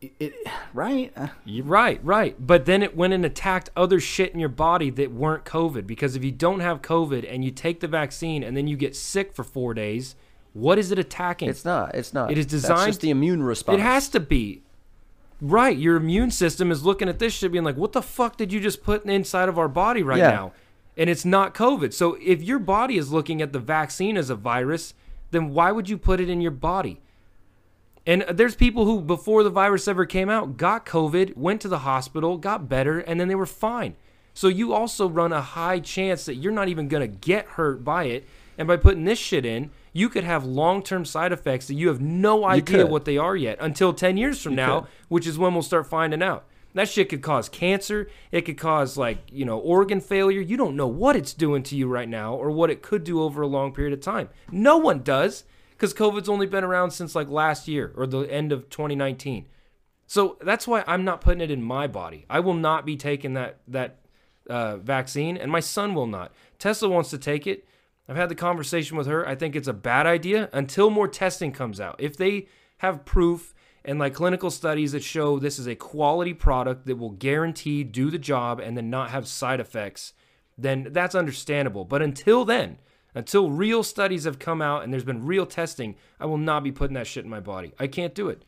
It, 0.00 0.12
it- 0.18 0.34
right? 0.74 1.12
Uh, 1.16 1.28
You're 1.44 1.64
right, 1.66 2.00
right. 2.02 2.34
But 2.44 2.64
then 2.66 2.82
it 2.82 2.96
went 2.96 3.12
and 3.12 3.24
attacked 3.24 3.70
other 3.76 4.00
shit 4.00 4.32
in 4.32 4.40
your 4.40 4.48
body 4.48 4.90
that 4.90 5.12
weren't 5.12 5.44
COVID. 5.44 5.86
Because 5.86 6.16
if 6.16 6.24
you 6.24 6.32
don't 6.32 6.60
have 6.60 6.82
COVID 6.82 7.26
and 7.32 7.44
you 7.44 7.50
take 7.50 7.80
the 7.80 7.88
vaccine 7.88 8.42
and 8.42 8.56
then 8.56 8.66
you 8.68 8.76
get 8.76 8.96
sick 8.96 9.32
for 9.34 9.44
four 9.44 9.74
days, 9.74 10.14
what 10.52 10.78
is 10.78 10.90
it 10.92 10.98
attacking? 10.98 11.48
It's 11.48 11.64
not. 11.64 11.94
It's 11.94 12.12
not. 12.12 12.30
It 12.30 12.38
is 12.38 12.46
designed. 12.46 12.78
That's 12.78 12.86
just 12.86 13.00
the 13.00 13.10
immune 13.10 13.42
response. 13.42 13.78
It 13.78 13.82
has 13.82 14.08
to 14.10 14.20
be. 14.20 14.62
Right, 15.40 15.76
your 15.76 15.96
immune 15.96 16.30
system 16.30 16.70
is 16.70 16.84
looking 16.84 17.08
at 17.08 17.18
this 17.18 17.32
shit 17.32 17.50
being 17.50 17.64
like, 17.64 17.76
what 17.76 17.92
the 17.92 18.02
fuck 18.02 18.36
did 18.36 18.52
you 18.52 18.60
just 18.60 18.84
put 18.84 19.04
inside 19.04 19.48
of 19.48 19.58
our 19.58 19.66
body 19.66 20.02
right 20.02 20.18
Yeah. 20.18 20.30
now? 20.30 20.52
And 20.96 21.10
it's 21.10 21.24
not 21.24 21.54
COVID. 21.54 21.92
So 21.92 22.16
if 22.22 22.42
your 22.42 22.58
body 22.60 22.96
is 22.96 23.10
looking 23.10 23.42
at 23.42 23.52
the 23.52 23.58
vaccine 23.58 24.16
as 24.16 24.30
a 24.30 24.36
virus, 24.36 24.94
then 25.32 25.52
why 25.52 25.72
would 25.72 25.88
you 25.88 25.98
put 25.98 26.20
it 26.20 26.28
in 26.28 26.40
your 26.40 26.52
body? 26.52 27.00
And 28.06 28.22
there's 28.22 28.54
people 28.54 28.84
who, 28.84 29.00
before 29.00 29.42
the 29.42 29.50
virus 29.50 29.88
ever 29.88 30.06
came 30.06 30.28
out, 30.28 30.56
got 30.56 30.84
COVID, 30.84 31.36
went 31.36 31.60
to 31.62 31.68
the 31.68 31.78
hospital, 31.78 32.36
got 32.36 32.68
better, 32.68 32.98
and 32.98 33.18
then 33.18 33.28
they 33.28 33.34
were 33.34 33.46
fine. 33.46 33.96
So 34.34 34.48
you 34.48 34.72
also 34.72 35.08
run 35.08 35.32
a 35.32 35.40
high 35.40 35.80
chance 35.80 36.24
that 36.26 36.34
you're 36.34 36.52
not 36.52 36.68
even 36.68 36.88
going 36.88 37.00
to 37.00 37.16
get 37.18 37.46
hurt 37.46 37.84
by 37.84 38.04
it. 38.04 38.26
And 38.58 38.68
by 38.68 38.76
putting 38.76 39.04
this 39.04 39.18
shit 39.18 39.44
in, 39.46 39.70
you 39.92 40.08
could 40.08 40.24
have 40.24 40.44
long 40.44 40.82
term 40.82 41.04
side 41.04 41.32
effects 41.32 41.66
that 41.68 41.74
you 41.74 41.88
have 41.88 42.00
no 42.00 42.44
idea 42.44 42.86
what 42.86 43.04
they 43.04 43.18
are 43.18 43.36
yet 43.36 43.58
until 43.60 43.92
10 43.92 44.16
years 44.16 44.42
from 44.42 44.54
now, 44.54 44.80
could. 44.80 44.90
which 45.08 45.26
is 45.26 45.38
when 45.38 45.52
we'll 45.52 45.62
start 45.62 45.86
finding 45.86 46.22
out. 46.22 46.46
That 46.74 46.88
shit 46.88 47.10
could 47.10 47.20
cause 47.20 47.50
cancer. 47.50 48.08
It 48.30 48.42
could 48.42 48.56
cause, 48.56 48.96
like, 48.96 49.18
you 49.30 49.44
know, 49.44 49.58
organ 49.58 50.00
failure. 50.00 50.40
You 50.40 50.56
don't 50.56 50.74
know 50.74 50.86
what 50.86 51.16
it's 51.16 51.34
doing 51.34 51.62
to 51.64 51.76
you 51.76 51.86
right 51.86 52.08
now 52.08 52.34
or 52.34 52.50
what 52.50 52.70
it 52.70 52.80
could 52.80 53.04
do 53.04 53.22
over 53.22 53.42
a 53.42 53.46
long 53.46 53.74
period 53.74 53.92
of 53.92 54.00
time. 54.00 54.30
No 54.50 54.78
one 54.78 55.02
does 55.02 55.44
because 55.70 55.92
COVID's 55.92 56.28
only 56.28 56.46
been 56.46 56.64
around 56.64 56.92
since 56.92 57.14
like 57.14 57.28
last 57.28 57.68
year 57.68 57.92
or 57.94 58.06
the 58.06 58.20
end 58.20 58.52
of 58.52 58.70
2019. 58.70 59.46
So 60.06 60.38
that's 60.40 60.66
why 60.66 60.84
I'm 60.86 61.04
not 61.04 61.20
putting 61.20 61.40
it 61.42 61.50
in 61.50 61.62
my 61.62 61.86
body. 61.86 62.24
I 62.30 62.40
will 62.40 62.54
not 62.54 62.86
be 62.86 62.96
taking 62.96 63.34
that 63.34 63.60
that 63.68 63.98
uh, 64.48 64.76
vaccine, 64.78 65.36
and 65.36 65.50
my 65.50 65.60
son 65.60 65.94
will 65.94 66.06
not. 66.06 66.32
Tessa 66.58 66.88
wants 66.88 67.10
to 67.10 67.18
take 67.18 67.46
it. 67.46 67.66
I've 68.12 68.18
had 68.18 68.28
the 68.28 68.34
conversation 68.34 68.98
with 68.98 69.06
her. 69.06 69.26
I 69.26 69.34
think 69.34 69.56
it's 69.56 69.68
a 69.68 69.72
bad 69.72 70.04
idea 70.04 70.50
until 70.52 70.90
more 70.90 71.08
testing 71.08 71.50
comes 71.50 71.80
out. 71.80 71.96
If 71.98 72.14
they 72.14 72.46
have 72.76 73.06
proof 73.06 73.54
and 73.86 73.98
like 73.98 74.12
clinical 74.12 74.50
studies 74.50 74.92
that 74.92 75.02
show 75.02 75.38
this 75.38 75.58
is 75.58 75.66
a 75.66 75.74
quality 75.74 76.34
product 76.34 76.84
that 76.84 76.96
will 76.96 77.12
guarantee 77.12 77.84
do 77.84 78.10
the 78.10 78.18
job 78.18 78.60
and 78.60 78.76
then 78.76 78.90
not 78.90 79.08
have 79.12 79.26
side 79.26 79.60
effects, 79.60 80.12
then 80.58 80.88
that's 80.90 81.14
understandable. 81.14 81.86
But 81.86 82.02
until 82.02 82.44
then, 82.44 82.80
until 83.14 83.48
real 83.48 83.82
studies 83.82 84.24
have 84.24 84.38
come 84.38 84.60
out 84.60 84.84
and 84.84 84.92
there's 84.92 85.04
been 85.04 85.24
real 85.24 85.46
testing, 85.46 85.96
I 86.20 86.26
will 86.26 86.36
not 86.36 86.62
be 86.62 86.70
putting 86.70 86.92
that 86.96 87.06
shit 87.06 87.24
in 87.24 87.30
my 87.30 87.40
body. 87.40 87.72
I 87.78 87.86
can't 87.86 88.14
do 88.14 88.28
it. 88.28 88.44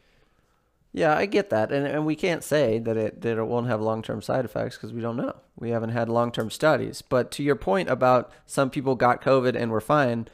Yeah, 0.97 1.17
I 1.17 1.27
get 1.27 1.51
that, 1.51 1.73
and 1.73 1.85
and 1.89 2.07
we 2.07 2.15
can't 2.15 2.45
say 2.45 2.79
that 2.79 2.97
it 2.97 3.21
that 3.23 3.37
it 3.37 3.45
won't 3.45 3.67
have 3.67 3.81
long 3.81 4.01
term 4.01 4.23
side 4.23 4.45
effects 4.45 4.77
because 4.77 4.93
we 4.93 5.01
don't 5.01 5.17
know. 5.17 5.35
We 5.57 5.71
haven't 5.71 5.91
had 5.91 6.09
long 6.09 6.31
term 6.31 6.51
studies. 6.53 7.03
But 7.03 7.33
to 7.33 7.43
your 7.43 7.57
point 7.57 7.91
about 7.91 8.31
some 8.47 8.71
people 8.71 8.95
got 8.95 9.21
COVID 9.21 9.57
and 9.57 9.73
were 9.73 9.81
fine, 9.81 10.29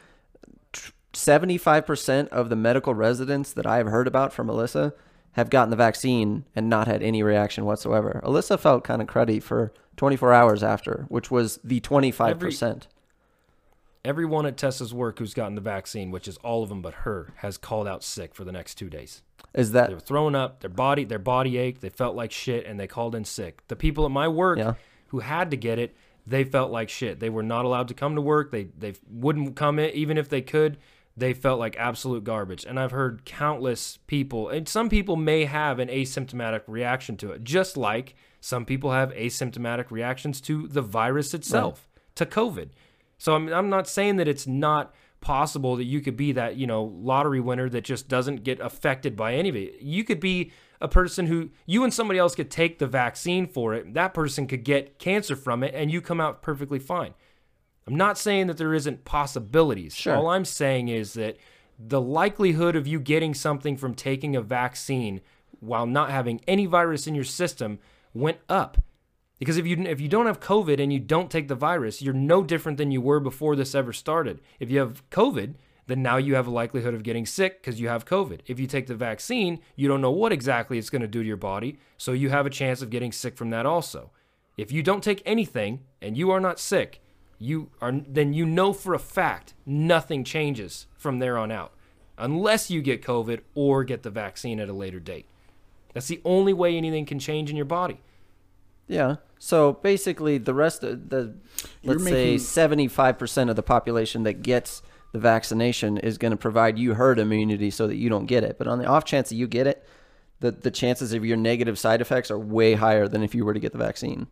seventy 1.15 1.57
five 1.57 1.87
percent 1.87 2.29
of 2.29 2.51
the 2.51 2.57
medical 2.57 2.93
residents 2.93 3.55
that 3.55 3.67
I 3.67 3.79
have 3.79 3.87
heard 3.87 4.07
about 4.07 4.35
from 4.35 4.49
Alyssa 4.49 4.93
have 5.33 5.49
gotten 5.49 5.71
the 5.71 5.77
vaccine 5.77 6.45
and 6.55 6.69
not 6.69 6.89
had 6.89 7.03
any 7.03 7.23
reaction 7.23 7.65
whatsoever. 7.65 8.21
Alyssa 8.23 8.61
felt 8.61 8.85
kind 8.85 9.01
of 9.01 9.09
cruddy 9.09 9.43
for 9.43 9.73
twenty 9.97 10.17
four 10.17 10.35
hours 10.35 10.63
after, 10.63 11.07
which 11.09 11.31
was 11.31 11.59
the 11.65 11.81
twenty 11.81 12.11
five 12.11 12.39
percent. 12.39 12.87
Everyone 14.05 14.47
at 14.47 14.57
Tessa's 14.57 14.95
work 14.95 15.19
who's 15.19 15.35
gotten 15.35 15.55
the 15.57 15.61
vaccine, 15.61 16.11
which 16.11 16.27
is 16.27 16.39
all 16.39 16.63
of 16.63 16.71
them 16.71 16.81
but 16.81 16.95
her, 16.95 17.33
has 17.37 17.59
called 17.59 17.87
out 17.87 18.03
sick 18.03 18.35
for 18.35 18.45
the 18.45 18.53
next 18.53 18.77
two 18.77 18.89
days. 18.89 19.23
Is 19.53 19.73
that 19.73 19.89
They 19.89 19.95
were 19.95 20.01
throwing 20.01 20.35
up, 20.35 20.61
their 20.61 20.71
body, 20.71 21.05
their 21.05 21.19
body 21.19 21.59
ached, 21.59 21.83
they 21.83 21.91
felt 21.91 22.17
like 22.17 22.33
shit, 22.33 22.65
and 22.67 22.81
they 22.81 22.87
called 22.87 23.15
in 23.15 23.25
sick. 23.25 23.63
The 23.69 23.77
people 23.77 24.07
at 24.07 24.11
my 24.11 24.27
work 24.27 24.59
Yeah. 24.59 24.75
who 25.09 25.19
had 25.21 25.51
to 25.51 25.57
get 25.57 25.79
it, 25.79 25.95
they 26.27 26.45
felt 26.45 26.71
like 26.71 26.89
shit. 26.89 27.21
They 27.21 27.29
were 27.31 27.43
not 27.43 27.65
allowed 27.67 27.89
to 27.89 27.95
come 27.95 28.15
to 28.15 28.21
work. 28.23 28.53
They 28.53 28.65
they 28.79 28.95
wouldn't 29.11 29.57
come 29.57 29.79
in 29.79 29.91
even 29.91 30.17
if 30.17 30.29
they 30.29 30.41
could. 30.43 30.79
They 31.17 31.35
felt 31.35 31.59
like 31.59 31.77
absolute 31.77 32.25
garbage. 32.25 32.65
And 32.65 32.79
I've 32.81 32.93
heard 32.93 33.25
countless 33.27 33.99
people, 34.07 34.49
and 34.49 34.67
some 34.67 34.89
people 34.89 35.17
may 35.17 35.45
have 35.45 35.79
an 35.79 35.89
asymptomatic 35.89 36.63
reaction 36.67 37.17
to 37.19 37.33
it, 37.33 37.45
just 37.45 37.77
like 37.77 38.15
some 38.41 38.65
people 38.65 38.93
have 38.93 39.11
asymptomatic 39.13 39.91
reactions 39.91 40.41
to 40.43 40.69
the 40.69 40.81
virus 40.81 41.35
itself, 41.35 41.89
to 42.15 42.25
COVID. 42.25 42.71
So 43.21 43.35
I'm, 43.35 43.53
I'm 43.53 43.69
not 43.69 43.87
saying 43.87 44.17
that 44.17 44.29
it's 44.29 44.47
not 44.47 44.95
possible 45.21 45.77
that 45.77 45.85
you 45.85 46.01
could 46.01 46.17
be 46.17 46.33
that, 46.33 46.57
you 46.57 46.67
know, 46.67 46.85
lottery 46.85 47.39
winner 47.39 47.69
that 47.69 47.85
just 47.85 48.09
doesn't 48.09 48.45
get 48.45 48.59
affected 48.61 49.15
by 49.15 49.35
any 49.35 49.51
of 49.51 49.57
it. 49.57 49.83
You 49.83 50.05
could 50.05 50.21
be 50.21 50.53
a 50.81 50.89
person 50.89 51.27
who 51.27 51.51
you 51.67 51.85
and 51.85 51.93
somebody 51.93 52.19
else 52.19 52.35
could 52.35 52.51
take 52.51 52.79
the 52.79 52.87
vaccine 52.87 53.47
for 53.47 53.75
it. 53.75 53.93
That 53.93 54.15
person 54.15 54.47
could 54.47 54.65
get 54.65 54.99
cancer 54.99 55.37
from 55.37 55.63
it 55.63 55.75
and 55.75 55.93
you 55.93 56.01
come 56.01 56.19
out 56.19 56.41
perfectly 56.41 56.79
fine. 56.79 57.13
I'm 57.87 57.95
not 57.95 58.17
saying 58.17 58.47
that 58.47 58.57
there 58.57 58.73
isn't 58.73 59.05
possibilities. 59.05 59.95
Sure. 59.95 60.17
All 60.17 60.29
I'm 60.29 60.47
saying 60.47 60.89
is 60.89 61.13
that 61.13 61.37
the 61.79 62.01
likelihood 62.01 62.75
of 62.75 62.87
you 62.87 62.99
getting 62.99 63.35
something 63.35 63.77
from 63.77 63.95
taking 63.95 64.35
a 64.35 64.41
vaccine 64.41 65.21
while 65.59 65.85
not 65.85 66.11
having 66.11 66.41
any 66.49 66.65
virus 66.65 67.07
in 67.07 67.15
your 67.15 67.25
system 67.25 67.81
went 68.15 68.39
up. 68.49 68.79
Because 69.41 69.57
if 69.57 69.67
you 69.67 69.77
if 69.87 70.01
you 70.01 70.09
don't 70.09 70.27
have 70.27 70.39
COVID 70.39 70.81
and 70.81 70.93
you 70.93 71.01
don't 71.01 71.31
take 71.31 71.49
the 71.49 71.55
virus, 71.55 72.03
you're 72.03 72.15
no 72.15 72.45
different 72.45 72.79
than 72.79 72.93
you 72.93 73.01
were 73.01 73.19
before 73.19 73.57
this 73.57 73.75
ever 73.75 73.93
started. 73.93 74.41
If 74.61 74.71
you 74.71 74.79
have 74.79 75.03
COVID, 75.11 75.55
then 75.87 76.03
now 76.03 76.19
you 76.19 76.35
have 76.35 76.47
a 76.47 76.53
likelihood 76.53 76.93
of 76.93 77.03
getting 77.03 77.25
sick 77.25 77.61
because 77.61 77.81
you 77.81 77.89
have 77.89 78.05
COVID. 78.05 78.41
If 78.47 78.61
you 78.61 78.67
take 78.67 78.87
the 78.87 78.95
vaccine, 78.95 79.61
you 79.77 79.89
don't 79.89 80.03
know 80.03 80.11
what 80.11 80.31
exactly 80.31 80.77
it's 80.79 80.91
going 80.91 81.03
to 81.03 81.09
do 81.09 81.23
to 81.23 81.27
your 81.27 81.39
body, 81.39 81.79
so 81.97 82.13
you 82.13 82.29
have 82.29 82.45
a 82.45 82.51
chance 82.51 82.83
of 82.83 82.91
getting 82.91 83.13
sick 83.13 83.37
from 83.37 83.49
that 83.51 83.65
also. 83.65 84.11
If 84.59 84.71
you 84.71 84.83
don't 84.83 85.03
take 85.03 85.23
anything 85.25 85.81
and 86.03 86.19
you 86.19 86.31
are 86.31 86.39
not 86.39 86.61
sick, 86.61 87.01
you 87.39 87.71
are 87.81 87.93
then 87.93 88.35
you 88.35 88.45
know 88.45 88.75
for 88.75 88.93
a 88.93 88.99
fact 88.99 89.55
nothing 89.65 90.23
changes 90.23 90.87
from 90.99 91.19
there 91.19 91.39
on 91.39 91.51
out 91.51 91.73
unless 92.19 92.71
you 92.71 92.83
get 92.83 93.03
COVID 93.03 93.41
or 93.55 93.85
get 93.85 94.03
the 94.03 94.11
vaccine 94.11 94.61
at 94.61 94.69
a 94.69 94.75
later 94.75 95.01
date. 95.01 95.25
That's 95.95 96.09
the 96.09 96.21
only 96.27 96.53
way 96.53 96.77
anything 96.77 97.07
can 97.07 97.19
change 97.19 97.49
in 97.49 97.57
your 97.57 97.65
body. 97.65 98.03
Yeah. 98.91 99.17
So 99.39 99.75
basically, 99.75 100.37
the 100.37 100.53
rest 100.53 100.83
of 100.83 101.09
the 101.09 101.35
You're 101.83 101.95
let's 101.95 102.05
say 102.05 102.37
seventy-five 102.37 103.19
percent 103.19 103.49
of 103.49 103.57
the 103.57 103.63
population 103.63 104.25
that 104.25 104.43
gets 104.43 104.83
the 105.13 105.19
vaccination 105.19 105.97
is 105.97 106.19
going 106.19 106.33
to 106.33 106.37
provide 106.37 106.79
you 106.79 106.95
herd 106.95 107.19
immunity 107.19 107.71
so 107.71 107.87
that 107.87 107.97
you 107.97 108.09
don't 108.09 108.27
get 108.27 108.45
it. 108.45 108.59
But 108.59 108.67
on 108.67 108.79
the 108.79 108.87
off 108.87 109.05
chance 109.05 109.29
that 109.31 109.37
you 109.37 109.47
get 109.47 109.67
it, 109.67 109.87
the 110.41 110.51
the 110.51 110.71
chances 110.71 111.13
of 111.13 111.25
your 111.25 111.37
negative 111.37 111.79
side 111.79 112.01
effects 112.01 112.31
are 112.31 112.39
way 112.39 112.75
higher 112.75 113.07
than 113.07 113.23
if 113.23 113.35
you 113.35 113.45
were 113.45 113.55
to 113.55 113.61
get 113.61 113.73
the 113.73 113.79
vaccine. 113.79 114.27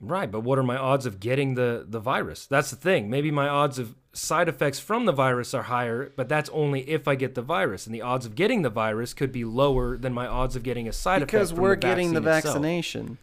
Right, 0.00 0.30
but 0.30 0.40
what 0.40 0.58
are 0.58 0.62
my 0.62 0.76
odds 0.76 1.06
of 1.06 1.18
getting 1.18 1.54
the 1.54 1.84
the 1.86 1.98
virus? 1.98 2.46
That's 2.46 2.70
the 2.70 2.76
thing. 2.76 3.10
Maybe 3.10 3.32
my 3.32 3.48
odds 3.48 3.80
of 3.80 3.96
side 4.12 4.48
effects 4.48 4.78
from 4.78 5.06
the 5.06 5.12
virus 5.12 5.54
are 5.54 5.64
higher, 5.64 6.12
but 6.16 6.28
that's 6.28 6.48
only 6.50 6.88
if 6.88 7.08
I 7.08 7.16
get 7.16 7.34
the 7.34 7.42
virus, 7.42 7.84
and 7.84 7.94
the 7.94 8.02
odds 8.02 8.24
of 8.24 8.36
getting 8.36 8.62
the 8.62 8.70
virus 8.70 9.12
could 9.12 9.32
be 9.32 9.44
lower 9.44 9.96
than 9.96 10.12
my 10.12 10.26
odds 10.26 10.54
of 10.54 10.62
getting 10.62 10.86
a 10.88 10.92
side 10.92 11.20
Because 11.20 11.50
effect 11.50 11.56
from 11.56 11.56
the 11.56 11.62
virus. 11.62 11.76
Because 11.76 11.84
we're 11.84 11.90
the 11.90 11.96
getting 11.96 12.12
the 12.14 12.20
vaccine 12.20 12.38
itself. 12.38 12.54
vaccination. 12.54 13.18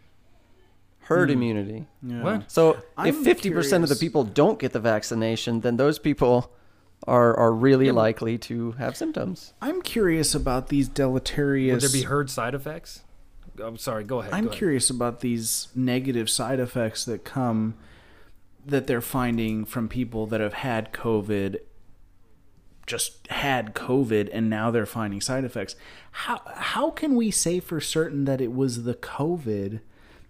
Herd 1.00 1.30
hmm. 1.30 1.34
immunity. 1.34 1.88
Yeah. 2.04 2.24
What? 2.24 2.52
So 2.52 2.72
if 2.72 2.84
I'm 2.98 3.24
fifty 3.24 3.52
percent 3.52 3.84
of 3.84 3.90
the 3.90 3.96
people 3.96 4.26
don't 4.26 4.60
get 4.60 4.74
the 4.74 4.82
vaccination, 4.82 5.62
then 5.62 5.78
those 5.78 5.98
people 5.98 6.52
are 7.08 7.38
are 7.38 7.54
really 7.54 7.92
likely 7.92 8.38
to 8.40 8.72
have 8.74 8.98
symptoms. 8.98 9.54
I'm 9.62 9.82
curious 9.82 10.36
about 10.36 10.68
these 10.68 10.90
deleterious. 10.90 11.82
Would 11.82 11.90
there 11.90 12.02
be 12.02 12.06
herd 12.06 12.30
side 12.30 12.54
effects? 12.54 13.04
I'm 13.64 13.78
sorry. 13.78 14.04
Go 14.04 14.20
ahead. 14.20 14.34
I'm 14.34 14.46
go 14.46 14.50
ahead. 14.50 14.58
curious 14.58 14.90
about 14.90 15.22
these 15.22 15.70
negative 15.76 16.30
side 16.30 16.60
effects 16.60 17.06
that 17.06 17.24
come 17.24 17.76
that 18.66 18.88
they're 18.88 19.02
finding 19.02 19.64
from 19.64 19.88
people 19.88 20.26
that 20.28 20.42
have 20.42 20.54
had 20.54 20.92
COVID 20.92 21.60
just 22.88 23.28
had 23.28 23.74
COVID 23.74 24.30
and 24.32 24.50
now 24.50 24.70
they're 24.70 24.86
finding 24.86 25.22
side 25.22 25.44
effects. 25.44 25.76
How 26.12 26.42
how 26.46 26.92
can 26.92 27.16
we 27.16 27.32
say 27.32 27.60
for 27.60 27.80
certain 27.82 28.26
that 28.26 28.42
it 28.42 28.54
was 28.54 28.84
the 28.84 28.94
COVID 28.94 29.82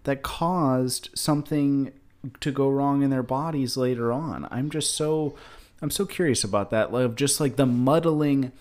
that 0.04 0.22
caused 0.22 1.10
something 1.14 1.92
to 2.40 2.50
go 2.50 2.68
wrong 2.68 3.02
in 3.02 3.10
their 3.10 3.22
bodies 3.22 3.76
later 3.76 4.12
on? 4.12 4.48
I'm 4.50 4.70
just 4.70 4.94
so 4.94 5.34
I'm 5.82 5.90
so 5.90 6.06
curious 6.06 6.44
about 6.44 6.70
that. 6.70 6.92
Like 6.92 7.14
just 7.14 7.40
like 7.40 7.56
the 7.56 7.66
muddling 7.66 8.52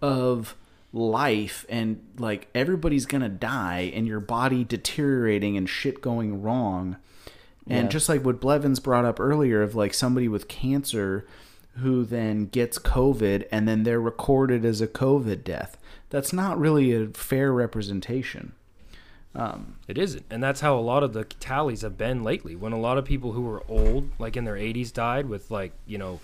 of 0.00 0.56
life 0.92 1.64
and 1.68 2.02
like 2.18 2.48
everybody's 2.54 3.06
gonna 3.06 3.28
die 3.28 3.90
and 3.94 4.06
your 4.06 4.20
body 4.20 4.62
deteriorating 4.64 5.56
and 5.56 5.68
shit 5.68 6.00
going 6.02 6.42
wrong. 6.42 6.96
And 7.68 7.84
Yeah. 7.84 7.88
just 7.90 8.08
like 8.08 8.24
what 8.24 8.40
Blevins 8.40 8.80
brought 8.80 9.04
up 9.04 9.20
earlier 9.20 9.62
of 9.62 9.74
like 9.74 9.94
somebody 9.94 10.28
with 10.28 10.48
cancer 10.48 11.26
who 11.76 12.04
then 12.04 12.46
gets 12.46 12.78
COVID 12.78 13.46
and 13.50 13.66
then 13.66 13.84
they're 13.84 14.00
recorded 14.00 14.64
as 14.64 14.80
a 14.82 14.86
COVID 14.86 15.44
death. 15.44 15.78
That's 16.10 16.32
not 16.32 16.58
really 16.58 16.92
a 16.92 17.06
fair 17.08 17.52
representation. 17.52 18.52
Um, 19.34 19.76
It 19.88 19.96
isn't, 19.96 20.26
and 20.28 20.42
that's 20.42 20.60
how 20.60 20.78
a 20.78 20.80
lot 20.82 21.02
of 21.02 21.14
the 21.14 21.24
tallies 21.24 21.80
have 21.80 21.96
been 21.96 22.22
lately. 22.22 22.54
When 22.54 22.72
a 22.72 22.78
lot 22.78 22.98
of 22.98 23.06
people 23.06 23.32
who 23.32 23.40
were 23.40 23.62
old, 23.66 24.10
like 24.18 24.36
in 24.36 24.44
their 24.44 24.56
80s, 24.58 24.92
died 24.92 25.26
with 25.26 25.50
like 25.50 25.72
you 25.86 25.96
know, 25.96 26.20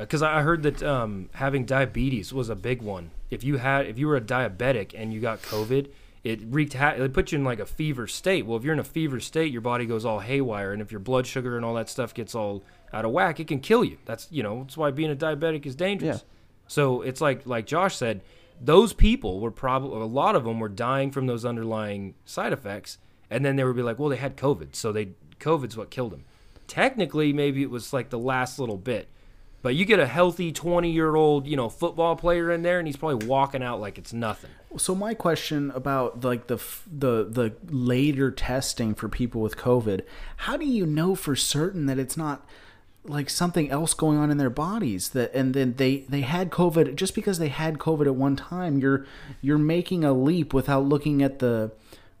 because 0.00 0.22
I 0.22 0.42
heard 0.42 0.62
that 0.64 0.82
um, 0.82 1.30
having 1.34 1.64
diabetes 1.64 2.32
was 2.32 2.48
a 2.48 2.56
big 2.56 2.82
one. 2.82 3.10
If 3.30 3.44
you 3.44 3.58
had, 3.58 3.86
if 3.86 3.98
you 3.98 4.08
were 4.08 4.16
a 4.16 4.20
diabetic 4.20 4.92
and 4.94 5.12
you 5.12 5.20
got 5.20 5.42
COVID, 5.42 5.88
it 6.24 6.40
wreaked. 6.44 6.74
Ha- 6.74 6.94
it 6.96 7.12
put 7.12 7.32
you 7.32 7.38
in 7.38 7.44
like 7.44 7.60
a 7.60 7.66
fever 7.66 8.06
state. 8.06 8.44
Well, 8.44 8.58
if 8.58 8.64
you're 8.64 8.72
in 8.72 8.80
a 8.80 8.84
fever 8.84 9.20
state, 9.20 9.52
your 9.52 9.62
body 9.62 9.86
goes 9.86 10.04
all 10.04 10.20
haywire, 10.20 10.72
and 10.72 10.82
if 10.82 10.90
your 10.90 11.00
blood 11.00 11.26
sugar 11.26 11.56
and 11.56 11.64
all 11.64 11.74
that 11.74 11.88
stuff 11.88 12.12
gets 12.12 12.34
all 12.34 12.62
out 12.92 13.04
of 13.04 13.12
whack, 13.12 13.40
it 13.40 13.48
can 13.48 13.60
kill 13.60 13.84
you. 13.84 13.98
That's 14.04 14.26
you 14.30 14.42
know, 14.42 14.62
that's 14.62 14.76
why 14.76 14.90
being 14.90 15.10
a 15.10 15.16
diabetic 15.16 15.64
is 15.64 15.74
dangerous. 15.74 16.18
Yeah. 16.18 16.22
So 16.66 17.02
it's 17.02 17.20
like 17.20 17.46
like 17.46 17.66
Josh 17.66 17.96
said, 17.96 18.20
those 18.60 18.92
people 18.92 19.40
were 19.40 19.50
probably 19.50 20.00
a 20.00 20.04
lot 20.04 20.36
of 20.36 20.44
them 20.44 20.60
were 20.60 20.68
dying 20.68 21.10
from 21.10 21.26
those 21.26 21.44
underlying 21.44 22.14
side 22.24 22.52
effects, 22.52 22.98
and 23.30 23.44
then 23.44 23.56
they 23.56 23.64
would 23.64 23.76
be 23.76 23.82
like, 23.82 23.98
well, 23.98 24.10
they 24.10 24.16
had 24.16 24.36
COVID, 24.36 24.74
so 24.74 24.92
they 24.92 25.10
COVID's 25.38 25.76
what 25.76 25.90
killed 25.90 26.12
them. 26.12 26.24
Technically, 26.66 27.32
maybe 27.32 27.62
it 27.62 27.70
was 27.70 27.92
like 27.92 28.10
the 28.10 28.18
last 28.18 28.58
little 28.58 28.76
bit, 28.76 29.08
but 29.62 29.74
you 29.74 29.84
get 29.84 30.00
a 30.00 30.06
healthy 30.06 30.52
twenty 30.52 30.90
year 30.90 31.14
old 31.14 31.46
you 31.46 31.56
know 31.56 31.68
football 31.68 32.16
player 32.16 32.50
in 32.50 32.62
there, 32.62 32.78
and 32.78 32.88
he's 32.88 32.96
probably 32.96 33.26
walking 33.26 33.62
out 33.62 33.80
like 33.80 33.98
it's 33.98 34.12
nothing. 34.12 34.50
So 34.76 34.94
my 34.94 35.14
question 35.14 35.70
about 35.72 36.24
like 36.24 36.46
the 36.46 36.56
the 36.86 37.24
the 37.24 37.54
later 37.68 38.30
testing 38.30 38.94
for 38.94 39.08
people 39.08 39.40
with 39.40 39.56
COVID, 39.56 40.02
how 40.36 40.56
do 40.56 40.64
you 40.64 40.86
know 40.86 41.14
for 41.14 41.34
certain 41.34 41.86
that 41.86 41.98
it's 41.98 42.16
not 42.16 42.46
like 43.04 43.30
something 43.30 43.70
else 43.70 43.94
going 43.94 44.18
on 44.18 44.30
in 44.30 44.36
their 44.36 44.50
bodies 44.50 45.10
that 45.10 45.32
and 45.34 45.54
then 45.54 45.74
they 45.74 45.98
they 46.08 46.20
had 46.20 46.50
COVID 46.50 46.94
just 46.94 47.14
because 47.14 47.38
they 47.38 47.48
had 47.48 47.78
COVID 47.78 48.06
at 48.06 48.14
one 48.14 48.36
time, 48.36 48.78
you're 48.78 49.06
you're 49.40 49.58
making 49.58 50.04
a 50.04 50.12
leap 50.12 50.52
without 50.54 50.84
looking 50.84 51.22
at 51.22 51.38
the 51.38 51.72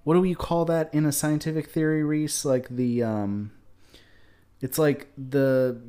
what 0.04 0.14
do 0.14 0.24
you 0.24 0.36
call 0.36 0.64
that 0.64 0.92
in 0.94 1.04
a 1.04 1.12
scientific 1.12 1.70
theory, 1.70 2.02
Reese? 2.02 2.44
Like 2.44 2.68
the 2.68 3.02
um 3.02 3.52
it's 4.60 4.78
like 4.78 5.08
the 5.16 5.80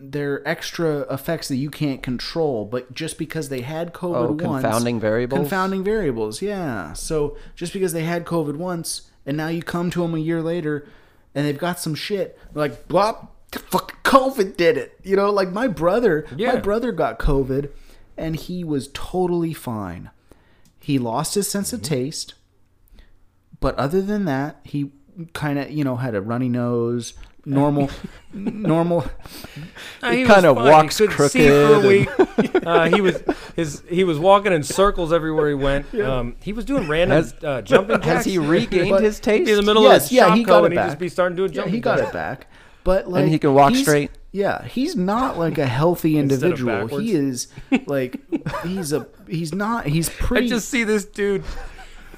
they're 0.00 0.46
extra 0.48 1.00
effects 1.12 1.48
that 1.48 1.56
you 1.56 1.70
can't 1.70 2.02
control, 2.02 2.64
but 2.64 2.92
just 2.94 3.18
because 3.18 3.48
they 3.48 3.60
had 3.60 3.92
COVID 3.92 4.40
Oh, 4.42 4.48
once, 4.48 4.62
confounding 4.62 4.98
variables? 4.98 5.40
Confounding 5.40 5.84
variables, 5.84 6.40
yeah. 6.42 6.92
So 6.94 7.36
just 7.54 7.72
because 7.72 7.92
they 7.92 8.04
had 8.04 8.24
COVID 8.24 8.56
once, 8.56 9.10
and 9.26 9.36
now 9.36 9.48
you 9.48 9.62
come 9.62 9.90
to 9.90 10.02
them 10.02 10.14
a 10.14 10.18
year 10.18 10.42
later, 10.42 10.86
and 11.34 11.46
they've 11.46 11.58
got 11.58 11.78
some 11.78 11.94
shit 11.94 12.38
like 12.54 12.88
blah, 12.88 13.26
fucking 13.52 13.98
COVID 14.04 14.56
did 14.56 14.76
it. 14.76 14.98
You 15.02 15.16
know, 15.16 15.30
like 15.30 15.52
my 15.52 15.68
brother, 15.68 16.26
Yeah. 16.36 16.54
my 16.54 16.60
brother 16.60 16.92
got 16.92 17.18
COVID, 17.18 17.70
and 18.16 18.36
he 18.36 18.64
was 18.64 18.88
totally 18.92 19.52
fine. 19.52 20.10
He 20.78 20.98
lost 20.98 21.34
his 21.34 21.48
sense 21.48 21.72
of 21.72 21.80
mm-hmm. 21.80 21.94
taste, 21.94 22.34
but 23.60 23.74
other 23.76 24.00
than 24.00 24.24
that, 24.24 24.60
he 24.64 24.92
kind 25.34 25.58
of 25.58 25.70
you 25.70 25.84
know 25.84 25.96
had 25.96 26.14
a 26.14 26.20
runny 26.20 26.48
nose, 26.48 27.12
normal, 27.44 27.90
normal. 28.32 29.02
He 30.02 30.24
fine. 30.24 30.42
He 30.44 30.48
walks 30.50 30.96
see 30.96 31.06
for 31.06 31.24
a 31.26 31.28
crooked 31.30 31.84
week. 31.86 32.64
uh, 32.66 32.88
he 32.88 33.00
was 33.00 33.22
his 33.56 33.82
he 33.88 34.04
was 34.04 34.18
walking 34.18 34.52
in 34.52 34.62
circles 34.62 35.12
everywhere 35.12 35.48
he 35.48 35.54
went. 35.54 35.92
Um, 35.94 36.36
he 36.42 36.52
was 36.52 36.64
doing 36.64 36.88
random 36.88 37.16
Has- 37.16 37.34
uh, 37.44 37.62
jumping 37.62 37.96
jacks. 37.96 38.06
Has 38.06 38.24
he 38.24 38.38
regained 38.38 38.90
But- 38.90 39.02
his 39.02 39.20
taste? 39.20 39.48
In 39.50 39.56
the 39.56 39.62
middle 39.62 39.82
Yes, 39.82 40.06
of 40.06 40.12
yeah, 40.12 40.34
he 40.34 40.42
got 40.44 40.62
it 40.62 40.66
and 40.66 40.74
back. 40.76 40.86
just 40.88 40.98
be 40.98 41.08
starting 41.08 41.36
doing 41.36 41.50
Yeah, 41.50 41.56
jumping 41.56 41.74
he 41.74 41.80
got 41.80 41.98
jacks. 41.98 42.10
it 42.10 42.12
back. 42.14 42.46
But 42.82 43.08
like 43.08 43.26
he 43.28 43.38
can 43.38 43.52
walk 43.52 43.74
straight? 43.74 44.10
Yeah, 44.32 44.64
he's 44.64 44.96
not 44.96 45.38
like 45.38 45.58
a 45.58 45.66
healthy 45.66 46.16
individual. 46.16 46.86
He 46.86 47.12
is 47.12 47.48
like 47.86 48.20
he's 48.62 48.92
a 48.92 49.06
he's 49.28 49.52
not 49.52 49.86
he's 49.86 50.08
pretty. 50.08 50.46
I 50.46 50.48
just 50.48 50.68
see 50.70 50.84
this 50.84 51.04
dude. 51.04 51.44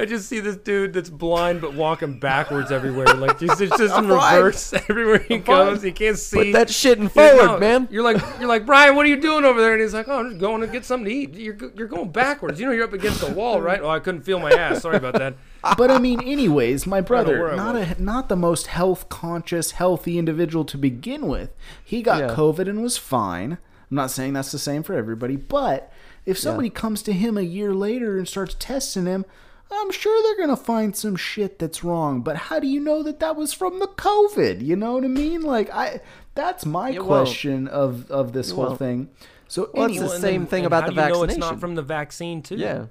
I 0.02 0.04
just 0.04 0.28
see 0.28 0.40
this 0.40 0.56
dude 0.56 0.94
that's 0.94 1.08
blind 1.08 1.60
but 1.60 1.74
walking 1.74 2.18
backwards 2.18 2.72
everywhere. 2.72 3.06
Like 3.06 3.38
just, 3.38 3.60
just 3.60 3.80
in 3.80 3.88
fine. 3.88 4.08
reverse 4.08 4.72
everywhere 4.88 5.20
he 5.20 5.38
goes. 5.38 5.80
He 5.80 5.92
can't 5.92 6.18
see. 6.18 6.36
Put 6.36 6.52
that 6.54 6.70
shit 6.70 6.98
in 6.98 7.04
You're- 7.14 7.38
forward, 7.38 7.60
man. 7.60 7.86
You're 7.88 8.02
like 8.02 8.20
you're 8.40 8.48
like 8.48 8.66
Brian. 8.66 8.96
What 8.96 9.06
are 9.06 9.08
you 9.08 9.20
doing 9.20 9.44
over 9.44 9.60
there? 9.60 9.74
And 9.74 9.80
he's 9.80 9.94
like, 9.94 10.08
oh, 10.08 10.18
I'm 10.18 10.30
just 10.30 10.40
going 10.40 10.60
to 10.60 10.66
get 10.66 10.84
something 10.84 11.04
to 11.04 11.14
eat. 11.14 11.34
You're 11.34 11.56
you're 11.76 11.86
going 11.86 12.10
backwards. 12.10 12.58
You 12.58 12.66
know, 12.66 12.72
you're 12.72 12.82
up 12.82 12.92
against 12.92 13.20
the 13.20 13.32
wall, 13.32 13.60
right? 13.62 13.80
Oh, 13.80 13.88
I 13.90 14.00
couldn't 14.00 14.22
feel 14.22 14.40
my 14.40 14.50
ass. 14.50 14.82
Sorry 14.82 14.96
about 14.96 15.14
that. 15.14 15.36
but 15.78 15.88
I 15.92 15.98
mean, 16.00 16.20
anyways, 16.20 16.84
my 16.84 17.00
brother, 17.00 17.54
not 17.54 17.76
a 17.76 18.02
not 18.02 18.28
the 18.28 18.34
most 18.34 18.66
health 18.66 19.08
conscious, 19.08 19.70
healthy 19.70 20.18
individual 20.18 20.64
to 20.64 20.76
begin 20.76 21.28
with. 21.28 21.54
He 21.84 22.02
got 22.02 22.18
Yeah. 22.18 22.34
COVID 22.34 22.68
and 22.68 22.82
was 22.82 22.98
fine. 22.98 23.52
I'm 23.88 23.94
not 23.96 24.10
saying 24.10 24.32
that's 24.32 24.50
the 24.50 24.58
same 24.58 24.82
for 24.82 24.94
everybody, 24.94 25.36
but 25.36 25.92
if 26.26 26.36
somebody 26.38 26.70
comes 26.70 27.02
to 27.02 27.12
him 27.12 27.38
a 27.38 27.42
year 27.42 27.72
later 27.72 28.18
and 28.18 28.26
starts 28.26 28.56
testing 28.58 29.06
him, 29.06 29.24
I'm 29.74 29.90
sure 29.90 30.22
they're 30.22 30.46
gonna 30.46 30.56
find 30.56 30.94
some 30.96 31.16
shit 31.16 31.58
that's 31.58 31.82
wrong. 31.84 32.20
But 32.22 32.36
how 32.36 32.60
do 32.60 32.66
you 32.66 32.80
know 32.80 33.02
that 33.02 33.20
that 33.20 33.36
was 33.36 33.52
from 33.52 33.78
the 33.78 33.86
COVID? 33.86 34.64
You 34.64 34.76
know 34.76 34.94
what 34.94 35.04
I 35.04 35.08
mean? 35.08 35.42
Like 35.42 35.70
I, 35.70 36.00
that's 36.34 36.64
my 36.66 36.90
You 36.90 37.00
won't. 37.00 37.08
question 37.08 37.68
of 37.68 38.10
of 38.10 38.32
this 38.32 38.50
whole 38.50 38.66
won't. 38.66 38.78
thing. 38.78 39.08
So 39.48 39.70
Well, 39.74 39.90
it's 39.90 40.00
the 40.00 40.08
same 40.08 40.42
then- 40.42 40.46
thing 40.46 40.58
and 40.64 40.66
about 40.66 40.82
how 40.84 40.88
the 40.90 40.94
do 40.94 41.00
you 41.02 41.08
know 41.12 41.22
it's 41.24 41.36
not 41.36 41.60
from 41.60 41.74
the 41.74 41.82
vaccine 41.82 42.42
too. 42.42 42.56
Yeah. 42.56 42.86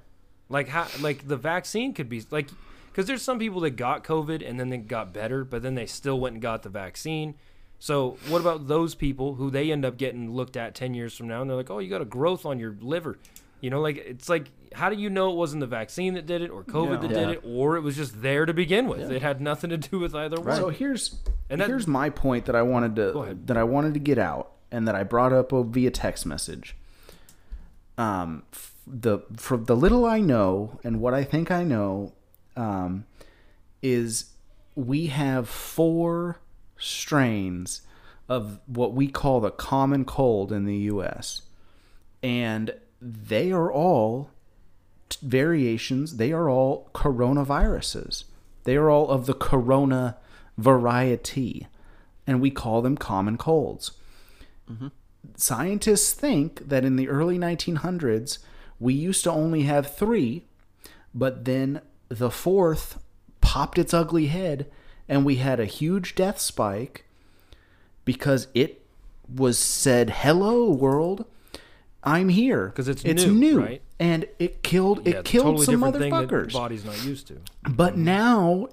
Like 0.48 0.68
how 0.68 0.86
like 1.00 1.26
the 1.28 1.36
vaccine 1.36 1.92
could 1.94 2.08
be 2.08 2.22
like 2.30 2.48
because 2.90 3.06
there's 3.06 3.22
some 3.22 3.38
people 3.38 3.60
that 3.62 3.70
got 3.70 4.04
COVID 4.04 4.46
and 4.48 4.60
then 4.60 4.68
they 4.68 4.76
got 4.76 5.12
better, 5.14 5.44
but 5.44 5.62
then 5.62 5.74
they 5.74 5.86
still 5.86 6.20
went 6.20 6.34
and 6.34 6.42
got 6.42 6.62
the 6.62 6.68
vaccine. 6.68 7.34
So 7.78 8.16
what 8.28 8.40
about 8.40 8.68
those 8.68 8.94
people 8.94 9.34
who 9.34 9.50
they 9.50 9.72
end 9.72 9.84
up 9.84 9.96
getting 9.96 10.32
looked 10.32 10.56
at 10.56 10.74
ten 10.74 10.94
years 10.94 11.16
from 11.16 11.26
now 11.26 11.40
and 11.40 11.50
they're 11.50 11.56
like, 11.56 11.70
oh, 11.70 11.78
you 11.80 11.90
got 11.90 12.00
a 12.02 12.04
growth 12.06 12.44
on 12.46 12.58
your 12.60 12.76
liver. 12.80 13.18
You 13.60 13.70
know, 13.70 13.80
like 13.80 13.96
it's 13.96 14.28
like, 14.28 14.50
how 14.74 14.88
do 14.90 14.96
you 14.96 15.08
know 15.10 15.30
it 15.30 15.36
wasn't 15.36 15.60
the 15.60 15.66
vaccine 15.66 16.14
that 16.14 16.26
did 16.26 16.42
it, 16.42 16.50
or 16.50 16.62
COVID 16.64 17.00
that 17.02 17.10
Yeah. 17.10 17.18
did 17.18 17.28
it, 17.30 17.42
or 17.44 17.76
it 17.76 17.80
was 17.80 17.96
just 17.96 18.22
there 18.22 18.46
to 18.46 18.52
begin 18.54 18.86
with? 18.88 19.10
It 19.10 19.22
had 19.22 19.40
nothing 19.40 19.70
to 19.70 19.76
do 19.78 19.98
with 19.98 20.14
either 20.14 20.40
one. 20.40 20.56
So 20.56 20.68
here's 20.70 21.16
And 21.50 21.60
that- 21.60 21.68
here's 21.68 21.86
my 21.86 22.10
point 22.10 22.46
that 22.46 22.56
I 22.56 22.62
wanted 22.62 22.96
to 22.96 23.36
that 23.46 23.56
I 23.56 23.64
wanted 23.64 23.94
to 23.94 24.00
get 24.00 24.18
out 24.18 24.52
and 24.70 24.86
that 24.88 24.94
I 24.94 25.02
brought 25.04 25.32
up 25.32 25.52
via 25.52 25.90
text 25.90 26.24
message. 26.26 26.76
Um, 27.98 28.42
the 28.86 29.20
from 29.36 29.64
the 29.66 29.76
little 29.76 30.04
I 30.04 30.20
know 30.20 30.80
and 30.82 31.00
what 31.00 31.14
I 31.14 31.24
think 31.24 31.50
I 31.50 31.62
know, 31.62 32.12
um, 32.56 33.04
is 33.82 34.30
we 34.74 35.06
have 35.08 35.48
four 35.48 36.38
strains 36.78 37.82
of 38.28 38.60
what 38.66 38.94
we 38.94 39.08
call 39.08 39.40
the 39.40 39.50
common 39.50 40.04
cold 40.04 40.50
in 40.52 40.64
the 40.64 40.76
US. 40.90 41.42
And 42.22 42.74
they 43.00 43.52
are 43.52 43.70
all 43.70 44.24
t- 44.24 44.30
variations, 45.16 46.16
they 46.16 46.32
are 46.32 46.48
all 46.48 46.90
coronaviruses. 46.94 48.24
They 48.64 48.76
are 48.76 48.90
all 48.90 49.08
of 49.08 49.26
the 49.26 49.34
corona 49.34 50.16
variety. 50.56 51.66
And 52.26 52.40
we 52.40 52.50
call 52.50 52.82
them 52.82 52.96
common 52.96 53.36
colds. 53.36 53.92
Mm-hmm. 54.70 54.88
Scientists 55.36 56.12
think 56.12 56.68
that 56.68 56.84
in 56.84 56.96
the 56.96 57.08
early 57.08 57.38
1900s, 57.38 58.38
we 58.78 58.94
used 58.94 59.24
to 59.24 59.30
only 59.30 59.62
have 59.62 59.94
three, 59.94 60.44
but 61.14 61.44
then 61.44 61.80
the 62.08 62.30
fourth 62.30 62.98
popped 63.40 63.78
its 63.78 63.94
ugly 63.94 64.26
head, 64.26 64.70
and 65.08 65.24
we 65.24 65.36
had 65.36 65.60
a 65.60 65.64
huge 65.64 66.14
death 66.14 66.38
spike 66.38 67.04
because 68.04 68.48
it 68.54 68.82
was 69.32 69.58
said, 69.58 70.10
"Hello, 70.10 70.70
world, 70.70 71.24
I'm 72.02 72.28
here." 72.28 72.70
'Cause 72.70 72.88
it's 72.88 73.04
it's 73.04 73.24
new, 73.24 73.32
new, 73.34 73.60
right? 73.60 73.82
And 74.02 74.26
it 74.40 74.64
killed 74.64 75.06
Yeah, 75.06 75.18
it 75.18 75.24
killed 75.24 75.44
totally 75.58 75.64
some 75.64 75.74
different 75.76 75.96
thing 75.96 76.10
that 76.10 76.28
motherfuckers. 76.28 76.52
body's 76.52 76.84
not 76.84 77.04
used 77.04 77.28
to. 77.28 77.38
But 77.70 77.96
now 77.96 78.66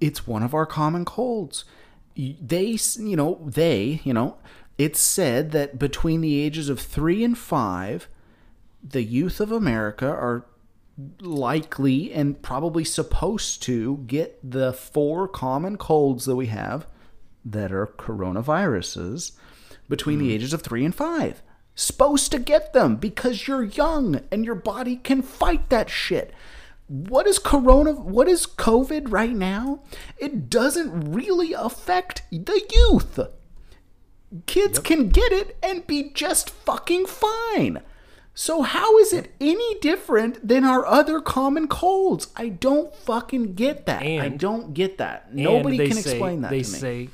it's 0.00 0.26
one 0.26 0.42
of 0.42 0.54
our 0.54 0.64
common 0.64 1.04
colds. 1.04 1.66
They, 2.16 2.78
you 2.98 3.16
know, 3.16 3.38
they, 3.44 4.00
you 4.02 4.14
know, 4.14 4.38
it's 4.78 4.98
said 4.98 5.50
that 5.50 5.78
between 5.78 6.22
the 6.22 6.40
ages 6.40 6.70
of 6.70 6.80
three 6.80 7.22
and 7.22 7.36
five, 7.36 8.08
the 8.82 9.02
youth 9.02 9.40
of 9.40 9.52
America 9.52 10.08
are 10.08 10.46
likely 11.20 12.10
and 12.14 12.40
probably 12.40 12.82
supposed 12.82 13.62
to 13.64 13.98
get 14.06 14.38
the 14.42 14.72
four 14.72 15.28
common 15.28 15.76
colds 15.76 16.24
that 16.24 16.36
we 16.36 16.46
have 16.46 16.86
that 17.44 17.70
are 17.72 17.86
coronaviruses 17.86 19.32
between 19.86 20.18
the 20.18 20.28
hmm. 20.28 20.32
ages 20.32 20.54
of 20.54 20.62
three 20.62 20.86
and 20.86 20.94
five. 20.94 21.42
Supposed 21.78 22.32
to 22.32 22.38
get 22.38 22.72
them 22.72 22.96
because 22.96 23.46
you're 23.46 23.62
young 23.62 24.22
and 24.32 24.46
your 24.46 24.54
body 24.54 24.96
can 24.96 25.20
fight 25.20 25.68
that 25.68 25.90
shit. 25.90 26.32
What 26.88 27.26
is 27.26 27.38
corona? 27.38 27.92
What 27.92 28.28
is 28.28 28.46
COVID 28.46 29.12
right 29.12 29.34
now? 29.34 29.80
It 30.16 30.48
doesn't 30.48 31.12
really 31.12 31.52
affect 31.52 32.22
the 32.30 32.62
youth. 32.72 33.20
Kids 34.46 34.78
can 34.78 35.10
get 35.10 35.32
it 35.32 35.58
and 35.62 35.86
be 35.86 36.10
just 36.14 36.48
fucking 36.48 37.06
fine. 37.06 37.82
So 38.34 38.62
how 38.62 38.98
is 38.98 39.12
it 39.12 39.32
any 39.40 39.78
different 39.80 40.46
than 40.46 40.64
our 40.64 40.86
other 40.86 41.20
common 41.20 41.68
colds? 41.68 42.28
I 42.36 42.48
don't 42.50 42.94
fucking 42.94 43.54
get 43.54 43.84
that. 43.86 44.02
I 44.02 44.28
don't 44.28 44.72
get 44.72 44.98
that. 44.98 45.34
Nobody 45.34 45.76
can 45.78 45.92
say- 45.96 46.10
explain 46.12 46.40
that 46.40 46.50
They 46.50 46.62
to 46.62 46.70
me. 46.72 46.78
say, 46.78 47.08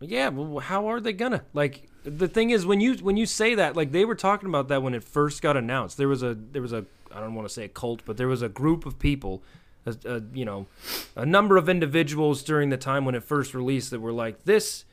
yeah, 0.00 0.28
well, 0.28 0.60
how 0.60 0.86
are 0.86 1.00
they 1.00 1.12
gonna? 1.12 1.42
Like, 1.52 1.88
the 2.04 2.28
thing 2.28 2.50
is, 2.50 2.66
when 2.66 2.80
you 2.80 2.94
when 2.96 3.16
you 3.16 3.26
say 3.26 3.54
that, 3.54 3.76
like 3.76 3.92
they 3.92 4.04
were 4.04 4.14
talking 4.14 4.48
about 4.48 4.68
that 4.68 4.82
when 4.82 4.94
it 4.94 5.02
first 5.02 5.42
got 5.42 5.56
announced. 5.56 5.96
There 5.96 6.08
was 6.08 6.22
a 6.22 6.34
there 6.34 6.62
was 6.62 6.72
a 6.72 6.84
I 7.12 7.20
don't 7.20 7.34
want 7.34 7.48
to 7.48 7.52
say 7.52 7.64
a 7.64 7.68
cult, 7.68 8.02
but 8.04 8.16
there 8.16 8.28
was 8.28 8.42
a 8.42 8.48
group 8.48 8.84
of 8.84 8.98
people, 8.98 9.42
a, 9.86 9.96
a, 10.04 10.22
you 10.32 10.44
know, 10.44 10.66
a 11.16 11.24
number 11.24 11.56
of 11.56 11.68
individuals 11.68 12.42
during 12.42 12.68
the 12.68 12.76
time 12.76 13.04
when 13.04 13.14
it 13.14 13.24
first 13.24 13.54
released 13.54 13.90
that 13.90 14.00
were 14.00 14.12
like 14.12 14.44
this. 14.44 14.84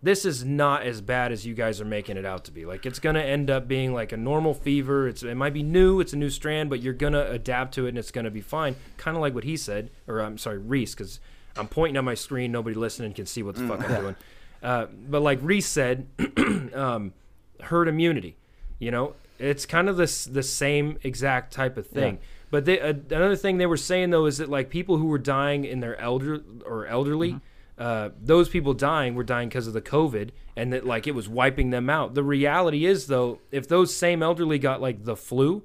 This 0.00 0.24
is 0.24 0.44
not 0.44 0.82
as 0.82 1.00
bad 1.00 1.32
as 1.32 1.44
you 1.44 1.54
guys 1.54 1.80
are 1.80 1.84
making 1.84 2.16
it 2.16 2.24
out 2.24 2.44
to 2.44 2.52
be. 2.52 2.64
Like 2.64 2.86
it's 2.86 3.00
gonna 3.00 3.20
end 3.20 3.50
up 3.50 3.66
being 3.66 3.92
like 3.92 4.12
a 4.12 4.16
normal 4.16 4.54
fever. 4.54 5.08
It's 5.08 5.22
it 5.22 5.34
might 5.34 5.54
be 5.54 5.62
new. 5.62 6.00
It's 6.00 6.12
a 6.12 6.16
new 6.16 6.30
strand, 6.30 6.70
but 6.70 6.80
you're 6.80 6.92
gonna 6.92 7.24
adapt 7.24 7.74
to 7.74 7.86
it 7.86 7.90
and 7.90 7.98
it's 7.98 8.12
gonna 8.12 8.30
be 8.30 8.42
fine. 8.42 8.76
Kind 8.96 9.16
of 9.16 9.22
like 9.22 9.34
what 9.34 9.44
he 9.44 9.56
said, 9.56 9.90
or 10.06 10.20
I'm 10.20 10.38
sorry, 10.38 10.58
Reese, 10.58 10.94
because 10.94 11.18
I'm 11.56 11.66
pointing 11.66 11.96
at 11.96 12.04
my 12.04 12.14
screen. 12.14 12.52
Nobody 12.52 12.76
listening 12.76 13.12
can 13.14 13.26
see 13.26 13.42
what 13.42 13.56
the 13.56 13.66
fuck 13.66 13.80
I'm 13.80 13.90
mm. 13.90 14.00
doing. 14.00 14.16
Uh, 14.62 14.86
but 15.08 15.22
like 15.22 15.38
Reese 15.42 15.66
said, 15.66 16.06
um, 16.74 17.12
herd 17.60 17.88
immunity. 17.88 18.36
You 18.78 18.90
know, 18.90 19.14
it's 19.38 19.66
kind 19.66 19.88
of 19.88 19.96
this 19.96 20.24
the 20.24 20.42
same 20.42 20.98
exact 21.02 21.52
type 21.52 21.76
of 21.76 21.86
thing. 21.86 22.18
But 22.50 22.64
they, 22.64 22.80
uh, 22.80 22.94
another 23.10 23.36
thing 23.36 23.58
they 23.58 23.66
were 23.66 23.76
saying 23.76 24.10
though 24.10 24.26
is 24.26 24.38
that 24.38 24.48
like 24.48 24.70
people 24.70 24.96
who 24.96 25.06
were 25.06 25.18
dying 25.18 25.64
in 25.64 25.80
their 25.80 26.00
elder 26.00 26.42
or 26.64 26.86
elderly, 26.86 27.40
uh, 27.78 28.10
those 28.20 28.48
people 28.48 28.74
dying 28.74 29.14
were 29.14 29.24
dying 29.24 29.48
because 29.48 29.66
of 29.66 29.72
the 29.72 29.82
COVID, 29.82 30.30
and 30.56 30.72
that 30.72 30.86
like 30.86 31.06
it 31.06 31.14
was 31.14 31.28
wiping 31.28 31.70
them 31.70 31.90
out. 31.90 32.14
The 32.14 32.22
reality 32.22 32.86
is 32.86 33.06
though, 33.06 33.40
if 33.50 33.68
those 33.68 33.94
same 33.94 34.22
elderly 34.22 34.58
got 34.58 34.80
like 34.80 35.04
the 35.04 35.16
flu, 35.16 35.62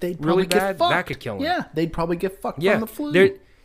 They'd 0.00 0.22
really 0.22 0.46
bad, 0.46 0.78
that 0.78 1.06
could 1.06 1.20
kill 1.20 1.36
them. 1.36 1.44
Yeah, 1.44 1.64
they'd 1.72 1.92
probably 1.92 2.16
get 2.16 2.40
fucked 2.40 2.62
yeah, 2.62 2.72
from 2.72 2.80
the 2.80 2.86
flu. 2.86 3.12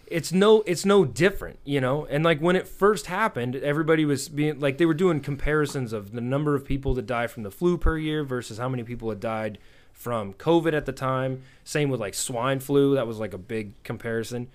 It's 0.10 0.32
no, 0.32 0.62
it's 0.62 0.86
no 0.86 1.06
different, 1.06 1.60
you 1.64 1.80
know. 1.82 2.06
And 2.06 2.24
like 2.24 2.40
when 2.40 2.56
it 2.56 2.68
first 2.68 3.06
happened, 3.08 3.56
everybody 3.56 4.06
was 4.06 4.30
being 4.30 4.60
like 4.60 4.78
they 4.78 4.86
were 4.86 4.94
doing 4.94 5.20
comparisons 5.20 5.94
of 5.94 6.12
the 6.12 6.22
number 6.22 6.56
of 6.56 6.66
people 6.66 6.94
that 6.96 7.06
die 7.06 7.28
from 7.28 7.44
the 7.44 7.52
flu 7.52 7.78
per 7.78 7.98
year 7.98 8.24
versus 8.24 8.58
how 8.58 8.70
many 8.70 8.84
people 8.84 9.10
had 9.10 9.20
died 9.20 9.58
from 9.94 10.34
COVID 10.34 10.74
at 10.74 10.86
the 10.86 10.92
time. 10.92 11.42
Same 11.64 11.90
with 11.90 12.00
like 12.00 12.14
swine 12.14 12.60
flu. 12.60 12.96
That 12.96 13.08
was 13.08 13.20
like 13.20 13.34
a 13.34 13.38
big 13.38 13.82
comparison. 13.84 14.48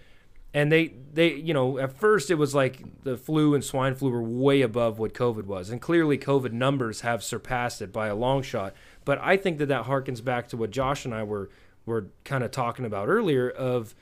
And 0.55 0.71
they, 0.71 0.95
they, 1.13 1.35
you 1.35 1.53
know, 1.53 1.79
at 1.79 1.93
first 1.93 2.31
it 2.31 2.37
was 2.37 2.55
like 2.55 3.03
the 3.03 3.17
flu 3.17 3.55
and 3.55 3.65
swine 3.65 3.97
flu 3.97 4.11
were 4.11 4.23
way 4.23 4.63
above 4.63 5.01
what 5.01 5.13
COVID 5.13 5.47
was, 5.47 5.69
and 5.69 5.81
clearly 5.81 6.17
COVID 6.17 6.53
numbers 6.53 7.01
have 7.01 7.25
surpassed 7.25 7.83
it 7.83 7.93
by 7.93 8.07
a 8.07 8.15
long 8.15 8.41
shot. 8.41 8.73
But 9.05 9.19
I 9.19 9.37
think 9.37 9.59
that 9.59 9.67
that 9.67 9.87
harkens 9.87 10.23
back 10.23 10.47
to 10.49 10.57
what 10.57 10.71
Josh 10.71 11.05
and 11.05 11.13
I 11.13 11.25
were 11.25 11.51
were 11.87 12.07
kind 12.25 12.45
of 12.45 12.51
talking 12.51 12.85
about 12.85 13.09
earlier 13.09 13.51
of 13.51 13.95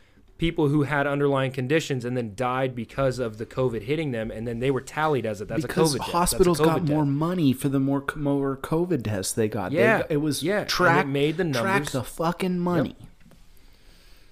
people 0.43 0.67
who 0.67 0.83
had 0.83 1.07
underlying 1.07 1.53
conditions 1.53 2.05
and 2.05 2.17
then 2.17 2.33
died 2.35 2.75
because 2.75 3.21
of 3.21 3.39
the 3.39 3.47
COVID 3.47 3.83
hitting 3.83 4.11
them, 4.11 4.29
and 4.33 4.45
then 4.45 4.59
they 4.59 4.73
were 4.73 4.81
tallied 4.81 5.25
as 5.25 5.41
it. 5.41 5.47
That's 5.47 5.63
because 5.63 5.95
a 5.95 5.99
COVID 5.99 6.01
death. 6.01 6.09
A 6.09 6.11
hospitals 6.11 6.59
COVID 6.59 6.65
got 6.65 6.83
more 6.83 7.07
money 7.07 7.53
for 7.53 7.69
the 7.69 7.79
more 7.79 8.05
more 8.17 8.57
COVID 8.57 9.05
tests 9.05 9.33
they 9.33 9.47
got. 9.47 9.71
Yeah, 9.71 9.99
got- 10.01 10.11
it 10.11 10.17
was 10.17 10.43
yeah, 10.43 10.65
track 10.65 11.07
made 11.07 11.37
the 11.37 11.45
track 11.45 11.65
numbers- 11.65 11.93
the 11.93 12.03
fucking 12.03 12.59
money. 12.59 12.97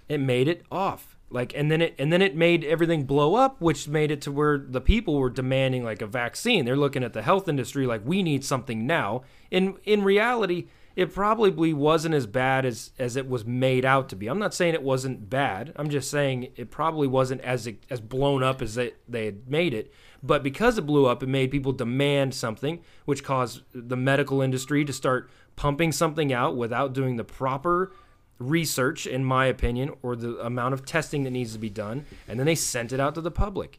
it 0.08 0.18
made 0.18 0.48
it 0.48 0.64
off 0.72 1.16
like 1.30 1.52
and 1.54 1.70
then 1.70 1.80
it 1.80 1.94
and 1.96 2.12
then 2.12 2.20
it 2.20 2.34
made 2.34 2.64
everything 2.64 3.04
blow 3.04 3.36
up 3.36 3.60
which 3.60 3.86
made 3.86 4.10
it 4.10 4.20
to 4.20 4.32
where 4.32 4.58
the 4.58 4.80
people 4.80 5.14
were 5.16 5.30
demanding 5.30 5.84
like 5.84 6.02
a 6.02 6.06
vaccine 6.08 6.64
they're 6.64 6.76
looking 6.76 7.04
at 7.04 7.12
the 7.12 7.22
health 7.22 7.48
industry 7.48 7.86
like 7.86 8.02
we 8.04 8.20
need 8.20 8.44
something 8.44 8.84
now 8.84 9.22
in 9.48 9.76
in 9.84 10.02
reality 10.02 10.66
it 10.96 11.14
probably 11.14 11.72
wasn't 11.72 12.14
as 12.14 12.26
bad 12.26 12.64
as 12.64 12.90
as 12.98 13.16
it 13.16 13.28
was 13.28 13.44
made 13.44 13.84
out 13.84 14.08
to 14.08 14.16
be. 14.16 14.26
I'm 14.26 14.38
not 14.38 14.54
saying 14.54 14.74
it 14.74 14.82
wasn't 14.82 15.30
bad. 15.30 15.72
I'm 15.76 15.88
just 15.88 16.10
saying 16.10 16.48
it 16.56 16.70
probably 16.70 17.06
wasn't 17.06 17.40
as 17.42 17.68
as 17.88 18.00
blown 18.00 18.42
up 18.42 18.60
as 18.60 18.74
they, 18.74 18.92
they 19.08 19.26
had 19.26 19.48
made 19.48 19.74
it. 19.74 19.92
But 20.22 20.42
because 20.42 20.76
it 20.78 20.86
blew 20.86 21.06
up 21.06 21.22
it 21.22 21.28
made 21.28 21.50
people 21.50 21.72
demand 21.72 22.34
something 22.34 22.82
which 23.04 23.24
caused 23.24 23.62
the 23.72 23.96
medical 23.96 24.42
industry 24.42 24.84
to 24.84 24.92
start 24.92 25.30
pumping 25.56 25.92
something 25.92 26.32
out 26.32 26.56
without 26.56 26.92
doing 26.92 27.16
the 27.16 27.24
proper 27.24 27.92
research, 28.38 29.06
in 29.06 29.24
my 29.24 29.46
opinion, 29.46 29.92
or 30.02 30.16
the 30.16 30.38
amount 30.44 30.74
of 30.74 30.84
testing 30.84 31.24
that 31.24 31.30
needs 31.30 31.52
to 31.52 31.58
be 31.58 31.68
done, 31.68 32.06
and 32.26 32.38
then 32.38 32.46
they 32.46 32.54
sent 32.54 32.92
it 32.92 32.98
out 32.98 33.14
to 33.14 33.20
the 33.20 33.30
public. 33.30 33.78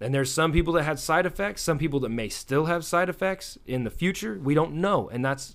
And 0.00 0.12
there's 0.12 0.32
some 0.32 0.52
people 0.52 0.72
that 0.74 0.82
had 0.82 0.98
side 0.98 1.24
effects, 1.24 1.62
some 1.62 1.78
people 1.78 2.00
that 2.00 2.08
may 2.08 2.28
still 2.28 2.64
have 2.64 2.84
side 2.84 3.08
effects 3.08 3.56
in 3.66 3.84
the 3.84 3.90
future. 3.90 4.38
We 4.42 4.54
don't 4.54 4.74
know, 4.74 5.08
and 5.08 5.24
that's 5.24 5.54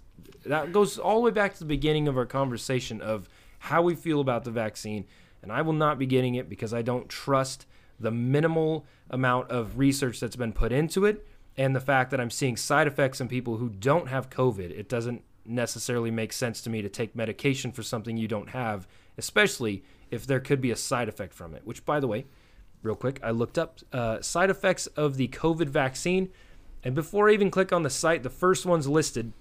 that 0.49 0.71
goes 0.71 0.97
all 0.97 1.15
the 1.15 1.21
way 1.21 1.31
back 1.31 1.53
to 1.53 1.59
the 1.59 1.65
beginning 1.65 2.07
of 2.07 2.17
our 2.17 2.25
conversation 2.25 3.01
of 3.01 3.29
how 3.59 3.81
we 3.81 3.95
feel 3.95 4.19
about 4.19 4.43
the 4.43 4.51
vaccine. 4.51 5.05
And 5.41 5.51
I 5.51 5.61
will 5.61 5.73
not 5.73 5.99
be 5.99 6.05
getting 6.05 6.35
it 6.35 6.49
because 6.49 6.73
I 6.73 6.81
don't 6.81 7.09
trust 7.09 7.65
the 7.99 8.11
minimal 8.11 8.85
amount 9.09 9.49
of 9.49 9.77
research 9.77 10.19
that's 10.19 10.35
been 10.35 10.53
put 10.53 10.71
into 10.71 11.05
it, 11.05 11.25
and 11.55 11.75
the 11.75 11.79
fact 11.79 12.11
that 12.11 12.21
I'm 12.21 12.29
seeing 12.29 12.55
side 12.55 12.87
effects 12.87 13.19
in 13.19 13.27
people 13.27 13.57
who 13.57 13.69
don't 13.69 14.07
have 14.07 14.29
COVID. 14.29 14.69
It 14.71 14.87
doesn't 14.87 15.23
necessarily 15.45 16.11
make 16.11 16.33
sense 16.33 16.61
to 16.61 16.69
me 16.69 16.81
to 16.81 16.89
take 16.89 17.15
medication 17.15 17.71
for 17.71 17.81
something 17.81 18.17
you 18.17 18.27
don't 18.27 18.49
have, 18.49 18.87
especially 19.17 19.83
if 20.11 20.27
there 20.27 20.39
could 20.39 20.61
be 20.61 20.71
a 20.71 20.75
side 20.75 21.09
effect 21.09 21.33
from 21.33 21.55
it. 21.55 21.65
Which, 21.65 21.85
by 21.85 21.99
the 21.99 22.07
way, 22.07 22.25
real 22.83 22.95
quick, 22.95 23.19
I 23.23 23.31
looked 23.31 23.57
up 23.57 23.79
uh, 23.91 24.21
side 24.21 24.49
effects 24.49 24.87
of 24.87 25.17
the 25.17 25.29
COVID 25.29 25.69
vaccine, 25.69 26.29
and 26.83 26.93
before 26.93 27.29
I 27.29 27.33
even 27.33 27.49
click 27.49 27.73
on 27.73 27.83
the 27.83 27.89
site, 27.89 28.23
the 28.23 28.29
first 28.29 28.65
one's 28.65 28.87
listed 28.87 29.33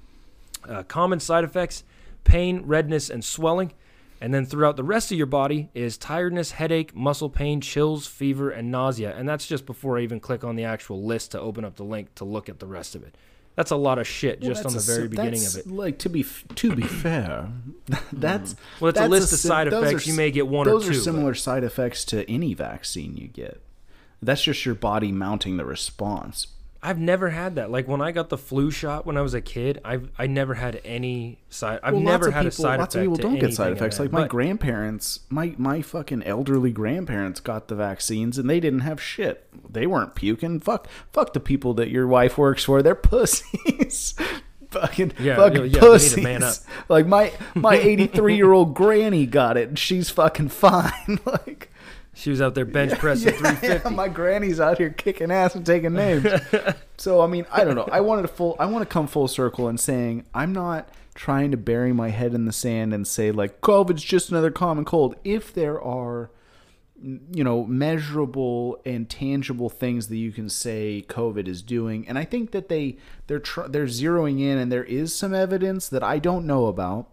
uh, 0.69 0.83
common 0.85 1.21
side 1.21 1.45
effects 1.45 1.85
pain, 2.25 2.63
redness, 2.67 3.09
and 3.11 3.25
swelling. 3.25 3.73
And 4.21 4.33
then 4.33 4.47
throughout 4.47 4.77
the 4.77 4.83
rest 4.83 5.13
of 5.13 5.19
your 5.19 5.27
body 5.27 5.69
is 5.75 5.99
tiredness, 5.99 6.53
headache, 6.53 6.97
muscle 6.97 7.29
pain, 7.29 7.61
chills, 7.61 8.07
fever, 8.07 8.49
and 8.51 8.71
nausea. 8.71 9.15
And 9.15 9.29
that's 9.29 9.47
just 9.47 9.67
before 9.67 9.99
I 9.99 10.03
even 10.03 10.21
click 10.21 10.43
on 10.43 10.57
the 10.57 10.65
actual 10.65 11.05
list 11.05 11.33
to 11.33 11.41
open 11.41 11.65
up 11.65 11.77
the 11.77 11.85
link 11.85 12.15
to 12.17 12.25
look 12.25 12.49
at 12.49 12.59
the 12.59 12.67
rest 12.67 12.95
of 12.95 13.03
it. 13.03 13.15
That's 13.57 13.71
a 13.71 13.77
lot 13.77 13.99
of 13.99 14.07
shit 14.07 14.41
Well, 14.41 14.51
just 14.51 14.67
on 14.67 14.73
the 14.73 14.79
a- 14.79 14.83
very 14.83 15.09
beginning 15.09 15.45
of 15.47 15.57
it. 15.57 15.67
Like 15.67 15.99
to 16.01 16.09
be 16.09 16.25
to 16.57 16.75
be 16.75 16.83
fair, 16.83 17.49
that's 18.13 18.57
Well, 18.81 18.89
it's 18.91 18.99
a 18.99 19.03
that's 19.03 19.11
list 19.11 19.33
of 19.35 19.39
sim- 19.39 19.49
side 19.49 19.67
effects. 19.69 20.07
are 20.07 20.11
You 20.11 20.17
may 20.17 20.31
get 20.31 20.47
one 20.49 20.67
or 20.67 20.71
two. 20.73 20.79
those 20.79 20.89
are 20.89 20.93
but- 20.93 21.03
similar 21.03 21.35
side 21.35 21.63
effects 21.65 22.05
to 22.07 22.29
any 22.31 22.55
vaccine 22.55 23.17
you 23.17 23.29
get. 23.29 23.61
That's 24.23 24.43
just 24.43 24.65
your 24.67 24.75
body 24.75 25.13
mounting 25.13 25.59
the 25.59 25.65
response. 25.65 26.49
I've 26.87 26.99
never 27.01 27.31
had 27.31 27.57
that. 27.57 27.71
Like 27.71 27.89
when 27.89 28.01
I 28.01 28.13
got 28.13 28.29
the 28.29 28.39
flu 28.39 28.71
shot 28.71 29.05
when 29.07 29.17
I 29.17 29.21
was 29.21 29.35
a 29.35 29.41
kid, 29.41 29.81
I've 29.85 30.09
I 30.17 30.27
never 30.29 30.55
had 30.55 30.81
any 30.85 31.39
side. 31.51 31.81
I've 31.83 31.95
Well, 31.95 32.03
never 32.03 32.31
had 32.31 32.43
people, 32.45 32.49
a 32.49 32.53
side 32.53 32.79
lots 32.81 32.95
effect. 32.95 33.09
of 33.09 33.13
people 33.17 33.31
don't 33.31 33.39
get 33.41 33.55
side 33.55 33.73
effects. 33.73 33.99
Like 33.99 34.13
my 34.13 34.21
But- 34.23 34.31
grandparents, 34.31 35.21
my 35.29 35.55
my 35.59 35.83
fucking 35.83 36.23
elderly 36.23 36.71
grandparents 36.71 37.41
got 37.41 37.67
the 37.69 37.75
vaccines 37.75 38.39
and 38.39 38.49
they 38.49 38.61
didn't 38.61 38.81
have 38.81 39.01
shit. 39.03 39.49
They 39.69 39.87
weren't 39.87 40.15
puking. 40.15 40.61
Fuck, 40.61 40.87
fuck 41.13 41.33
the 41.33 41.41
people 41.41 41.75
that 41.75 41.89
your 41.91 42.07
wife 42.07 42.39
works 42.39 42.63
for. 42.65 42.83
They're 42.83 42.95
pussies. 43.11 44.15
fucking 44.71 45.13
Yeah, 45.19 45.37
fucking 45.37 45.57
yeah, 45.59 45.65
yeah, 45.65 45.81
they 45.81 45.81
need 45.81 45.81
pussies. 45.81 46.25
man 46.25 46.43
up. 46.43 46.55
Like 46.89 47.07
my 47.07 47.33
my 47.55 47.75
83 47.77 48.37
year 48.37 48.53
old 48.53 48.75
granny 48.75 49.27
got 49.27 49.57
it 49.57 49.69
and 49.69 49.79
she's 49.79 50.09
fucking 50.11 50.49
fine. 50.51 51.19
like. 51.25 51.73
She 52.17 52.31
was 52.31 52.41
out 52.41 52.55
there 52.55 52.65
bench 52.65 52.99
pressing 52.99 53.35
Yeah, 53.35 53.39
350. 53.39 53.91
my 53.95 54.09
granny's 54.09 54.59
out 54.59 54.79
here 54.79 54.89
kicking 54.91 55.31
ass 55.31 55.55
and 55.55 55.67
taking 55.67 55.93
names. 55.93 56.27
so 56.97 57.21
I 57.21 57.27
mean, 57.27 57.45
I 57.53 57.63
don't 57.63 57.75
know. 57.75 57.89
I 57.93 58.01
wanted 58.01 58.23
to 58.23 58.29
full. 58.29 58.57
I 58.59 58.65
want 58.67 58.83
to 58.83 58.93
come 58.93 59.07
full 59.07 59.29
circle 59.29 59.69
and 59.69 59.79
saying 59.79 60.25
I'm 60.35 60.53
not 60.53 60.89
trying 61.15 61.51
to 61.51 61.57
bury 61.57 61.93
my 61.93 62.09
head 62.11 62.33
in 62.35 62.47
the 62.47 62.53
sand 62.53 62.93
and 62.95 63.07
say 63.07 63.31
like 63.31 63.61
COVID's 63.61 64.03
just 64.03 64.31
another 64.31 64.51
common 64.51 64.85
cold. 64.87 65.15
If 65.25 65.53
there 65.53 65.81
are, 65.81 66.31
you 67.03 67.45
know, 67.45 67.65
measurable 67.65 68.81
and 68.87 69.09
tangible 69.11 69.69
things 69.69 70.09
that 70.09 70.17
you 70.17 70.33
can 70.33 70.49
say 70.49 71.05
COVID 71.09 71.47
is 71.47 71.61
doing, 71.63 72.09
and 72.09 72.19
I 72.19 72.25
think 72.25 72.53
that 72.53 72.69
they 72.71 72.97
they're 73.27 73.39
tr- 73.41 73.69
they're 73.69 73.85
zeroing 73.87 74.41
in, 74.41 74.57
and 74.57 74.73
there 74.73 74.85
is 74.85 75.15
some 75.15 75.35
evidence 75.35 75.89
that 75.91 76.03
I 76.03 76.19
don't 76.19 76.47
know 76.47 76.65
about 76.67 77.11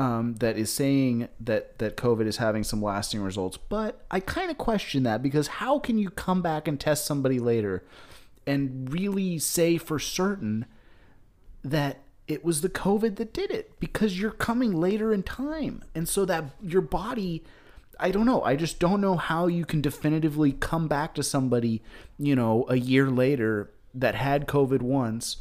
um, 0.00 0.36
that 0.36 0.56
is 0.56 0.72
saying 0.72 1.28
that 1.40 1.78
that 1.78 1.98
COVID 1.98 2.26
is 2.26 2.38
having 2.38 2.64
some 2.64 2.82
lasting 2.82 3.20
results. 3.20 3.58
But 3.58 4.02
I 4.10 4.18
kind 4.18 4.50
of 4.50 4.56
question 4.56 5.02
that 5.02 5.22
because 5.22 5.46
how 5.46 5.78
can 5.78 5.98
you 5.98 6.08
come 6.08 6.40
back 6.40 6.66
and 6.66 6.80
test 6.80 7.04
somebody 7.04 7.38
later 7.38 7.84
and 8.46 8.90
really 8.90 9.38
say 9.38 9.76
for 9.76 9.98
certain 9.98 10.64
that 11.62 11.98
it 12.26 12.42
was 12.42 12.62
the 12.62 12.70
COVID 12.70 13.16
that 13.16 13.34
did 13.34 13.50
it? 13.50 13.78
Because 13.78 14.18
you're 14.18 14.30
coming 14.30 14.72
later 14.72 15.12
in 15.12 15.22
time, 15.22 15.84
and 15.94 16.08
so 16.08 16.24
that 16.24 16.44
your 16.62 16.82
body. 16.82 17.44
I 18.02 18.10
don't 18.10 18.24
know. 18.24 18.42
I 18.42 18.56
just 18.56 18.78
don't 18.80 19.02
know 19.02 19.16
how 19.16 19.46
you 19.46 19.66
can 19.66 19.82
definitively 19.82 20.52
come 20.52 20.88
back 20.88 21.14
to 21.16 21.22
somebody, 21.22 21.82
you 22.18 22.34
know, 22.34 22.64
a 22.66 22.76
year 22.76 23.10
later 23.10 23.70
that 23.92 24.14
had 24.14 24.46
COVID 24.46 24.80
once 24.80 25.36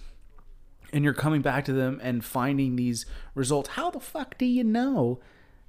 and 0.93 1.03
you're 1.03 1.13
coming 1.13 1.41
back 1.41 1.65
to 1.65 1.73
them 1.73 1.99
and 2.03 2.23
finding 2.23 2.75
these 2.75 3.05
results 3.35 3.69
how 3.69 3.89
the 3.89 3.99
fuck 3.99 4.37
do 4.37 4.45
you 4.45 4.63
know 4.63 5.19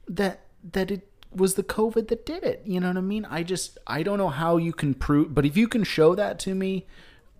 that 0.09 0.41
that 0.73 0.91
it 0.91 1.07
was 1.33 1.55
the 1.55 1.63
covid 1.63 2.09
that 2.09 2.27
did 2.27 2.43
it? 2.43 2.63
You 2.65 2.81
know 2.81 2.89
what 2.89 2.97
i 2.97 3.01
mean? 3.01 3.25
I 3.25 3.43
just 3.43 3.79
i 3.87 4.03
don't 4.03 4.19
know 4.19 4.29
how 4.29 4.57
you 4.57 4.73
can 4.73 4.95
prove 4.95 5.35
but 5.35 5.47
if 5.47 5.57
you 5.57 5.69
can 5.69 5.85
show 5.85 6.15
that 6.15 6.39
to 6.41 6.55
me 6.55 6.87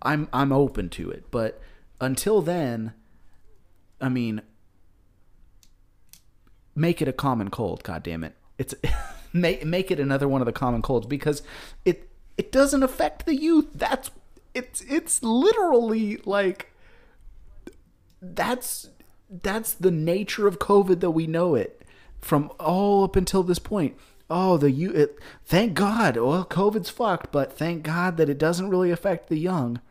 i'm 0.01 0.27
i'm 0.31 0.51
open 0.51 0.89
to 0.89 1.09
it. 1.11 1.25
But 1.31 1.61
until 1.99 2.41
then 2.41 2.93
i 3.99 4.09
mean 4.09 4.41
make 6.73 7.01
it 7.01 7.07
a 7.07 7.13
common 7.13 7.49
cold 7.49 7.83
god 7.83 8.01
damn 8.01 8.23
it 8.23 8.33
it's 8.57 8.73
make 9.33 9.65
make 9.65 9.91
it 9.91 9.99
another 9.99 10.27
one 10.27 10.41
of 10.41 10.45
the 10.45 10.53
common 10.53 10.81
colds 10.81 11.05
because 11.05 11.43
it 11.85 12.09
it 12.37 12.51
doesn't 12.51 12.81
affect 12.81 13.27
the 13.27 13.35
youth. 13.35 13.67
That's 13.75 14.09
it's 14.55 14.81
it's 14.81 15.21
literally 15.21 16.17
like 16.25 16.70
that's 18.21 18.89
that's 19.29 19.73
the 19.73 19.91
nature 19.91 20.47
of 20.47 20.59
COVID 20.59 20.99
that 20.99 21.11
we 21.11 21.25
know 21.25 21.55
it 21.55 21.81
from 22.19 22.51
all 22.59 23.03
up 23.03 23.15
until 23.15 23.43
this 23.43 23.59
point. 23.59 23.97
Oh, 24.29 24.57
the 24.57 24.71
you. 24.71 24.91
It, 24.91 25.19
thank 25.45 25.73
God. 25.73 26.15
Well, 26.15 26.45
COVID's 26.45 26.89
fucked, 26.89 27.31
but 27.31 27.51
thank 27.51 27.83
God 27.83 28.17
that 28.17 28.29
it 28.29 28.37
doesn't 28.37 28.69
really 28.69 28.91
affect 28.91 29.27
the 29.27 29.37
young. 29.37 29.81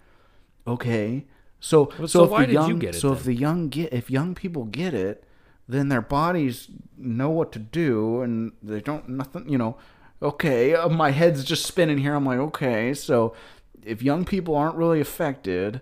Okay, 0.66 1.26
so 1.58 1.90
so, 1.98 2.06
so 2.06 2.24
if 2.24 2.30
the 2.30 2.46
did 2.46 2.48
you 2.48 2.54
young 2.54 2.78
get 2.78 2.94
it 2.94 2.98
so 2.98 3.12
if 3.12 3.24
the 3.24 3.34
young 3.34 3.68
get 3.68 3.92
if 3.92 4.10
young 4.10 4.34
people 4.34 4.64
get 4.64 4.94
it, 4.94 5.24
then 5.68 5.88
their 5.88 6.00
bodies 6.00 6.68
know 6.96 7.30
what 7.30 7.52
to 7.52 7.58
do 7.58 8.22
and 8.22 8.52
they 8.62 8.80
don't 8.80 9.08
nothing. 9.08 9.48
You 9.48 9.58
know, 9.58 9.76
okay, 10.22 10.74
uh, 10.74 10.88
my 10.88 11.10
head's 11.10 11.44
just 11.44 11.66
spinning 11.66 11.98
here. 11.98 12.14
I'm 12.14 12.26
like, 12.26 12.38
okay, 12.38 12.94
so 12.94 13.34
if 13.82 14.02
young 14.02 14.24
people 14.24 14.54
aren't 14.54 14.76
really 14.76 15.00
affected 15.00 15.80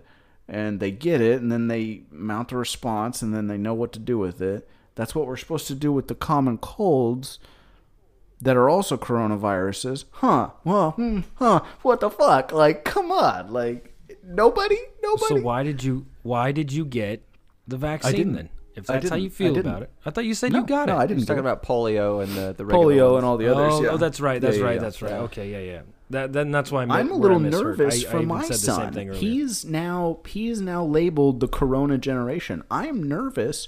and 0.49 0.79
they 0.79 0.91
get 0.91 1.21
it 1.21 1.41
and 1.41 1.51
then 1.51 1.67
they 1.67 2.01
mount 2.11 2.51
a 2.51 2.57
response 2.57 3.21
and 3.21 3.33
then 3.33 3.47
they 3.47 3.57
know 3.57 3.73
what 3.73 3.93
to 3.93 3.99
do 3.99 4.17
with 4.17 4.41
it. 4.41 4.67
That's 4.95 5.15
what 5.15 5.27
we're 5.27 5.37
supposed 5.37 5.67
to 5.67 5.75
do 5.75 5.93
with 5.93 6.07
the 6.07 6.15
common 6.15 6.57
colds 6.57 7.39
that 8.41 8.57
are 8.57 8.67
also 8.67 8.97
coronaviruses. 8.97 10.05
Huh. 10.11 10.49
Well, 10.63 10.91
hmm, 10.91 11.21
huh. 11.35 11.61
What 11.83 11.99
the 11.99 12.09
fuck? 12.09 12.51
Like, 12.51 12.83
come 12.83 13.11
on. 13.11 13.53
Like, 13.53 13.95
nobody? 14.23 14.77
Nobody? 15.03 15.35
So 15.35 15.41
why 15.41 15.63
did 15.63 15.83
you 15.83 16.07
why 16.23 16.51
did 16.51 16.71
you 16.71 16.83
get 16.83 17.23
the 17.67 17.77
vaccine 17.77 18.15
didn't. 18.15 18.33
then? 18.33 18.49
If 18.75 18.85
that's 18.87 19.09
how 19.09 19.17
you 19.17 19.29
feel 19.29 19.57
about 19.57 19.83
it, 19.83 19.91
I 20.05 20.09
thought 20.09 20.25
you 20.25 20.33
said 20.33 20.53
no, 20.53 20.59
you 20.59 20.65
got 20.65 20.87
no, 20.87 20.95
it. 20.95 20.97
I 20.97 21.01
He's 21.01 21.09
didn't. 21.09 21.27
talking 21.27 21.43
get 21.43 21.49
it. 21.49 21.51
about 21.51 21.63
polio 21.63 22.23
and 22.23 22.31
the 22.33 22.53
the 22.53 22.65
regular 22.65 22.93
polio 22.93 23.11
ones. 23.11 23.17
and 23.17 23.25
all 23.25 23.37
the 23.37 23.51
others. 23.53 23.73
oh, 23.73 23.83
yeah. 23.83 23.89
oh, 23.89 23.97
that's 23.97 24.21
right. 24.21 24.41
That's 24.41 24.57
yeah, 24.57 24.63
right. 24.63 24.75
yeah. 24.75 24.81
That's 24.81 25.01
right. 25.01 25.11
Okay, 25.13 25.51
yeah, 25.51 25.73
yeah. 25.73 25.81
That 26.11 26.33
then 26.33 26.51
that's 26.51 26.71
why 26.71 26.81
I'm, 26.81 26.91
I'm 26.91 27.11
a 27.11 27.15
little 27.15 27.37
I 27.37 27.49
nervous 27.49 28.03
I, 28.03 28.07
I 28.07 28.11
for 28.11 28.17
even 28.17 28.27
my 28.27 28.43
son. 28.45 28.57
same 28.81 28.91
thing 28.93 29.09
earlier. 29.09 29.19
He's 29.21 29.63
now 29.65 30.19
he's 30.25 30.59
now 30.59 30.83
labeled 30.83 31.39
the 31.39 31.47
Corona 31.47 31.97
generation. 31.97 32.63
I 32.71 32.87
am 32.87 33.03
nervous 33.03 33.67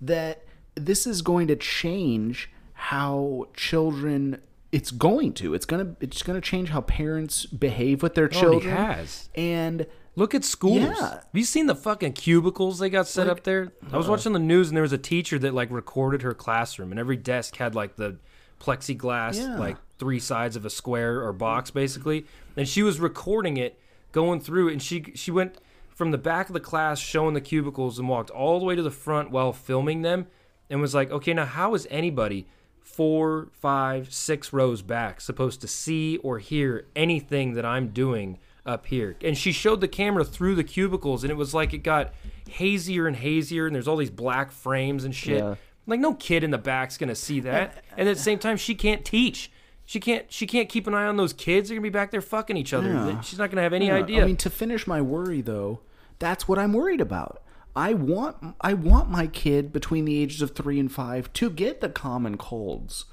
that 0.00 0.44
this 0.74 1.06
is 1.06 1.20
going 1.22 1.48
to 1.48 1.56
change 1.56 2.50
how 2.74 3.46
children. 3.54 4.40
It's 4.72 4.90
going 4.90 5.34
to. 5.34 5.52
It's 5.52 5.66
gonna. 5.66 5.94
It's 6.00 6.22
gonna 6.22 6.40
change 6.40 6.70
how 6.70 6.80
parents 6.80 7.44
behave 7.44 8.02
with 8.02 8.14
their 8.14 8.24
oh, 8.24 8.28
It 8.28 8.36
already 8.42 8.60
children. 8.60 8.76
has. 8.76 9.28
And 9.34 9.86
Look 10.14 10.34
at 10.34 10.44
schools. 10.44 10.76
Yeah. 10.80 10.94
Have 11.10 11.26
you 11.32 11.44
seen 11.44 11.66
the 11.66 11.74
fucking 11.74 12.12
cubicles 12.12 12.78
they 12.78 12.90
got 12.90 13.06
set 13.08 13.28
up 13.28 13.44
there? 13.44 13.72
I 13.90 13.96
was 13.96 14.08
watching 14.08 14.34
the 14.34 14.38
news 14.38 14.68
and 14.68 14.76
there 14.76 14.82
was 14.82 14.92
a 14.92 14.98
teacher 14.98 15.38
that 15.38 15.54
like 15.54 15.70
recorded 15.70 16.20
her 16.20 16.34
classroom 16.34 16.90
and 16.90 17.00
every 17.00 17.16
desk 17.16 17.56
had 17.56 17.74
like 17.74 17.96
the 17.96 18.18
plexiglass 18.60 19.36
Yeah. 19.36 19.58
like 19.58 19.76
three 20.02 20.18
sides 20.18 20.56
of 20.56 20.64
a 20.64 20.70
square 20.70 21.22
or 21.22 21.32
box 21.32 21.70
mm-hmm. 21.70 21.78
basically. 21.78 22.26
And 22.56 22.68
she 22.68 22.82
was 22.82 22.98
recording 22.98 23.56
it 23.56 23.78
going 24.10 24.40
through 24.40 24.68
and 24.68 24.82
she 24.82 25.12
she 25.14 25.30
went 25.30 25.58
from 25.88 26.10
the 26.10 26.18
back 26.18 26.48
of 26.48 26.54
the 26.54 26.60
class 26.60 26.98
showing 26.98 27.34
the 27.34 27.40
cubicles 27.40 27.98
and 27.98 28.08
walked 28.08 28.30
all 28.30 28.58
the 28.58 28.64
way 28.64 28.74
to 28.74 28.82
the 28.82 28.90
front 28.90 29.30
while 29.30 29.52
filming 29.52 30.02
them 30.02 30.26
and 30.68 30.80
was 30.80 30.94
like, 30.94 31.10
"Okay, 31.10 31.32
now 31.34 31.44
how 31.44 31.74
is 31.74 31.86
anybody 31.90 32.46
four, 32.82 33.48
five, 33.52 34.12
six 34.12 34.52
rows 34.52 34.82
back 34.82 35.20
supposed 35.20 35.60
to 35.60 35.68
see 35.68 36.16
or 36.18 36.38
hear 36.38 36.86
anything 36.96 37.54
that 37.54 37.64
I'm 37.64 37.88
doing 37.88 38.38
up 38.66 38.86
here. 38.86 39.16
And 39.22 39.36
she 39.36 39.52
showed 39.52 39.80
the 39.80 39.88
camera 39.88 40.24
through 40.24 40.54
the 40.56 40.64
cubicles, 40.64 41.24
and 41.24 41.30
it 41.30 41.36
was 41.36 41.54
like 41.54 41.72
it 41.72 41.78
got 41.78 42.12
hazier 42.48 43.06
and 43.06 43.16
hazier, 43.16 43.66
and 43.66 43.74
there's 43.74 43.88
all 43.88 43.96
these 43.96 44.10
black 44.10 44.52
frames 44.52 45.04
and 45.04 45.14
shit. 45.14 45.38
Yeah. 45.38 45.54
Like 45.86 46.00
no 46.00 46.14
kid 46.14 46.44
in 46.44 46.50
the 46.50 46.58
back's 46.58 46.98
gonna 46.98 47.14
see 47.14 47.40
that. 47.40 47.82
And 47.96 48.08
at 48.08 48.16
the 48.16 48.22
same 48.22 48.38
time, 48.38 48.56
she 48.56 48.74
can't 48.74 49.04
teach. 49.04 49.50
She 49.84 50.00
can't. 50.00 50.30
She 50.32 50.46
can't 50.46 50.68
keep 50.68 50.86
an 50.86 50.94
eye 50.94 51.06
on 51.06 51.16
those 51.16 51.32
kids. 51.32 51.68
They're 51.68 51.76
gonna 51.76 51.82
be 51.82 51.90
back 51.90 52.10
there 52.10 52.20
fucking 52.20 52.56
each 52.56 52.72
other. 52.72 52.88
Yeah. 52.88 53.20
She's 53.20 53.38
not 53.38 53.50
gonna 53.50 53.62
have 53.62 53.72
any 53.72 53.86
Yeah, 53.88 53.96
idea. 53.96 54.22
I 54.22 54.26
mean, 54.26 54.36
to 54.36 54.50
finish 54.50 54.86
my 54.86 55.02
worry 55.02 55.40
though, 55.40 55.80
that's 56.18 56.46
what 56.48 56.58
I'm 56.58 56.72
worried 56.72 57.00
about. 57.00 57.42
I 57.74 57.94
want 57.94 58.36
I 58.60 58.74
want 58.74 59.10
my 59.10 59.26
kid 59.26 59.72
between 59.72 60.04
the 60.04 60.20
ages 60.22 60.42
of 60.42 60.54
three 60.54 60.78
and 60.78 60.90
five 60.92 61.32
to 61.34 61.50
get 61.50 61.80
the 61.80 61.88
common 61.88 62.36
colds, 62.36 63.06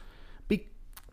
Be- 0.47 0.67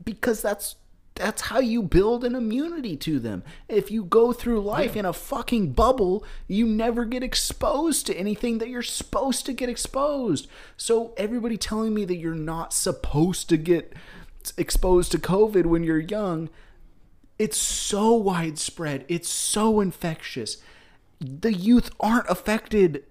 because 0.05 0.43
that's 0.43 0.77
that's 1.15 1.43
how 1.43 1.61
you 1.61 1.83
build 1.83 2.25
an 2.25 2.35
immunity 2.35 2.95
to 2.99 3.19
them. 3.19 3.43
If 3.69 3.91
you 3.91 4.05
go 4.05 4.35
through 4.35 4.61
life 4.61 4.97
in 4.97 5.07
a 5.07 5.15
fucking 5.15 5.73
bubble, 5.73 6.23
you 6.47 6.67
never 6.67 7.07
get 7.07 7.23
exposed 7.23 8.05
to 8.07 8.15
anything 8.15 8.59
that 8.59 8.69
you're 8.69 8.83
supposed 8.83 9.47
to 9.47 9.55
get 9.55 9.71
exposed. 9.71 10.47
So 10.77 11.15
everybody 11.17 11.57
telling 11.57 11.95
me 11.95 12.05
that 12.05 12.17
you're 12.17 12.35
not 12.35 12.75
supposed 12.75 13.49
to 13.49 13.57
get 13.57 13.95
exposed 14.57 15.13
to 15.13 15.19
COVID 15.19 15.67
when 15.67 15.83
you're 15.85 15.99
young, 15.99 16.49
it's 17.39 17.59
so 17.59 18.15
widespread. 18.15 19.05
It's 19.09 19.29
so 19.29 19.81
infectious. 19.81 20.59
The 21.21 21.53
youth 21.53 21.91
aren't 22.01 22.29
affected 22.29 23.05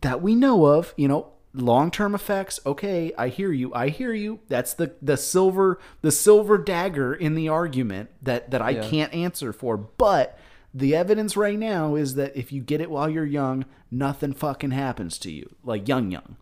that 0.00 0.22
we 0.22 0.34
know 0.34 0.66
of, 0.66 0.94
you 0.96 1.08
know, 1.08 1.32
long-term 1.52 2.14
effects. 2.14 2.60
Okay, 2.64 3.12
I 3.18 3.28
hear 3.28 3.52
you. 3.52 3.74
I 3.74 3.88
hear 3.88 4.12
you. 4.14 4.40
That's 4.48 4.72
the 4.74 4.94
the 5.02 5.16
silver 5.16 5.78
the 6.00 6.12
silver 6.12 6.56
dagger 6.58 7.12
in 7.14 7.34
the 7.34 7.48
argument 7.48 8.10
that 8.22 8.50
that 8.50 8.62
I 8.62 8.70
Yeah. 8.70 8.88
can't 8.88 9.12
answer 9.12 9.52
for. 9.52 9.76
But 9.76 10.38
the 10.72 10.94
evidence 10.94 11.36
right 11.36 11.58
now 11.58 11.96
is 11.96 12.14
that 12.14 12.36
if 12.36 12.52
you 12.52 12.62
get 12.62 12.80
it 12.80 12.90
while 12.90 13.10
you're 13.10 13.24
young, 13.26 13.64
nothing 13.90 14.32
fucking 14.32 14.70
happens 14.70 15.18
to 15.18 15.30
you. 15.32 15.56
Like 15.64 15.88
young 15.88 16.10
young. 16.10 16.36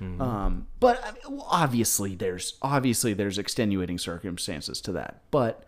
Um, 0.00 0.66
but 0.80 1.02
I 1.04 1.12
mean, 1.12 1.36
well, 1.36 1.46
obviously 1.50 2.14
there's 2.14 2.58
obviously 2.60 3.14
there's 3.14 3.38
extenuating 3.38 3.98
circumstances 3.98 4.80
to 4.82 4.92
that. 4.92 5.22
But 5.30 5.64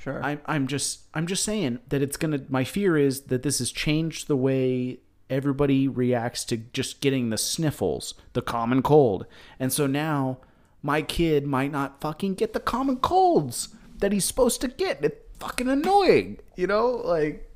Sure. 0.00 0.22
I'm 0.24 0.40
I'm 0.46 0.66
just 0.66 1.00
I'm 1.12 1.26
just 1.26 1.44
saying 1.44 1.80
that 1.88 2.00
it's 2.00 2.16
gonna. 2.16 2.40
My 2.48 2.64
fear 2.64 2.96
is 2.96 3.22
that 3.24 3.42
this 3.42 3.58
has 3.58 3.70
changed 3.70 4.28
the 4.28 4.36
way 4.36 5.00
everybody 5.28 5.86
reacts 5.86 6.44
to 6.46 6.56
just 6.56 7.00
getting 7.00 7.28
the 7.28 7.36
sniffles, 7.36 8.14
the 8.32 8.40
common 8.42 8.82
cold, 8.82 9.26
and 9.58 9.72
so 9.72 9.86
now 9.86 10.38
my 10.82 11.02
kid 11.02 11.46
might 11.46 11.70
not 11.70 12.00
fucking 12.00 12.34
get 12.34 12.54
the 12.54 12.60
common 12.60 12.96
colds 12.96 13.68
that 13.98 14.12
he's 14.12 14.24
supposed 14.24 14.62
to 14.62 14.68
get. 14.68 15.04
It's 15.04 15.16
fucking 15.38 15.68
annoying, 15.68 16.38
you 16.56 16.66
know, 16.66 16.88
like. 16.88 17.46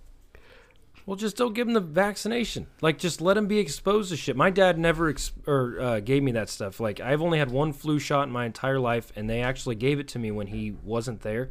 Well, 1.07 1.17
just 1.17 1.37
don't 1.37 1.55
give 1.55 1.67
them 1.67 1.75
the 1.75 1.81
vaccination. 1.81 2.67
Like, 2.81 2.99
just 2.99 3.21
let 3.21 3.35
them 3.35 3.47
be 3.47 3.59
exposed 3.59 4.11
to 4.11 4.17
shit. 4.17 4.37
My 4.37 4.49
dad 4.49 4.79
never 4.79 5.11
ex- 5.11 5.33
or 5.47 5.79
uh, 5.79 6.01
gave 6.01 6.23
me 6.23 6.33
that 6.33 6.49
stuff. 6.49 6.81
Like, 6.81 6.99
I've 6.99 7.21
only 7.21 7.39
had 7.39 7.51
one 7.51 7.75
flu 7.75 7.99
shot 7.99 8.27
in 8.27 8.33
my 8.33 8.47
entire 8.47 8.81
life, 8.81 9.13
and 9.15 9.29
they 9.29 9.43
actually 9.43 9.75
gave 9.75 10.01
it 10.01 10.09
to 10.09 10.19
me 10.19 10.31
when 10.31 10.47
he 10.47 10.75
wasn't 10.83 11.21
there. 11.21 11.51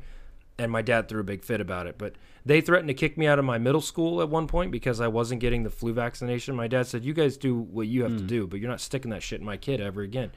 And 0.58 0.72
my 0.72 0.82
dad 0.82 1.08
threw 1.08 1.20
a 1.22 1.24
big 1.24 1.44
fit 1.44 1.62
about 1.62 1.88
it. 1.88 1.98
But 1.98 2.16
they 2.46 2.62
threatened 2.62 2.88
to 2.88 2.94
kick 2.94 3.18
me 3.18 3.28
out 3.28 3.40
of 3.40 3.46
my 3.46 3.58
middle 3.58 3.82
school 3.82 4.22
at 4.22 4.30
one 4.30 4.48
point 4.48 4.72
because 4.72 5.02
I 5.02 5.08
wasn't 5.08 5.42
getting 5.42 5.64
the 5.64 5.70
flu 5.70 5.94
vaccination. 5.94 6.56
My 6.56 6.68
dad 6.68 6.86
said, 6.86 7.04
"You 7.04 7.14
guys 7.14 7.38
do 7.38 7.58
what 7.58 7.88
you 7.88 8.04
have 8.04 8.18
to 8.18 8.24
do, 8.24 8.46
but 8.46 8.60
you're 8.60 8.70
not 8.70 8.82
sticking 8.82 9.10
that 9.12 9.24
shit 9.24 9.40
in 9.40 9.46
my 9.46 9.58
kid 9.58 9.82
ever 9.82 10.02
again." 10.02 10.32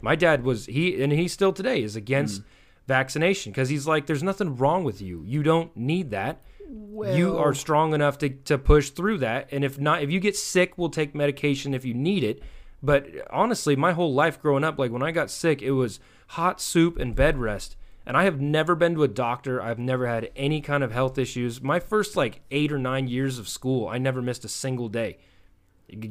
My 0.00 0.14
dad 0.14 0.42
was 0.42 0.66
he, 0.66 1.02
and 1.02 1.12
he 1.12 1.28
still 1.28 1.52
today 1.52 1.82
is 1.82 1.96
against 1.96 2.42
vaccination 2.86 3.52
because 3.52 3.68
he's 3.68 3.86
like, 3.86 4.06
"There's 4.06 4.22
nothing 4.22 4.56
wrong 4.56 4.84
with 4.84 5.02
you. 5.02 5.22
You 5.26 5.42
don't 5.42 5.76
need 5.76 6.10
that." 6.12 6.40
You 6.68 7.38
are 7.38 7.54
strong 7.54 7.94
enough 7.94 8.18
to, 8.18 8.28
to 8.28 8.58
push 8.58 8.90
through 8.90 9.18
that. 9.18 9.48
And 9.50 9.64
if 9.64 9.78
not 9.78 10.02
if 10.02 10.10
you 10.10 10.20
get 10.20 10.36
sick 10.36 10.76
we'll 10.76 10.90
take 10.90 11.14
medication 11.14 11.74
if 11.74 11.84
you 11.84 11.94
need 11.94 12.24
it. 12.24 12.42
But 12.82 13.06
honestly 13.30 13.76
my 13.76 13.92
whole 13.92 14.12
life 14.12 14.40
growing 14.40 14.64
up 14.64 14.78
like 14.78 14.90
when 14.90 15.02
i 15.02 15.10
got 15.10 15.30
sick 15.30 15.62
it 15.62 15.72
was 15.72 16.00
hot 16.28 16.60
soup 16.60 16.98
and 16.98 17.14
bed 17.14 17.38
rest. 17.38 17.76
And 18.04 18.16
i 18.16 18.24
have 18.24 18.40
never 18.40 18.74
been 18.74 18.94
to 18.94 19.02
a 19.02 19.08
doctor. 19.08 19.62
I've 19.62 19.78
never 19.78 20.06
had 20.06 20.30
any 20.36 20.60
kind 20.60 20.84
of 20.84 20.92
health 20.92 21.18
issues. 21.18 21.62
My 21.62 21.80
first 21.80 22.16
like 22.16 22.40
eight 22.50 22.72
or 22.72 22.78
nine 22.78 23.08
years 23.08 23.38
of 23.38 23.48
school 23.48 23.88
i 23.88 23.98
never 23.98 24.20
missed 24.20 24.44
a 24.44 24.48
single 24.48 24.88
day. 24.88 25.18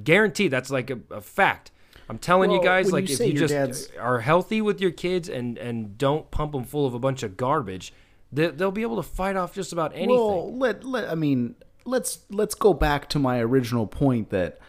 Guaranteed 0.04 0.52
that's 0.52 0.72
like 0.72 0.90
a, 0.90 1.00
a 1.12 1.22
fact. 1.22 1.72
I'm 2.10 2.18
telling 2.18 2.52
you 2.52 2.64
guys 2.64 2.92
like 2.92 3.10
you 3.10 3.16
if 3.16 3.20
you 3.20 3.34
just 3.34 3.54
dad's- 3.54 3.90
are 4.00 4.20
healthy 4.20 4.62
with 4.62 4.82
your 4.82 4.92
kids 4.92 5.30
and 5.30 5.58
and 5.58 5.98
don't 5.98 6.32
pump 6.32 6.54
them 6.54 6.64
full 6.64 6.86
of 6.86 6.94
a 6.94 7.00
bunch 7.00 7.22
of 7.22 7.38
garbage 7.38 7.94
they, 8.32 8.48
they'll 8.48 8.72
be 8.72 8.82
able 8.82 8.98
to 8.98 9.04
fight 9.04 9.36
off 9.36 9.54
just 9.54 9.72
about 9.74 9.94
anything 9.94 10.10
Well, 10.16 10.58
let 10.58 10.84
let 10.84 11.10
I 11.10 11.16
mean, 11.16 11.56
let's 11.86 12.20
let's 12.30 12.56
go 12.56 12.74
back 12.74 13.10
to 13.10 13.20
my 13.20 13.40
original 13.40 13.88
point 13.88 14.30
that 14.32 14.60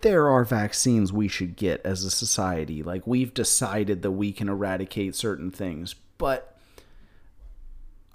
there 0.00 0.28
are 0.28 0.44
vaccines 0.44 1.12
we 1.12 1.28
should 1.28 1.56
get 1.56 1.80
as 1.84 2.04
a 2.04 2.10
society. 2.10 2.82
Like 2.82 3.06
we've 3.06 3.34
decided 3.34 4.02
that 4.02 4.12
we 4.12 4.32
can 4.32 4.48
eradicate 4.48 5.14
certain 5.14 5.50
things, 5.50 5.94
but 6.18 6.56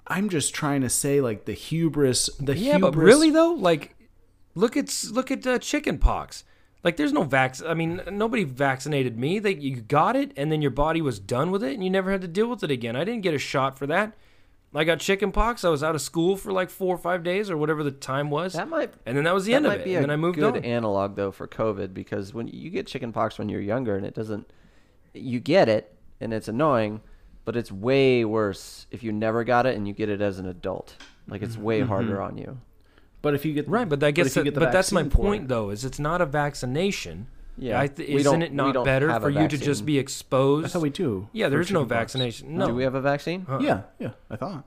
I'm 0.06 0.28
just 0.28 0.54
trying 0.54 0.82
to 0.82 0.88
say 0.90 1.20
like 1.20 1.44
the 1.44 1.52
hubris, 1.52 2.28
the 2.40 2.56
Yeah, 2.56 2.72
hubris. 2.78 2.94
but 2.94 3.00
really 3.00 3.30
though, 3.30 3.52
like, 3.52 3.96
look 4.54 4.76
at 4.76 5.04
look 5.10 5.30
at 5.30 5.46
uh, 5.46 5.58
chicken 5.58 5.98
pox. 5.98 6.44
Like, 6.82 6.98
there's 6.98 7.14
no 7.14 7.24
vax. 7.24 7.66
I 7.66 7.72
mean, 7.72 8.02
nobody 8.12 8.44
vaccinated 8.44 9.18
me. 9.18 9.38
They 9.38 9.54
you 9.54 9.76
got 9.80 10.16
it, 10.16 10.32
and 10.36 10.52
then 10.52 10.60
your 10.60 10.70
body 10.70 11.00
was 11.00 11.18
done 11.18 11.50
with 11.50 11.64
it, 11.64 11.72
and 11.72 11.82
you 11.82 11.88
never 11.88 12.10
had 12.10 12.20
to 12.20 12.28
deal 12.28 12.46
with 12.46 12.62
it 12.62 12.70
again. 12.70 12.94
I 12.94 13.04
didn't 13.04 13.22
get 13.22 13.32
a 13.32 13.38
shot 13.38 13.78
for 13.78 13.86
that. 13.86 14.12
I 14.74 14.84
got 14.84 14.98
chicken 14.98 15.30
pox. 15.30 15.64
I 15.64 15.68
was 15.68 15.82
out 15.84 15.94
of 15.94 16.00
school 16.00 16.36
for 16.36 16.52
like 16.52 16.68
four 16.68 16.94
or 16.94 16.98
five 16.98 17.22
days, 17.22 17.48
or 17.48 17.56
whatever 17.56 17.82
the 17.84 17.92
time 17.92 18.28
was, 18.30 18.54
That 18.54 18.68
might 18.68 18.92
and 19.06 19.16
then 19.16 19.24
that 19.24 19.34
was 19.34 19.44
the 19.44 19.52
that 19.52 19.56
end 19.58 19.66
of 19.66 19.72
it. 19.74 19.84
be 19.84 19.94
And 19.94 20.04
a 20.04 20.08
then 20.08 20.10
I 20.10 20.16
moved 20.16 20.38
good 20.38 20.56
on. 20.56 20.64
analog 20.64 21.14
though 21.16 21.30
for 21.30 21.46
COVID 21.46 21.94
because 21.94 22.34
when 22.34 22.48
you 22.48 22.70
get 22.70 22.86
chickenpox 22.86 23.38
when 23.38 23.48
you're 23.48 23.60
younger 23.60 23.96
and 23.96 24.04
it 24.04 24.14
doesn't, 24.14 24.50
you 25.12 25.38
get 25.38 25.68
it 25.68 25.94
and 26.20 26.32
it's 26.34 26.48
annoying, 26.48 27.00
but 27.44 27.56
it's 27.56 27.70
way 27.70 28.24
worse 28.24 28.86
if 28.90 29.02
you 29.02 29.12
never 29.12 29.44
got 29.44 29.64
it 29.66 29.76
and 29.76 29.86
you 29.86 29.94
get 29.94 30.08
it 30.08 30.20
as 30.20 30.38
an 30.38 30.46
adult. 30.46 30.96
Like 31.28 31.42
it's 31.42 31.56
way 31.56 31.80
mm-hmm. 31.80 31.88
harder 31.88 32.20
on 32.20 32.36
you. 32.36 32.58
But 33.22 33.34
if 33.34 33.44
you 33.44 33.54
get 33.54 33.68
right, 33.68 33.88
but 33.88 34.02
I 34.02 34.10
guess 34.10 34.36
if 34.36 34.44
you 34.44 34.50
that- 34.50 34.54
the 34.54 34.60
but 34.66 34.72
that's 34.72 34.92
my 34.92 35.04
point 35.04 35.44
it- 35.44 35.48
though. 35.48 35.70
Is 35.70 35.84
it's 35.84 35.98
not 36.00 36.20
a 36.20 36.26
vaccination. 36.26 37.28
Yeah, 37.56 37.80
I 37.80 37.86
th- 37.86 38.08
isn't 38.08 38.42
it 38.42 38.50
we 38.50 38.56
not 38.56 38.74
don't 38.74 38.84
better 38.84 39.08
have 39.10 39.22
a 39.22 39.26
for 39.26 39.30
you 39.30 39.46
to 39.48 39.56
just 39.58 39.86
be 39.86 39.98
exposed? 39.98 40.66
I 40.66 40.68
thought 40.70 40.82
we 40.82 40.90
do. 40.90 41.28
yeah, 41.32 41.46
for 41.46 41.50
there's 41.50 41.70
no 41.70 41.80
chickenpox. 41.80 42.12
vaccination. 42.12 42.56
No, 42.58 42.66
Do 42.68 42.74
we 42.74 42.82
have 42.82 42.94
a 42.94 43.00
vaccine? 43.00 43.46
Yeah, 43.60 43.82
yeah, 43.98 44.10
I 44.30 44.36
thought. 44.36 44.64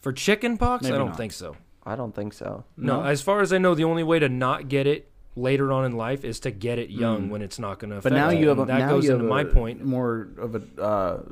for 0.00 0.12
chicken 0.12 0.58
pox. 0.58 0.82
Maybe 0.82 0.94
I 0.94 0.98
don't 0.98 1.08
not. 1.08 1.16
think 1.16 1.32
so. 1.32 1.56
I 1.84 1.96
don't 1.96 2.14
think 2.14 2.32
so. 2.32 2.64
No, 2.76 3.00
No? 3.00 3.06
as 3.06 3.22
far 3.22 3.40
as 3.40 3.52
I 3.52 3.58
know, 3.58 3.74
the 3.74 3.84
only 3.84 4.02
way 4.02 4.18
to 4.18 4.28
not 4.28 4.68
get 4.68 4.86
it 4.86 5.08
later 5.36 5.72
on 5.72 5.84
in 5.84 5.92
life 5.92 6.24
is 6.24 6.40
to 6.40 6.50
get 6.50 6.78
it 6.78 6.90
young 6.90 7.30
when 7.30 7.40
it's 7.42 7.58
not 7.58 7.78
going 7.78 7.90
to 7.90 7.96
affect 7.96 8.12
But 8.12 8.16
now 8.16 8.30
you 8.30 8.48
have 8.48 8.58
a, 8.58 8.64
that 8.66 8.78
now 8.80 8.88
goes 8.90 9.04
you 9.04 9.12
into 9.12 9.24
have 9.24 9.30
my 9.30 9.42
a 9.42 9.44
point. 9.46 9.84
More 9.84 10.28
of 10.38 10.54
a, 10.56 10.82
uh, 10.82 11.22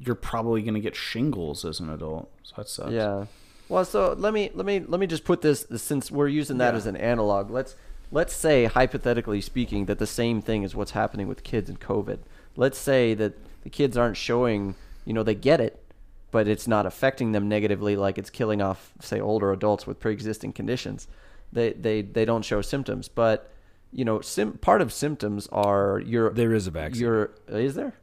you're 0.00 0.14
probably 0.14 0.62
going 0.62 0.74
to 0.74 0.80
get 0.80 0.94
shingles 0.96 1.64
as 1.64 1.80
an 1.80 1.90
adult. 1.90 2.30
So 2.44 2.54
that 2.56 2.68
sucks. 2.68 2.92
Yeah. 2.92 3.26
Well, 3.68 3.84
so 3.84 4.14
let 4.18 4.32
me 4.34 4.50
let 4.54 4.66
me 4.66 4.80
let 4.80 5.00
me 5.00 5.06
just 5.06 5.24
put 5.24 5.40
this 5.40 5.66
since 5.76 6.10
we're 6.10 6.28
using 6.28 6.58
that 6.58 6.74
Yeah. 6.74 6.78
as 6.78 6.86
an 6.86 6.96
analog. 6.96 7.50
Let's 7.50 7.74
let's 8.12 8.34
say 8.34 8.66
hypothetically 8.66 9.40
speaking 9.40 9.86
that 9.86 9.98
the 9.98 10.06
same 10.06 10.40
thing 10.40 10.62
is 10.62 10.76
what's 10.76 10.92
happening 10.92 11.26
with 11.26 11.42
kids 11.42 11.68
in 11.68 11.78
COVID. 11.78 12.18
Let's 12.54 12.78
say 12.78 13.14
that 13.14 13.32
the 13.64 13.70
kids 13.70 13.96
aren't 13.96 14.18
showing, 14.18 14.74
you 15.04 15.14
know, 15.14 15.22
they 15.22 15.34
get 15.34 15.60
it, 15.60 15.82
but 16.30 16.46
it's 16.46 16.68
not 16.68 16.86
affecting 16.86 17.32
them 17.32 17.48
negatively 17.48 17.96
like 17.96 18.18
it's 18.18 18.30
killing 18.30 18.60
off 18.60 18.92
say 19.00 19.20
older 19.20 19.50
adults 19.50 19.86
with 19.86 19.98
pre-existing 19.98 20.52
conditions. 20.52 21.08
They 21.52 21.72
they 21.72 22.02
they 22.02 22.24
don't 22.24 22.44
show 22.44 22.60
symptoms, 22.60 23.08
but 23.08 23.50
you 23.90 24.04
know, 24.04 24.20
sim- 24.20 24.58
part 24.58 24.80
of 24.80 24.92
symptoms 24.92 25.48
are 25.50 26.00
your 26.04 26.30
There 26.30 26.54
is 26.54 26.66
a 26.66 26.70
vaccine. 26.70 27.02
your 27.02 27.30
is 27.48 27.74
there? 27.74 27.94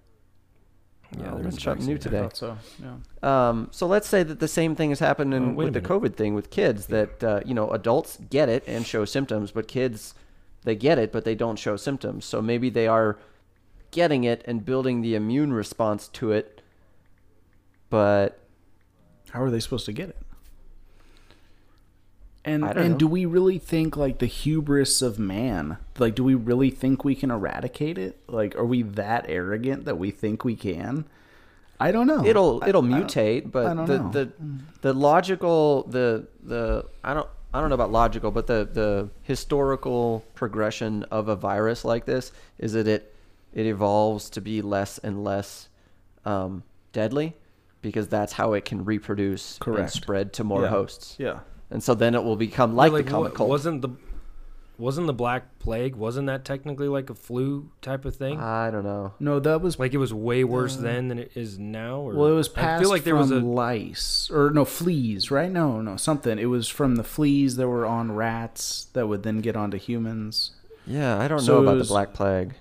Yeah, 1.18 1.32
Oh, 1.34 1.38
there 1.38 1.48
is 1.48 1.58
a 1.58 1.60
something 1.60 1.86
new 1.88 1.98
today. 1.98 2.30
So. 2.34 2.58
Yeah. 2.82 3.50
Um, 3.50 3.70
so 3.72 3.88
let's 3.88 4.08
say 4.08 4.22
that 4.24 4.40
the 4.40 4.48
same 4.48 4.76
thing 4.76 4.92
is 4.92 5.00
happening 5.00 5.52
Oh, 5.52 5.54
with 5.54 5.74
the. 5.74 5.82
COVID 5.82 6.16
thing 6.16 6.36
with 6.36 6.50
kids. 6.52 6.86
That 6.88 7.24
uh, 7.24 7.42
you 7.46 7.54
know, 7.56 7.70
adults 7.72 8.20
get 8.30 8.48
it 8.50 8.64
and 8.68 8.86
show 8.86 9.06
symptoms, 9.06 9.52
but 9.52 9.68
kids 9.68 10.14
they 10.64 10.76
get 10.76 11.00
it 11.00 11.12
but 11.12 11.24
they 11.26 11.36
don't 11.36 11.58
show 11.58 11.78
symptoms. 11.78 12.26
So 12.26 12.42
maybe 12.42 12.70
they 12.70 12.86
are 12.88 13.18
getting 13.92 14.24
it 14.24 14.44
and 14.46 14.64
building 14.64 15.02
the 15.02 15.16
immune 15.16 15.52
response 15.54 16.08
to 16.10 16.32
it, 16.32 16.62
but 17.90 18.40
How 19.32 19.42
are 19.42 19.50
they 19.50 19.60
supposed 19.60 19.86
to 19.88 19.94
get 19.94 20.10
it? 20.10 20.18
And 22.46 22.64
and 22.64 22.92
know. 22.92 22.98
do 22.98 23.08
we 23.08 23.26
really 23.26 23.58
think 23.60 23.98
like 23.98 24.20
the 24.20 24.26
hubris 24.26 25.02
of 25.02 25.20
man? 25.20 25.78
Like, 25.98 26.16
do 26.16 26.24
we 26.24 26.36
really 26.36 26.70
think 26.70 27.04
we 27.04 27.14
can 27.14 27.32
eradicate 27.32 27.98
it? 27.98 28.18
Like, 28.28 28.56
are 28.56 28.66
we 28.66 28.82
that 28.82 29.26
arrogant 29.28 29.86
that 29.86 29.98
we 29.98 30.10
think 30.12 30.46
we 30.46 30.56
can? 30.56 31.06
I 31.82 31.92
don't 31.92 32.08
know. 32.08 32.26
it'll 32.26 32.64
it'll 32.66 32.84
I 32.84 33.00
mutate. 33.02 33.52
But 33.52 33.66
I 33.68 33.74
don't 33.74 33.86
the, 33.86 33.98
know. 34.00 34.10
the 34.12 34.32
the 34.82 34.94
logical 34.94 35.84
the 35.84 36.28
the 36.44 36.86
I 37.04 37.14
don't 37.14 37.28
I 37.54 37.60
don't 37.62 37.70
know 37.70 37.76
about 37.76 37.92
logical, 37.92 38.32
but 38.32 38.48
the 38.48 38.68
the 38.72 39.10
historical 39.24 40.24
progression 40.36 41.04
of 41.06 41.28
a 41.28 41.36
virus 41.36 41.84
like 41.84 42.06
this 42.06 42.32
is 42.58 42.74
that 42.74 42.88
it 42.88 43.14
it 43.54 43.66
evolves 43.66 44.30
to 44.32 44.42
be 44.42 44.62
less 44.62 44.98
and 45.00 45.24
less 45.24 45.68
um, 46.26 46.64
deadly 46.94 47.36
because 47.82 48.08
that's 48.08 48.34
how 48.34 48.54
it 48.54 48.66
can 48.66 48.86
reproduce 48.86 49.58
and 49.66 49.90
spread 49.90 50.34
to 50.34 50.44
more 50.44 50.64
Yeah. 50.64 50.68
hosts. 50.70 51.16
Yeah. 51.18 51.40
And 51.72 51.84
so 51.84 51.94
then 51.94 52.16
it 52.16 52.24
will 52.24 52.36
become 52.36 52.76
like, 52.76 52.92
Like, 52.92 53.06
the 53.06 53.12
common 53.12 53.32
wa- 53.32 53.36
cold. 53.38 53.50
wasn't 53.50 53.82
the 53.82 53.90
wasn't 54.78 55.08
the 55.08 55.14
black 55.14 55.60
plague? 55.60 55.96
Wasn't 55.98 56.28
that 56.28 56.46
technically 56.46 56.88
like 56.88 57.10
a 57.10 57.14
flu 57.14 57.70
type 57.82 58.06
of 58.06 58.16
thing? 58.16 58.40
I 58.40 58.72
don't 58.72 58.86
know. 58.86 59.14
No, 59.20 59.40
that 59.42 59.62
was 59.62 59.78
like 59.78 59.94
it 59.94 59.98
was 59.98 60.14
way 60.14 60.46
worse 60.46 60.78
then 60.78 61.10
than 61.10 61.20
it 61.20 61.32
is 61.36 61.60
now. 61.60 61.98
Or 62.00 62.14
well, 62.16 62.28
it 62.28 62.36
was 62.36 62.50
I 62.56 62.80
feel 62.80 62.90
like 62.90 63.04
there 63.04 63.14
from 63.16 63.20
was 63.22 63.32
a 63.32 63.40
lice 63.42 64.32
or 64.34 64.52
no 64.52 64.64
fleas, 64.64 65.30
right? 65.32 65.52
No, 65.52 65.82
no, 65.82 65.98
something. 65.98 66.40
It 66.40 66.46
was 66.46 66.70
from 66.70 66.96
the 66.96 67.04
fleas 67.04 67.58
that 67.58 67.68
were 67.68 67.86
on 67.86 68.14
rats 68.14 68.88
that 68.94 69.08
would 69.08 69.24
then 69.24 69.42
get 69.42 69.58
onto 69.58 69.78
humans. 69.78 70.52
Yeah, 70.88 71.20
I 71.20 71.28
don't 71.28 71.40
So 71.42 71.56
know 71.58 71.64
about 71.64 71.76
was- 71.78 71.90
the 71.90 71.94
black 71.94 72.14
plague. 72.14 72.56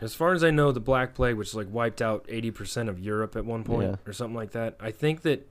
As 0.00 0.14
far 0.14 0.32
as 0.32 0.44
I 0.44 0.50
know, 0.50 0.70
the 0.70 0.78
Black 0.80 1.14
Plague, 1.14 1.34
which 1.36 1.54
like 1.54 1.66
wiped 1.72 2.00
out 2.00 2.24
eighty 2.28 2.50
percent 2.52 2.88
of 2.88 3.00
Europe 3.00 3.34
at 3.36 3.44
one 3.44 3.64
point 3.64 3.90
Yeah. 3.90 3.96
or 4.06 4.12
something 4.12 4.36
like 4.36 4.52
that. 4.52 4.76
I 4.80 4.90
think 4.92 5.22
that 5.22 5.48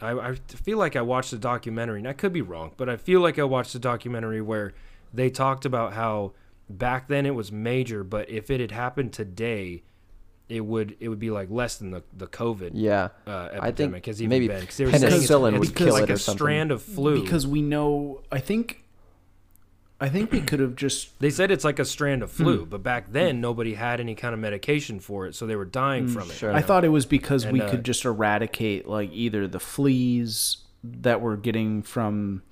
I, 0.00 0.10
I 0.12 0.34
feel 0.34 0.78
like 0.78 0.96
I 0.96 1.02
watched 1.02 1.32
a 1.32 1.38
documentary, 1.38 2.00
and 2.00 2.08
I 2.08 2.12
could 2.12 2.32
be 2.32 2.42
wrong, 2.42 2.72
but 2.76 2.88
I 2.88 2.96
feel 2.96 3.20
like 3.20 3.38
I 3.38 3.44
watched 3.44 3.74
a 3.74 3.78
documentary 3.78 4.42
where 4.42 4.72
they 5.12 5.30
talked 5.30 5.64
about 5.64 5.92
how 5.92 6.32
back 6.68 7.08
then 7.08 7.26
it 7.26 7.34
was 7.34 7.52
major, 7.52 8.02
but 8.04 8.28
if 8.28 8.50
it 8.50 8.60
had 8.60 8.70
happened 8.72 9.12
today, 9.12 9.82
it 10.48 10.60
would 10.66 10.96
it 11.00 11.08
would 11.08 11.18
be 11.18 11.30
like 11.30 11.48
less 11.50 11.76
than 11.76 11.90
the 11.90 12.02
the 12.16 12.26
COVID 12.26 12.72
Yeah. 12.74 13.08
uh, 13.26 13.30
I 13.30 13.48
think 13.48 13.62
epidemic 13.64 14.06
has 14.06 14.20
even 14.20 14.28
maybe 14.28 14.48
been. 14.48 14.66
'Cause 14.66 14.76
they 14.76 14.84
were 14.84 14.90
it's- 14.90 15.02
penicillin 15.12 15.52
it's, 15.56 15.58
would 15.68 15.74
kill 15.76 15.92
like 15.94 16.02
it 16.04 16.10
or 16.10 16.14
a 16.14 16.18
something. 16.18 16.38
strand 16.38 16.70
of 16.70 16.82
flu. 16.82 17.22
Because 17.22 17.46
we 17.46 17.62
know, 17.62 18.20
I 18.30 18.40
think, 18.40 18.83
I 20.00 20.08
think 20.08 20.32
we 20.32 20.40
could 20.40 20.60
have 20.60 20.74
just 20.76 21.18
They 21.20 21.30
said 21.30 21.50
it's 21.50 21.64
like 21.64 21.78
a 21.78 21.84
strand 21.84 22.22
of 22.22 22.30
flu, 22.30 22.66
but 22.66 22.82
back 22.82 23.12
then 23.12 23.40
nobody 23.40 23.74
had 23.74 24.00
any 24.00 24.14
kind 24.14 24.34
of 24.34 24.40
medication 24.40 24.98
for 25.00 25.26
it, 25.26 25.34
so 25.34 25.46
they 25.46 25.56
were 25.56 25.64
dying 25.64 26.08
from 26.08 26.30
it. 26.30 26.34
sure. 26.34 26.50
I 26.50 26.60
know? 26.60 26.66
thought 26.66 26.84
it 26.84 26.88
was 26.88 27.06
because 27.06 27.46
we 27.46 27.60
uh, 27.60 27.70
could 27.70 27.84
just 27.84 28.04
eradicate 28.04 28.88
like 28.88 29.10
either 29.12 29.46
the 29.46 29.60
fleas 29.60 30.58
that 30.82 31.20
were 31.20 31.36
getting 31.36 31.82
from 31.82 32.42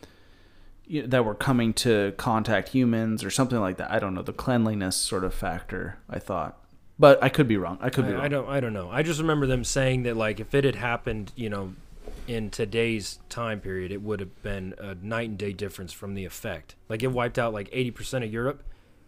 y- 0.90 1.02
that 1.04 1.24
were 1.24 1.34
coming 1.34 1.72
to 1.74 2.14
contact 2.16 2.68
humans 2.70 3.24
or 3.24 3.30
something 3.30 3.58
like 3.60 3.76
that. 3.78 3.90
I 3.90 3.98
don't 3.98 4.14
know 4.14 4.22
the 4.22 4.32
cleanliness 4.32 4.96
sort 4.96 5.24
of 5.24 5.34
factor. 5.34 5.98
I 6.08 6.20
thought, 6.20 6.58
but 6.98 7.22
I 7.22 7.28
could 7.28 7.48
be 7.48 7.56
wrong. 7.56 7.76
I 7.80 7.90
could 7.90 8.06
be 8.06 8.12
wrong. 8.12 8.22
I, 8.22 8.26
I 8.26 8.28
don't. 8.28 8.48
I 8.48 8.60
don't 8.60 8.72
know. 8.72 8.88
I 8.90 9.02
just 9.02 9.20
remember 9.20 9.46
them 9.46 9.64
saying 9.64 10.04
that 10.04 10.16
like 10.16 10.38
if 10.40 10.54
it 10.54 10.64
had 10.64 10.76
happened, 10.76 11.32
you 11.34 11.50
know, 11.50 11.74
in 12.26 12.50
today's 12.50 13.18
time 13.28 13.60
period, 13.60 13.90
it 13.92 14.02
would 14.02 14.20
have 14.20 14.42
been 14.42 14.74
a 14.78 14.94
night 14.94 15.28
and 15.30 15.38
day 15.38 15.52
difference 15.52 15.92
from 15.92 16.14
the 16.14 16.24
effect. 16.24 16.74
Like 16.88 17.02
it 17.02 17.12
wiped 17.12 17.38
out 17.38 17.52
like 17.52 17.68
eighty 17.72 17.90
percent 17.90 18.24
of 18.24 18.32
Europe, 18.32 18.62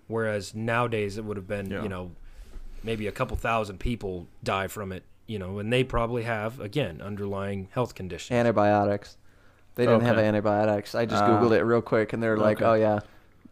whereas 0.09 0.55
nowadays 0.55 1.17
it 1.19 1.25
would 1.25 1.37
have 1.37 1.47
been, 1.49 1.71
Yeah. 1.71 1.83
you 1.83 1.89
know, 1.89 2.13
maybe 2.83 3.07
a 3.07 3.13
couple 3.13 3.37
thousand 3.37 3.79
people 3.79 4.27
die 4.43 4.67
from 4.69 4.93
it. 4.93 5.05
You 5.27 5.39
know, 5.39 5.59
and 5.59 5.73
they 5.73 5.85
probably 5.85 6.25
have 6.25 6.61
again 6.61 7.01
underlying 7.01 7.69
health 7.73 7.95
conditions. 7.95 8.37
Antibiotics. 8.37 9.17
They 9.77 9.87
didn't 9.87 10.03
have 10.03 10.19
antibiotics. 10.19 10.95
I 10.95 11.07
just 11.07 11.23
Ah. 11.25 11.29
googled 11.29 11.53
it 11.57 11.63
real 11.65 11.81
quick, 11.83 12.13
and 12.13 12.23
they're 12.23 12.37
like, 12.37 12.59
Okay. 12.59 12.67
"Oh 12.67 12.75
yeah, 12.75 13.01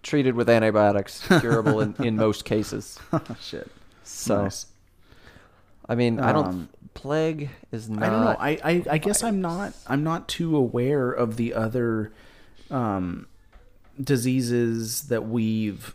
treated 0.02 0.34
with 0.36 0.48
antibiotics, 0.50 1.26
curable 1.40 1.80
in, 1.80 1.94
in 1.98 2.16
most 2.16 2.44
cases." 2.44 2.98
Shit. 3.40 3.68
So, 4.04 4.42
Nice. 4.44 4.66
I 5.88 5.94
mean, 5.94 6.20
I 6.20 6.32
don't. 6.32 6.46
Um, 6.46 6.68
plague 6.94 7.50
is 7.70 7.88
not. 7.88 8.02
I 8.02 8.10
don't 8.10 8.24
know. 8.24 8.36
I, 8.38 8.50
I, 8.64 8.84
I 8.92 8.98
guess 8.98 9.22
I'm 9.22 9.40
not 9.40 9.74
I'm 9.86 10.04
not 10.04 10.28
too 10.28 10.56
aware 10.56 11.10
of 11.10 11.36
the 11.36 11.54
other 11.54 12.12
um, 12.70 13.26
diseases 14.00 15.08
that 15.08 15.26
we've 15.26 15.94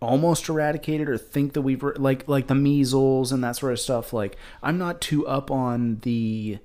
almost 0.00 0.48
eradicated 0.48 1.08
or 1.08 1.18
think 1.18 1.54
that 1.54 1.62
we've 1.62 1.82
like 1.82 2.28
like 2.28 2.46
the 2.46 2.54
measles 2.54 3.32
and 3.32 3.42
that 3.44 3.56
sort 3.56 3.72
of 3.72 3.80
stuff. 3.80 4.12
Like 4.12 4.36
I'm 4.62 4.78
not 4.78 5.00
too 5.00 5.26
up 5.26 5.50
on 5.50 6.00
the 6.02 6.58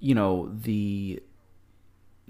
you 0.00 0.14
know 0.14 0.50
the 0.52 1.22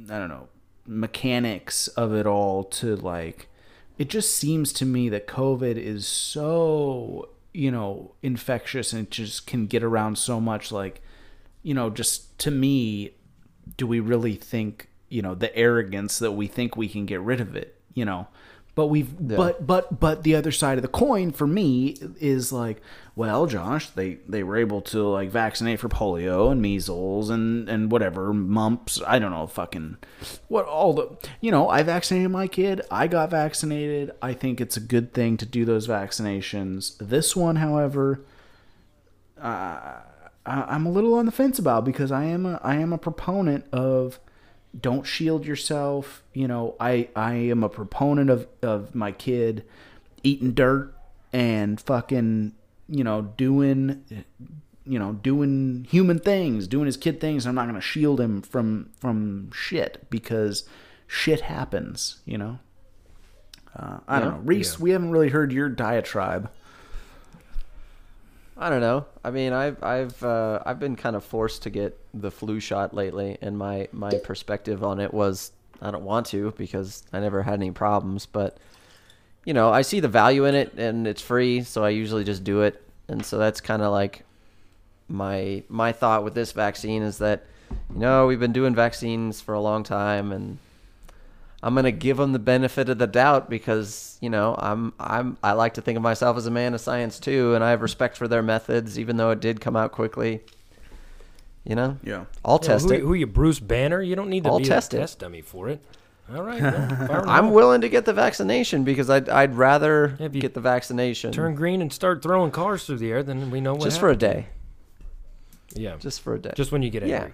I 0.09 0.19
don't 0.19 0.29
know 0.29 0.49
mechanics 0.87 1.89
of 1.89 2.15
it 2.15 2.27
all 2.27 2.65
to 2.65 2.95
like 2.95 3.49
it 3.97 4.09
just 4.09 4.37
seems 4.37 4.73
to 4.73 4.85
me 4.85 5.09
that 5.09 5.27
covid 5.27 5.77
is 5.77 6.07
so 6.07 7.29
you 7.55 7.71
know 7.71 8.13
infectious 8.23 8.93
and 8.93 9.07
it 9.07 9.11
just 9.11 9.47
can 9.47 9.67
get 9.67 9.83
around 9.83 10.19
so 10.19 10.41
much 10.41 10.71
like 10.71 11.01
you 11.63 11.73
know 11.73 11.89
just 11.89 12.37
to 12.39 12.51
me 12.51 13.15
do 13.77 13.87
we 13.87 14.01
really 14.01 14.35
think 14.35 14.89
you 15.09 15.23
know 15.23 15.35
the 15.35 15.57
arrogance 15.57 16.19
that 16.19 16.33
we 16.33 16.47
think 16.47 16.77
we 16.77 16.89
can 16.89 17.07
get 17.07 17.21
rid 17.21 17.41
of 17.41 17.55
it 17.57 17.81
you 17.95 18.05
know 18.05 18.27
but 18.75 18.87
we've 18.89 19.15
but 19.19 19.67
but 19.67 20.01
but 20.01 20.23
the 20.23 20.35
other 20.35 20.51
side 20.53 20.79
of 20.79 20.83
the 20.83 20.89
coin 20.89 21.31
for 21.31 21.47
me 21.47 21.97
is 22.21 22.53
like 22.53 22.81
well 23.15 23.47
josh 23.47 23.89
they 23.91 24.15
they 24.29 24.43
were 24.43 24.57
able 24.57 24.81
to 24.81 25.03
like 25.03 25.31
vaccinate 25.31 25.79
for 25.79 25.89
polio 25.89 26.51
and 26.51 26.61
measles 26.61 27.31
and 27.31 27.69
and 27.69 27.93
whatever 27.93 28.33
mumps 28.33 29.01
i 29.07 29.19
don't 29.19 29.31
know 29.31 29.47
fucking 29.47 29.97
what 30.49 30.67
all 30.67 30.93
the 30.93 31.09
you 31.41 31.51
know 31.51 31.69
i 31.69 31.83
vaccinated 31.83 32.31
my 32.31 32.47
kid 32.47 32.81
i 32.91 33.07
got 33.07 33.31
vaccinated 33.31 34.11
i 34.21 34.33
think 34.33 34.61
it's 34.61 34.77
a 34.77 34.81
good 34.81 35.13
thing 35.13 35.37
to 35.37 35.47
do 35.47 35.65
those 35.65 35.87
vaccinations. 35.87 36.97
This 36.99 37.37
one 37.37 37.57
however 37.57 38.25
uh, 39.41 40.01
I, 40.47 40.63
I'm 40.63 40.87
a 40.87 40.91
little 40.91 41.15
on 41.15 41.27
the 41.27 41.33
fence 41.33 41.59
about 41.59 41.85
because 41.85 42.11
I 42.13 42.25
am 42.25 42.47
a 42.47 42.61
I 42.63 42.77
am 42.77 42.93
a 42.93 42.99
proponent 42.99 43.67
of 43.73 44.19
don't 44.79 45.05
shield 45.05 45.47
yourself. 45.47 46.23
You 46.33 46.49
know, 46.49 46.75
I 46.81 47.09
I 47.15 47.35
am 47.35 47.63
a 47.63 47.69
proponent 47.69 48.31
of 48.31 48.47
of 48.63 48.95
my 48.95 49.13
kid 49.13 49.65
eating 50.23 50.53
dirt 50.53 50.95
and 51.33 51.81
fucking 51.81 52.53
you 52.89 53.05
know 53.05 53.23
doing 53.37 54.05
you 54.85 54.99
know 54.99 55.13
doing 55.13 55.87
human 55.89 56.19
things, 56.19 56.67
doing 56.67 56.87
his 56.87 56.97
kid 56.97 57.21
things. 57.21 57.47
I'm 57.47 57.55
not 57.55 57.67
gonna 57.67 57.81
shield 57.81 58.21
him 58.21 58.43
from 58.43 58.91
from 58.99 59.51
shit 59.53 60.07
because 60.11 60.69
shit 61.07 61.43
happens. 61.43 62.21
You 62.25 62.39
know. 62.39 62.59
Uh, 63.77 63.99
I 64.07 64.21
don't 64.21 64.31
know, 64.31 64.41
Reese. 64.45 64.79
We 64.79 64.91
haven't 64.91 65.11
really 65.11 65.31
heard 65.31 65.53
your 65.53 65.69
diatribe. 65.69 66.49
I 68.57 68.71
don't 68.71 68.81
know. 68.81 69.07
I 69.25 69.31
mean, 69.31 69.53
I've 69.53 69.83
I've 69.83 70.23
uh, 70.23 70.61
I've 70.65 70.79
been 70.79 70.97
kind 70.97 71.17
of 71.17 71.25
forced 71.25 71.63
to 71.65 71.71
get 71.71 71.99
the 72.15 72.31
flu 72.31 72.61
shot 72.61 72.95
lately, 72.95 73.37
and 73.41 73.59
my 73.59 73.89
my 73.93 74.11
perspective 74.23 74.85
on 74.85 75.01
it 75.01 75.13
was 75.13 75.51
I 75.83 75.91
don't 75.91 76.05
want 76.05 76.27
to 76.27 76.53
because 76.57 77.03
I 77.13 77.21
never 77.21 77.43
had 77.43 77.55
any 77.55 77.73
problems. 77.73 78.27
But 78.27 78.59
you 79.45 79.55
know, 79.55 79.71
I 79.71 79.83
see 79.83 80.01
the 80.01 80.09
value 80.09 80.45
in 80.45 80.55
it, 80.55 80.75
and 80.75 81.07
it's 81.07 81.21
free, 81.21 81.63
so 81.63 81.85
I 81.85 81.91
usually 81.91 82.25
just 82.25 82.45
do 82.45 82.63
it. 82.63 82.81
And 83.09 83.25
so 83.25 83.39
that's 83.39 83.61
kind 83.61 83.83
of 83.83 83.91
like 83.93 84.25
my 85.09 85.65
my 85.69 85.93
thought 85.93 86.23
with 86.23 86.35
this 86.35 86.53
vaccine 86.53 87.03
is 87.03 87.19
that 87.19 87.45
you 87.93 87.99
know 87.99 88.27
we've 88.27 88.41
been 88.41 88.53
doing 88.53 88.75
vaccines 88.75 89.41
for 89.41 89.55
a 89.55 89.61
long 89.61 89.83
time, 89.83 90.31
and 90.31 90.59
I'm 91.65 91.75
gonna 91.75 91.91
give 91.93 92.19
them 92.19 92.33
the 92.33 92.39
benefit 92.39 92.91
of 92.91 92.99
the 92.99 93.07
doubt 93.07 93.49
because 93.49 94.19
you 94.21 94.29
know 94.29 94.55
I'm 94.59 94.93
I'm 95.01 95.39
I 95.43 95.53
like 95.53 95.75
to 95.75 95.81
think 95.81 95.97
of 95.97 96.03
myself 96.03 96.37
as 96.37 96.47
a 96.47 96.51
man 96.51 96.75
of 96.75 96.81
science 96.83 97.19
too, 97.19 97.55
and 97.55 97.65
I 97.65 97.71
have 97.71 97.81
respect 97.81 98.17
for 98.19 98.29
their 98.29 98.43
methods, 98.43 98.99
even 98.99 99.17
though 99.17 99.31
it 99.31 99.41
did 99.41 99.61
come 99.63 99.75
out 99.75 99.91
quickly. 99.91 100.43
You 101.65 101.75
know, 101.75 101.97
Yeah. 102.05 102.27
I'll 102.45 102.61
Yeah, 102.63 102.69
test 102.69 102.89
who, 102.91 102.93
it. 102.95 103.01
Who 103.01 103.15
you, 103.15 103.27
Bruce 103.27 103.59
Banner? 103.59 104.03
You 104.03 104.15
don't 104.15 104.29
need 104.29 104.45
to 104.45 104.51
I'll 104.51 104.59
be 104.59 104.65
test 104.67 104.93
a 104.93 104.99
it. 104.99 105.01
test 105.01 105.19
dummy 105.21 105.41
for 105.41 105.71
it. 105.71 105.81
All 106.35 106.43
right, 106.43 106.61
well, 107.09 107.25
I'm 107.27 107.53
willing 107.53 107.81
to 107.81 107.89
get 107.89 108.05
the 108.05 108.13
vaccination 108.13 108.85
because 108.85 109.09
I'd 109.09 109.29
I'd 109.31 109.55
rather 109.57 110.17
you 110.21 110.29
get 110.29 110.53
the 110.55 110.61
vaccination 110.61 111.33
turn 111.33 111.55
green 111.55 111.81
and 111.83 111.91
start 111.93 112.23
throwing 112.23 112.51
cars 112.51 112.85
through 112.85 112.99
the 112.99 113.11
air, 113.11 113.23
then 113.23 113.51
we 113.51 113.61
know 113.63 113.73
what. 113.75 113.85
just 113.85 113.99
for 114.01 114.11
a 114.11 114.17
day, 114.17 114.47
Yeah, 115.75 115.97
just 115.97 116.21
for 116.21 116.35
a 116.35 116.39
day. 116.39 116.53
just 116.55 116.73
when 116.73 116.83
you 116.83 116.91
get 116.91 117.07
Yeah. 117.07 117.17
angry. 117.17 117.33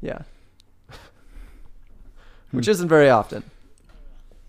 yeah, 0.00 0.18
which 2.56 2.68
isn't 2.68 2.88
very 2.88 3.08
often. 3.08 3.42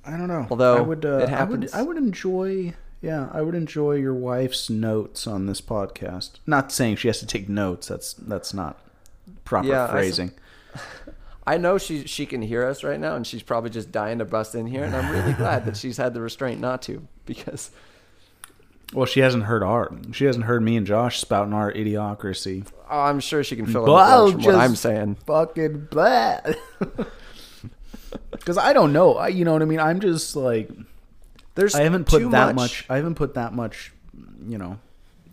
I 0.06 0.12
don't 0.12 0.28
know. 0.28 0.48
Although 0.50 0.78
I 0.78 0.82
would, 0.82 1.06
uh, 1.06 1.10
it 1.10 1.14
I 1.14 1.20
would, 1.20 1.30
happens. 1.30 1.74
I 1.74 1.82
would 1.82 1.98
enjoy. 1.98 2.74
Yeah, 3.02 3.30
I 3.32 3.42
would 3.42 3.56
enjoy 3.56 3.94
your 3.94 4.14
wife's 4.14 4.70
notes 4.70 5.28
on 5.28 5.46
this 5.46 5.62
podcast. 5.62 6.40
Not 6.48 6.72
saying 6.72 6.96
she 6.96 7.08
has 7.08 7.20
to 7.20 7.28
take 7.28 7.48
notes. 7.48 7.88
That's 7.88 8.14
that's 8.14 8.54
not 8.54 8.80
proper 9.46 9.68
Yeah, 9.68 9.88
phrasing. 9.88 10.32
I 11.48 11.58
know 11.58 11.78
she 11.78 12.06
she 12.06 12.26
can 12.26 12.42
hear 12.42 12.66
us 12.66 12.84
right 12.84 13.00
now, 13.00 13.16
and 13.16 13.26
she's 13.26 13.44
probably 13.44 13.70
just 13.70 13.92
dying 13.92 14.20
to 14.20 14.26
bust 14.26 14.56
in 14.56 14.66
here, 14.68 14.84
and 14.84 14.96
I'm 14.96 15.12
really 15.12 15.34
glad 15.34 15.66
that 15.66 15.78
she's 15.78 15.98
had 15.98 16.14
the 16.14 16.22
restraint 16.22 16.60
not 16.60 16.82
to 16.84 17.08
because 17.26 17.72
well, 18.94 19.06
she 19.06 19.20
hasn't 19.20 19.44
heard 19.44 19.64
our. 19.64 19.92
She 20.14 20.26
hasn't 20.26 20.46
heard 20.46 20.64
me 20.64 20.78
and 20.78 20.88
Josh 20.88 21.20
spouting 21.20 21.54
our 21.54 21.72
idiocracy. 21.72 22.66
oh, 22.90 23.00
I'm 23.02 23.20
sure 23.20 23.44
she 23.44 23.56
can 23.56 23.66
fill 23.66 23.82
in 23.82 23.86
the 23.86 23.92
blanks 23.92 24.32
from 24.32 24.44
what 24.44 24.56
I'm 24.56 24.76
saying. 24.76 25.16
Fucking 25.26 25.88
blah. 25.92 26.40
Because 28.32 28.58
I 28.58 28.74
don't 28.74 28.94
know. 28.94 29.16
I, 29.16 29.28
you 29.30 29.46
know 29.46 29.54
what 29.54 29.62
I 29.62 29.66
mean. 29.66 29.80
I'm 29.80 30.00
just 30.00 30.36
like 30.36 30.70
There's 31.56 31.76
I 31.76 31.84
haven't 31.84 32.06
put 32.08 32.20
too 32.20 32.30
that 32.30 32.56
much. 32.56 32.86
I 32.90 32.96
haven't 32.98 33.16
put 33.16 33.34
that 33.36 33.54
much. 33.54 33.92
You 34.48 34.58
know, 34.58 34.80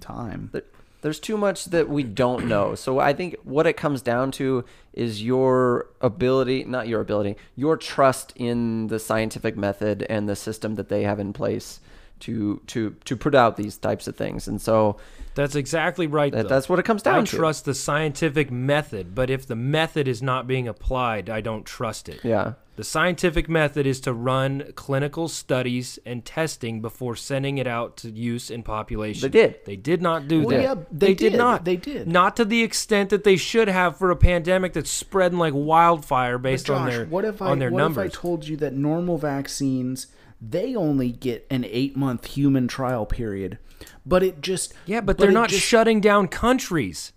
time. 0.00 0.50
There- 0.52 0.62
There's 1.02 1.20
too 1.20 1.36
much 1.36 1.66
that 1.66 1.88
we 1.88 2.02
don't 2.02 2.46
know. 2.48 2.74
So 2.74 2.98
I 2.98 3.12
think 3.12 3.36
what 3.44 3.66
it 3.66 3.74
comes 3.76 4.00
down 4.02 4.30
to 4.32 4.64
is 4.94 5.22
your 5.22 5.86
ability, 6.00 6.64
not 6.64 6.88
your 6.88 7.00
ability, 7.00 7.36
your 7.56 7.76
trust 7.76 8.32
in 8.36 8.86
the 8.88 8.98
scientific 8.98 9.56
method 9.56 10.02
and 10.08 10.28
the 10.28 10.36
system 10.36 10.76
that 10.76 10.88
they 10.88 11.02
have 11.02 11.20
in 11.20 11.32
place 11.32 11.80
to 12.24 12.60
to 12.68 12.94
to 13.04 13.16
put 13.16 13.34
out 13.34 13.56
these 13.56 13.76
types 13.78 14.06
of 14.08 14.16
things. 14.16 14.48
And 14.48 14.60
so 14.60 14.96
That's 15.34 15.54
exactly 15.56 16.06
right. 16.06 16.32
that, 16.32 16.48
that's 16.48 16.68
what 16.68 16.78
it 16.78 16.84
comes 16.84 17.02
down 17.02 17.20
I 17.20 17.24
to. 17.24 17.36
trust 17.36 17.64
the 17.64 17.74
scientific 17.74 18.50
method, 18.50 19.14
but 19.14 19.30
if 19.30 19.46
the 19.46 19.56
method 19.56 20.06
is 20.08 20.22
not 20.22 20.46
being 20.46 20.68
applied, 20.68 21.28
I 21.28 21.40
don't 21.40 21.64
trust 21.66 22.08
it. 22.08 22.20
Yeah. 22.24 22.54
The 22.76 22.82
scientific 22.84 23.48
method 23.48 23.86
is 23.86 24.00
to 24.00 24.12
run 24.12 24.72
clinical 24.74 25.28
studies 25.28 25.98
and 26.04 26.24
testing 26.24 26.80
before 26.80 27.14
sending 27.14 27.58
it 27.58 27.68
out 27.68 27.96
to 27.98 28.10
use 28.10 28.50
in 28.50 28.64
population. 28.64 29.30
They 29.30 29.40
did. 29.40 29.64
They 29.64 29.76
did 29.76 30.02
not 30.02 30.26
do 30.26 30.40
Well, 30.40 30.48
that. 30.56 30.62
yeah, 30.62 30.74
they, 30.90 31.06
they 31.08 31.14
did. 31.14 31.30
did. 31.30 31.38
not. 31.38 31.64
They 31.64 31.76
did. 31.76 32.08
Not 32.08 32.34
to 32.36 32.44
the 32.44 32.62
extent 32.64 33.10
that 33.10 33.22
they 33.22 33.36
should 33.36 33.68
have 33.68 33.96
for 33.96 34.10
a 34.10 34.16
pandemic 34.16 34.72
that's 34.72 34.90
spreading 34.90 35.38
like 35.38 35.52
wildfire 35.54 36.36
based 36.38 36.66
But 36.66 36.74
on 36.74 36.88
their 36.88 37.04
what 37.06 37.24
if 37.24 37.40
I, 37.40 37.46
on 37.50 37.60
their 37.60 37.70
what 37.70 37.78
numbers. 37.78 38.06
if 38.12 38.18
I 38.18 38.22
told 38.22 38.48
you 38.48 38.56
that 38.56 38.72
normal 38.74 39.18
vaccines 39.18 40.08
they 40.40 40.74
only 40.74 41.10
get 41.12 41.46
an 41.50 41.64
eight 41.64 41.96
month 41.96 42.26
human 42.26 42.68
trial 42.68 43.06
period, 43.06 43.58
but 44.04 44.22
it 44.22 44.40
just 44.40 44.74
yeah, 44.86 45.00
but, 45.00 45.16
but 45.16 45.18
they're 45.18 45.32
not 45.32 45.50
just- 45.50 45.64
shutting 45.64 46.00
down 46.00 46.28
countries. 46.28 47.12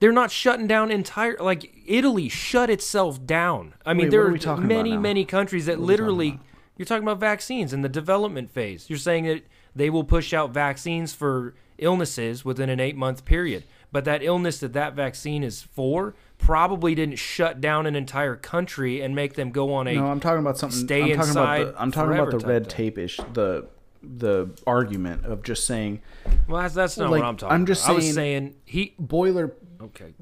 They're 0.00 0.12
not 0.12 0.30
shutting 0.30 0.66
down 0.66 0.90
entire 0.90 1.36
like 1.40 1.72
Italy 1.86 2.28
shut 2.28 2.68
itself 2.68 3.24
down. 3.24 3.74
I 3.86 3.94
mean, 3.94 4.06
Wait, 4.06 4.10
there 4.10 4.26
are 4.26 4.48
are 4.48 4.56
many 4.58 4.96
many 4.96 5.24
countries 5.24 5.66
that 5.66 5.78
What 5.78 5.86
we 5.86 5.96
talking 5.96 6.06
literally 6.06 6.40
you're 6.76 6.86
talking 6.86 7.04
about 7.04 7.20
vaccines 7.20 7.72
in 7.72 7.82
the 7.82 7.88
development 7.88 8.50
phase. 8.50 8.90
You're 8.90 8.98
saying 8.98 9.26
that 9.26 9.46
they 9.74 9.90
will 9.90 10.04
push 10.04 10.32
out 10.32 10.50
vaccines 10.50 11.12
for 11.12 11.54
illnesses 11.78 12.44
within 12.44 12.68
an 12.68 12.78
8-month 12.78 13.24
period. 13.24 13.64
But 13.92 14.04
that 14.06 14.22
illness 14.22 14.58
that 14.58 14.72
that 14.72 14.94
vaccine 14.94 15.44
is 15.44 15.62
for 15.62 16.14
probably 16.44 16.94
didn't 16.94 17.16
shut 17.18 17.60
down 17.60 17.86
an 17.86 17.96
entire 17.96 18.36
country 18.36 19.00
and 19.00 19.14
make 19.14 19.34
them 19.34 19.50
go 19.50 19.72
on 19.74 19.86
a 19.88 19.94
No, 19.94 20.06
I'm 20.06 20.20
talking 20.20 20.40
about 20.40 20.58
something. 20.58 20.86
stay 20.86 21.02
I'm 21.02 21.08
talking 21.16 21.28
inside 21.28 21.60
about 21.62 21.74
the, 21.74 21.82
I'm 21.82 21.92
talking 21.92 22.12
about 22.18 22.30
the 22.30 22.46
red 22.46 22.68
tape 22.68 22.98
ish. 22.98 23.18
The 23.32 23.66
the 24.02 24.50
argument 24.66 25.24
of 25.24 25.42
just 25.42 25.66
saying 25.66 26.02
Well, 26.46 26.60
that's, 26.60 26.74
that's 26.74 26.98
not 26.98 27.10
Like, 27.10 27.22
what 27.22 27.28
I'm 27.28 27.36
talking 27.38 27.54
I'm 27.54 27.64
just 27.66 27.84
about. 27.84 27.92
I 27.92 27.96
was 27.96 28.04
saying- 28.04 28.14
saying 28.14 28.54
he 28.66 28.94
boiler 28.98 29.54
okay. 29.80 30.12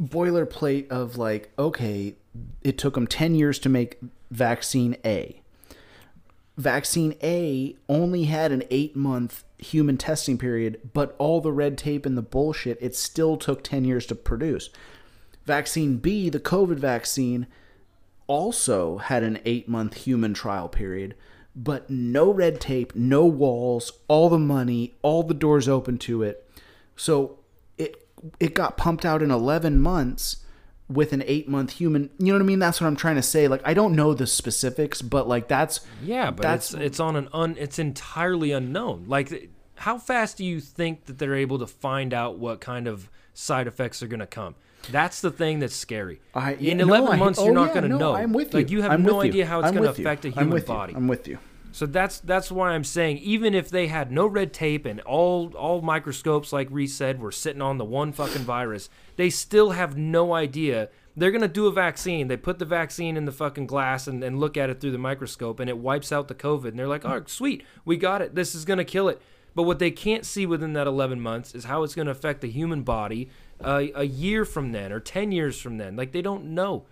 boilerplate 0.00 0.88
of 0.88 1.16
like, 1.16 1.50
okay, 1.58 2.16
it 2.62 2.76
took 2.78 2.94
them 2.94 3.06
10 3.06 3.34
years 3.36 3.58
to 3.60 3.68
make 3.68 3.98
vaccine 4.30 4.96
A. 5.04 5.40
Vaccine 6.56 7.14
A 7.22 7.76
only 7.88 8.24
had 8.24 8.52
an 8.52 8.62
eight 8.70 8.94
month 8.96 9.44
human 9.58 9.96
testing 9.96 10.38
period, 10.38 10.80
but 10.92 11.14
all 11.18 11.40
the 11.40 11.52
red 11.52 11.76
tape 11.78 12.04
and 12.06 12.16
the 12.16 12.22
bullshit, 12.22 12.78
it 12.80 12.94
still 12.94 13.36
took 13.36 13.62
10 13.64 13.84
years 13.84 14.06
to 14.06 14.14
produce. 14.14 14.70
Vaccine 15.44 15.98
B, 15.98 16.30
the 16.30 16.40
COVID 16.40 16.76
vaccine, 16.76 17.46
also 18.26 18.98
had 18.98 19.22
an 19.22 19.38
eight 19.44 19.68
month 19.68 19.94
human 19.94 20.34
trial 20.34 20.68
period, 20.68 21.14
but 21.54 21.90
no 21.90 22.30
red 22.30 22.60
tape, 22.60 22.94
no 22.94 23.26
walls, 23.26 23.92
all 24.08 24.28
the 24.28 24.38
money, 24.38 24.94
all 25.02 25.22
the 25.22 25.34
doors 25.34 25.68
open 25.68 25.98
to 25.98 26.22
it. 26.22 26.48
So 26.96 27.38
it 27.76 28.06
it 28.40 28.54
got 28.54 28.76
pumped 28.76 29.04
out 29.04 29.22
in 29.22 29.30
11 29.30 29.80
months, 29.80 30.44
with 30.88 31.12
an 31.12 31.22
eight 31.26 31.48
month 31.48 31.72
human. 31.72 32.10
You 32.18 32.26
know 32.26 32.34
what 32.34 32.42
I 32.42 32.46
mean? 32.46 32.58
That's 32.58 32.80
what 32.80 32.86
I'm 32.86 32.96
trying 32.96 33.16
to 33.16 33.22
say. 33.22 33.48
Like, 33.48 33.62
I 33.64 33.74
don't 33.74 33.94
know 33.94 34.14
the 34.14 34.26
specifics, 34.26 35.02
but 35.02 35.26
like 35.28 35.48
that's 35.48 35.80
Yeah, 36.02 36.30
but 36.30 36.42
That's- 36.42 36.74
it's 36.74 36.82
it's 36.82 37.00
on 37.00 37.16
an 37.16 37.28
un 37.32 37.56
it's 37.58 37.78
entirely 37.78 38.52
unknown. 38.52 39.04
Like 39.08 39.50
how 39.76 39.98
fast 39.98 40.36
do 40.36 40.44
you 40.44 40.60
think 40.60 41.06
that 41.06 41.18
they're 41.18 41.34
able 41.34 41.58
to 41.58 41.66
find 41.66 42.14
out 42.14 42.38
what 42.38 42.60
kind 42.60 42.86
of 42.86 43.10
side 43.32 43.66
effects 43.66 44.02
are 44.02 44.06
going 44.06 44.20
to 44.20 44.26
come? 44.26 44.54
That's 44.90 45.20
the 45.20 45.30
thing 45.30 45.58
that's 45.60 45.74
scary. 45.76 46.20
I, 46.34 46.54
In 46.54 46.80
11 46.80 47.06
no, 47.06 47.12
I- 47.12 47.16
months 47.16 47.38
oh, 47.38 47.46
you're 47.46 47.54
not 47.54 47.68
yeah, 47.68 47.72
going 47.74 47.82
to 47.84 47.88
no, 47.90 47.98
know. 47.98 48.14
I'm 48.14 48.32
with 48.32 48.52
you. 48.52 48.60
Like 48.60 48.70
you 48.70 48.82
have 48.82 48.92
I'm 48.92 49.02
no 49.02 49.22
you. 49.22 49.28
idea 49.28 49.46
how 49.46 49.60
it's 49.60 49.70
going 49.70 49.82
to 49.82 50.00
you. 50.00 50.06
affect 50.06 50.24
a 50.24 50.28
I'm 50.28 50.34
human 50.34 50.58
you. 50.58 50.64
body. 50.64 50.94
I'm 50.94 51.08
with 51.08 51.26
you. 51.28 51.38
So 51.72 51.86
that's 51.86 52.20
that's 52.20 52.52
why 52.52 52.70
I'm 52.70 52.84
saying 52.84 53.18
even 53.18 53.52
if 53.52 53.68
they 53.68 53.88
had 53.88 54.12
no 54.12 54.28
red 54.28 54.52
tape 54.52 54.86
and 54.86 55.00
all 55.00 55.52
all 55.56 55.80
microscopes 55.82 56.52
like 56.52 56.68
Reese 56.70 56.94
said 56.94 57.20
were 57.20 57.32
sitting 57.32 57.60
on 57.60 57.78
the 57.78 57.84
one 57.84 58.12
fucking 58.12 58.42
virus, 58.42 58.88
they 59.16 59.28
still 59.28 59.72
have 59.72 59.96
no 59.96 60.34
idea. 60.34 60.88
They're 61.16 61.32
gonna 61.32 61.48
do 61.48 61.66
a 61.66 61.72
vaccine. 61.72 62.28
They 62.28 62.36
put 62.36 62.60
the 62.60 62.64
vaccine 62.64 63.16
in 63.16 63.24
the 63.24 63.32
fucking 63.32 63.66
glass 63.66 64.06
and, 64.06 64.22
and 64.22 64.38
look 64.38 64.56
at 64.56 64.70
it 64.70 64.80
through 64.80 64.92
the 64.92 64.98
microscope 64.98 65.58
and 65.58 65.68
it 65.68 65.78
wipes 65.78 66.12
out 66.12 66.28
the 66.28 66.34
COVID 66.36 66.68
and 66.68 66.78
they're 66.78 66.86
like, 66.86 67.04
Oh 67.04 67.24
sweet, 67.26 67.64
we 67.84 67.96
got 67.96 68.22
it. 68.22 68.36
This 68.36 68.54
is 68.54 68.64
gonna 68.64 68.84
kill 68.84 69.08
it. 69.08 69.20
But 69.56 69.64
what 69.64 69.80
they 69.80 69.90
can't 69.90 70.24
see 70.26 70.46
within 70.46 70.72
that 70.74 70.86
11 70.86 71.20
months 71.20 71.54
is 71.56 71.64
how 71.64 71.82
it's 71.84 71.94
going 71.94 72.06
to 72.06 72.10
affect 72.12 72.40
the 72.40 72.50
human 72.50 72.82
body 72.82 73.30
uh, 73.64 73.86
a 73.94 74.04
year 74.04 74.44
from 74.44 74.72
then 74.72 74.92
or 74.92 75.00
10 75.00 75.32
years 75.32 75.60
from 75.60 75.78
then. 75.78 75.96
Like 75.96 76.12
they 76.12 76.22
don't 76.22 76.54
know. 76.54 76.84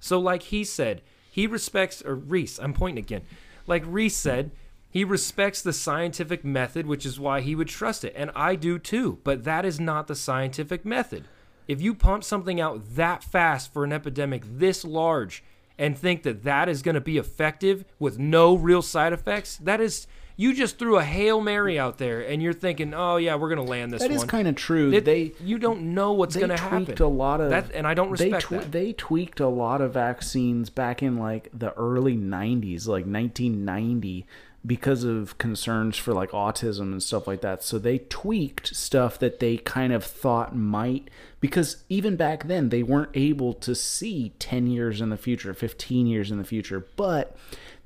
So, 0.00 0.18
like 0.18 0.44
he 0.44 0.64
said, 0.64 1.02
he 1.30 1.46
respects, 1.46 2.02
or 2.02 2.14
Reese, 2.14 2.58
I'm 2.58 2.72
pointing 2.72 3.02
again. 3.02 3.22
Like 3.66 3.82
Reese 3.86 4.16
said, 4.16 4.50
he 4.90 5.04
respects 5.04 5.60
the 5.60 5.72
scientific 5.72 6.44
method, 6.44 6.86
which 6.86 7.04
is 7.04 7.20
why 7.20 7.40
he 7.40 7.54
would 7.54 7.68
trust 7.68 8.04
it. 8.04 8.14
And 8.16 8.30
I 8.34 8.54
do 8.54 8.78
too. 8.78 9.18
But 9.22 9.44
that 9.44 9.64
is 9.64 9.78
not 9.78 10.06
the 10.06 10.14
scientific 10.14 10.84
method. 10.84 11.24
If 11.66 11.82
you 11.82 11.94
pump 11.94 12.24
something 12.24 12.60
out 12.60 12.96
that 12.96 13.22
fast 13.22 13.72
for 13.72 13.84
an 13.84 13.92
epidemic 13.92 14.42
this 14.46 14.84
large 14.84 15.44
and 15.78 15.96
think 15.96 16.22
that 16.22 16.42
that 16.44 16.68
is 16.68 16.82
going 16.82 16.94
to 16.94 17.00
be 17.00 17.18
effective 17.18 17.84
with 17.98 18.18
no 18.18 18.54
real 18.54 18.82
side 18.82 19.12
effects, 19.12 19.56
that 19.58 19.80
is. 19.80 20.06
You 20.40 20.54
just 20.54 20.78
threw 20.78 20.96
a 20.98 21.02
hail 21.02 21.40
mary 21.40 21.80
out 21.80 21.98
there, 21.98 22.20
and 22.20 22.40
you're 22.40 22.52
thinking, 22.52 22.94
"Oh 22.94 23.16
yeah, 23.16 23.34
we're 23.34 23.48
gonna 23.48 23.64
land 23.64 23.92
this 23.92 24.02
one." 24.02 24.10
That 24.10 24.14
is 24.14 24.22
kind 24.22 24.46
of 24.46 24.54
true. 24.54 24.92
It- 24.92 25.04
they 25.04 25.32
you 25.44 25.58
don't 25.58 25.94
know 25.94 26.12
what's 26.12 26.34
they 26.36 26.40
going 26.40 26.56
to 26.56 26.56
tweaked 26.56 26.90
happen. 26.90 27.04
a 27.04 27.08
lot 27.08 27.40
of 27.40 27.50
that, 27.50 27.72
and 27.74 27.88
I 27.88 27.94
don't 27.94 28.16
they 28.16 28.30
respect 28.30 28.50
that. 28.50 28.70
They 28.70 28.92
tweaked 28.92 29.40
a 29.40 29.48
lot 29.48 29.80
of 29.80 29.94
vaccines 29.94 30.70
back 30.70 31.02
in 31.02 31.18
like 31.18 31.48
the 31.52 31.72
early 31.74 32.16
'90s, 32.16 32.86
like 32.86 33.04
1990, 33.04 34.26
because 34.64 35.02
of 35.02 35.38
concerns 35.38 35.96
for 35.96 36.12
like 36.14 36.30
autism 36.30 36.92
and 36.92 37.02
stuff 37.02 37.26
like 37.26 37.40
that. 37.40 37.64
So 37.64 37.76
they 37.76 37.98
tweaked 37.98 38.76
stuff 38.76 39.18
that 39.18 39.40
they 39.40 39.56
kind 39.56 39.92
of 39.92 40.04
thought 40.04 40.54
might, 40.54 41.10
because 41.40 41.82
even 41.88 42.14
back 42.14 42.46
then 42.46 42.68
they 42.68 42.84
weren't 42.84 43.10
able 43.14 43.54
to 43.54 43.74
see 43.74 44.32
10 44.38 44.68
years 44.68 45.00
in 45.00 45.10
the 45.10 45.16
future, 45.16 45.52
15 45.52 46.06
years 46.06 46.30
in 46.30 46.38
the 46.38 46.44
future, 46.44 46.86
but 46.94 47.36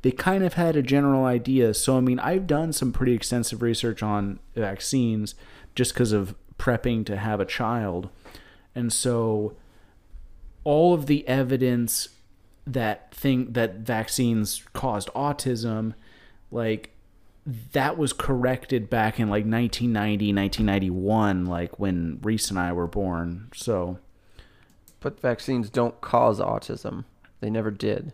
they 0.03 0.11
kind 0.11 0.45
of 0.45 0.55
had 0.55 0.77
a 0.77 0.83
general 0.83 1.25
idea. 1.25 1.73
So, 1.75 1.97
I 1.97 2.01
mean, 2.01 2.19
I've 2.19 2.47
done 2.47 2.73
some 2.73 2.93
pretty 2.93 3.15
extensive 3.15 3.63
research 3.63 4.03
on 4.03 4.41
vaccines 4.55 5.35
just 5.75 5.95
because 5.95 6.13
of 6.13 6.35
prepping 6.59 7.07
to 7.07 7.17
have 7.17 7.41
a 7.41 7.45
child. 7.45 8.09
And 8.75 8.93
so, 8.93 9.57
all 10.65 10.93
of 10.93 11.07
the 11.07 11.27
evidence 11.27 12.09
that 12.67 13.13
thing 13.13 13.53
that 13.53 13.77
vaccines 13.77 14.63
caused 14.73 15.09
autism, 15.15 15.95
like 16.51 16.91
that 17.73 17.99
was 17.99 18.13
corrected 18.13 18.89
back 18.89 19.19
in 19.19 19.29
like 19.29 19.45
1990, 19.45 20.33
1991, 20.33 21.47
like 21.47 21.79
when 21.79 22.19
Reese 22.23 22.51
and 22.51 22.59
I 22.59 22.73
were 22.73 22.87
born. 22.87 23.49
So, 23.55 23.99
But 25.01 25.21
vaccines 25.21 25.71
don't 25.71 26.01
cause 26.01 26.39
autism. 26.41 27.05
They 27.41 27.51
never 27.51 27.73
did. 27.73 28.13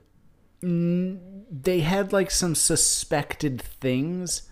They 0.60 1.80
had 1.80 2.12
like 2.12 2.30
some 2.30 2.54
suspected 2.54 3.62
things 3.62 4.42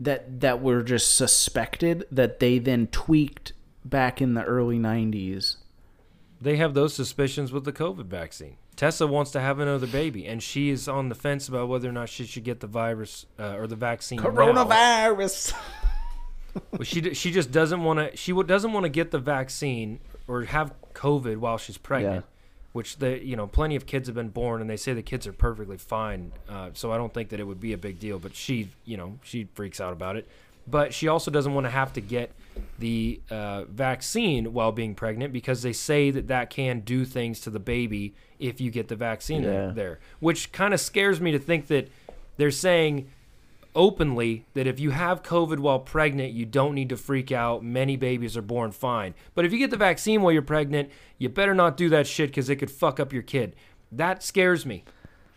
that 0.00 0.40
that 0.40 0.60
were 0.60 0.82
just 0.82 1.14
suspected 1.14 2.04
that 2.10 2.40
they 2.40 2.58
then 2.58 2.88
tweaked 2.88 3.52
back 3.84 4.20
in 4.20 4.34
the 4.34 4.44
early 4.44 4.78
90s. 4.78 5.56
They 6.40 6.56
have 6.56 6.74
those 6.74 6.94
suspicions 6.94 7.52
with 7.52 7.64
the 7.64 7.72
COVID 7.72 8.06
vaccine. 8.06 8.56
Tessa 8.74 9.06
wants 9.06 9.30
to 9.32 9.40
have 9.40 9.60
another 9.60 9.86
baby, 9.86 10.26
and 10.26 10.42
she 10.42 10.70
is 10.70 10.88
on 10.88 11.08
the 11.08 11.14
fence 11.14 11.46
about 11.46 11.68
whether 11.68 11.88
or 11.88 11.92
not 11.92 12.08
she 12.08 12.26
should 12.26 12.42
get 12.42 12.60
the 12.60 12.66
virus 12.66 13.26
uh, 13.38 13.54
or 13.56 13.66
the 13.66 13.76
vaccine. 13.76 14.18
Coronavirus. 14.18 15.54
But 16.70 16.86
she 16.86 17.14
she 17.14 17.30
just 17.32 17.50
doesn't 17.50 17.82
want 17.82 17.98
to. 17.98 18.14
She 18.14 18.30
doesn't 18.34 18.74
want 18.74 18.84
to 18.84 18.90
get 18.90 19.10
the 19.10 19.18
vaccine 19.18 20.00
or 20.28 20.44
have 20.44 20.74
COVID 20.92 21.38
while 21.38 21.56
she's 21.56 21.78
pregnant. 21.78 22.26
Which 22.72 22.96
the 22.96 23.22
you 23.24 23.36
know 23.36 23.46
plenty 23.46 23.76
of 23.76 23.84
kids 23.86 24.08
have 24.08 24.14
been 24.14 24.30
born, 24.30 24.60
and 24.60 24.70
they 24.70 24.76
say 24.78 24.94
the 24.94 25.02
kids 25.02 25.26
are 25.26 25.32
perfectly 25.32 25.76
fine. 25.76 26.32
Uh, 26.48 26.70
so 26.72 26.90
I 26.92 26.96
don't 26.96 27.12
think 27.12 27.28
that 27.30 27.40
it 27.40 27.44
would 27.44 27.60
be 27.60 27.72
a 27.74 27.78
big 27.78 27.98
deal. 28.00 28.18
But 28.18 28.34
she 28.34 28.68
you 28.84 28.96
know 28.96 29.18
she 29.22 29.48
freaks 29.54 29.80
out 29.80 29.92
about 29.92 30.16
it. 30.16 30.26
But 30.66 30.94
she 30.94 31.08
also 31.08 31.30
doesn't 31.30 31.52
want 31.54 31.66
to 31.66 31.70
have 31.70 31.92
to 31.94 32.00
get 32.00 32.30
the 32.78 33.20
uh, 33.30 33.64
vaccine 33.64 34.52
while 34.52 34.70
being 34.72 34.94
pregnant 34.94 35.32
because 35.32 35.62
they 35.62 35.72
say 35.72 36.10
that 36.12 36.28
that 36.28 36.50
can 36.50 36.80
do 36.80 37.04
things 37.04 37.40
to 37.40 37.50
the 37.50 37.58
baby 37.58 38.14
if 38.38 38.60
you 38.60 38.70
get 38.70 38.86
the 38.88 38.94
vaccine 38.96 39.42
Yeah. 39.42 39.72
there. 39.74 39.98
Which 40.20 40.52
kind 40.52 40.72
of 40.72 40.80
scares 40.80 41.20
me 41.20 41.32
to 41.32 41.38
think 41.40 41.66
that 41.66 41.88
they're 42.36 42.52
saying 42.52 43.08
openly 43.74 44.44
that 44.54 44.66
if 44.66 44.78
you 44.78 44.90
have 44.90 45.22
COVID 45.22 45.58
while 45.58 45.78
pregnant, 45.78 46.32
you 46.32 46.44
don't 46.44 46.74
need 46.74 46.88
to 46.90 46.96
freak 46.96 47.32
out. 47.32 47.64
Many 47.64 47.96
babies 47.96 48.36
are 48.36 48.42
born 48.42 48.72
fine. 48.72 49.14
But 49.34 49.44
if 49.44 49.52
you 49.52 49.58
get 49.58 49.70
the 49.70 49.76
vaccine 49.76 50.22
while 50.22 50.32
you're 50.32 50.42
pregnant, 50.42 50.90
you 51.18 51.28
better 51.28 51.54
not 51.54 51.76
do 51.76 51.88
that 51.90 52.06
shit 52.06 52.30
because 52.30 52.48
it 52.50 52.56
could 52.56 52.70
fuck 52.70 53.00
up 53.00 53.12
your 53.12 53.22
kid. 53.22 53.56
That 53.90 54.22
scares 54.22 54.64
me. 54.66 54.84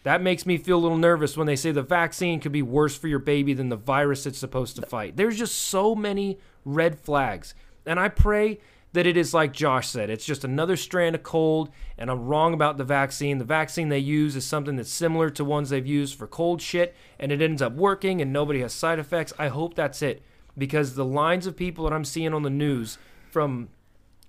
That 0.04 0.22
makes 0.22 0.46
me 0.46 0.58
feel 0.58 0.78
a 0.78 0.84
little 0.84 0.98
nervous 0.98 1.36
when 1.36 1.48
they 1.48 1.56
say 1.56 1.72
the 1.72 1.82
vaccine 1.82 2.40
could 2.40 2.52
be 2.52 2.62
worse 2.62 2.96
for 2.96 3.08
your 3.08 3.20
baby 3.20 3.54
than 3.54 3.70
the 3.70 3.76
virus 3.76 4.26
it's 4.26 4.38
supposed 4.38 4.76
to 4.76 4.86
fight. 4.86 5.18
There's 5.18 5.38
just 5.38 5.58
so 5.58 5.96
many 5.96 6.38
red 6.64 7.00
flags. 7.00 7.56
And 7.88 8.00
I 8.00 8.10
pray 8.10 8.60
that 8.96 9.06
it 9.06 9.16
is 9.16 9.34
like 9.34 9.54
Josh 9.54 9.88
said. 9.88 10.10
It's 10.10 10.26
just 10.26 10.44
another 10.44 10.76
strand 10.76 11.16
of 11.16 11.24
cold, 11.24 11.70
and 11.98 12.10
I'm 12.10 12.26
wrong 12.26 12.54
about 12.54 12.78
the 12.78 12.84
vaccine. 12.84 13.38
The 13.38 13.46
vaccine 13.46 13.90
they 13.90 14.00
use 14.00 14.36
is 14.36 14.46
something 14.46 14.76
that's 14.76 14.90
similar 14.90 15.30
to 15.30 15.46
ones 15.46 15.70
they've 15.70 15.86
used 15.86 16.18
for 16.18 16.28
cold 16.28 16.62
shit, 16.62 16.96
and 17.20 17.32
it 17.32 17.42
ends 17.42 17.62
up 17.62 17.74
working, 17.74 18.22
and 18.22 18.34
nobody 18.34 18.62
has 18.62 18.74
side 18.74 19.00
effects. 19.00 19.32
I 19.38 19.50
hope 19.50 19.76
that's 19.76 20.02
it, 20.02 20.24
because 20.58 20.96
the 20.96 21.06
lines 21.06 21.46
of 21.46 21.56
people 21.56 21.84
that 21.84 21.94
I'm 21.94 22.04
seeing 22.04 22.34
on 22.34 22.44
the 22.44 22.50
news 22.50 22.98
from, 23.30 23.70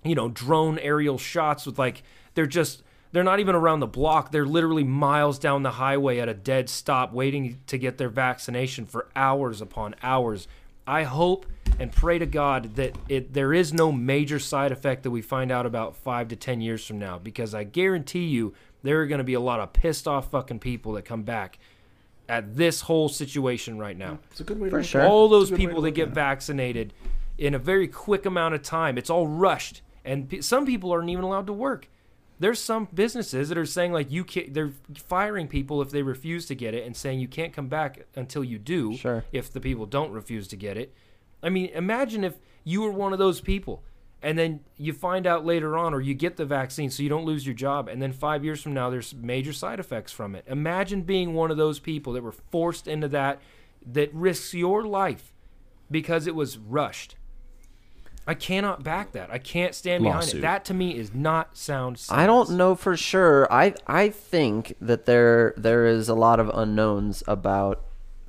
you 0.03 0.15
know, 0.15 0.29
drone 0.29 0.77
aerial 0.79 1.17
shots 1.17 1.65
with 1.65 1.79
like, 1.79 2.03
they're 2.35 2.45
just. 2.45 2.83
They're 3.13 3.23
not 3.23 3.39
even 3.39 3.55
around 3.55 3.79
the 3.79 3.87
block. 3.87 4.31
They're 4.31 4.45
literally 4.45 4.83
miles 4.83 5.39
down 5.39 5.63
the 5.63 5.71
highway 5.71 6.19
at 6.19 6.27
a 6.27 6.33
dead 6.33 6.67
stop 6.69 7.13
waiting 7.13 7.61
to 7.67 7.77
get 7.77 7.97
their 7.97 8.09
vaccination 8.09 8.85
for 8.85 9.07
hours 9.15 9.61
upon 9.61 9.95
hours. 10.03 10.45
I 10.85 11.03
hope 11.03 11.45
and 11.79 11.91
pray 11.91 12.17
to 12.19 12.25
God 12.25 12.75
that 12.75 12.97
it 13.07 13.33
there 13.33 13.53
is 13.53 13.73
no 13.73 13.91
major 13.91 14.39
side 14.39 14.71
effect 14.71 15.03
that 15.03 15.11
we 15.11 15.21
find 15.21 15.51
out 15.51 15.65
about 15.65 15.95
five 15.95 16.27
to 16.29 16.35
ten 16.35 16.61
years 16.61 16.85
from 16.85 16.99
now, 16.99 17.19
because 17.19 17.53
I 17.53 17.63
guarantee 17.63 18.25
you 18.25 18.53
there 18.83 19.01
are 19.01 19.07
going 19.07 19.19
to 19.19 19.23
be 19.23 19.33
a 19.33 19.39
lot 19.39 19.59
of 19.59 19.73
pissed 19.73 20.07
off 20.07 20.31
fucking 20.31 20.59
people 20.59 20.93
that 20.93 21.03
come 21.05 21.23
back 21.23 21.59
at 22.29 22.55
this 22.55 22.81
whole 22.81 23.09
situation 23.09 23.77
right 23.77 23.97
now. 23.97 24.19
It's 24.31 24.39
a 24.39 24.43
good 24.43 24.59
way 24.59 24.69
For 24.69 24.81
to 24.81 24.83
sure. 24.83 25.05
All 25.05 25.29
those 25.29 25.43
It's 25.43 25.51
a 25.51 25.53
good 25.53 25.59
way 25.59 25.67
people 25.67 25.81
that 25.83 25.91
get 25.91 26.09
at 26.09 26.13
vaccinated 26.13 26.93
in 27.37 27.53
a 27.53 27.59
very 27.59 27.87
quick 27.87 28.25
amount 28.25 28.55
of 28.55 28.63
time, 28.63 28.97
it's 28.97 29.09
all 29.09 29.27
rushed, 29.27 29.81
and 30.03 30.27
pe- 30.27 30.41
some 30.41 30.65
people 30.65 30.91
aren't 30.91 31.09
even 31.09 31.23
allowed 31.23 31.47
to 31.47 31.53
work. 31.53 31.87
There's 32.39 32.59
some 32.59 32.87
businesses 32.93 33.49
that 33.49 33.57
are 33.57 33.65
saying 33.65 33.93
like 33.93 34.11
you 34.11 34.23
can't. 34.23 34.53
They're 34.53 34.71
firing 34.95 35.47
people 35.47 35.81
if 35.81 35.89
they 35.89 36.03
refuse 36.03 36.45
to 36.47 36.55
get 36.55 36.73
it, 36.73 36.85
and 36.85 36.95
saying 36.95 37.19
you 37.19 37.27
can't 37.27 37.53
come 37.53 37.67
back 37.67 38.05
until 38.15 38.43
you 38.43 38.59
do. 38.59 38.95
Sure. 38.95 39.23
If 39.31 39.51
the 39.51 39.59
people 39.59 39.85
don't 39.85 40.11
refuse 40.11 40.47
to 40.49 40.55
get 40.55 40.77
it, 40.77 40.93
I 41.41 41.49
mean, 41.49 41.69
imagine 41.69 42.23
if 42.23 42.35
you 42.63 42.81
were 42.81 42.91
one 42.91 43.13
of 43.13 43.19
those 43.19 43.41
people, 43.41 43.83
and 44.21 44.37
then 44.37 44.61
you 44.77 44.93
find 44.93 45.27
out 45.27 45.45
later 45.45 45.77
on, 45.77 45.93
or 45.93 46.01
you 46.01 46.13
get 46.13 46.37
the 46.37 46.45
vaccine 46.45 46.89
so 46.89 47.03
you 47.03 47.09
don't 47.09 47.25
lose 47.25 47.45
your 47.45 47.55
job, 47.55 47.87
and 47.87 48.01
then 48.01 48.11
five 48.11 48.43
years 48.43 48.61
from 48.61 48.73
now 48.73 48.89
there's 48.89 49.13
major 49.13 49.53
side 49.53 49.79
effects 49.79 50.11
from 50.11 50.35
it. 50.35 50.43
Imagine 50.47 51.03
being 51.03 51.33
one 51.33 51.51
of 51.51 51.57
those 51.57 51.79
people 51.79 52.13
that 52.13 52.23
were 52.23 52.31
forced 52.31 52.87
into 52.87 53.07
that, 53.09 53.39
that 53.85 54.13
risks 54.13 54.53
your 54.53 54.85
life 54.85 55.33
because 55.91 56.27
it 56.27 56.35
was 56.35 56.57
rushed. 56.57 57.15
I 58.29 58.33
cannot 58.33 58.83
back 58.83 59.13
that. 59.13 59.31
I 59.31 59.37
can't 59.37 59.73
stand 59.73 60.03
behind 60.03 60.25
Lawsuit. 60.25 60.39
it. 60.39 60.41
That 60.41 60.65
to 60.65 60.73
me 60.73 60.97
is 60.97 61.13
not 61.13 61.55
sound. 61.55 62.03
I 62.09 62.27
don't 62.27 62.51
know 62.51 62.75
for 62.75 62.97
sure. 62.97 63.51
I 63.51 63.73
I 63.87 64.09
think 64.09 64.75
that 64.81 65.05
there 65.05 65.53
there 65.55 65.85
is 65.85 66.09
a 66.09 66.13
lot 66.13 66.41
of 66.41 66.51
unknowns 66.53 67.23
about 67.25 67.85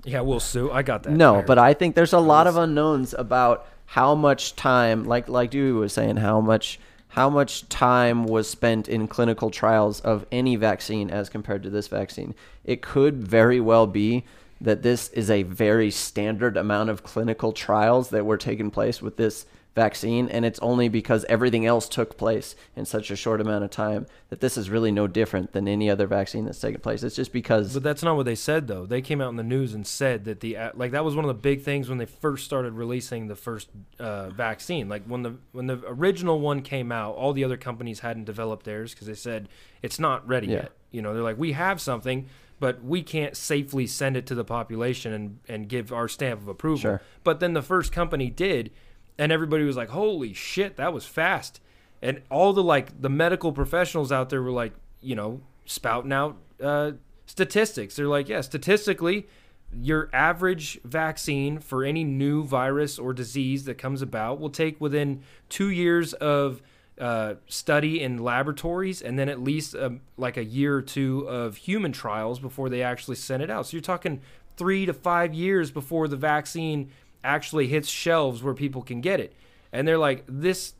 Yeah, 0.09 0.21
we'll 0.23 0.41
sue. 0.41 0.71
I 0.71 0.83
got 0.83 1.03
that. 1.03 1.13
No, 1.13 1.43
but 1.47 1.59
I 1.59 1.75
think 1.75 1.95
there's 1.95 2.13
a 2.13 2.19
lot 2.19 2.47
of 2.47 2.57
unknowns 2.57 3.15
about 3.15 3.67
how 3.87 4.15
much 4.15 4.57
time, 4.57 5.05
like 5.05 5.29
like 5.29 5.51
Dewey 5.51 5.73
was 5.73 5.93
saying, 5.93 6.17
how 6.17 6.41
much 6.41 6.81
how 7.09 7.31
much 7.31 7.69
time 7.69 8.25
was 8.25 8.49
spent 8.49 8.89
in 8.89 9.09
clinical 9.09 9.51
trials 9.51 10.01
of 10.01 10.27
any 10.31 10.57
vaccine 10.57 11.11
as 11.11 11.29
compared 11.29 11.63
to 11.63 11.71
this 11.71 11.89
vaccine. 11.89 12.35
It 12.65 12.83
could 12.83 13.27
very 13.27 13.61
well 13.61 13.87
be 13.87 14.25
that 14.61 14.83
this 14.83 15.09
is 15.11 15.31
a 15.31 15.43
very 15.45 15.91
standard 15.91 16.57
amount 16.57 16.91
of 16.91 17.03
clinical 17.03 17.53
trials 17.53 18.11
that 18.11 18.27
were 18.27 18.37
taking 18.37 18.71
place 18.71 19.01
with 19.01 19.17
this 19.17 19.47
vaccine, 19.79 20.29
and 20.29 20.45
it's 20.45 20.59
only 20.61 20.89
because 20.89 21.25
everything 21.29 21.65
else 21.65 21.89
took 21.89 22.17
place 22.19 22.55
in 22.77 22.85
such 22.85 23.11
a 23.11 23.17
short 23.17 23.41
amount 23.41 23.65
of 23.65 23.71
time 23.71 24.07
that 24.29 24.41
this 24.41 24.57
is 24.57 24.69
really 24.69 24.91
no 24.93 25.07
different 25.07 25.53
than 25.53 25.67
any 25.69 25.89
other 25.89 26.07
vaccine 26.07 26.45
that's 26.45 26.61
taken 26.61 26.81
place. 26.81 27.03
It's 27.03 27.17
just 27.17 27.33
because 27.33 27.73
But 27.75 27.83
that's 27.83 28.03
not 28.03 28.17
what 28.17 28.27
they 28.27 28.35
said 28.35 28.67
though. 28.67 28.85
They 28.87 29.01
came 29.01 29.21
out 29.21 29.31
in 29.31 29.37
the 29.37 29.43
news 29.43 29.75
and 29.75 29.87
said 29.87 30.25
that 30.27 30.41
the 30.41 30.57
uh, 30.57 30.71
like 30.75 30.91
that 30.93 31.05
was 31.05 31.15
one 31.17 31.25
of 31.25 31.29
the 31.29 31.41
big 31.51 31.63
things 31.63 31.89
when 31.89 31.99
they 31.99 32.07
first 32.07 32.45
started 32.45 32.73
releasing 32.75 33.29
the 33.29 33.37
first 33.37 33.69
uh, 33.99 34.31
vaccine. 34.31 34.89
Like 34.89 35.05
when 35.07 35.23
the 35.23 35.37
when 35.53 35.67
the 35.67 35.81
original 35.87 36.41
one 36.41 36.61
came 36.63 36.93
out, 36.93 37.15
all 37.15 37.33
the 37.33 37.45
other 37.45 37.57
companies 37.57 38.01
hadn't 38.01 38.25
developed 38.25 38.65
theirs 38.65 38.93
because 38.95 39.07
they 39.07 39.15
said 39.15 39.49
it's 39.83 39.99
not 39.99 40.27
ready 40.29 40.49
Yeah. 40.49 40.55
yet. 40.55 40.73
You 40.91 41.03
know, 41.03 41.15
they're 41.15 41.23
like 41.23 41.39
we 41.39 41.53
have 41.53 41.81
something, 41.81 42.27
but 42.59 42.83
we 42.83 43.03
can't 43.03 43.37
safely 43.37 43.87
send 43.87 44.17
it 44.17 44.27
to 44.27 44.35
the 44.35 44.45
population 44.45 45.13
and 45.13 45.39
and 45.49 45.69
give 45.69 45.93
our 45.93 46.09
stamp 46.09 46.41
of 46.41 46.49
approval. 46.49 46.79
Sure. 46.79 47.03
But 47.25 47.41
then 47.41 47.53
the 47.53 47.63
first 47.63 47.93
company 47.93 48.31
did, 48.31 48.71
and 49.19 49.33
everybody 49.33 49.65
was 49.65 49.77
like, 49.77 49.91
"Holy 49.91 50.33
shit, 50.33 50.77
that 50.77 50.93
was 50.93 51.05
fast!" 51.05 51.61
And 52.01 52.23
all 52.31 52.53
the 52.53 52.63
like 52.63 53.01
the 53.01 53.09
medical 53.09 53.53
professionals 53.53 54.13
out 54.13 54.31
there 54.31 54.43
were 54.43 54.53
like, 54.53 54.73
you 55.01 55.17
know, 55.17 55.41
spouting 55.65 56.13
out 56.13 56.37
uh, 56.63 56.93
statistics. 57.27 57.97
They're 57.97 58.07
like, 58.07 58.29
yeah, 58.29 58.41
statistically, 58.41 59.27
your 59.73 60.09
average 60.13 60.81
vaccine 60.85 61.59
for 61.59 61.85
any 61.85 62.05
new 62.05 62.45
virus 62.45 62.99
or 62.99 63.13
disease 63.13 63.65
that 63.65 63.77
comes 63.77 64.03
about 64.03 64.41
will 64.41 64.51
take 64.51 64.81
within 64.81 65.23
two 65.49 65.71
years 65.71 66.15
of 66.15 66.63
uh, 66.99 67.35
study 67.47 68.03
in 68.03 68.19
laboratories 68.19 69.03
and 69.03 69.19
then 69.19 69.29
at 69.29 69.41
least 69.41 69.77
um, 69.77 70.01
like 70.17 70.37
a 70.37 70.45
year 70.45 70.77
or 70.77 70.83
two 70.83 71.21
of 71.29 71.57
human 71.57 71.93
trials 71.93 72.41
before 72.41 72.69
they 72.69 72.83
actually 72.83 73.15
send 73.15 73.43
it 73.43 73.51
out. 73.51 73.67
So 73.67 73.77
you're 73.77 73.83
talking 73.83 74.21
three 74.57 74.87
to 74.87 74.93
five 74.93 75.33
years 75.33 75.71
before 75.71 76.09
the 76.09 76.17
vaccine 76.17 76.91
actually 77.25 77.69
hits 77.69 77.89
shelves 77.89 78.43
where 78.43 78.55
people 78.55 78.83
can 78.83 79.01
get 79.01 79.21
it. 79.21 79.35
And 79.73 79.87
they're 79.87 79.99
like, 79.99 80.25
this 80.29 80.75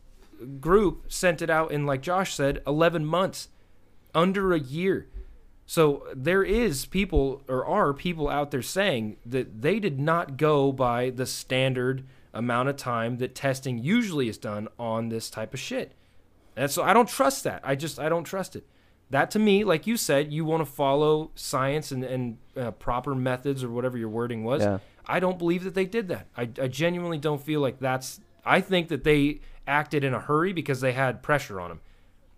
group 0.59 1.11
sent 1.11 1.41
it 1.41 1.49
out 1.49 1.71
in, 1.71 1.85
like 1.85 2.01
Josh 2.01 2.33
said, 2.33 2.61
11 2.65 3.05
months, 3.05 3.49
under 4.15 4.53
a 4.53 4.59
year. 4.59 5.07
So 5.65 6.07
there 6.15 6.43
is 6.43 6.87
people 6.87 7.43
or 7.47 7.63
are 7.63 7.93
people 7.93 8.27
out 8.27 8.49
there 8.49 8.63
saying 8.63 9.17
that 9.25 9.61
they 9.61 9.79
did 9.79 9.99
not 9.99 10.35
go 10.35 10.71
by 10.71 11.11
the 11.11 11.27
standard 11.27 12.05
amount 12.33 12.69
of 12.69 12.77
time 12.77 13.17
that 13.17 13.35
testing 13.35 13.77
usually 13.77 14.29
is 14.29 14.37
done 14.37 14.67
on 14.79 15.09
this 15.09 15.29
type 15.29 15.53
of 15.53 15.59
shit. 15.59 15.93
And 16.55 16.71
so 16.71 16.81
I 16.81 16.93
don't 16.93 17.07
trust 17.07 17.43
that. 17.43 17.61
I 17.63 17.75
just 17.75 17.99
I 17.99 18.09
don't 18.09 18.23
trust 18.23 18.55
it. 18.55 18.65
That 19.11 19.29
to 19.31 19.39
me, 19.39 19.63
like 19.63 19.87
you 19.87 19.95
said, 19.95 20.33
you 20.33 20.43
want 20.43 20.61
to 20.61 20.71
follow 20.71 21.31
science 21.35 21.91
and, 21.91 22.03
and 22.03 22.37
uh, 22.57 22.71
proper 22.71 23.13
methods 23.13 23.63
or 23.63 23.69
whatever 23.69 23.97
your 23.97 24.09
wording 24.09 24.43
was. 24.43 24.63
Yeah. 24.63 24.79
I 25.09 25.19
don't 25.19 25.37
believe 25.39 25.63
that 25.63 25.73
they 25.73 25.85
did 25.85 26.07
that. 26.09 26.27
I, 26.37 26.43
I 26.61 26.67
genuinely 26.67 27.17
don't 27.17 27.41
feel 27.41 27.59
like 27.61 27.79
that's. 27.79 28.21
I 28.45 28.61
think 28.61 28.87
that 28.89 29.03
they 29.03 29.41
acted 29.67 30.03
in 30.03 30.13
a 30.13 30.19
hurry 30.19 30.53
because 30.53 30.81
they 30.81 30.93
had 30.93 31.21
pressure 31.23 31.59
on 31.59 31.69
them. 31.69 31.81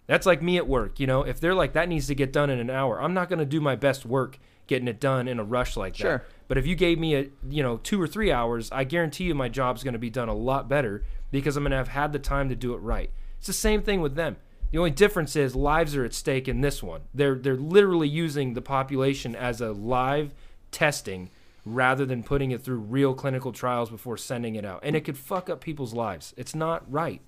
That's 0.07 0.25
like 0.25 0.41
me 0.41 0.57
at 0.57 0.67
work. 0.67 0.99
You 0.99 1.07
know, 1.07 1.21
if 1.23 1.39
they're 1.39 1.53
like 1.53 1.73
that 1.73 1.87
needs 1.87 2.07
to 2.07 2.15
get 2.15 2.33
done 2.33 2.49
in 2.49 2.59
an 2.59 2.69
hour, 2.69 3.01
I'm 3.01 3.13
not 3.13 3.29
going 3.29 3.39
to 3.39 3.45
do 3.45 3.61
my 3.61 3.75
best 3.75 4.05
work 4.05 4.39
getting 4.67 4.87
it 4.87 4.99
done 4.99 5.27
in 5.27 5.39
a 5.39 5.43
rush 5.43 5.75
like 5.75 5.95
Sure. 5.95 6.19
that. 6.19 6.25
But 6.47 6.57
if 6.57 6.65
you 6.65 6.75
gave 6.75 6.97
me 6.97 7.15
a 7.15 7.27
you 7.49 7.61
know 7.63 7.77
two 7.77 8.01
or 8.01 8.07
three 8.07 8.31
hours, 8.31 8.71
I 8.71 8.83
guarantee 8.83 9.25
you 9.25 9.35
my 9.35 9.49
job's 9.49 9.83
going 9.83 9.93
to 9.93 9.99
be 9.99 10.09
done 10.09 10.29
a 10.29 10.33
lot 10.33 10.67
better 10.69 11.03
because 11.29 11.55
I'm 11.57 11.63
going 11.63 11.71
to 11.71 11.77
have 11.77 11.89
had 11.89 12.13
the 12.13 12.19
time 12.19 12.49
to 12.49 12.55
do 12.55 12.73
it 12.73 12.77
right. 12.77 13.11
It's 13.37 13.47
the 13.47 13.53
same 13.53 13.81
thing 13.81 14.01
with 14.01 14.15
them. 14.15 14.37
The 14.71 14.77
only 14.77 14.91
difference 14.91 15.35
is 15.35 15.55
lives 15.55 15.95
are 15.95 16.05
at 16.05 16.13
stake 16.13 16.47
in 16.47 16.61
this 16.61 16.81
one. 16.81 17.01
They're 17.13 17.35
they're 17.35 17.55
literally 17.57 18.07
using 18.07 18.53
the 18.53 18.61
population 18.61 19.35
as 19.35 19.61
a 19.61 19.71
live 19.71 20.33
testing 20.71 21.29
rather 21.65 22.05
than 22.05 22.23
putting 22.23 22.51
it 22.51 22.63
through 22.63 22.77
real 22.77 23.13
clinical 23.13 23.51
trials 23.51 23.89
before 23.89 24.17
sending 24.17 24.55
it 24.55 24.65
out. 24.65 24.79
And 24.83 24.95
it 24.95 25.01
could 25.01 25.17
fuck 25.17 25.49
up 25.49 25.61
people's 25.61 25.93
lives. 25.93 26.33
It's 26.37 26.55
not 26.55 26.89
right. 26.91 27.21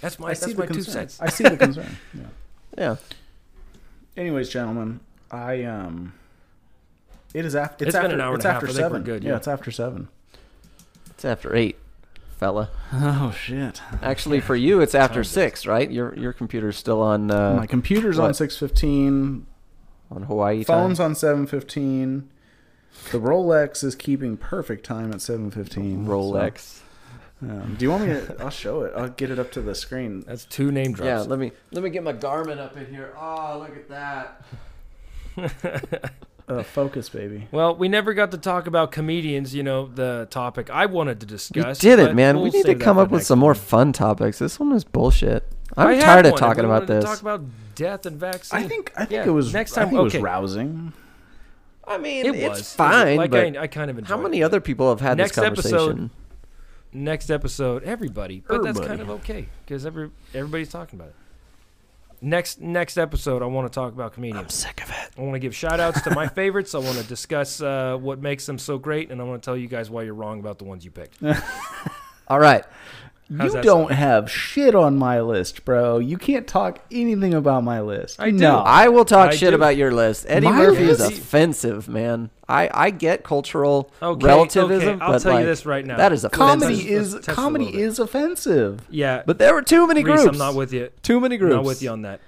That's 0.00 0.18
my 0.18 0.30
I 0.30 0.32
see 0.32 0.46
that's 0.46 0.54
the 0.54 0.58
my 0.60 0.66
two 0.66 0.82
cents. 0.82 1.20
I 1.20 1.28
see 1.28 1.44
the 1.44 1.56
concern. 1.56 1.96
Yeah. 2.14 2.24
yeah, 2.76 2.96
Anyways, 4.16 4.48
gentlemen, 4.48 5.00
I 5.30 5.62
um, 5.64 6.14
it 7.34 7.44
is 7.44 7.54
after. 7.54 7.84
It's 7.84 7.94
It's, 7.94 7.96
been 7.96 8.06
after, 8.06 8.14
an 8.16 8.20
hour 8.20 8.30
and 8.30 8.36
it's 8.38 8.44
a 8.44 8.48
half. 8.52 8.56
after 8.56 8.66
I 8.66 8.68
think 8.70 8.78
we're 8.78 8.88
seven. 8.88 9.02
good, 9.04 9.22
yeah. 9.24 9.30
yeah. 9.30 9.36
it's 9.36 9.48
after 9.48 9.70
seven. 9.70 10.08
it's 11.10 11.24
after 11.24 11.54
eight, 11.54 11.76
fella. 12.38 12.70
Oh 12.92 13.34
shit! 13.38 13.80
Actually, 14.02 14.40
for 14.40 14.56
you, 14.56 14.80
it's 14.80 14.94
after 14.94 15.22
six, 15.22 15.66
right? 15.66 15.88
Your 15.90 16.14
your 16.18 16.32
computer's 16.32 16.76
still 16.76 17.00
on 17.00 17.30
uh, 17.30 17.54
My 17.56 17.66
computer's 17.66 18.18
on 18.18 18.34
six 18.34 18.56
fifteen. 18.58 19.46
On 20.14 20.24
Hawaii 20.24 20.64
Phone's 20.64 20.98
time. 20.98 21.06
on 21.06 21.14
seven 21.14 21.46
fifteen. 21.46 22.28
The 23.10 23.18
Rolex 23.18 23.82
is 23.82 23.94
keeping 23.94 24.36
perfect 24.36 24.84
time 24.84 25.12
at 25.12 25.20
seven 25.20 25.50
fifteen. 25.50 26.06
Rolex. 26.06 26.80
um, 27.40 27.76
do 27.78 27.84
you 27.84 27.90
want 27.90 28.06
me 28.06 28.08
to? 28.08 28.36
I'll 28.40 28.50
show 28.50 28.82
it. 28.82 28.92
I'll 28.96 29.08
get 29.08 29.30
it 29.30 29.38
up 29.38 29.50
to 29.52 29.60
the 29.60 29.74
screen. 29.74 30.24
That's 30.26 30.44
two 30.44 30.70
name 30.70 30.92
drops. 30.92 31.06
Yeah, 31.06 31.20
let 31.20 31.38
me 31.38 31.52
let 31.70 31.82
me 31.82 31.90
get 31.90 32.02
my 32.02 32.12
Garmin 32.12 32.58
up 32.58 32.76
in 32.76 32.86
here. 32.86 33.14
Oh, 33.18 33.66
look 33.66 33.76
at 33.76 33.88
that. 33.88 34.42
Uh, 36.48 36.62
focus, 36.62 37.08
baby. 37.08 37.46
Well, 37.52 37.76
we 37.76 37.88
never 37.88 38.14
got 38.14 38.32
to 38.32 38.36
talk 38.36 38.66
about 38.66 38.90
comedians, 38.90 39.54
you 39.54 39.62
know, 39.62 39.86
the 39.86 40.26
topic 40.28 40.70
I 40.70 40.86
wanted 40.86 41.20
to 41.20 41.26
discuss. 41.26 41.82
We 41.82 41.88
did 41.88 42.00
it, 42.00 42.16
man. 42.16 42.36
we'll 42.36 42.44
we 42.44 42.50
need 42.50 42.66
to 42.66 42.74
come 42.74 42.98
up 42.98 43.10
with 43.10 43.20
next 43.20 43.28
some 43.28 43.38
more 43.38 43.54
fun 43.54 43.92
topics. 43.92 44.40
This 44.40 44.58
one 44.58 44.72
is 44.72 44.84
bullshit. 44.84 45.44
I 45.76 45.86
I'm 45.86 45.94
had 45.94 46.04
tired 46.04 46.26
of 46.26 46.36
talking 46.36 46.64
about 46.64 46.82
wanted 46.82 46.86
to 46.88 46.94
this. 46.94 47.04
Talk 47.04 47.22
about 47.22 47.44
death 47.74 48.06
and 48.06 48.18
vaccine. 48.18 48.60
I 48.60 48.68
think. 48.68 48.92
I 48.96 49.00
think 49.04 49.10
Yeah, 49.12 49.26
it 49.26 49.30
was. 49.30 49.52
next 49.52 49.76
I 49.76 49.82
time. 49.82 49.90
think 49.90 50.00
it 50.00 50.04
was 50.04 50.16
rousing. 50.16 50.92
I 51.86 51.98
mean, 51.98 52.26
it 52.26 52.34
it's 52.36 52.48
was 52.60 52.74
fine, 52.74 53.16
Like 53.16 53.30
but 53.32 53.56
I, 53.56 53.62
I 53.62 53.66
kind 53.66 53.90
of 53.90 53.98
enjoyed 53.98 54.08
how 54.16 54.22
many 54.22 54.40
it. 54.40 54.44
other 54.44 54.60
people 54.60 54.88
have 54.90 55.00
had 55.00 55.16
Next 55.18 55.34
this 55.36 55.44
episode- 55.44 55.78
conversation? 55.88 56.10
next 56.94 57.30
episode 57.30 57.82
everybody 57.84 58.42
but 58.46 58.62
that's 58.62 58.78
kind 58.78 59.00
of 59.00 59.08
okay 59.08 59.46
because 59.64 59.86
every 59.86 60.10
everybody's 60.34 60.68
talking 60.68 60.98
about 61.00 61.08
it 61.08 61.14
next 62.20 62.60
next 62.60 62.98
episode 62.98 63.40
i 63.42 63.46
want 63.46 63.64
to 63.66 63.74
talk 63.74 63.94
about 63.94 64.12
comedians 64.12 64.44
I'm 64.44 64.50
sick 64.50 64.82
of 64.84 64.90
it. 64.90 65.08
i 65.18 65.22
want 65.22 65.32
to 65.32 65.38
give 65.38 65.54
shout 65.56 65.80
outs 65.80 66.02
to 66.02 66.10
my 66.14 66.28
favorites 66.40 66.74
i 66.74 66.78
want 66.78 66.98
to 66.98 67.04
discuss 67.04 67.62
uh, 67.62 67.96
what 67.98 68.20
makes 68.20 68.44
them 68.44 68.58
so 68.58 68.76
great 68.76 69.10
and 69.10 69.22
i 69.22 69.24
want 69.24 69.42
to 69.42 69.44
tell 69.46 69.56
you 69.56 69.68
guys 69.68 69.88
why 69.88 70.02
you're 70.02 70.12
wrong 70.12 70.38
about 70.38 70.58
the 70.58 70.64
ones 70.64 70.84
you 70.84 70.90
picked 70.90 71.16
All 72.28 72.38
right. 72.38 72.64
How's 73.38 73.54
you 73.54 73.62
don't 73.62 73.88
sound? 73.88 73.98
have 73.98 74.30
shit 74.30 74.74
on 74.74 74.96
my 74.96 75.20
list, 75.20 75.64
bro. 75.64 75.98
You 75.98 76.16
can't 76.18 76.46
talk 76.46 76.80
anything 76.90 77.34
about 77.34 77.64
my 77.64 77.80
list. 77.80 78.20
I 78.20 78.30
do. 78.30 78.36
No. 78.38 78.58
I 78.58 78.88
will 78.88 79.04
talk 79.04 79.30
I 79.32 79.34
shit 79.36 79.50
do. 79.50 79.54
about 79.56 79.76
your 79.76 79.90
list. 79.92 80.26
Eddie 80.28 80.46
My 80.46 80.56
Murphy 80.56 80.84
is 80.84 81.00
offensive, 81.00 81.88
man. 81.88 82.30
I, 82.48 82.68
I 82.72 82.90
get 82.90 83.24
cultural 83.24 83.90
okay 84.02 84.26
relativism, 84.26 84.96
okay 84.96 85.04
i'll 85.04 85.12
but 85.12 85.22
tell 85.22 85.32
like, 85.32 85.40
you 85.40 85.46
this 85.46 85.64
right 85.64 85.86
now 85.86 85.96
that 85.96 86.12
is 86.12 86.22
offensive. 86.24 86.38
comedy 86.60 86.74
Let's- 86.74 86.86
is 86.86 87.14
let's 87.14 87.28
a 87.28 87.32
comedy 87.32 87.80
is 87.80 87.98
offensive. 87.98 88.86
yeah 88.90 89.22
But 89.24 89.38
there 89.38 89.54
were 89.54 89.62
too 89.62 89.86
many 89.86 90.04
Reese, 90.04 90.16
groups. 90.22 90.32
i'm 90.34 90.38
not 90.38 90.54
with 90.54 90.72
you 90.72 90.90
too 91.02 91.18
many 91.18 91.36
I'm 91.36 91.40
groups. 91.40 91.54
not 91.54 91.64
with 91.64 91.82
you 91.82 91.90
on 91.90 92.02
that. 92.02 92.20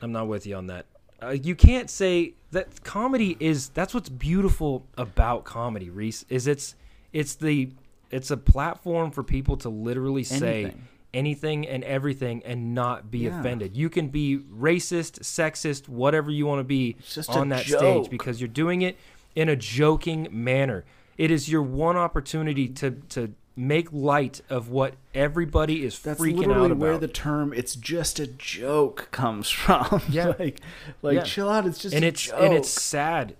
I'm 0.00 0.12
not 0.12 0.28
with 0.28 0.46
you 0.46 0.54
on 0.56 0.66
that. 0.68 0.86
Uh, 1.22 1.30
you 1.30 1.56
can't 1.56 1.88
say 1.90 2.34
that 2.52 2.84
comedy 2.84 3.36
is 3.40 3.70
that's 3.70 3.94
what's 3.94 4.10
beautiful 4.10 4.86
about 4.96 5.42
comedy, 5.44 5.88
Reese. 5.90 6.24
Is 6.28 6.46
it's 6.46 6.76
it's 7.12 7.34
the 7.34 7.70
it's 8.14 8.30
a 8.30 8.36
platform 8.36 9.10
for 9.10 9.22
people 9.22 9.56
to 9.58 9.68
literally 9.68 10.24
say 10.24 10.62
Anything. 10.62 10.88
anything 11.12 11.66
and 11.68 11.84
everything 11.84 12.42
and 12.44 12.74
not 12.74 13.10
be 13.10 13.20
Yeah. 13.20 13.38
offended. 13.40 13.76
You 13.76 13.88
can 13.90 14.08
be 14.08 14.38
racist, 14.38 15.20
sexist, 15.20 15.88
whatever 15.88 16.30
you 16.30 16.46
want 16.46 16.60
to 16.60 16.64
be 16.64 16.96
on 17.28 17.48
that 17.50 17.64
joke. 17.66 17.78
stage 17.80 18.10
because 18.10 18.40
you're 18.40 18.48
doing 18.48 18.82
it 18.82 18.96
in 19.34 19.48
a 19.48 19.56
joking 19.56 20.28
manner. 20.30 20.84
It 21.16 21.30
is 21.30 21.48
your 21.48 21.62
one 21.62 21.96
opportunity 21.96 22.68
to 22.68 22.90
to 23.10 23.32
make 23.56 23.92
light 23.92 24.40
of 24.50 24.68
what 24.68 24.94
everybody 25.14 25.84
is 25.84 25.96
That's 26.00 26.20
freaking 26.20 26.38
literally 26.38 26.64
out 26.64 26.70
about. 26.72 26.78
where 26.80 26.98
the 26.98 27.06
term 27.06 27.52
"it's 27.52 27.76
just 27.76 28.18
a 28.18 28.26
joke" 28.26 29.08
comes 29.12 29.48
from. 29.62 30.02
Yeah. 30.10 30.34
like, 30.40 30.60
like 31.02 31.16
Yeah. 31.18 31.22
chill 31.22 31.48
out. 31.48 31.64
It's 31.66 31.78
just 31.78 31.94
and 31.94 32.04
a 32.04 32.08
it's 32.08 32.22
joke. 32.26 32.40
and 32.40 32.52
it's 32.52 32.68
sad 32.68 33.36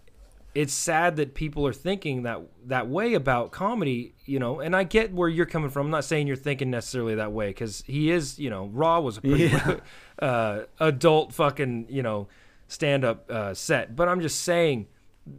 it's 0.54 0.72
sad 0.72 1.16
that 1.16 1.34
people 1.34 1.66
are 1.66 1.72
thinking 1.72 2.22
that 2.22 2.40
that 2.66 2.88
way 2.88 3.14
about 3.14 3.50
comedy 3.50 4.14
you 4.24 4.38
know 4.38 4.60
and 4.60 4.74
i 4.76 4.84
get 4.84 5.12
where 5.12 5.28
you're 5.28 5.46
coming 5.46 5.70
from. 5.70 5.86
I'm 5.86 5.90
not 5.90 6.04
saying 6.04 6.26
you're 6.26 6.36
thinking 6.36 6.70
necessarily 6.70 7.16
that 7.16 7.32
way 7.32 7.48
because 7.48 7.82
he 7.86 8.10
is 8.10 8.38
you 8.38 8.50
know 8.50 8.66
raw 8.72 9.00
was 9.00 9.18
a 9.18 9.20
pretty 9.20 9.48
Yeah. 9.48 9.76
uh, 10.20 10.60
adult 10.78 11.32
fucking 11.32 11.86
you 11.88 12.02
know 12.02 12.28
stand 12.68 13.04
up 13.04 13.30
uh, 13.30 13.54
set. 13.54 13.94
But 13.96 14.08
i'm 14.08 14.20
just 14.20 14.40
saying 14.40 14.86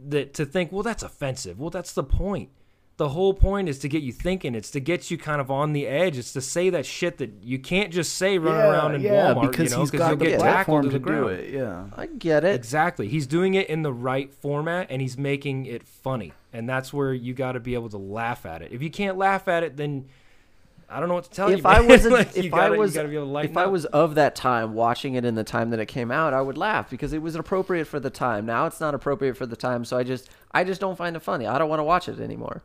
that 0.08 0.34
to 0.34 0.44
think 0.44 0.72
well 0.72 0.82
that's 0.82 1.02
offensive. 1.02 1.58
Well 1.58 1.70
that's 1.70 1.92
the 1.92 2.04
point 2.04 2.50
the 2.98 3.10
whole 3.10 3.34
point 3.34 3.68
is 3.68 3.78
to 3.80 3.88
get 3.88 4.02
you 4.02 4.12
thinking 4.12 4.54
it's 4.54 4.70
to 4.70 4.80
get 4.80 5.10
you 5.10 5.18
kind 5.18 5.40
of 5.40 5.50
on 5.50 5.72
the 5.74 5.86
edge 5.86 6.16
it's 6.16 6.32
to 6.32 6.40
say 6.40 6.70
that 6.70 6.86
shit 6.86 7.18
that 7.18 7.30
you 7.42 7.58
can't 7.58 7.92
just 7.92 8.14
say 8.14 8.38
running 8.38 8.58
yeah, 8.60 8.70
around 8.70 8.94
in 8.94 9.00
yeah, 9.02 9.34
walmart 9.34 9.50
because 9.50 9.70
you 9.70 9.76
know 9.76 9.82
he's 9.82 9.90
because 9.90 10.04
got 10.04 10.08
you'll 10.08 10.16
the 10.18 10.24
get 10.26 10.40
platform 10.40 10.82
to 10.84 10.88
the 10.90 10.98
to 10.98 11.04
do 11.04 11.28
it. 11.28 11.52
Yeah. 11.52 11.84
I 11.94 12.06
get 12.06 12.44
it. 12.44 12.54
Exactly. 12.54 13.08
He's 13.08 13.26
doing 13.26 13.54
it 13.54 13.68
in 13.68 13.82
the 13.82 13.92
right 13.92 14.32
format 14.32 14.86
and 14.90 15.02
he's 15.02 15.18
making 15.18 15.66
it 15.66 15.86
funny. 15.86 16.32
And 16.52 16.68
that's 16.68 16.92
where 16.92 17.12
you 17.12 17.34
got 17.34 17.52
to 17.52 17.60
be 17.60 17.74
able 17.74 17.90
to 17.90 17.98
laugh 17.98 18.46
at 18.46 18.62
it. 18.62 18.72
If 18.72 18.82
you 18.82 18.90
can't 18.90 19.18
laugh 19.18 19.46
at 19.48 19.62
it, 19.62 19.76
then 19.76 20.06
I 20.88 21.00
don't 21.00 21.08
know 21.08 21.16
what 21.16 21.24
to 21.24 21.30
tell 21.30 21.50
you. 21.50 21.56
if 21.58 21.66
I 21.66 21.80
wasn't, 21.80 22.14
Like, 22.14 22.34
you 22.36 22.44
if 22.44 22.50
gotta- 22.50 22.74
I 22.74 22.78
was, 22.78 22.94
gotta 22.94 23.08
be 23.08 23.16
able 23.16 23.26
to 23.26 23.32
lighten 23.32 23.50
if 23.50 23.56
I 23.56 23.66
was 23.66 23.84
of 23.86 24.14
that 24.14 24.34
time 24.34 24.74
watching 24.74 25.14
it 25.14 25.24
in 25.24 25.34
the 25.34 25.44
time 25.44 25.70
that 25.70 25.80
it 25.80 25.86
came 25.86 26.10
out, 26.10 26.32
I 26.32 26.40
would 26.40 26.56
laugh 26.56 26.88
because 26.88 27.12
it 27.12 27.20
was 27.20 27.34
appropriate 27.34 27.86
for 27.86 28.00
the 28.00 28.10
time. 28.10 28.46
Now 28.46 28.66
it's 28.66 28.80
not 28.80 28.94
appropriate 28.94 29.36
for 29.36 29.46
the 29.46 29.56
time, 29.56 29.84
so 29.84 29.98
I 29.98 30.02
just, 30.02 30.30
I 30.52 30.64
just 30.64 30.80
don't 30.80 30.96
find 30.96 31.14
it 31.16 31.20
funny. 31.20 31.46
I 31.46 31.58
don't 31.58 31.68
want 31.68 31.80
to 31.80 31.84
watch 31.84 32.08
it 32.08 32.20
anymore. 32.20 32.62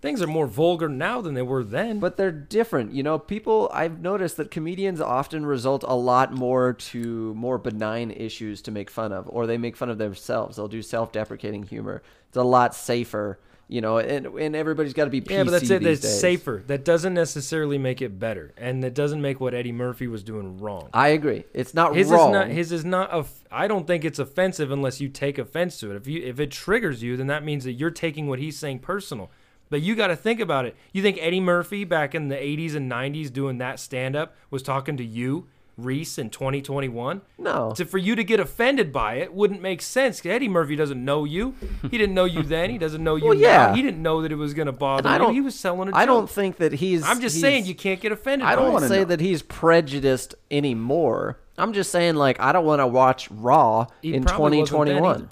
Things 0.00 0.22
are 0.22 0.28
more 0.28 0.46
vulgar 0.46 0.88
now 0.88 1.20
than 1.20 1.34
they 1.34 1.42
were 1.42 1.64
then. 1.64 1.98
But 1.98 2.16
they're 2.16 2.30
different. 2.30 2.92
You 2.92 3.02
know, 3.02 3.18
people, 3.18 3.68
I've 3.72 4.00
noticed 4.00 4.36
that 4.36 4.50
comedians 4.50 5.00
often 5.00 5.44
result 5.44 5.82
a 5.86 5.94
lot 5.94 6.32
more 6.32 6.72
to 6.72 7.34
more 7.34 7.58
benign 7.58 8.12
issues 8.12 8.62
to 8.62 8.70
make 8.70 8.90
fun 8.90 9.12
of, 9.12 9.28
or 9.28 9.46
they 9.46 9.58
make 9.58 9.76
fun 9.76 9.90
of 9.90 9.98
themselves. 9.98 10.56
They'll 10.56 10.68
do 10.68 10.82
self 10.82 11.10
deprecating 11.10 11.64
humor. 11.64 12.02
It's 12.28 12.36
a 12.36 12.44
lot 12.44 12.76
safer, 12.76 13.40
you 13.66 13.80
know, 13.80 13.98
and, 13.98 14.26
and 14.26 14.54
everybody's 14.54 14.92
got 14.92 15.06
to 15.06 15.10
be 15.10 15.20
PC 15.20 15.30
yeah, 15.30 15.44
but 15.44 15.50
that's 15.50 15.70
it. 15.70 15.82
That's 15.82 16.00
days. 16.00 16.20
safer. 16.20 16.62
That 16.68 16.84
doesn't 16.84 17.14
necessarily 17.14 17.78
make 17.78 18.00
it 18.00 18.20
better, 18.20 18.52
and 18.56 18.84
that 18.84 18.94
doesn't 18.94 19.20
make 19.20 19.40
what 19.40 19.52
Eddie 19.52 19.72
Murphy 19.72 20.06
was 20.06 20.22
doing 20.22 20.58
wrong. 20.58 20.90
I 20.94 21.08
agree. 21.08 21.44
It's 21.52 21.74
not 21.74 21.96
His 21.96 22.08
wrong. 22.08 22.30
is 22.30 22.32
not. 22.34 22.48
His 22.48 22.70
is 22.70 22.84
not. 22.84 23.10
Off- 23.10 23.40
I 23.50 23.66
don't 23.66 23.86
think 23.86 24.04
it's 24.04 24.20
offensive 24.20 24.70
unless 24.70 25.00
you 25.00 25.08
take 25.08 25.38
offense 25.38 25.80
to 25.80 25.90
it. 25.90 25.96
If 25.96 26.06
you 26.06 26.22
if 26.22 26.38
it 26.38 26.52
triggers 26.52 27.02
you, 27.02 27.16
then 27.16 27.26
that 27.26 27.42
means 27.42 27.64
that 27.64 27.72
you're 27.72 27.90
taking 27.90 28.28
what 28.28 28.38
he's 28.38 28.56
saying 28.56 28.78
personal. 28.78 29.30
But 29.70 29.82
you 29.82 29.94
got 29.94 30.06
to 30.08 30.16
think 30.16 30.40
about 30.40 30.64
it. 30.66 30.74
You 30.92 31.02
think 31.02 31.18
Eddie 31.20 31.40
Murphy 31.40 31.84
back 31.84 32.14
in 32.14 32.28
the 32.28 32.36
80s 32.36 32.74
and 32.74 32.90
90s 32.90 33.32
doing 33.32 33.58
that 33.58 33.78
stand 33.80 34.16
up 34.16 34.34
was 34.50 34.62
talking 34.62 34.96
to 34.96 35.04
you, 35.04 35.46
Reese, 35.76 36.18
in 36.18 36.30
2021? 36.30 37.20
No. 37.38 37.72
So 37.76 37.84
for 37.84 37.98
you 37.98 38.16
to 38.16 38.24
get 38.24 38.40
offended 38.40 38.92
by 38.92 39.14
it 39.16 39.32
wouldn't 39.32 39.60
make 39.62 39.80
sense. 39.82 40.24
Eddie 40.26 40.48
Murphy 40.48 40.74
doesn't 40.74 41.04
know 41.04 41.24
you. 41.24 41.54
He 41.90 41.98
didn't 41.98 42.14
know 42.14 42.24
you 42.24 42.42
then. 42.42 42.70
He 42.70 42.78
doesn't 42.78 43.04
know 43.04 43.14
you 43.16 43.26
Well, 43.26 43.34
now. 43.34 43.40
yeah. 43.40 43.74
He 43.74 43.82
didn't 43.82 44.02
know 44.02 44.22
that 44.22 44.32
it 44.32 44.36
was 44.36 44.54
going 44.54 44.66
to 44.66 44.72
bother 44.72 45.00
And 45.00 45.08
I 45.08 45.12
you. 45.14 45.18
don't- 45.24 45.34
He 45.34 45.40
was 45.40 45.54
selling 45.54 45.90
a 45.90 45.94
I 45.94 46.04
don't 46.06 46.28
think 46.28 46.56
that 46.56 46.72
he's. 46.72 47.04
I'm 47.04 47.20
just 47.20 47.36
he's- 47.36 47.42
saying 47.42 47.66
you 47.66 47.74
can't 47.74 48.00
get 48.00 48.10
offended 48.10 48.48
I 48.48 48.56
don't 48.56 48.72
wanna 48.72 48.88
say 48.88 48.98
know. 49.00 49.04
that 49.04 49.20
he's 49.20 49.42
prejudiced 49.42 50.34
anymore. 50.50 51.38
I'm 51.56 51.72
just 51.72 51.90
saying, 51.90 52.14
like, 52.14 52.40
I 52.40 52.52
don't 52.52 52.64
want 52.64 52.80
to 52.80 52.86
watch 52.86 53.28
Raw 53.32 53.86
He 54.00 54.14
in 54.14 54.22
probably 54.24 54.58
wasn't 54.60 54.68
2021. 54.68 55.30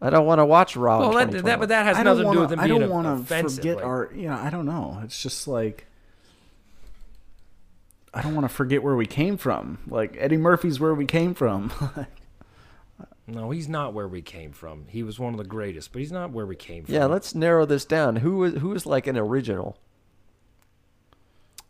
Either. 0.00 0.06
I 0.06 0.10
don't 0.18 0.26
want 0.26 0.38
to 0.38 0.46
watch 0.46 0.76
Raw. 0.76 1.00
Well, 1.00 1.18
in 1.18 1.30
that, 1.30 1.44
that, 1.44 1.60
but 1.60 1.68
that 1.68 1.84
has 1.86 1.96
I 1.98 2.02
nothing 2.02 2.24
don't 2.24 2.32
to 2.32 2.36
do 2.36 2.40
with 2.40 2.48
to. 2.50 2.54
him 2.54 2.60
I 2.60 2.68
don't 2.68 2.90
want 2.90 3.28
to 3.28 3.42
to 3.42 3.48
forget 3.48 3.82
our. 3.82 4.10
You 4.14 4.28
know, 4.28 4.34
I 4.34 4.50
don't 4.50 4.66
know. 4.66 5.00
It's 5.04 5.22
just 5.22 5.46
like 5.46 5.86
I 8.12 8.22
don't 8.22 8.34
want 8.34 8.48
to 8.48 8.54
forget 8.54 8.82
where 8.82 8.96
we 8.96 9.06
came 9.06 9.36
from. 9.36 9.78
Like 9.86 10.16
Eddie 10.18 10.36
Murphy's 10.36 10.80
where 10.80 10.94
we 10.94 11.06
came 11.06 11.34
from. 11.34 11.72
No, 13.26 13.50
he's 13.50 13.68
not 13.68 13.94
where 13.94 14.08
we 14.08 14.22
came 14.22 14.50
from. 14.52 14.86
He 14.88 15.02
was 15.02 15.18
one 15.18 15.32
of 15.34 15.38
the 15.38 15.44
greatest, 15.44 15.92
but 15.92 16.00
he's 16.00 16.10
not 16.12 16.32
where 16.32 16.46
we 16.46 16.56
came 16.56 16.84
from. 16.84 16.94
Yeah, 16.94 17.06
let's 17.06 17.34
narrow 17.34 17.64
this 17.64 17.84
down. 17.84 18.16
Who 18.16 18.42
is 18.44 18.60
who 18.60 18.74
is 18.74 18.86
like 18.86 19.06
an 19.06 19.16
original? 19.16 19.78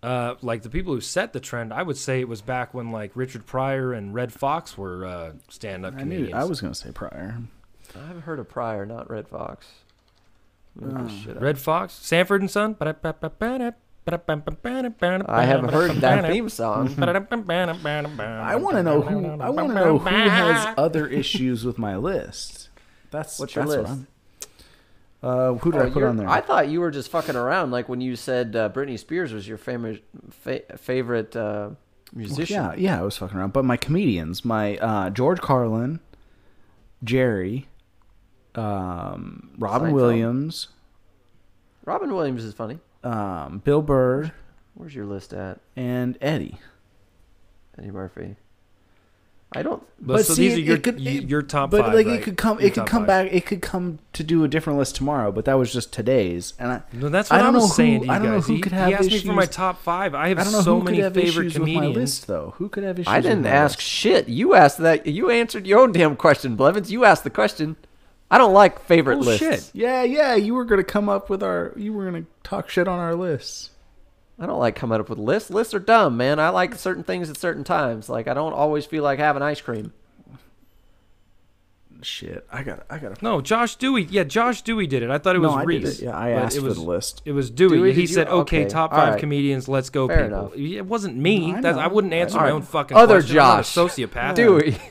Uh, 0.03 0.37
like 0.41 0.63
the 0.63 0.71
people 0.71 0.95
who 0.95 1.03
set 1.03 1.35
the 1.35 1.41
trend, 1.41 1.75
I 1.75 1.83
would 1.83 1.99
say 1.99 2.21
it 2.21 2.29
was 2.29 2.41
back 2.41 2.73
when 2.73 2.91
like 2.91 3.13
Richard 3.15 3.45
Pryor 3.45 3.93
and 3.93 4.15
Redd 4.15 4.33
Foxx 4.33 4.79
were 4.79 5.05
uh, 5.05 5.33
stand-up 5.51 5.95
I 5.95 5.99
comedians. 5.99 6.31
knew. 6.31 6.37
I 6.39 6.45
was 6.45 6.63
gonna 6.63 6.75
say 6.75 6.91
Pryor. 6.93 7.37
I've 7.97 8.23
heard 8.23 8.39
of 8.39 8.49
Pryor, 8.49 8.87
not 8.87 9.11
Redd 9.11 9.29
Foxx. 9.29 9.67
Look 10.77 11.09
this. 11.09 11.27
Redd 11.27 11.59
Foxx, 11.59 11.95
Sanford 11.95 12.41
and 12.41 12.51
Son. 12.51 12.77
I 12.81 12.95
I 15.29 15.45
have 15.45 15.71
heard 15.71 15.91
that 15.97 16.25
theme 16.31 16.49
song. 16.49 16.95
I 16.99 18.57
want 18.57 18.77
to 18.77 18.83
know 18.83 19.03
who. 19.03 19.27
I 19.41 19.51
want 19.51 19.69
to 19.69 19.75
know 19.75 19.99
who 19.99 20.09
has 20.09 20.75
other 20.79 21.07
issues 21.07 21.65
with 21.65 21.79
my 21.79 21.97
list. 21.97 22.69
That's 23.11 23.39
What's 23.39 23.55
your 23.55 23.65
that's 23.67 23.77
list? 23.77 23.91
I'm- 23.91 24.07
uh, 25.23 25.53
who 25.55 25.71
did 25.71 25.83
Oh, 25.83 25.87
I 25.87 25.91
put 25.91 26.03
on 26.03 26.17
there? 26.17 26.27
I 26.27 26.41
thought 26.41 26.69
you 26.69 26.81
were 26.81 26.91
just 26.91 27.11
fucking 27.11 27.37
around, 27.37 27.73
like 27.73 27.91
when 27.91 28.01
you 28.01 28.17
said 28.17 28.57
uh, 28.57 28.71
Britney 28.71 28.99
Spears 28.99 29.35
was 29.35 29.47
your 29.47 29.59
favorite 29.59 30.03
fa- 30.31 30.63
favorite 30.79 31.37
uh, 31.37 31.71
musician. 32.15 32.55
Yeah, 32.57 32.75
yeah, 32.75 32.99
I 33.01 33.03
was 33.03 33.19
fucking 33.19 33.37
around. 33.37 33.53
But 33.53 33.67
my 33.67 33.77
comedians, 33.77 34.47
my 34.47 34.79
uh, 34.79 35.11
George 35.11 35.43
Carlin, 35.43 36.01
Jerry, 37.05 37.69
um, 38.55 39.51
Robin 39.59 39.91
Seinfeld. 39.91 39.95
Williams, 39.95 40.69
Robin 41.85 42.13
Williams 42.15 42.45
is 42.45 42.55
funny. 42.55 42.79
um, 43.05 43.59
Bill 43.65 43.83
Burr, 43.83 44.33
Where's 44.75 44.95
your 44.95 45.07
list 45.07 45.33
at? 45.33 45.61
and 45.77 46.17
Eddie. 46.21 46.59
Eddie 47.79 47.91
Murphy. 47.91 48.37
I 49.53 49.63
don't. 49.65 49.83
But, 50.01 50.25
so 50.27 50.35
see, 50.35 50.49
these 50.49 50.59
are 50.59 50.61
your 50.61 50.77
it 50.77 50.83
could- 50.85 50.99
y- 51.01 51.11
it- 51.11 51.29
your 51.29 51.43
top 51.43 51.73
but 51.73 51.85
five. 51.87 51.93
like 51.95 52.07
right? 52.07 52.21
it 52.21 52.23
could 52.23 52.37
come, 52.37 52.61
Your 52.61 52.69
it 52.69 52.75
could 52.75 52.81
top 52.83 52.87
come 52.87 53.03
five. 53.03 53.27
back. 53.27 53.33
It 53.33 53.47
could 53.47 53.61
come 53.61 53.99
to 54.13 54.23
do 54.23 54.45
a 54.45 54.49
different 54.49 54.79
list 54.79 54.95
tomorrow. 54.95 55.33
But 55.33 55.45
that 55.47 55.55
was 55.55 55.73
just 55.73 55.93
today's, 55.93 56.55
and 56.57 56.71
I. 56.71 56.83
No, 56.93 57.09
that's 57.09 57.33
I 57.33 57.39
what 57.39 57.41
I, 57.41 57.45
don't 57.47 57.55
was 57.55 57.63
know 57.65 57.69
who- 57.69 57.75
saying 57.75 58.01
to 58.03 58.07
you 58.07 58.13
I 58.13 58.19
don't 58.21 58.29
know 58.29 58.35
guys. 58.39 58.47
who 58.47 58.55
he, 58.55 58.61
could 58.61 58.71
he 58.73 58.79
have 58.79 58.93
asked 58.93 59.11
me 59.11 59.19
for 59.19 59.33
my 59.33 59.43
issues- 59.43 59.57
top 59.57 59.83
five. 59.83 60.15
I 60.15 60.29
have 60.29 60.39
I 60.39 60.45
don't 60.45 60.53
know 60.53 60.61
so 60.61 60.79
who 60.79 60.85
many 60.85 60.99
could 60.99 61.05
have 61.05 61.15
favorite 61.15 61.47
issues 61.47 61.59
with 61.59 61.69
my 61.69 61.75
comedians. 61.75 61.97
list, 61.97 62.27
though. 62.29 62.55
Who 62.59 62.69
could 62.69 62.85
have 62.85 63.01
issues? 63.01 63.09
I 63.13 63.17
with 63.17 63.25
didn't 63.25 63.43
my 63.43 63.49
ask 63.51 63.79
list? 63.79 63.89
shit. 63.89 64.29
You 64.29 64.55
asked 64.55 64.79
that. 64.79 65.07
You 65.09 65.31
answered 65.31 65.67
your 65.67 65.81
own 65.81 65.91
damn 65.91 66.15
question, 66.15 66.55
Blevins. 66.55 66.93
You 66.93 67.05
asked 67.05 67.25
the 67.25 67.31
question. 67.31 67.75
I 68.31 68.39
don't 68.39 68.53
like 68.55 68.81
favorite 68.83 69.17
Oh, 69.17 69.21
lists. 69.21 69.41
shit. 69.41 69.71
Yeah, 69.75 70.03
yeah. 70.05 70.35
You 70.37 70.55
were 70.55 70.65
gonna 70.65 70.85
come 70.85 71.09
up 71.09 71.29
with 71.31 71.43
our. 71.43 71.73
You 71.77 71.93
were 71.93 72.05
gonna 72.05 72.25
talk 72.45 72.69
shit 72.71 72.87
on 72.87 72.99
our 72.99 73.15
lists. 73.15 73.71
I 74.39 74.47
don't 74.47 74.59
like 74.61 74.75
coming 74.77 75.01
up 75.01 75.09
with 75.11 75.19
lists. 75.19 75.51
Lists 75.51 75.75
are 75.75 75.79
dumb, 75.81 76.17
man. 76.17 76.39
I 76.41 76.49
like 76.51 76.75
certain 76.77 77.03
things 77.05 77.29
at 77.29 77.37
certain 77.37 77.65
times. 77.65 78.09
Like 78.09 78.29
I 78.29 78.35
don't 78.35 78.53
always 78.55 78.87
feel 78.87 79.03
like 79.03 79.19
having 79.19 79.43
ice 79.43 79.61
cream. 79.61 79.93
Shit, 82.03 82.47
I 82.51 82.63
got. 82.63 82.87
I 82.89 82.97
got. 82.97 83.21
No, 83.21 83.43
Josh 83.43 83.77
Dewey. 83.77 84.05
Yeah, 84.05 84.25
Josh 84.25 84.63
Dewey 84.63 84.87
did 84.87 85.03
it. 85.03 85.11
I 85.11 85.19
thought 85.19 85.37
it 85.37 85.41
was 85.41 85.51
no, 85.51 85.59
I 85.59 85.65
Reese. 85.65 85.97
did 85.99 86.03
it. 86.03 86.05
Yeah, 86.07 86.17
I 86.17 86.31
asked 86.31 86.57
it 86.57 86.63
was, 86.63 86.75
for 86.79 86.81
the 86.81 86.87
list. 86.87 87.21
It 87.27 87.33
was 87.33 87.51
Dewey. 87.51 87.77
Dewey, 87.77 87.93
he 87.93 88.01
did 88.03 88.09
you? 88.09 88.15
said, 88.15 88.29
"Okay, 88.29 88.61
Okay, 88.63 88.71
top 88.71 88.93
five 88.93 89.15
right. 89.15 89.21
comedians. 89.21 89.69
Let's 89.69 89.91
go, 89.91 90.09
Fair 90.09 90.23
people." 90.29 90.39
enough. 90.53 90.57
It 90.57 90.87
wasn't 90.87 91.17
me. 91.19 91.53
No, 91.53 91.59
I 91.59 91.61
That's, 91.61 91.77
I 91.77 91.89
wouldn't 91.89 92.15
answer 92.15 92.39
All 92.39 92.45
my 92.45 92.49
right. 92.49 92.55
own 92.55 92.63
fucking 92.63 92.97
Other 92.97 93.17
question. 93.21 93.39
I'm 93.39 93.45
not 93.49 93.55
a 93.59 93.63
Josh. 93.65 93.75
sociopath. 93.75 94.35
Dewey. 94.37 94.79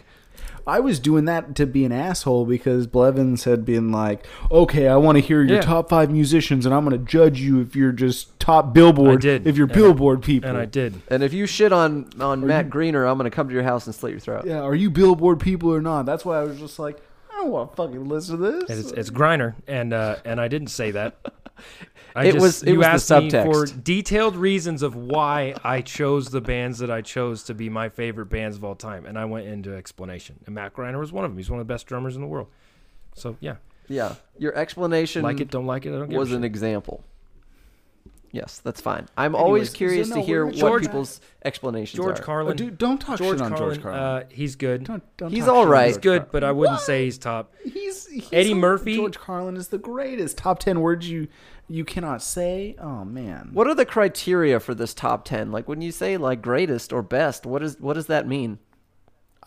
I 0.70 0.80
was 0.80 1.00
doing 1.00 1.26
that 1.26 1.56
to 1.56 1.66
be 1.66 1.84
an 1.86 1.92
asshole 1.92 2.46
because 2.46 2.88
Blevins 2.88 3.44
had 3.44 3.66
been 3.66 3.92
like, 3.92 4.26
"Okay, 4.52 4.88
I 4.88 4.96
want 4.98 5.18
to 5.18 5.22
hear 5.22 5.42
your 5.44 5.56
Yeah. 5.58 5.62
top 5.62 5.90
five 5.90 6.12
musicians, 6.12 6.66
and 6.66 6.74
I'm 6.76 6.86
going 6.86 6.98
to 6.98 7.06
judge 7.12 7.42
you 7.42 7.60
if 7.62 7.76
you're 7.76 7.92
just 7.92 8.40
top 8.40 8.74
Billboard. 8.74 9.18
I 9.20 9.22
did. 9.22 9.48
If 9.48 9.58
you're 9.58 9.66
And 9.68 9.72
I- 9.76 9.80
Billboard 9.80 10.22
people, 10.22 10.50
And 10.50 10.58
I 10.58 10.66
did. 10.66 11.02
And 11.10 11.24
if 11.24 11.34
you 11.34 11.46
shit 11.46 11.74
on 11.74 12.06
on 12.20 12.46
Matt 12.46 12.70
Greener, 12.70 13.06
I'm 13.06 13.18
gonna 13.18 13.30
come 13.30 13.48
to 13.50 13.54
your 13.54 13.64
house 13.64 13.86
and 13.86 13.94
slit 13.96 14.12
your 14.12 14.20
throat. 14.20 14.46
yeah, 14.46 14.62
are 14.62 14.76
you 14.76 14.90
Billboard 14.90 15.40
people 15.40 15.74
or 15.74 15.82
not? 15.82 16.06
That's 16.06 16.24
why 16.24 16.40
I 16.40 16.44
was 16.44 16.58
just 16.60 16.80
like, 16.80 16.98
I 17.32 17.42
don't 17.44 17.52
want 17.52 17.72
to 17.72 17.76
fucking 17.76 18.08
listen 18.10 18.38
to 18.40 18.52
this. 18.52 18.70
And 18.70 18.80
It's, 18.80 18.92
it's 18.92 19.10
Greiner, 19.10 19.56
and 19.68 19.94
uh, 19.94 20.16
and 20.26 20.40
I 20.42 20.48
didn't 20.48 20.68
say 20.70 20.92
that. 20.92 21.16
I 22.16 22.26
It 22.26 22.32
just, 22.34 22.42
was- 22.44 22.64
it 22.64 22.72
you 22.72 22.78
was 22.80 23.08
the 23.08 23.16
asked 23.16 23.24
me 23.24 23.30
for 23.52 23.66
detailed 23.66 24.36
reasons 24.36 24.82
of 24.84 24.96
why 24.96 25.54
I 25.64 25.82
chose 25.82 26.30
the 26.30 26.42
bands 26.42 26.80
that 26.80 26.90
I 26.90 27.02
chose 27.02 27.44
to 27.44 27.54
be 27.54 27.70
my 27.70 27.90
favorite 27.90 28.28
bands 28.28 28.58
of 28.58 28.64
all 28.64 28.76
time, 28.76 29.06
and 29.06 29.18
I 29.18 29.26
went 29.26 29.48
into 29.48 29.76
explanation. 29.76 30.40
And 30.46 30.56
Matt 30.56 30.74
Greiner 30.74 31.00
was 31.00 31.12
one 31.12 31.24
of 31.26 31.32
them. 31.32 31.38
He's 31.38 31.50
one 31.50 31.60
of 31.60 31.68
the 31.68 31.72
best 31.74 31.86
drummers 31.88 32.16
in 32.16 32.22
the 32.22 32.28
world. 32.28 32.48
So 33.16 33.38
yeah, 33.40 33.56
Yeah. 33.88 34.16
Your 34.38 34.56
explanation 34.56 35.24
like 35.24 35.40
it, 35.40 35.50
don't 35.52 35.66
like 35.68 35.86
it, 35.86 35.90
I 35.94 36.00
don't 36.00 36.10
give 36.10 36.18
was 36.20 36.32
an 36.32 36.40
shit. 36.42 36.46
example. 36.46 37.04
Yes, 38.32 38.60
that's 38.60 38.80
fine. 38.80 39.08
I'm 39.18 39.34
always 39.36 39.62
Anyways, 39.62 39.70
so 39.72 39.76
curious 39.78 40.10
no, 40.10 40.16
to 40.18 40.22
hear 40.22 40.46
what 40.46 40.54
George- 40.56 40.84
people's 40.84 41.20
explanations 41.44 42.00
are. 42.00 42.04
George 42.04 42.20
are. 42.20 42.24
Carlin. 42.24 42.54
Oh, 42.54 42.56
dude, 42.56 42.78
don't 42.78 43.00
talk 43.02 43.18
George 43.18 43.40
shit 43.40 43.42
on 43.46 43.50
Carlin, 43.56 43.74
George 43.74 43.82
Carlin. 43.82 44.00
Uh, 44.00 44.24
he's 44.30 44.56
good. 44.56 44.84
don't, 44.84 45.02
don't 45.18 45.32
he's 45.32 45.46
talk 45.46 45.54
all 45.56 45.62
shit 45.64 45.66
on 45.68 45.72
right. 45.72 45.88
he's 45.88 45.98
good, 45.98 46.32
but 46.32 46.44
I 46.44 46.52
wouldn't 46.52 46.76
What? 46.78 46.84
say 46.86 47.06
he's 47.06 47.18
top. 47.18 47.52
He's, 47.64 48.06
he's 48.08 48.30
Eddie 48.32 48.54
Murphy? 48.54 48.96
George 48.98 49.18
Carlin 49.18 49.58
is 49.58 49.70
the 49.70 49.80
greatest. 49.80 50.38
Top 50.38 50.60
ten 50.60 50.82
words 50.82 51.10
you 51.10 51.28
you 51.70 51.86
cannot 51.86 52.22
say. 52.22 52.76
Oh 52.80 53.06
man. 53.06 53.50
What 53.54 53.68
are 53.68 53.76
the 53.76 53.86
criteria 53.86 54.60
for 54.60 54.74
this 54.74 54.94
top 54.94 55.24
ten? 55.26 55.52
Like 55.52 55.68
when 55.68 55.82
you 55.82 55.92
say 55.92 56.18
like 56.18 56.42
greatest 56.42 56.92
or 56.92 57.02
best, 57.02 57.46
what 57.46 57.64
is 57.64 57.80
what 57.80 57.94
does 57.94 58.08
that 58.08 58.28
mean? 58.28 58.60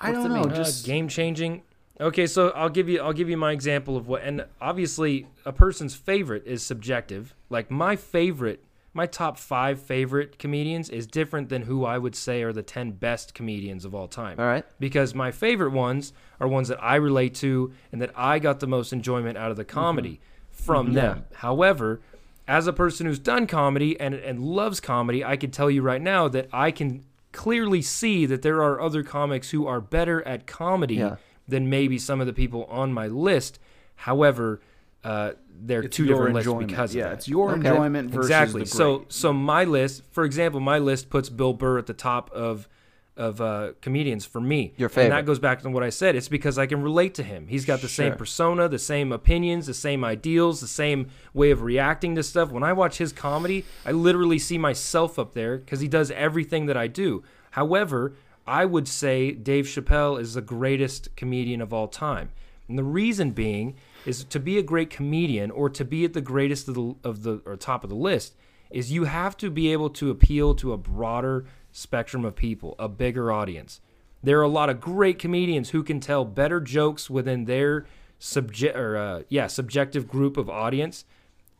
I 0.01 0.13
don't 0.13 0.29
know. 0.29 0.43
mean? 0.43 0.53
Uh, 0.53 0.55
Just 0.55 0.87
game 0.87 1.09
changing. 1.09 1.63
Okay, 2.01 2.27
so 2.27 2.51
I'll 2.51 2.69
give 2.69 2.89
you 2.89 3.01
I'll 3.01 3.13
give 3.13 3.29
you 3.29 3.37
my 3.37 3.53
example 3.53 3.97
of 3.97 4.09
what 4.09 4.23
and 4.23 4.47
obviously 4.61 5.27
a 5.45 5.53
person's 5.53 5.95
favorite 5.95 6.47
is 6.47 6.65
subjective. 6.65 7.35
Like 7.51 7.71
my 7.71 7.97
favorite, 7.97 8.65
my 8.95 9.07
top 9.07 9.39
5 9.39 9.81
favorite 9.81 10.39
comedians 10.39 10.91
is 10.91 11.07
different 11.07 11.49
than 11.49 11.63
who 11.63 11.85
I 11.85 11.99
would 11.99 12.15
say 12.15 12.43
are 12.43 12.53
the 12.53 12.63
10 12.63 12.93
best 12.93 13.35
comedians 13.35 13.85
of 13.85 13.95
all 13.95 14.09
time. 14.09 14.39
All 14.39 14.47
right. 14.47 14.65
Because 14.81 15.15
my 15.15 15.31
favorite 15.31 15.71
ones 15.71 16.13
are 16.41 16.49
ones 16.49 16.69
that 16.69 16.83
I 16.83 16.97
relate 16.97 17.35
to 17.37 17.73
and 17.93 18.03
that 18.03 18.11
I 18.17 18.39
got 18.39 18.61
the 18.61 18.67
most 18.67 18.93
enjoyment 18.93 19.39
out 19.39 19.51
of 19.51 19.57
the 19.57 19.65
comedy 19.65 20.21
from 20.51 20.93
them. 20.93 21.25
However, 21.35 22.01
as 22.49 22.67
a 22.67 22.73
person 22.73 23.07
who's 23.07 23.19
done 23.19 23.47
comedy 23.47 23.99
and, 24.01 24.15
and 24.15 24.41
loves 24.41 24.81
comedy, 24.81 25.25
I 25.25 25.37
can 25.37 25.51
tell 25.51 25.71
you 25.71 25.83
right 25.83 26.03
now 26.03 26.29
that 26.29 26.49
I 26.53 26.71
can 26.71 27.05
clearly 27.33 27.81
see 27.83 28.27
that 28.27 28.43
there 28.43 28.63
are 28.63 28.81
other 28.81 29.03
comics 29.03 29.51
who 29.51 29.67
are 29.67 29.81
better 29.81 30.27
at 30.27 30.47
comedy 30.47 30.97
Yeah. 30.97 31.17
than 31.49 31.71
maybe 31.71 31.99
some 31.99 32.21
of 32.21 32.27
the 32.27 32.33
people 32.33 32.65
on 32.65 32.93
my 32.93 33.07
list. 33.07 33.59
However, 33.97 34.61
uh, 35.05 35.33
they're 35.65 35.83
it's 35.83 35.97
two 35.97 36.05
your 36.05 36.17
different 36.17 36.35
lists 36.35 36.47
enjoyment. 36.49 36.69
because 36.69 36.95
yeah, 36.95 37.05
of 37.05 37.11
that. 37.11 37.15
it's 37.19 37.29
your 37.29 37.51
Okay. 37.53 37.69
enjoyment 37.69 38.11
versus 38.11 38.31
exactly. 38.31 38.61
the 38.63 38.67
So 38.69 39.05
so 39.09 39.33
my 39.33 39.65
list, 39.65 40.03
for 40.11 40.25
example, 40.25 40.61
my 40.61 40.79
list 40.79 41.09
puts 41.11 41.29
Bill 41.29 41.53
Burr 41.53 41.79
at 41.79 41.87
the 41.87 41.95
top 41.95 42.31
of 42.33 42.69
of 43.17 43.41
uh, 43.41 43.73
comedians 43.81 44.25
for 44.25 44.41
me. 44.41 44.73
Your 44.77 44.87
And 44.89 44.95
favorite. 44.95 45.11
that 45.11 45.27
goes 45.27 45.39
back 45.39 45.61
to 45.63 45.71
what 45.71 45.83
I 45.83 45.91
said. 45.91 46.17
It's 46.17 46.29
because 46.29 46.59
I 46.59 46.67
can 46.67 46.83
relate 46.83 47.15
to 47.15 47.23
him. 47.23 47.47
He's 47.47 47.65
got 47.65 47.81
the 47.81 47.89
same 47.89 48.15
persona, 48.15 48.69
the 48.69 48.79
same 48.79 49.13
opinions, 49.13 49.67
the 49.67 49.75
same 49.75 50.03
ideals, 50.03 50.61
the 50.61 50.67
same 50.67 51.11
way 51.35 51.51
of 51.51 51.63
reacting 51.63 52.15
to 52.15 52.23
stuff. 52.23 52.51
When 52.51 52.63
I 52.63 52.73
watch 52.73 52.99
his 52.99 53.13
comedy, 53.13 53.65
I 53.85 53.93
literally 53.93 54.39
see 54.39 54.57
myself 54.59 55.19
up 55.19 55.35
there 55.35 55.59
because 55.59 55.81
he 55.81 55.89
does 55.89 56.11
everything 56.13 56.67
that 56.67 56.77
I 56.77 56.87
do. 56.87 57.23
However, 57.51 58.15
I 58.47 58.65
would 58.65 58.89
say 58.89 59.33
Dave 59.33 59.67
Chappelle 59.67 60.19
is 60.19 60.35
the 60.35 60.41
greatest 60.41 61.15
comedian 61.15 61.61
of 61.61 61.73
all 61.73 61.89
time. 61.89 62.31
And 62.67 62.79
the 62.79 62.83
reason 62.85 63.33
being 63.33 63.77
is 64.07 64.25
to 64.25 64.41
be 64.41 64.59
a 64.59 64.63
great 64.63 64.89
comedian 64.91 65.51
or 65.51 65.69
to 65.69 65.85
be 65.85 66.05
at 66.05 66.15
the 66.15 66.21
greatest 66.23 66.67
of 66.69 66.75
the 66.75 66.95
of 67.05 67.23
the 67.23 67.43
or 67.45 67.57
top 67.57 67.85
of 67.85 67.91
the 67.91 67.97
list 67.97 68.35
is 68.71 68.91
you 68.91 69.05
have 69.05 69.37
to 69.37 69.51
be 69.51 69.71
able 69.71 69.91
to 69.91 70.11
appeal 70.11 70.55
to 70.55 70.73
a 70.73 70.79
broader 70.79 71.45
spectrum 71.73 72.25
of 72.25 72.37
people, 72.37 72.75
a 72.79 72.89
bigger 72.89 73.33
audience. 73.33 73.81
There 74.23 74.39
are 74.39 74.43
a 74.43 74.49
lot 74.49 74.71
of 74.71 74.81
great 74.81 75.19
comedians 75.19 75.71
who 75.71 75.83
can 75.83 75.99
tell 75.99 76.25
better 76.25 76.61
jokes 76.61 77.11
within 77.11 77.47
their 77.47 77.87
subject 78.19 78.77
or 78.77 78.97
uh, 78.97 79.23
yeah 79.29 79.49
subjective 79.49 80.07
group 80.07 80.37
of 80.37 80.49
audience. 80.49 81.05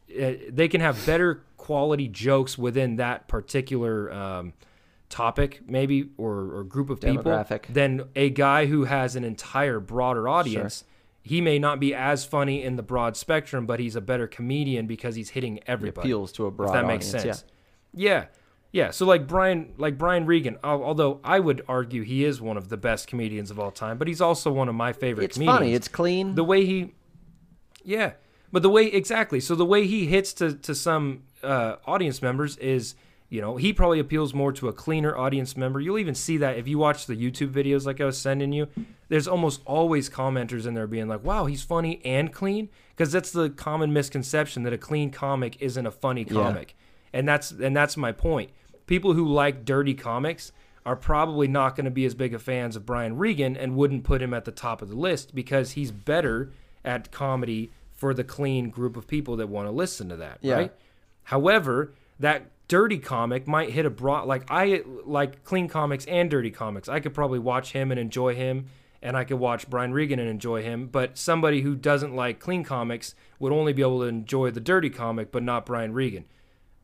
Uh, 0.09 0.35
they 0.49 0.69
can 0.69 0.81
have 0.81 1.05
better 1.05 1.43
quality 1.57 2.07
jokes 2.07 2.57
within 2.57 2.97
that 2.97 3.27
particular 3.27 4.13
um, 4.13 4.53
topic, 5.09 5.61
maybe 5.67 6.11
or, 6.17 6.57
or 6.57 6.65
group 6.65 6.91
of 6.91 7.01
people, 7.01 7.25
Demographic. 7.25 7.67
than 7.73 8.09
a 8.15 8.31
guy 8.31 8.67
who 8.67 8.85
has 8.85 9.17
an 9.17 9.25
entire 9.25 9.81
broader 9.81 10.29
audience. 10.29 10.85
He 11.25 11.41
may 11.41 11.61
not 11.61 11.79
be 11.79 11.95
as 11.95 12.25
funny 12.25 12.65
in 12.65 12.75
the 12.75 12.83
broad 12.83 13.17
spectrum, 13.17 13.65
but 13.65 13.79
he's 13.79 13.95
a 13.95 14.01
better 14.01 14.27
comedian 14.27 14.89
because 14.89 15.15
he's 15.15 15.31
hitting 15.31 15.61
everybody. 15.69 16.09
appeals 16.09 16.33
to 16.33 16.47
a 16.47 16.51
broad 16.51 16.71
if 16.71 16.73
that 16.73 16.87
makes 16.87 17.07
sense. 17.07 17.45
Yeah. 17.95 18.11
yeah, 18.11 18.25
Yeah, 18.73 18.91
so 18.91 19.05
like 19.05 19.29
Brian, 19.29 19.75
like 19.77 19.99
Brian 19.99 20.25
Regan, 20.25 20.57
although 20.65 21.21
I 21.23 21.41
would 21.41 21.63
argue 21.69 22.03
he 22.03 22.25
is 22.25 22.41
one 22.41 22.57
of 22.57 22.71
the 22.71 22.79
best 22.79 23.07
comedians 23.07 23.51
of 23.51 23.61
all 23.61 23.71
time, 23.71 23.99
but 23.99 24.09
he's 24.09 24.23
also 24.23 24.51
one 24.51 24.71
of 24.71 24.75
my 24.75 24.95
favorite. 24.95 25.25
It's 25.25 25.35
comedians. 25.35 25.59
funny. 25.59 25.75
It's 25.75 25.89
clean. 25.89 26.35
the 26.37 26.45
way 26.45 26.65
he, 26.65 26.95
yeah, 27.85 28.13
but 28.51 28.63
the 28.63 28.71
way 28.71 28.87
exactly. 28.87 29.41
So 29.41 29.55
the 29.55 29.67
way 29.67 29.87
he 29.87 30.07
hits 30.07 30.33
to 30.35 30.55
to 30.55 30.75
some 30.75 31.25
uh, 31.43 31.77
audience 31.85 32.23
members 32.23 32.57
is, 32.57 32.95
you 33.29 33.43
know, 33.43 33.59
he 33.59 33.75
probably 33.75 33.99
appeals 33.99 34.33
more 34.33 34.53
to 34.53 34.69
a 34.69 34.73
cleaner 34.73 35.15
audience 35.15 35.55
member. 35.55 35.79
You'll 35.79 35.99
even 35.99 36.15
see 36.15 36.39
that 36.39 36.57
if 36.57 36.67
you 36.67 36.79
watch 36.79 37.05
the 37.05 37.15
YouTube 37.15 37.53
videos 37.53 37.85
like 37.85 38.01
I 38.01 38.07
was 38.07 38.17
sending 38.17 38.55
you. 38.55 38.69
There's 39.11 39.29
almost 39.29 39.61
always 39.67 40.09
commenters 40.09 40.65
in 40.65 40.73
there 40.73 40.87
being 40.87 41.09
like, 41.09 41.23
"Wow, 41.23 41.45
he's 41.45 41.63
funny 41.63 42.01
and 42.07 42.33
clean," 42.33 42.71
because 42.97 43.13
that's 43.13 43.33
the 43.33 43.51
common 43.51 43.93
misconception 43.93 44.63
that 44.63 44.73
a 44.73 44.79
clean 44.79 45.11
comic 45.11 45.61
isn't 45.61 45.85
a 45.85 45.91
funny 45.91 46.25
comic, 46.25 46.75
and 47.13 47.29
that's 47.29 47.51
and 47.51 47.77
that's 47.77 47.99
my 47.99 48.13
point. 48.13 48.51
People 48.87 49.15
who 49.15 49.27
like 49.27 49.65
dirty 49.65 49.95
comics 49.95 50.53
are 50.85 50.97
probably 50.97 51.47
not 51.47 51.77
going 51.77 51.85
to 51.85 51.91
be 51.91 52.05
as 52.05 52.15
big 52.15 52.35
of 52.35 52.43
fans 52.43 52.75
of 52.77 52.85
Brian 52.85 53.17
Regan 53.17 53.57
and 53.57 53.77
wouldn't 53.77 54.03
put 54.05 54.21
him 54.21 54.35
at 54.35 54.45
the 54.45 54.51
top 54.51 54.83
of 54.83 54.89
the 54.89 54.97
list 54.97 55.35
because 55.35 55.73
he's 55.73 55.91
better 55.93 56.51
at 56.85 57.13
comedy 57.13 57.71
for 57.93 58.13
the 58.13 58.25
clean 58.25 58.69
group 58.69 58.97
of 58.97 59.07
people 59.07 59.37
that 59.37 59.49
want 59.49 59.69
to 59.69 59.71
listen 59.71 60.09
to 60.09 60.17
that, 60.17 60.39
Yeah. 60.41 60.55
right? 60.55 60.73
However, 61.25 61.93
that 62.19 62.47
dirty 62.69 62.99
comic 62.99 63.47
might 63.47 63.71
hit 63.71 63.87
a 63.87 63.91
broad 63.91 64.27
like 64.27 64.45
I 64.51 64.83
like 65.05 65.45
clean 65.45 65.69
comics 65.69 66.05
and 66.07 66.29
dirty 66.31 66.51
comics. 66.51 66.89
I 66.89 66.99
could 67.01 67.15
probably 67.15 67.39
watch 67.39 67.73
him 67.73 67.91
and 67.93 68.01
enjoy 68.01 68.35
him 68.35 68.67
and 69.01 69.17
I 69.17 69.25
could 69.25 69.39
watch 69.39 69.69
Brian 69.69 69.93
Regan 69.93 70.19
and 70.19 70.29
enjoy 70.29 70.63
him, 70.63 70.87
but 70.87 71.19
somebody 71.19 71.61
who 71.63 71.75
doesn't 71.75 72.15
like 72.15 72.39
clean 72.41 72.65
comics 72.65 73.15
would 73.39 73.53
only 73.53 73.73
be 73.73 73.83
able 73.83 74.01
to 74.01 74.07
enjoy 74.07 74.51
the 74.51 74.61
dirty 74.61 74.91
comic 74.91 75.31
but 75.31 75.43
not 75.43 75.67
Brian 75.67 75.93
Regan. 75.93 76.25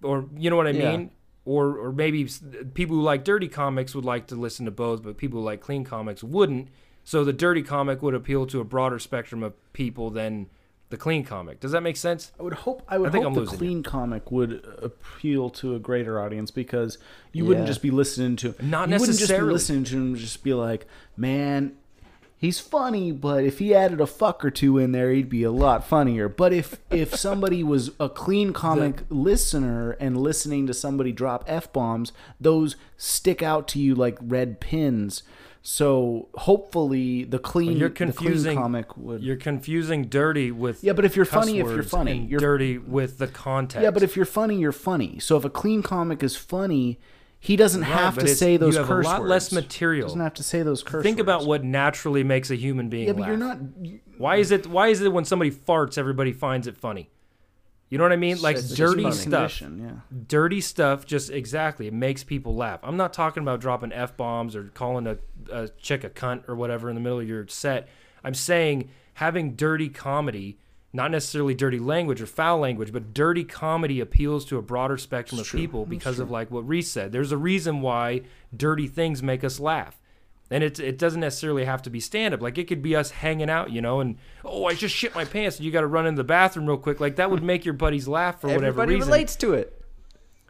Or 0.02 0.26
you 0.36 0.50
know 0.50 0.56
what 0.56 0.66
I 0.68 0.70
Yeah. 0.70 0.90
mean? 0.96 1.10
Or 1.48 1.78
or 1.78 1.92
maybe 1.92 2.28
people 2.74 2.96
who 2.96 3.02
like 3.02 3.24
dirty 3.24 3.48
comics 3.48 3.94
would 3.94 4.04
like 4.04 4.26
to 4.26 4.36
listen 4.36 4.66
to 4.66 4.70
both, 4.70 5.02
but 5.02 5.16
people 5.16 5.40
who 5.40 5.46
like 5.46 5.62
clean 5.62 5.82
comics 5.82 6.22
wouldn't. 6.22 6.68
So 7.04 7.24
the 7.24 7.32
dirty 7.32 7.62
comic 7.62 8.02
would 8.02 8.12
appeal 8.14 8.46
to 8.48 8.60
a 8.60 8.64
broader 8.64 8.98
spectrum 8.98 9.42
of 9.42 9.54
people 9.72 10.10
than 10.10 10.48
the 10.90 10.98
clean 10.98 11.24
comic. 11.24 11.58
Does 11.58 11.72
that 11.72 11.82
make 11.82 11.96
sense? 11.96 12.32
I 12.38 12.42
would 12.42 12.52
hope 12.52 12.82
I 12.86 12.98
would 12.98 13.08
I 13.08 13.12
think 13.12 13.24
hope 13.24 13.30
I'm 13.30 13.34
the 13.34 13.40
losing 13.40 13.58
clean 13.58 13.82
comic 13.82 14.30
would 14.30 14.62
appeal 14.82 15.48
to 15.50 15.74
a 15.74 15.78
greater 15.78 16.20
audience 16.20 16.50
because 16.50 16.98
you 17.32 17.46
wouldn't 17.46 17.66
just 17.66 17.80
be 17.80 17.90
listening 17.90 18.36
to 18.36 18.54
Not 18.60 18.88
you 18.90 18.96
wouldn't 18.98 19.06
just 19.18 19.18
be 19.20 19.22
necessarily. 19.22 19.52
listening 19.54 19.84
to 19.84 19.96
him 19.96 20.16
just 20.16 20.42
be 20.42 20.52
like, 20.52 20.86
man, 21.16 21.76
he's 22.38 22.60
funny, 22.60 23.12
but 23.12 23.44
if 23.44 23.58
he 23.58 23.74
added 23.74 24.00
a 24.00 24.06
fuck 24.06 24.44
or 24.44 24.50
two 24.50 24.78
in 24.78 24.92
there, 24.92 25.10
he'd 25.12 25.28
be 25.28 25.42
a 25.42 25.50
lot 25.50 25.84
funnier. 25.86 26.28
But 26.28 26.52
if 26.52 26.78
if 26.90 27.14
somebody 27.14 27.62
was 27.62 27.90
a 28.00 28.08
clean 28.08 28.52
comic 28.52 29.02
listener 29.10 29.90
and 30.00 30.16
listening 30.16 30.66
to 30.68 30.74
somebody 30.74 31.12
drop 31.12 31.44
f 31.46 31.72
bombs, 31.72 32.12
those 32.40 32.76
stick 32.96 33.42
out 33.42 33.68
to 33.68 33.78
you 33.78 33.94
like 33.94 34.16
red 34.22 34.60
pins. 34.60 35.22
So 35.60 36.28
hopefully 36.34 37.24
the 37.24 37.38
clean 37.38 37.76
You're 37.76 37.90
the 37.90 38.12
clean 38.12 38.54
comic 38.54 38.96
would 38.96 39.22
You're 39.22 39.36
confusing 39.36 40.04
dirty 40.06 40.50
with 40.50 40.82
Yeah, 40.82 40.92
but 40.94 41.04
if 41.04 41.16
you're 41.16 41.24
funny, 41.24 41.58
if 41.58 41.66
you're 41.66 41.82
funny, 41.82 42.20
you're- 42.20 42.40
dirty 42.40 42.78
with 42.78 43.18
the 43.18 43.26
context. 43.26 43.82
Yeah, 43.82 43.90
but 43.90 44.02
if 44.02 44.16
you're 44.16 44.24
funny, 44.24 44.58
you're 44.58 44.72
funny. 44.72 45.18
So 45.18 45.36
if 45.36 45.44
a 45.44 45.50
clean 45.50 45.82
comic 45.82 46.22
is 46.22 46.36
funny, 46.36 46.98
he 47.40 47.54
doesn't 47.56 47.82
Right, 47.82 47.90
have 47.90 48.18
to 48.18 48.28
say 48.28 48.56
those 48.56 48.74
you 48.74 48.78
have 48.80 48.88
curse 48.88 49.06
a 49.06 49.08
lot 49.08 49.20
words. 49.20 49.30
less 49.30 49.52
material. 49.52 50.06
He 50.08 50.10
Doesn't 50.10 50.20
have 50.20 50.34
to 50.34 50.42
say 50.42 50.62
those 50.62 50.82
curse 50.82 51.02
think 51.04 51.18
about 51.20 51.46
what 51.46 51.62
naturally 51.64 52.24
makes 52.24 52.50
a 52.50 52.56
human 52.56 52.88
being 52.88 53.06
Yeah, 53.06 53.12
but 53.12 53.20
laugh. 53.20 53.28
you're 53.28 53.36
not. 53.36 53.58
you- 53.80 54.00
Why 54.16 54.36
is 54.36 54.50
it? 54.50 54.66
Why 54.66 54.88
is 54.88 55.00
it 55.00 55.12
when 55.12 55.24
somebody 55.24 55.50
farts, 55.52 55.96
everybody 55.98 56.32
finds 56.32 56.66
it 56.66 56.76
funny? 56.76 57.10
You 57.90 57.96
know 57.96 58.04
what 58.04 58.12
I 58.12 58.16
mean? 58.16 58.42
Like 58.42 58.56
it's 58.56 58.74
dirty 58.74 59.10
stuff. 59.12 59.62
Yeah. 59.62 59.92
dirty 60.26 60.60
stuff 60.60 61.06
just 61.06 61.30
exactly 61.30 61.86
it 61.86 61.94
makes 61.94 62.22
people 62.22 62.54
laugh 62.54 62.80
i'm 62.82 62.98
not 62.98 63.14
talking 63.14 63.42
about 63.42 63.60
dropping 63.60 63.92
f-bombs 63.94 64.54
or 64.54 64.64
calling 64.74 65.06
a, 65.06 65.16
a 65.50 65.68
chick 65.80 66.04
a 66.04 66.10
cunt 66.10 66.46
or 66.48 66.54
whatever 66.54 66.90
in 66.90 66.94
the 66.96 67.00
middle 67.00 67.18
of 67.20 67.26
your 67.26 67.46
set 67.48 67.88
i'm 68.22 68.34
saying 68.34 68.90
having 69.14 69.54
dirty 69.54 69.88
comedy 69.88 70.58
not 70.92 71.10
necessarily 71.10 71.54
dirty 71.54 71.78
language 71.78 72.20
or 72.20 72.26
foul 72.26 72.58
language 72.58 72.92
but 72.92 73.12
dirty 73.12 73.44
comedy 73.44 74.00
appeals 74.00 74.44
to 74.44 74.56
a 74.56 74.62
broader 74.62 74.96
spectrum 74.96 75.40
of 75.40 75.50
people 75.50 75.84
because 75.84 76.18
of 76.18 76.30
like 76.30 76.50
what 76.50 76.66
reese 76.66 76.90
said 76.90 77.12
there's 77.12 77.32
a 77.32 77.36
reason 77.36 77.80
why 77.80 78.20
dirty 78.56 78.86
things 78.86 79.22
make 79.22 79.44
us 79.44 79.60
laugh 79.60 80.00
and 80.50 80.64
it, 80.64 80.78
it 80.80 80.98
doesn't 80.98 81.20
necessarily 81.20 81.64
have 81.64 81.82
to 81.82 81.90
be 81.90 82.00
stand 82.00 82.32
up. 82.34 82.40
Like 82.40 82.58
it 82.58 82.68
could 82.68 82.82
be 82.82 82.96
us 82.96 83.10
hanging 83.10 83.50
out, 83.50 83.70
you 83.70 83.80
know, 83.80 84.00
and 84.00 84.16
oh, 84.44 84.64
I 84.64 84.74
just 84.74 84.94
shit 84.94 85.14
my 85.14 85.24
pants 85.24 85.56
and 85.56 85.66
you 85.66 85.72
got 85.72 85.82
to 85.82 85.86
run 85.86 86.06
into 86.06 86.20
the 86.20 86.24
bathroom 86.24 86.66
real 86.66 86.78
quick. 86.78 87.00
Like 87.00 87.16
that 87.16 87.30
would 87.30 87.42
make 87.42 87.64
your 87.64 87.74
buddies 87.74 88.08
laugh 88.08 88.40
for 88.40 88.48
whatever 88.48 88.66
Everybody 88.66 88.94
reason. 88.94 89.08
relates 89.10 89.36
to 89.36 89.52
it. 89.52 89.82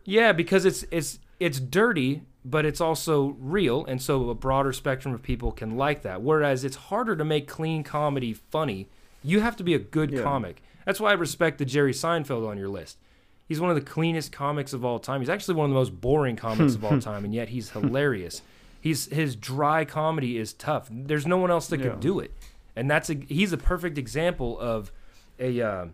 Yeah, 0.05 0.33
because 0.33 0.65
it's 0.65 0.85
it's 0.91 1.19
it's 1.41 1.61
dirty, 1.61 2.23
but 2.45 2.65
it's 2.65 2.81
also 2.81 3.37
real, 3.39 3.85
and 3.87 4.01
so 4.01 4.31
a 4.31 4.35
broader 4.35 4.73
spectrum 4.73 5.13
of 5.13 5.23
people 5.23 5.53
can 5.53 5.77
like 5.77 6.03
that. 6.03 6.23
Whereas 6.23 6.65
it's 6.65 6.77
harder 6.77 7.17
to 7.17 7.25
make 7.25 7.49
clean 7.49 7.83
comedy 7.83 8.33
funny. 8.33 8.89
You 9.23 9.41
have 9.41 9.57
to 9.57 9.65
be 9.65 9.75
a 9.75 9.79
good 9.79 10.23
comic. 10.23 10.63
That's 10.85 11.01
why 11.01 11.11
I 11.11 11.15
respect 11.15 11.59
the 11.59 11.65
Jerry 11.65 11.93
Seinfeld 11.93 12.49
on 12.49 12.57
your 12.59 12.69
list. 12.69 12.99
He's 13.47 13.61
one 13.61 13.71
of 13.71 13.77
the 13.77 13.83
cleanest 13.83 14.31
comics 14.33 14.73
of 14.73 14.85
all 14.85 14.99
time. 14.99 15.21
He's 15.21 15.29
actually 15.31 15.55
one 15.55 15.65
of 15.67 15.71
the 15.71 15.79
most 15.79 16.01
boring 16.01 16.37
comics 16.37 16.75
of 16.75 16.85
all 16.85 17.01
time, 17.01 17.25
and 17.25 17.35
yet 17.35 17.49
he's 17.49 17.71
hilarious. 17.71 18.43
He's 18.81 19.07
his 19.07 19.35
dry 19.37 19.85
comedy 19.85 20.39
is 20.39 20.53
tough. 20.53 20.89
There's 20.91 21.27
no 21.27 21.39
one 21.39 21.51
else 21.51 21.67
that 21.69 21.81
Yeah. 21.81 21.91
could 21.91 22.01
do 22.01 22.21
it, 22.21 22.33
and 22.77 22.91
that's 22.91 23.11
a 23.11 23.15
he's 23.29 23.53
a 23.53 23.59
perfect 23.59 23.99
example 23.99 24.59
of 24.61 24.93
a 25.41 25.61
uh, 25.61 25.87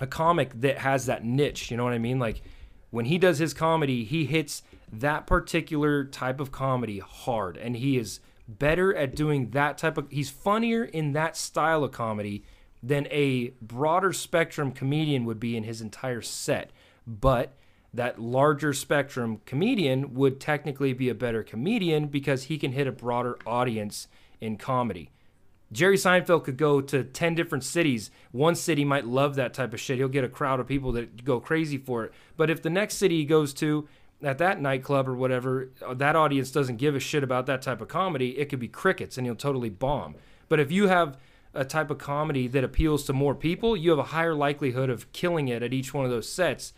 a 0.00 0.06
comic 0.06 0.60
that 0.60 0.78
has 0.78 1.06
that 1.06 1.24
niche. 1.24 1.70
You 1.70 1.76
know 1.76 1.84
what 1.84 1.92
I 1.92 1.98
mean? 1.98 2.18
Like 2.18 2.42
when 2.90 3.04
he 3.04 3.18
does 3.18 3.38
his 3.38 3.54
comedy, 3.54 4.04
he 4.04 4.24
hits 4.24 4.62
that 4.92 5.26
particular 5.26 6.04
type 6.04 6.40
of 6.40 6.50
comedy 6.50 6.98
hard, 7.00 7.56
and 7.58 7.76
he 7.76 7.98
is 7.98 8.20
better 8.48 8.94
at 8.94 9.14
doing 9.14 9.50
that 9.50 9.78
type 9.78 9.98
of. 9.98 10.10
He's 10.10 10.30
funnier 10.30 10.84
in 10.84 11.12
that 11.12 11.36
style 11.36 11.84
of 11.84 11.92
comedy 11.92 12.44
than 12.82 13.06
a 13.10 13.48
broader 13.60 14.12
spectrum 14.12 14.72
comedian 14.72 15.24
would 15.24 15.38
be 15.38 15.56
in 15.56 15.64
his 15.64 15.80
entire 15.80 16.22
set. 16.22 16.70
But 17.06 17.54
that 17.92 18.20
larger 18.20 18.72
spectrum 18.72 19.40
comedian 19.46 20.14
would 20.14 20.40
technically 20.40 20.92
be 20.92 21.08
a 21.08 21.14
better 21.14 21.42
comedian 21.42 22.06
because 22.06 22.44
he 22.44 22.58
can 22.58 22.72
hit 22.72 22.86
a 22.86 22.92
broader 22.92 23.38
audience 23.46 24.08
in 24.40 24.56
comedy. 24.56 25.10
Jerry 25.70 25.96
Seinfeld 25.96 26.44
could 26.44 26.56
go 26.56 26.80
to 26.80 27.04
10 27.04 27.34
different 27.34 27.64
cities. 27.64 28.10
One 28.32 28.54
city 28.54 28.84
might 28.84 29.06
love 29.06 29.34
that 29.34 29.52
type 29.52 29.74
of 29.74 29.80
shit. 29.80 29.98
He'll 29.98 30.08
get 30.08 30.24
a 30.24 30.28
crowd 30.28 30.60
of 30.60 30.66
people 30.66 30.92
that 30.92 31.24
go 31.24 31.40
crazy 31.40 31.76
for 31.76 32.04
it. 32.04 32.12
But 32.36 32.48
if 32.48 32.62
the 32.62 32.70
next 32.70 32.96
city 32.96 33.18
he 33.18 33.24
goes 33.26 33.52
to, 33.54 33.86
at 34.22 34.38
that 34.38 34.60
nightclub 34.60 35.08
or 35.08 35.14
whatever, 35.14 35.68
uh, 35.86 35.94
that 35.94 36.16
audience 36.16 36.50
doesn't 36.50 36.76
give 36.76 36.94
a 36.96 37.00
shit 37.00 37.22
about 37.22 37.46
that 37.46 37.62
type 37.62 37.80
of 37.80 37.88
comedy, 37.88 38.38
it 38.38 38.48
could 38.48 38.58
be 38.58 38.68
crickets 38.68 39.16
and 39.16 39.26
you'll 39.26 39.36
totally 39.36 39.70
bomb. 39.70 40.14
But 40.48 40.58
if 40.60 40.72
you 40.72 40.88
have 40.88 41.16
a 41.54 41.64
type 41.64 41.90
of 41.90 41.98
comedy 41.98 42.46
that 42.48 42.64
appeals 42.64 43.04
to 43.04 43.12
more 43.12 43.34
people, 43.34 43.76
you 43.76 43.90
have 43.90 43.98
a 43.98 44.04
higher 44.04 44.34
likelihood 44.34 44.90
of 44.90 45.10
killing 45.12 45.48
it 45.48 45.62
at 45.62 45.72
each 45.72 45.94
one 45.94 46.04
of 46.04 46.10
those 46.10 46.28
sets 46.28 46.72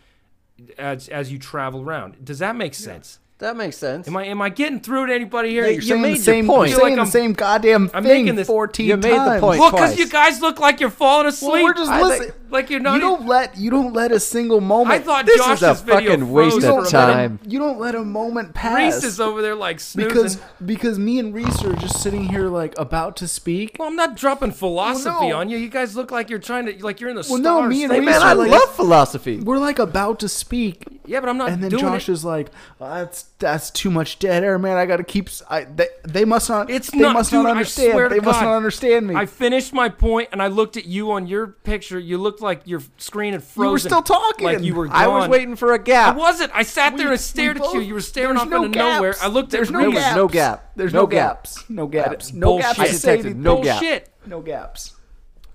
as 0.77 1.07
as 1.09 1.31
you 1.31 1.39
travel 1.39 1.81
around. 1.81 2.23
Does 2.23 2.39
that 2.39 2.55
make 2.55 2.73
sense? 2.73 3.19
That 3.39 3.55
makes 3.57 3.75
sense. 3.75 4.07
Am 4.07 4.15
I 4.15 4.25
am 4.25 4.39
I 4.41 4.49
getting 4.49 4.79
through 4.79 5.07
to 5.07 5.13
anybody 5.15 5.49
here? 5.49 5.63
Yeah, 5.63 5.69
You're 5.71 5.81
you 5.81 5.87
saying 5.87 6.01
made 6.03 6.17
the 6.17 6.21
same, 6.21 6.45
point. 6.45 6.69
You're 6.69 6.79
I 6.79 6.83
saying 6.83 6.91
like 6.91 6.95
the 6.97 7.01
I'm- 7.01 7.11
same 7.11 7.33
goddamn 7.33 7.89
I'm 7.93 8.03
thing 8.03 8.25
making 8.25 8.35
this- 8.35 8.47
14 8.47 8.85
you 8.87 8.97
made 8.97 9.11
the 9.13 9.37
point. 9.39 9.59
Well, 9.59 9.71
because 9.71 9.97
you 9.97 10.07
guys 10.07 10.41
look 10.41 10.59
like 10.59 10.79
you're 10.79 10.91
falling 10.91 11.25
asleep. 11.27 11.51
Well, 11.53 11.63
we're 11.63 11.73
just 11.73 11.89
I 11.89 12.03
listening. 12.03 12.29
think- 12.31 12.40
Like 12.51 12.69
you're 12.69 12.79
not. 12.79 12.95
You 12.95 12.99
don't 12.99 13.25
let 13.25 13.57
you 13.57 13.69
don't 13.71 13.93
let 13.93 14.11
a 14.11 14.19
single 14.19 14.59
moment. 14.61 14.91
I 14.91 14.99
thought 14.99 15.25
This 15.25 15.39
is 15.39 15.63
a 15.63 15.73
video 15.73 16.11
fucking 16.11 16.31
waste 16.31 16.57
of 16.57 16.63
for 16.63 16.83
a 16.83 16.87
time. 16.87 17.39
You 17.47 17.59
don't 17.59 17.79
let 17.79 17.95
a 17.95 18.03
moment 18.03 18.53
pass. 18.53 18.95
Reese 18.95 19.03
is 19.05 19.19
over 19.19 19.41
there 19.41 19.55
like 19.55 19.79
snoozing. 19.79 20.09
because 20.09 20.37
because 20.65 20.99
me 20.99 21.17
and 21.19 21.33
Reese 21.33 21.63
are 21.63 21.73
just 21.75 22.01
sitting 22.03 22.25
here 22.27 22.47
like 22.49 22.77
about 22.77 23.15
to 23.17 23.27
speak. 23.27 23.77
well, 23.79 23.87
I'm 23.87 23.95
not 23.95 24.15
dropping 24.15 24.51
philosophy 24.51 25.09
Well, 25.09 25.29
no. 25.29 25.37
on 25.37 25.49
you. 25.49 25.57
You 25.57 25.69
guys 25.69 25.95
look 25.95 26.11
like 26.11 26.29
you're 26.29 26.39
trying 26.39 26.65
to 26.65 26.83
like 26.83 26.99
you're 26.99 27.09
in 27.09 27.15
the 27.15 27.21
Well, 27.29 27.39
stars. 27.39 27.43
no, 27.43 27.61
me 27.63 27.83
and 27.83 27.91
Reese 27.93 28.05
man, 28.05 28.21
are 28.21 28.25
I 28.27 28.33
like- 28.33 28.51
love 28.51 28.75
philosophy. 28.75 29.39
We're 29.39 29.57
like 29.59 29.79
about 29.79 30.19
to 30.19 30.29
speak, 30.29 30.83
yeah, 31.05 31.19
but 31.21 31.29
I'm 31.29 31.37
not 31.37 31.49
and 31.49 31.63
then 31.63 31.69
doing 31.71 31.81
Josh 31.83 32.09
it. 32.09 32.11
is 32.11 32.25
like, 32.25 32.49
"Oh, 32.79 32.89
"That's 32.89 33.23
that's 33.39 33.71
too 33.71 33.89
much 33.89 34.19
dead 34.19 34.43
air, 34.43 34.59
man. 34.59 34.77
I 34.77 34.85
got 34.85 34.97
to 34.97 35.03
keep. 35.03 35.27
s- 35.27 35.41
I, 35.49 35.63
they, 35.63 35.87
they 36.07 36.25
must 36.25 36.49
not. 36.49 36.69
It's 36.69 36.91
they 36.91 36.99
not, 36.99 37.13
must 37.13 37.31
dude, 37.31 37.43
not 37.43 37.51
understand. 37.51 37.91
swear 37.93 38.09
to 38.09 38.15
they 38.15 38.19
must 38.21 38.41
not 38.41 38.53
understand 38.55 39.07
me. 39.07 39.15
I 39.15 39.25
finished 39.25 39.73
my 39.73 39.89
point 39.89 40.29
and 40.31 40.41
I 40.41 40.47
looked 40.47 40.75
at 40.77 40.85
you 40.85 41.11
on 41.11 41.27
your 41.27 41.47
picture. 41.47 41.97
You 41.99 42.17
looked 42.17 42.40
like 42.41 42.61
your 42.65 42.81
screen 42.97 43.33
had 43.33 43.43
frozen. 43.43 43.71
were 43.71 43.79
still 43.79 44.01
talking. 44.01 44.45
Like 44.45 44.61
you 44.61 44.73
were 44.75 44.87
gone. 44.87 44.95
I 44.95 45.07
was 45.07 45.29
waiting 45.29 45.55
for 45.55 45.73
a 45.73 45.79
gap. 45.79 46.15
I 46.15 46.17
wasn't. 46.17 46.51
I 46.53 46.63
sat 46.63 46.97
there 46.97 47.07
We- 47.07 47.11
and 47.13 47.21
stared 47.21 47.59
we 47.59 47.65
at 47.65 47.73
you. 47.73 47.79
both- 47.79 47.87
You 47.87 47.93
were 47.93 48.01
staring 48.01 48.37
off 48.37 48.47
no 48.47 48.63
into 48.63 48.77
nowhere. 48.79 49.15
I 49.21 49.27
looked 49.27 49.51
There's 49.51 49.69
at 49.69 49.73
no 49.73 49.79
There 49.79 49.87
Reese. 49.89 49.95
was 49.95 50.03
gaps. 50.03 50.15
no 50.15 50.27
gap. 50.27 50.71
There's 50.75 50.93
No 50.93 51.01
no, 51.01 51.07
gap. 51.07 51.43
gaps. 51.43 51.69
No 51.69 51.87
gaps. 51.87 52.33
No 52.33 52.47
Bullshit. 52.47 52.65
gaps. 52.65 52.79
I 52.79 52.87
detected 52.87 53.37
no 53.37 53.57
you. 53.59 53.63
gap. 53.63 54.03
No 54.25 54.41
gaps. 54.41 54.93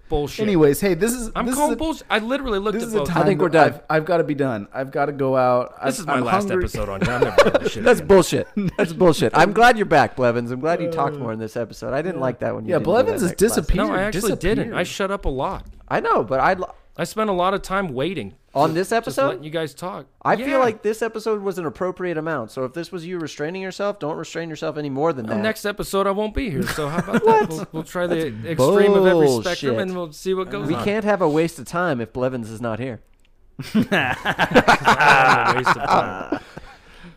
Bullshit. 0.09 0.45
Anyways, 0.45 0.81
hey, 0.81 0.95
this 0.95 1.13
is 1.13 1.31
I'm 1.35 1.47
this 1.47 1.55
calling 1.57 1.73
is 1.73 1.75
a, 1.75 1.79
bullshit. 1.79 2.07
I 2.09 2.19
literally 2.21 2.59
looked 2.61 2.75
This 2.75 2.85
at 2.85 2.89
is 2.89 2.95
a 2.95 2.99
both. 2.99 3.17
I 3.17 3.25
think 3.25 3.41
we're 3.41 3.49
done. 3.49 3.73
I've, 3.75 3.81
I've 3.91 4.05
got 4.05 4.19
to 4.19 4.25
be 4.25 4.35
done. 4.35 4.69
I've 4.73 4.91
got 4.93 5.07
to 5.07 5.13
go 5.13 5.37
out. 5.37 5.71
This 5.85 5.95
I've- 5.97 6.01
is 6.03 6.07
my 6.07 6.13
I'm 6.15 6.25
last 6.25 6.49
hungry. 6.49 6.65
episode 6.65 6.89
on 6.89 7.01
here. 7.01 7.13
I'm 7.13 7.21
never 7.25 7.37
doing 7.51 7.63
this 7.63 7.73
shit 7.73 7.85
That's 7.85 7.99
again. 8.01 8.07
bullshit. 8.09 8.49
That's 8.79 8.93
bullshit. 9.03 9.33
I'm 9.37 9.53
glad 9.53 9.77
you're 9.77 9.87
back, 9.87 10.15
Blevins. 10.17 10.51
I'm 10.53 10.61
glad 10.61 10.81
you 10.81 10.91
talked 10.91 11.17
uh, 11.17 11.19
more 11.19 11.33
in 11.33 11.39
this 11.39 11.57
episode. 11.57 11.93
I 11.93 12.03
didn't 12.03 12.21
like 12.21 12.39
that 12.41 12.55
when 12.55 12.65
you. 12.65 12.71
Yeah, 12.71 12.77
didn't 12.79 12.85
do 12.85 12.91
Blevins 12.91 13.21
that 13.23 13.27
is 13.27 13.31
next 13.33 13.43
last- 13.43 13.55
disappeared. 13.57 13.89
No, 13.89 13.95
I 13.95 14.03
actually 14.03 14.37
didn't. 14.37 14.75
I 14.75 14.83
shut 14.85 15.11
up 15.11 15.25
a 15.25 15.29
lot. 15.29 15.67
I 15.89 16.01
know, 16.01 16.23
but 16.25 16.41
I 16.41 16.55
I 16.99 17.05
spent 17.05 17.29
a 17.29 17.33
lot 17.35 17.53
of 17.53 17.61
time 17.63 17.89
waiting 17.93 18.35
on 18.55 18.71
Just- 18.71 18.75
this 18.75 18.89
just 18.89 18.93
episode. 19.19 19.27
letting 19.29 19.45
you 19.45 19.51
guys 19.51 19.75
talk. 19.75 20.07
I 20.23 20.33
Yeah. 20.35 20.47
feel 20.47 20.59
like 20.61 20.83
this 20.83 21.03
episode 21.03 21.43
was 21.43 21.59
an 21.59 21.67
appropriate 21.67 22.17
amount. 22.17 22.51
So 22.53 22.65
if 22.65 22.73
this 22.73 22.91
was 22.91 23.05
you 23.07 23.19
restraining 23.19 23.61
yourself, 23.61 23.99
don't 23.99 24.17
restrain 24.17 24.49
yourself 24.49 24.79
any 24.79 24.89
more 24.89 25.13
than 25.13 25.27
The 25.27 25.35
that. 25.35 25.43
next 25.43 25.67
episode 25.67 26.07
I 26.07 26.13
won't 26.13 26.35
be 26.35 26.49
here. 26.49 26.63
So 26.63 26.89
how 26.89 26.99
about 26.99 27.23
that? 27.27 27.49
We'll, 27.51 27.67
we'll 27.73 27.83
try 27.83 28.07
the 28.07 28.29
extreme 28.49 28.95
of 28.95 29.07
every 29.07 29.29
spectrum 29.43 29.79
and 29.79 29.95
we'll 29.95 30.13
see 30.13 30.33
what 30.33 30.49
goes 30.51 30.63
on. 30.63 30.69
we 30.69 30.75
on. 30.75 30.85
can't 30.85 31.05
have 31.05 31.21
a 31.21 31.29
waste 31.29 31.59
of 31.59 31.67
time 31.67 32.01
if 32.01 32.13
Blevins 32.15 32.51
is 32.51 32.61
not 32.63 32.79
here. 32.79 33.01
a 33.75 35.53
waste 35.57 35.69
of 35.77 35.85
time. 35.87 36.41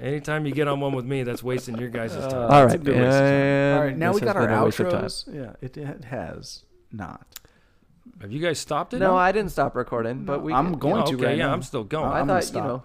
Anytime 0.01 0.45
you 0.45 0.53
get 0.53 0.67
on 0.69 0.79
one 0.79 0.93
with 0.93 1.05
me, 1.05 1.23
that's 1.23 1.43
wasting 1.43 1.77
your 1.77 1.89
guys' 1.89 2.13
time. 2.15 2.33
all 2.51 2.65
right, 2.65 2.83
time. 2.83 2.95
all 3.77 3.83
right. 3.85 3.97
now 3.97 4.13
we 4.13 4.21
got 4.21 4.37
our 4.37 4.47
been 4.47 4.57
a 4.57 4.63
waste 4.65 4.77
outros. 4.79 5.33
Yeah, 5.33 5.53
it, 5.61 5.75
it 5.77 6.05
has 6.05 6.63
not. 6.91 7.38
Have 8.21 8.31
you 8.31 8.39
guys 8.39 8.59
stopped 8.59 8.93
it? 8.93 8.99
No, 8.99 9.15
I 9.15 9.31
didn't 9.31 9.51
stop 9.51 9.75
recording, 9.75 10.25
but 10.25 10.41
we. 10.43 10.51
I'm 10.53 10.73
going 10.77 11.01
Oh, 11.03 11.05
to 11.05 11.15
okay, 11.15 11.25
right 11.25 11.37
yeah, 11.37 11.47
now. 11.47 11.53
I'm 11.53 11.63
still 11.63 11.83
going. 11.83 12.05
I 12.05 12.19
I'm 12.19 12.27
gonna 12.27 12.41
thought 12.41 12.43
you 12.43 12.47
stop. 12.47 12.65
know, 12.65 12.83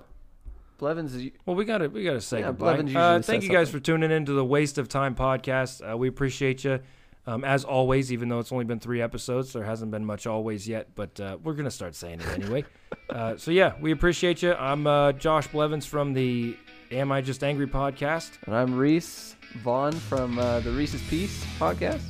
Blevins. 0.78 1.14
Is, 1.14 1.30
Well, 1.44 1.56
we 1.56 1.64
got 1.64 1.78
to 1.78 1.88
we 1.88 2.04
got 2.04 2.12
to 2.12 2.20
say 2.20 2.40
Yeah, 2.40 2.46
goodbye. 2.48 2.64
Blevins 2.76 2.90
usually 2.90 3.04
Uh, 3.04 3.16
says 3.18 3.26
thank 3.26 3.42
you 3.42 3.48
guys 3.50 3.68
something. 3.68 3.80
for 3.80 3.84
tuning 3.84 4.10
in 4.10 4.26
to 4.26 4.32
the 4.32 4.44
Waste 4.44 4.78
of 4.78 4.88
Time 4.88 5.14
podcast. 5.14 5.88
Uh, 5.92 5.96
we 5.96 6.08
appreciate 6.08 6.62
you. 6.64 6.80
Um, 7.26 7.42
as 7.42 7.64
always, 7.64 8.12
even 8.12 8.28
though 8.28 8.38
it's 8.38 8.52
only 8.52 8.66
been 8.66 8.78
three 8.80 9.00
episodes, 9.00 9.54
there 9.54 9.64
hasn't 9.64 9.90
been 9.90 10.04
much 10.04 10.26
always 10.26 10.68
yet, 10.68 10.88
but 10.94 11.18
uh, 11.18 11.38
we're 11.42 11.54
gonna 11.54 11.70
start 11.70 11.94
saying 11.94 12.20
it 12.20 12.28
anyway. 12.28 12.64
uh, 13.10 13.36
so 13.36 13.50
yeah, 13.50 13.72
we 13.80 13.92
appreciate 13.92 14.42
you. 14.42 14.52
I'm 14.52 14.86
uh, 14.86 15.12
Josh 15.12 15.46
Blevins 15.48 15.86
from 15.86 16.12
the 16.12 16.54
Am 16.92 17.10
I 17.10 17.22
Just 17.22 17.42
Angry 17.42 17.66
podcast. 17.66 18.32
and 18.46 18.54
I'm 18.54 18.74
Reese 18.76 19.36
Vaughn 19.62 19.92
from 19.92 20.38
uh, 20.38 20.60
the 20.60 20.70
Reese's 20.72 21.02
Piece 21.08 21.44
podcast. 21.58 22.02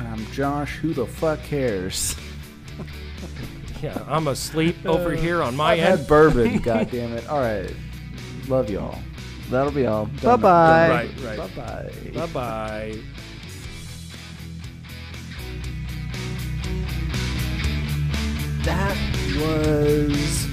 I'm 0.00 0.24
Josh. 0.32 0.76
Who 0.76 0.92
the 0.94 1.06
fuck 1.06 1.42
cares? 1.42 2.16
Yeah, 3.82 4.04
I'm 4.06 4.28
asleep 4.28 4.76
uh, 4.84 4.90
over 4.90 5.12
here 5.12 5.42
on 5.42 5.56
my 5.56 5.72
I've 5.72 5.78
end. 5.78 5.98
had 6.00 6.06
bourbon. 6.06 6.58
God 6.62 6.90
damn 6.90 7.14
it. 7.14 7.26
All 7.30 7.40
right. 7.40 7.74
Love 8.46 8.68
y'all. 8.68 8.98
That'll 9.48 9.72
be 9.72 9.86
all. 9.86 10.04
Bye 10.22 10.36
bye. 10.36 10.88
Right, 10.90 11.10
right. 11.22 11.38
Bye 11.38 11.48
bye. 11.56 11.92
Bye 12.12 12.26
bye. 12.26 12.98
That 18.64 18.96
was 19.38 20.46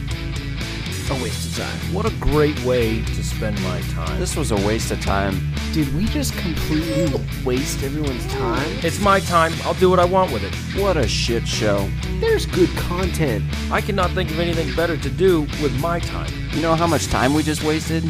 a 1.09 1.23
waste 1.23 1.47
of 1.47 1.63
time. 1.63 1.93
What 1.93 2.05
a 2.05 2.13
great 2.19 2.61
way 2.63 3.01
to 3.01 3.23
spend 3.23 3.61
my 3.63 3.81
time. 3.93 4.19
This 4.19 4.35
was 4.35 4.51
a 4.51 4.55
waste 4.55 4.91
of 4.91 4.99
time. 4.99 5.39
Did 5.73 5.93
we 5.95 6.05
just 6.05 6.37
completely 6.37 7.21
waste 7.45 7.83
everyone's 7.83 8.25
time? 8.33 8.67
It's 8.83 8.99
my 8.99 9.19
time. 9.21 9.53
I'll 9.63 9.73
do 9.75 9.89
what 9.89 9.99
I 9.99 10.05
want 10.05 10.31
with 10.31 10.43
it. 10.43 10.53
What 10.81 10.97
a 10.97 11.07
shit 11.07 11.47
show. 11.47 11.89
There's 12.19 12.45
good 12.45 12.69
content. 12.77 13.43
I 13.71 13.81
cannot 13.81 14.11
think 14.11 14.31
of 14.31 14.39
anything 14.39 14.75
better 14.75 14.97
to 14.97 15.09
do 15.09 15.41
with 15.61 15.79
my 15.79 15.99
time. 15.99 16.31
You 16.51 16.61
know 16.61 16.75
how 16.75 16.87
much 16.87 17.07
time 17.07 17.33
we 17.33 17.43
just 17.43 17.63
wasted? 17.63 18.03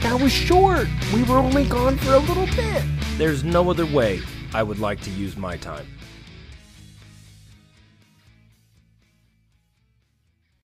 That 0.00 0.20
was 0.20 0.32
short. 0.32 0.86
We 1.12 1.24
were 1.24 1.38
only 1.38 1.64
gone 1.66 1.98
for 1.98 2.14
a 2.14 2.18
little 2.18 2.46
bit. 2.46 2.82
There's 3.16 3.44
no 3.44 3.68
other 3.68 3.86
way 3.86 4.20
I 4.54 4.62
would 4.62 4.78
like 4.78 5.00
to 5.02 5.10
use 5.10 5.36
my 5.36 5.56
time. 5.56 5.86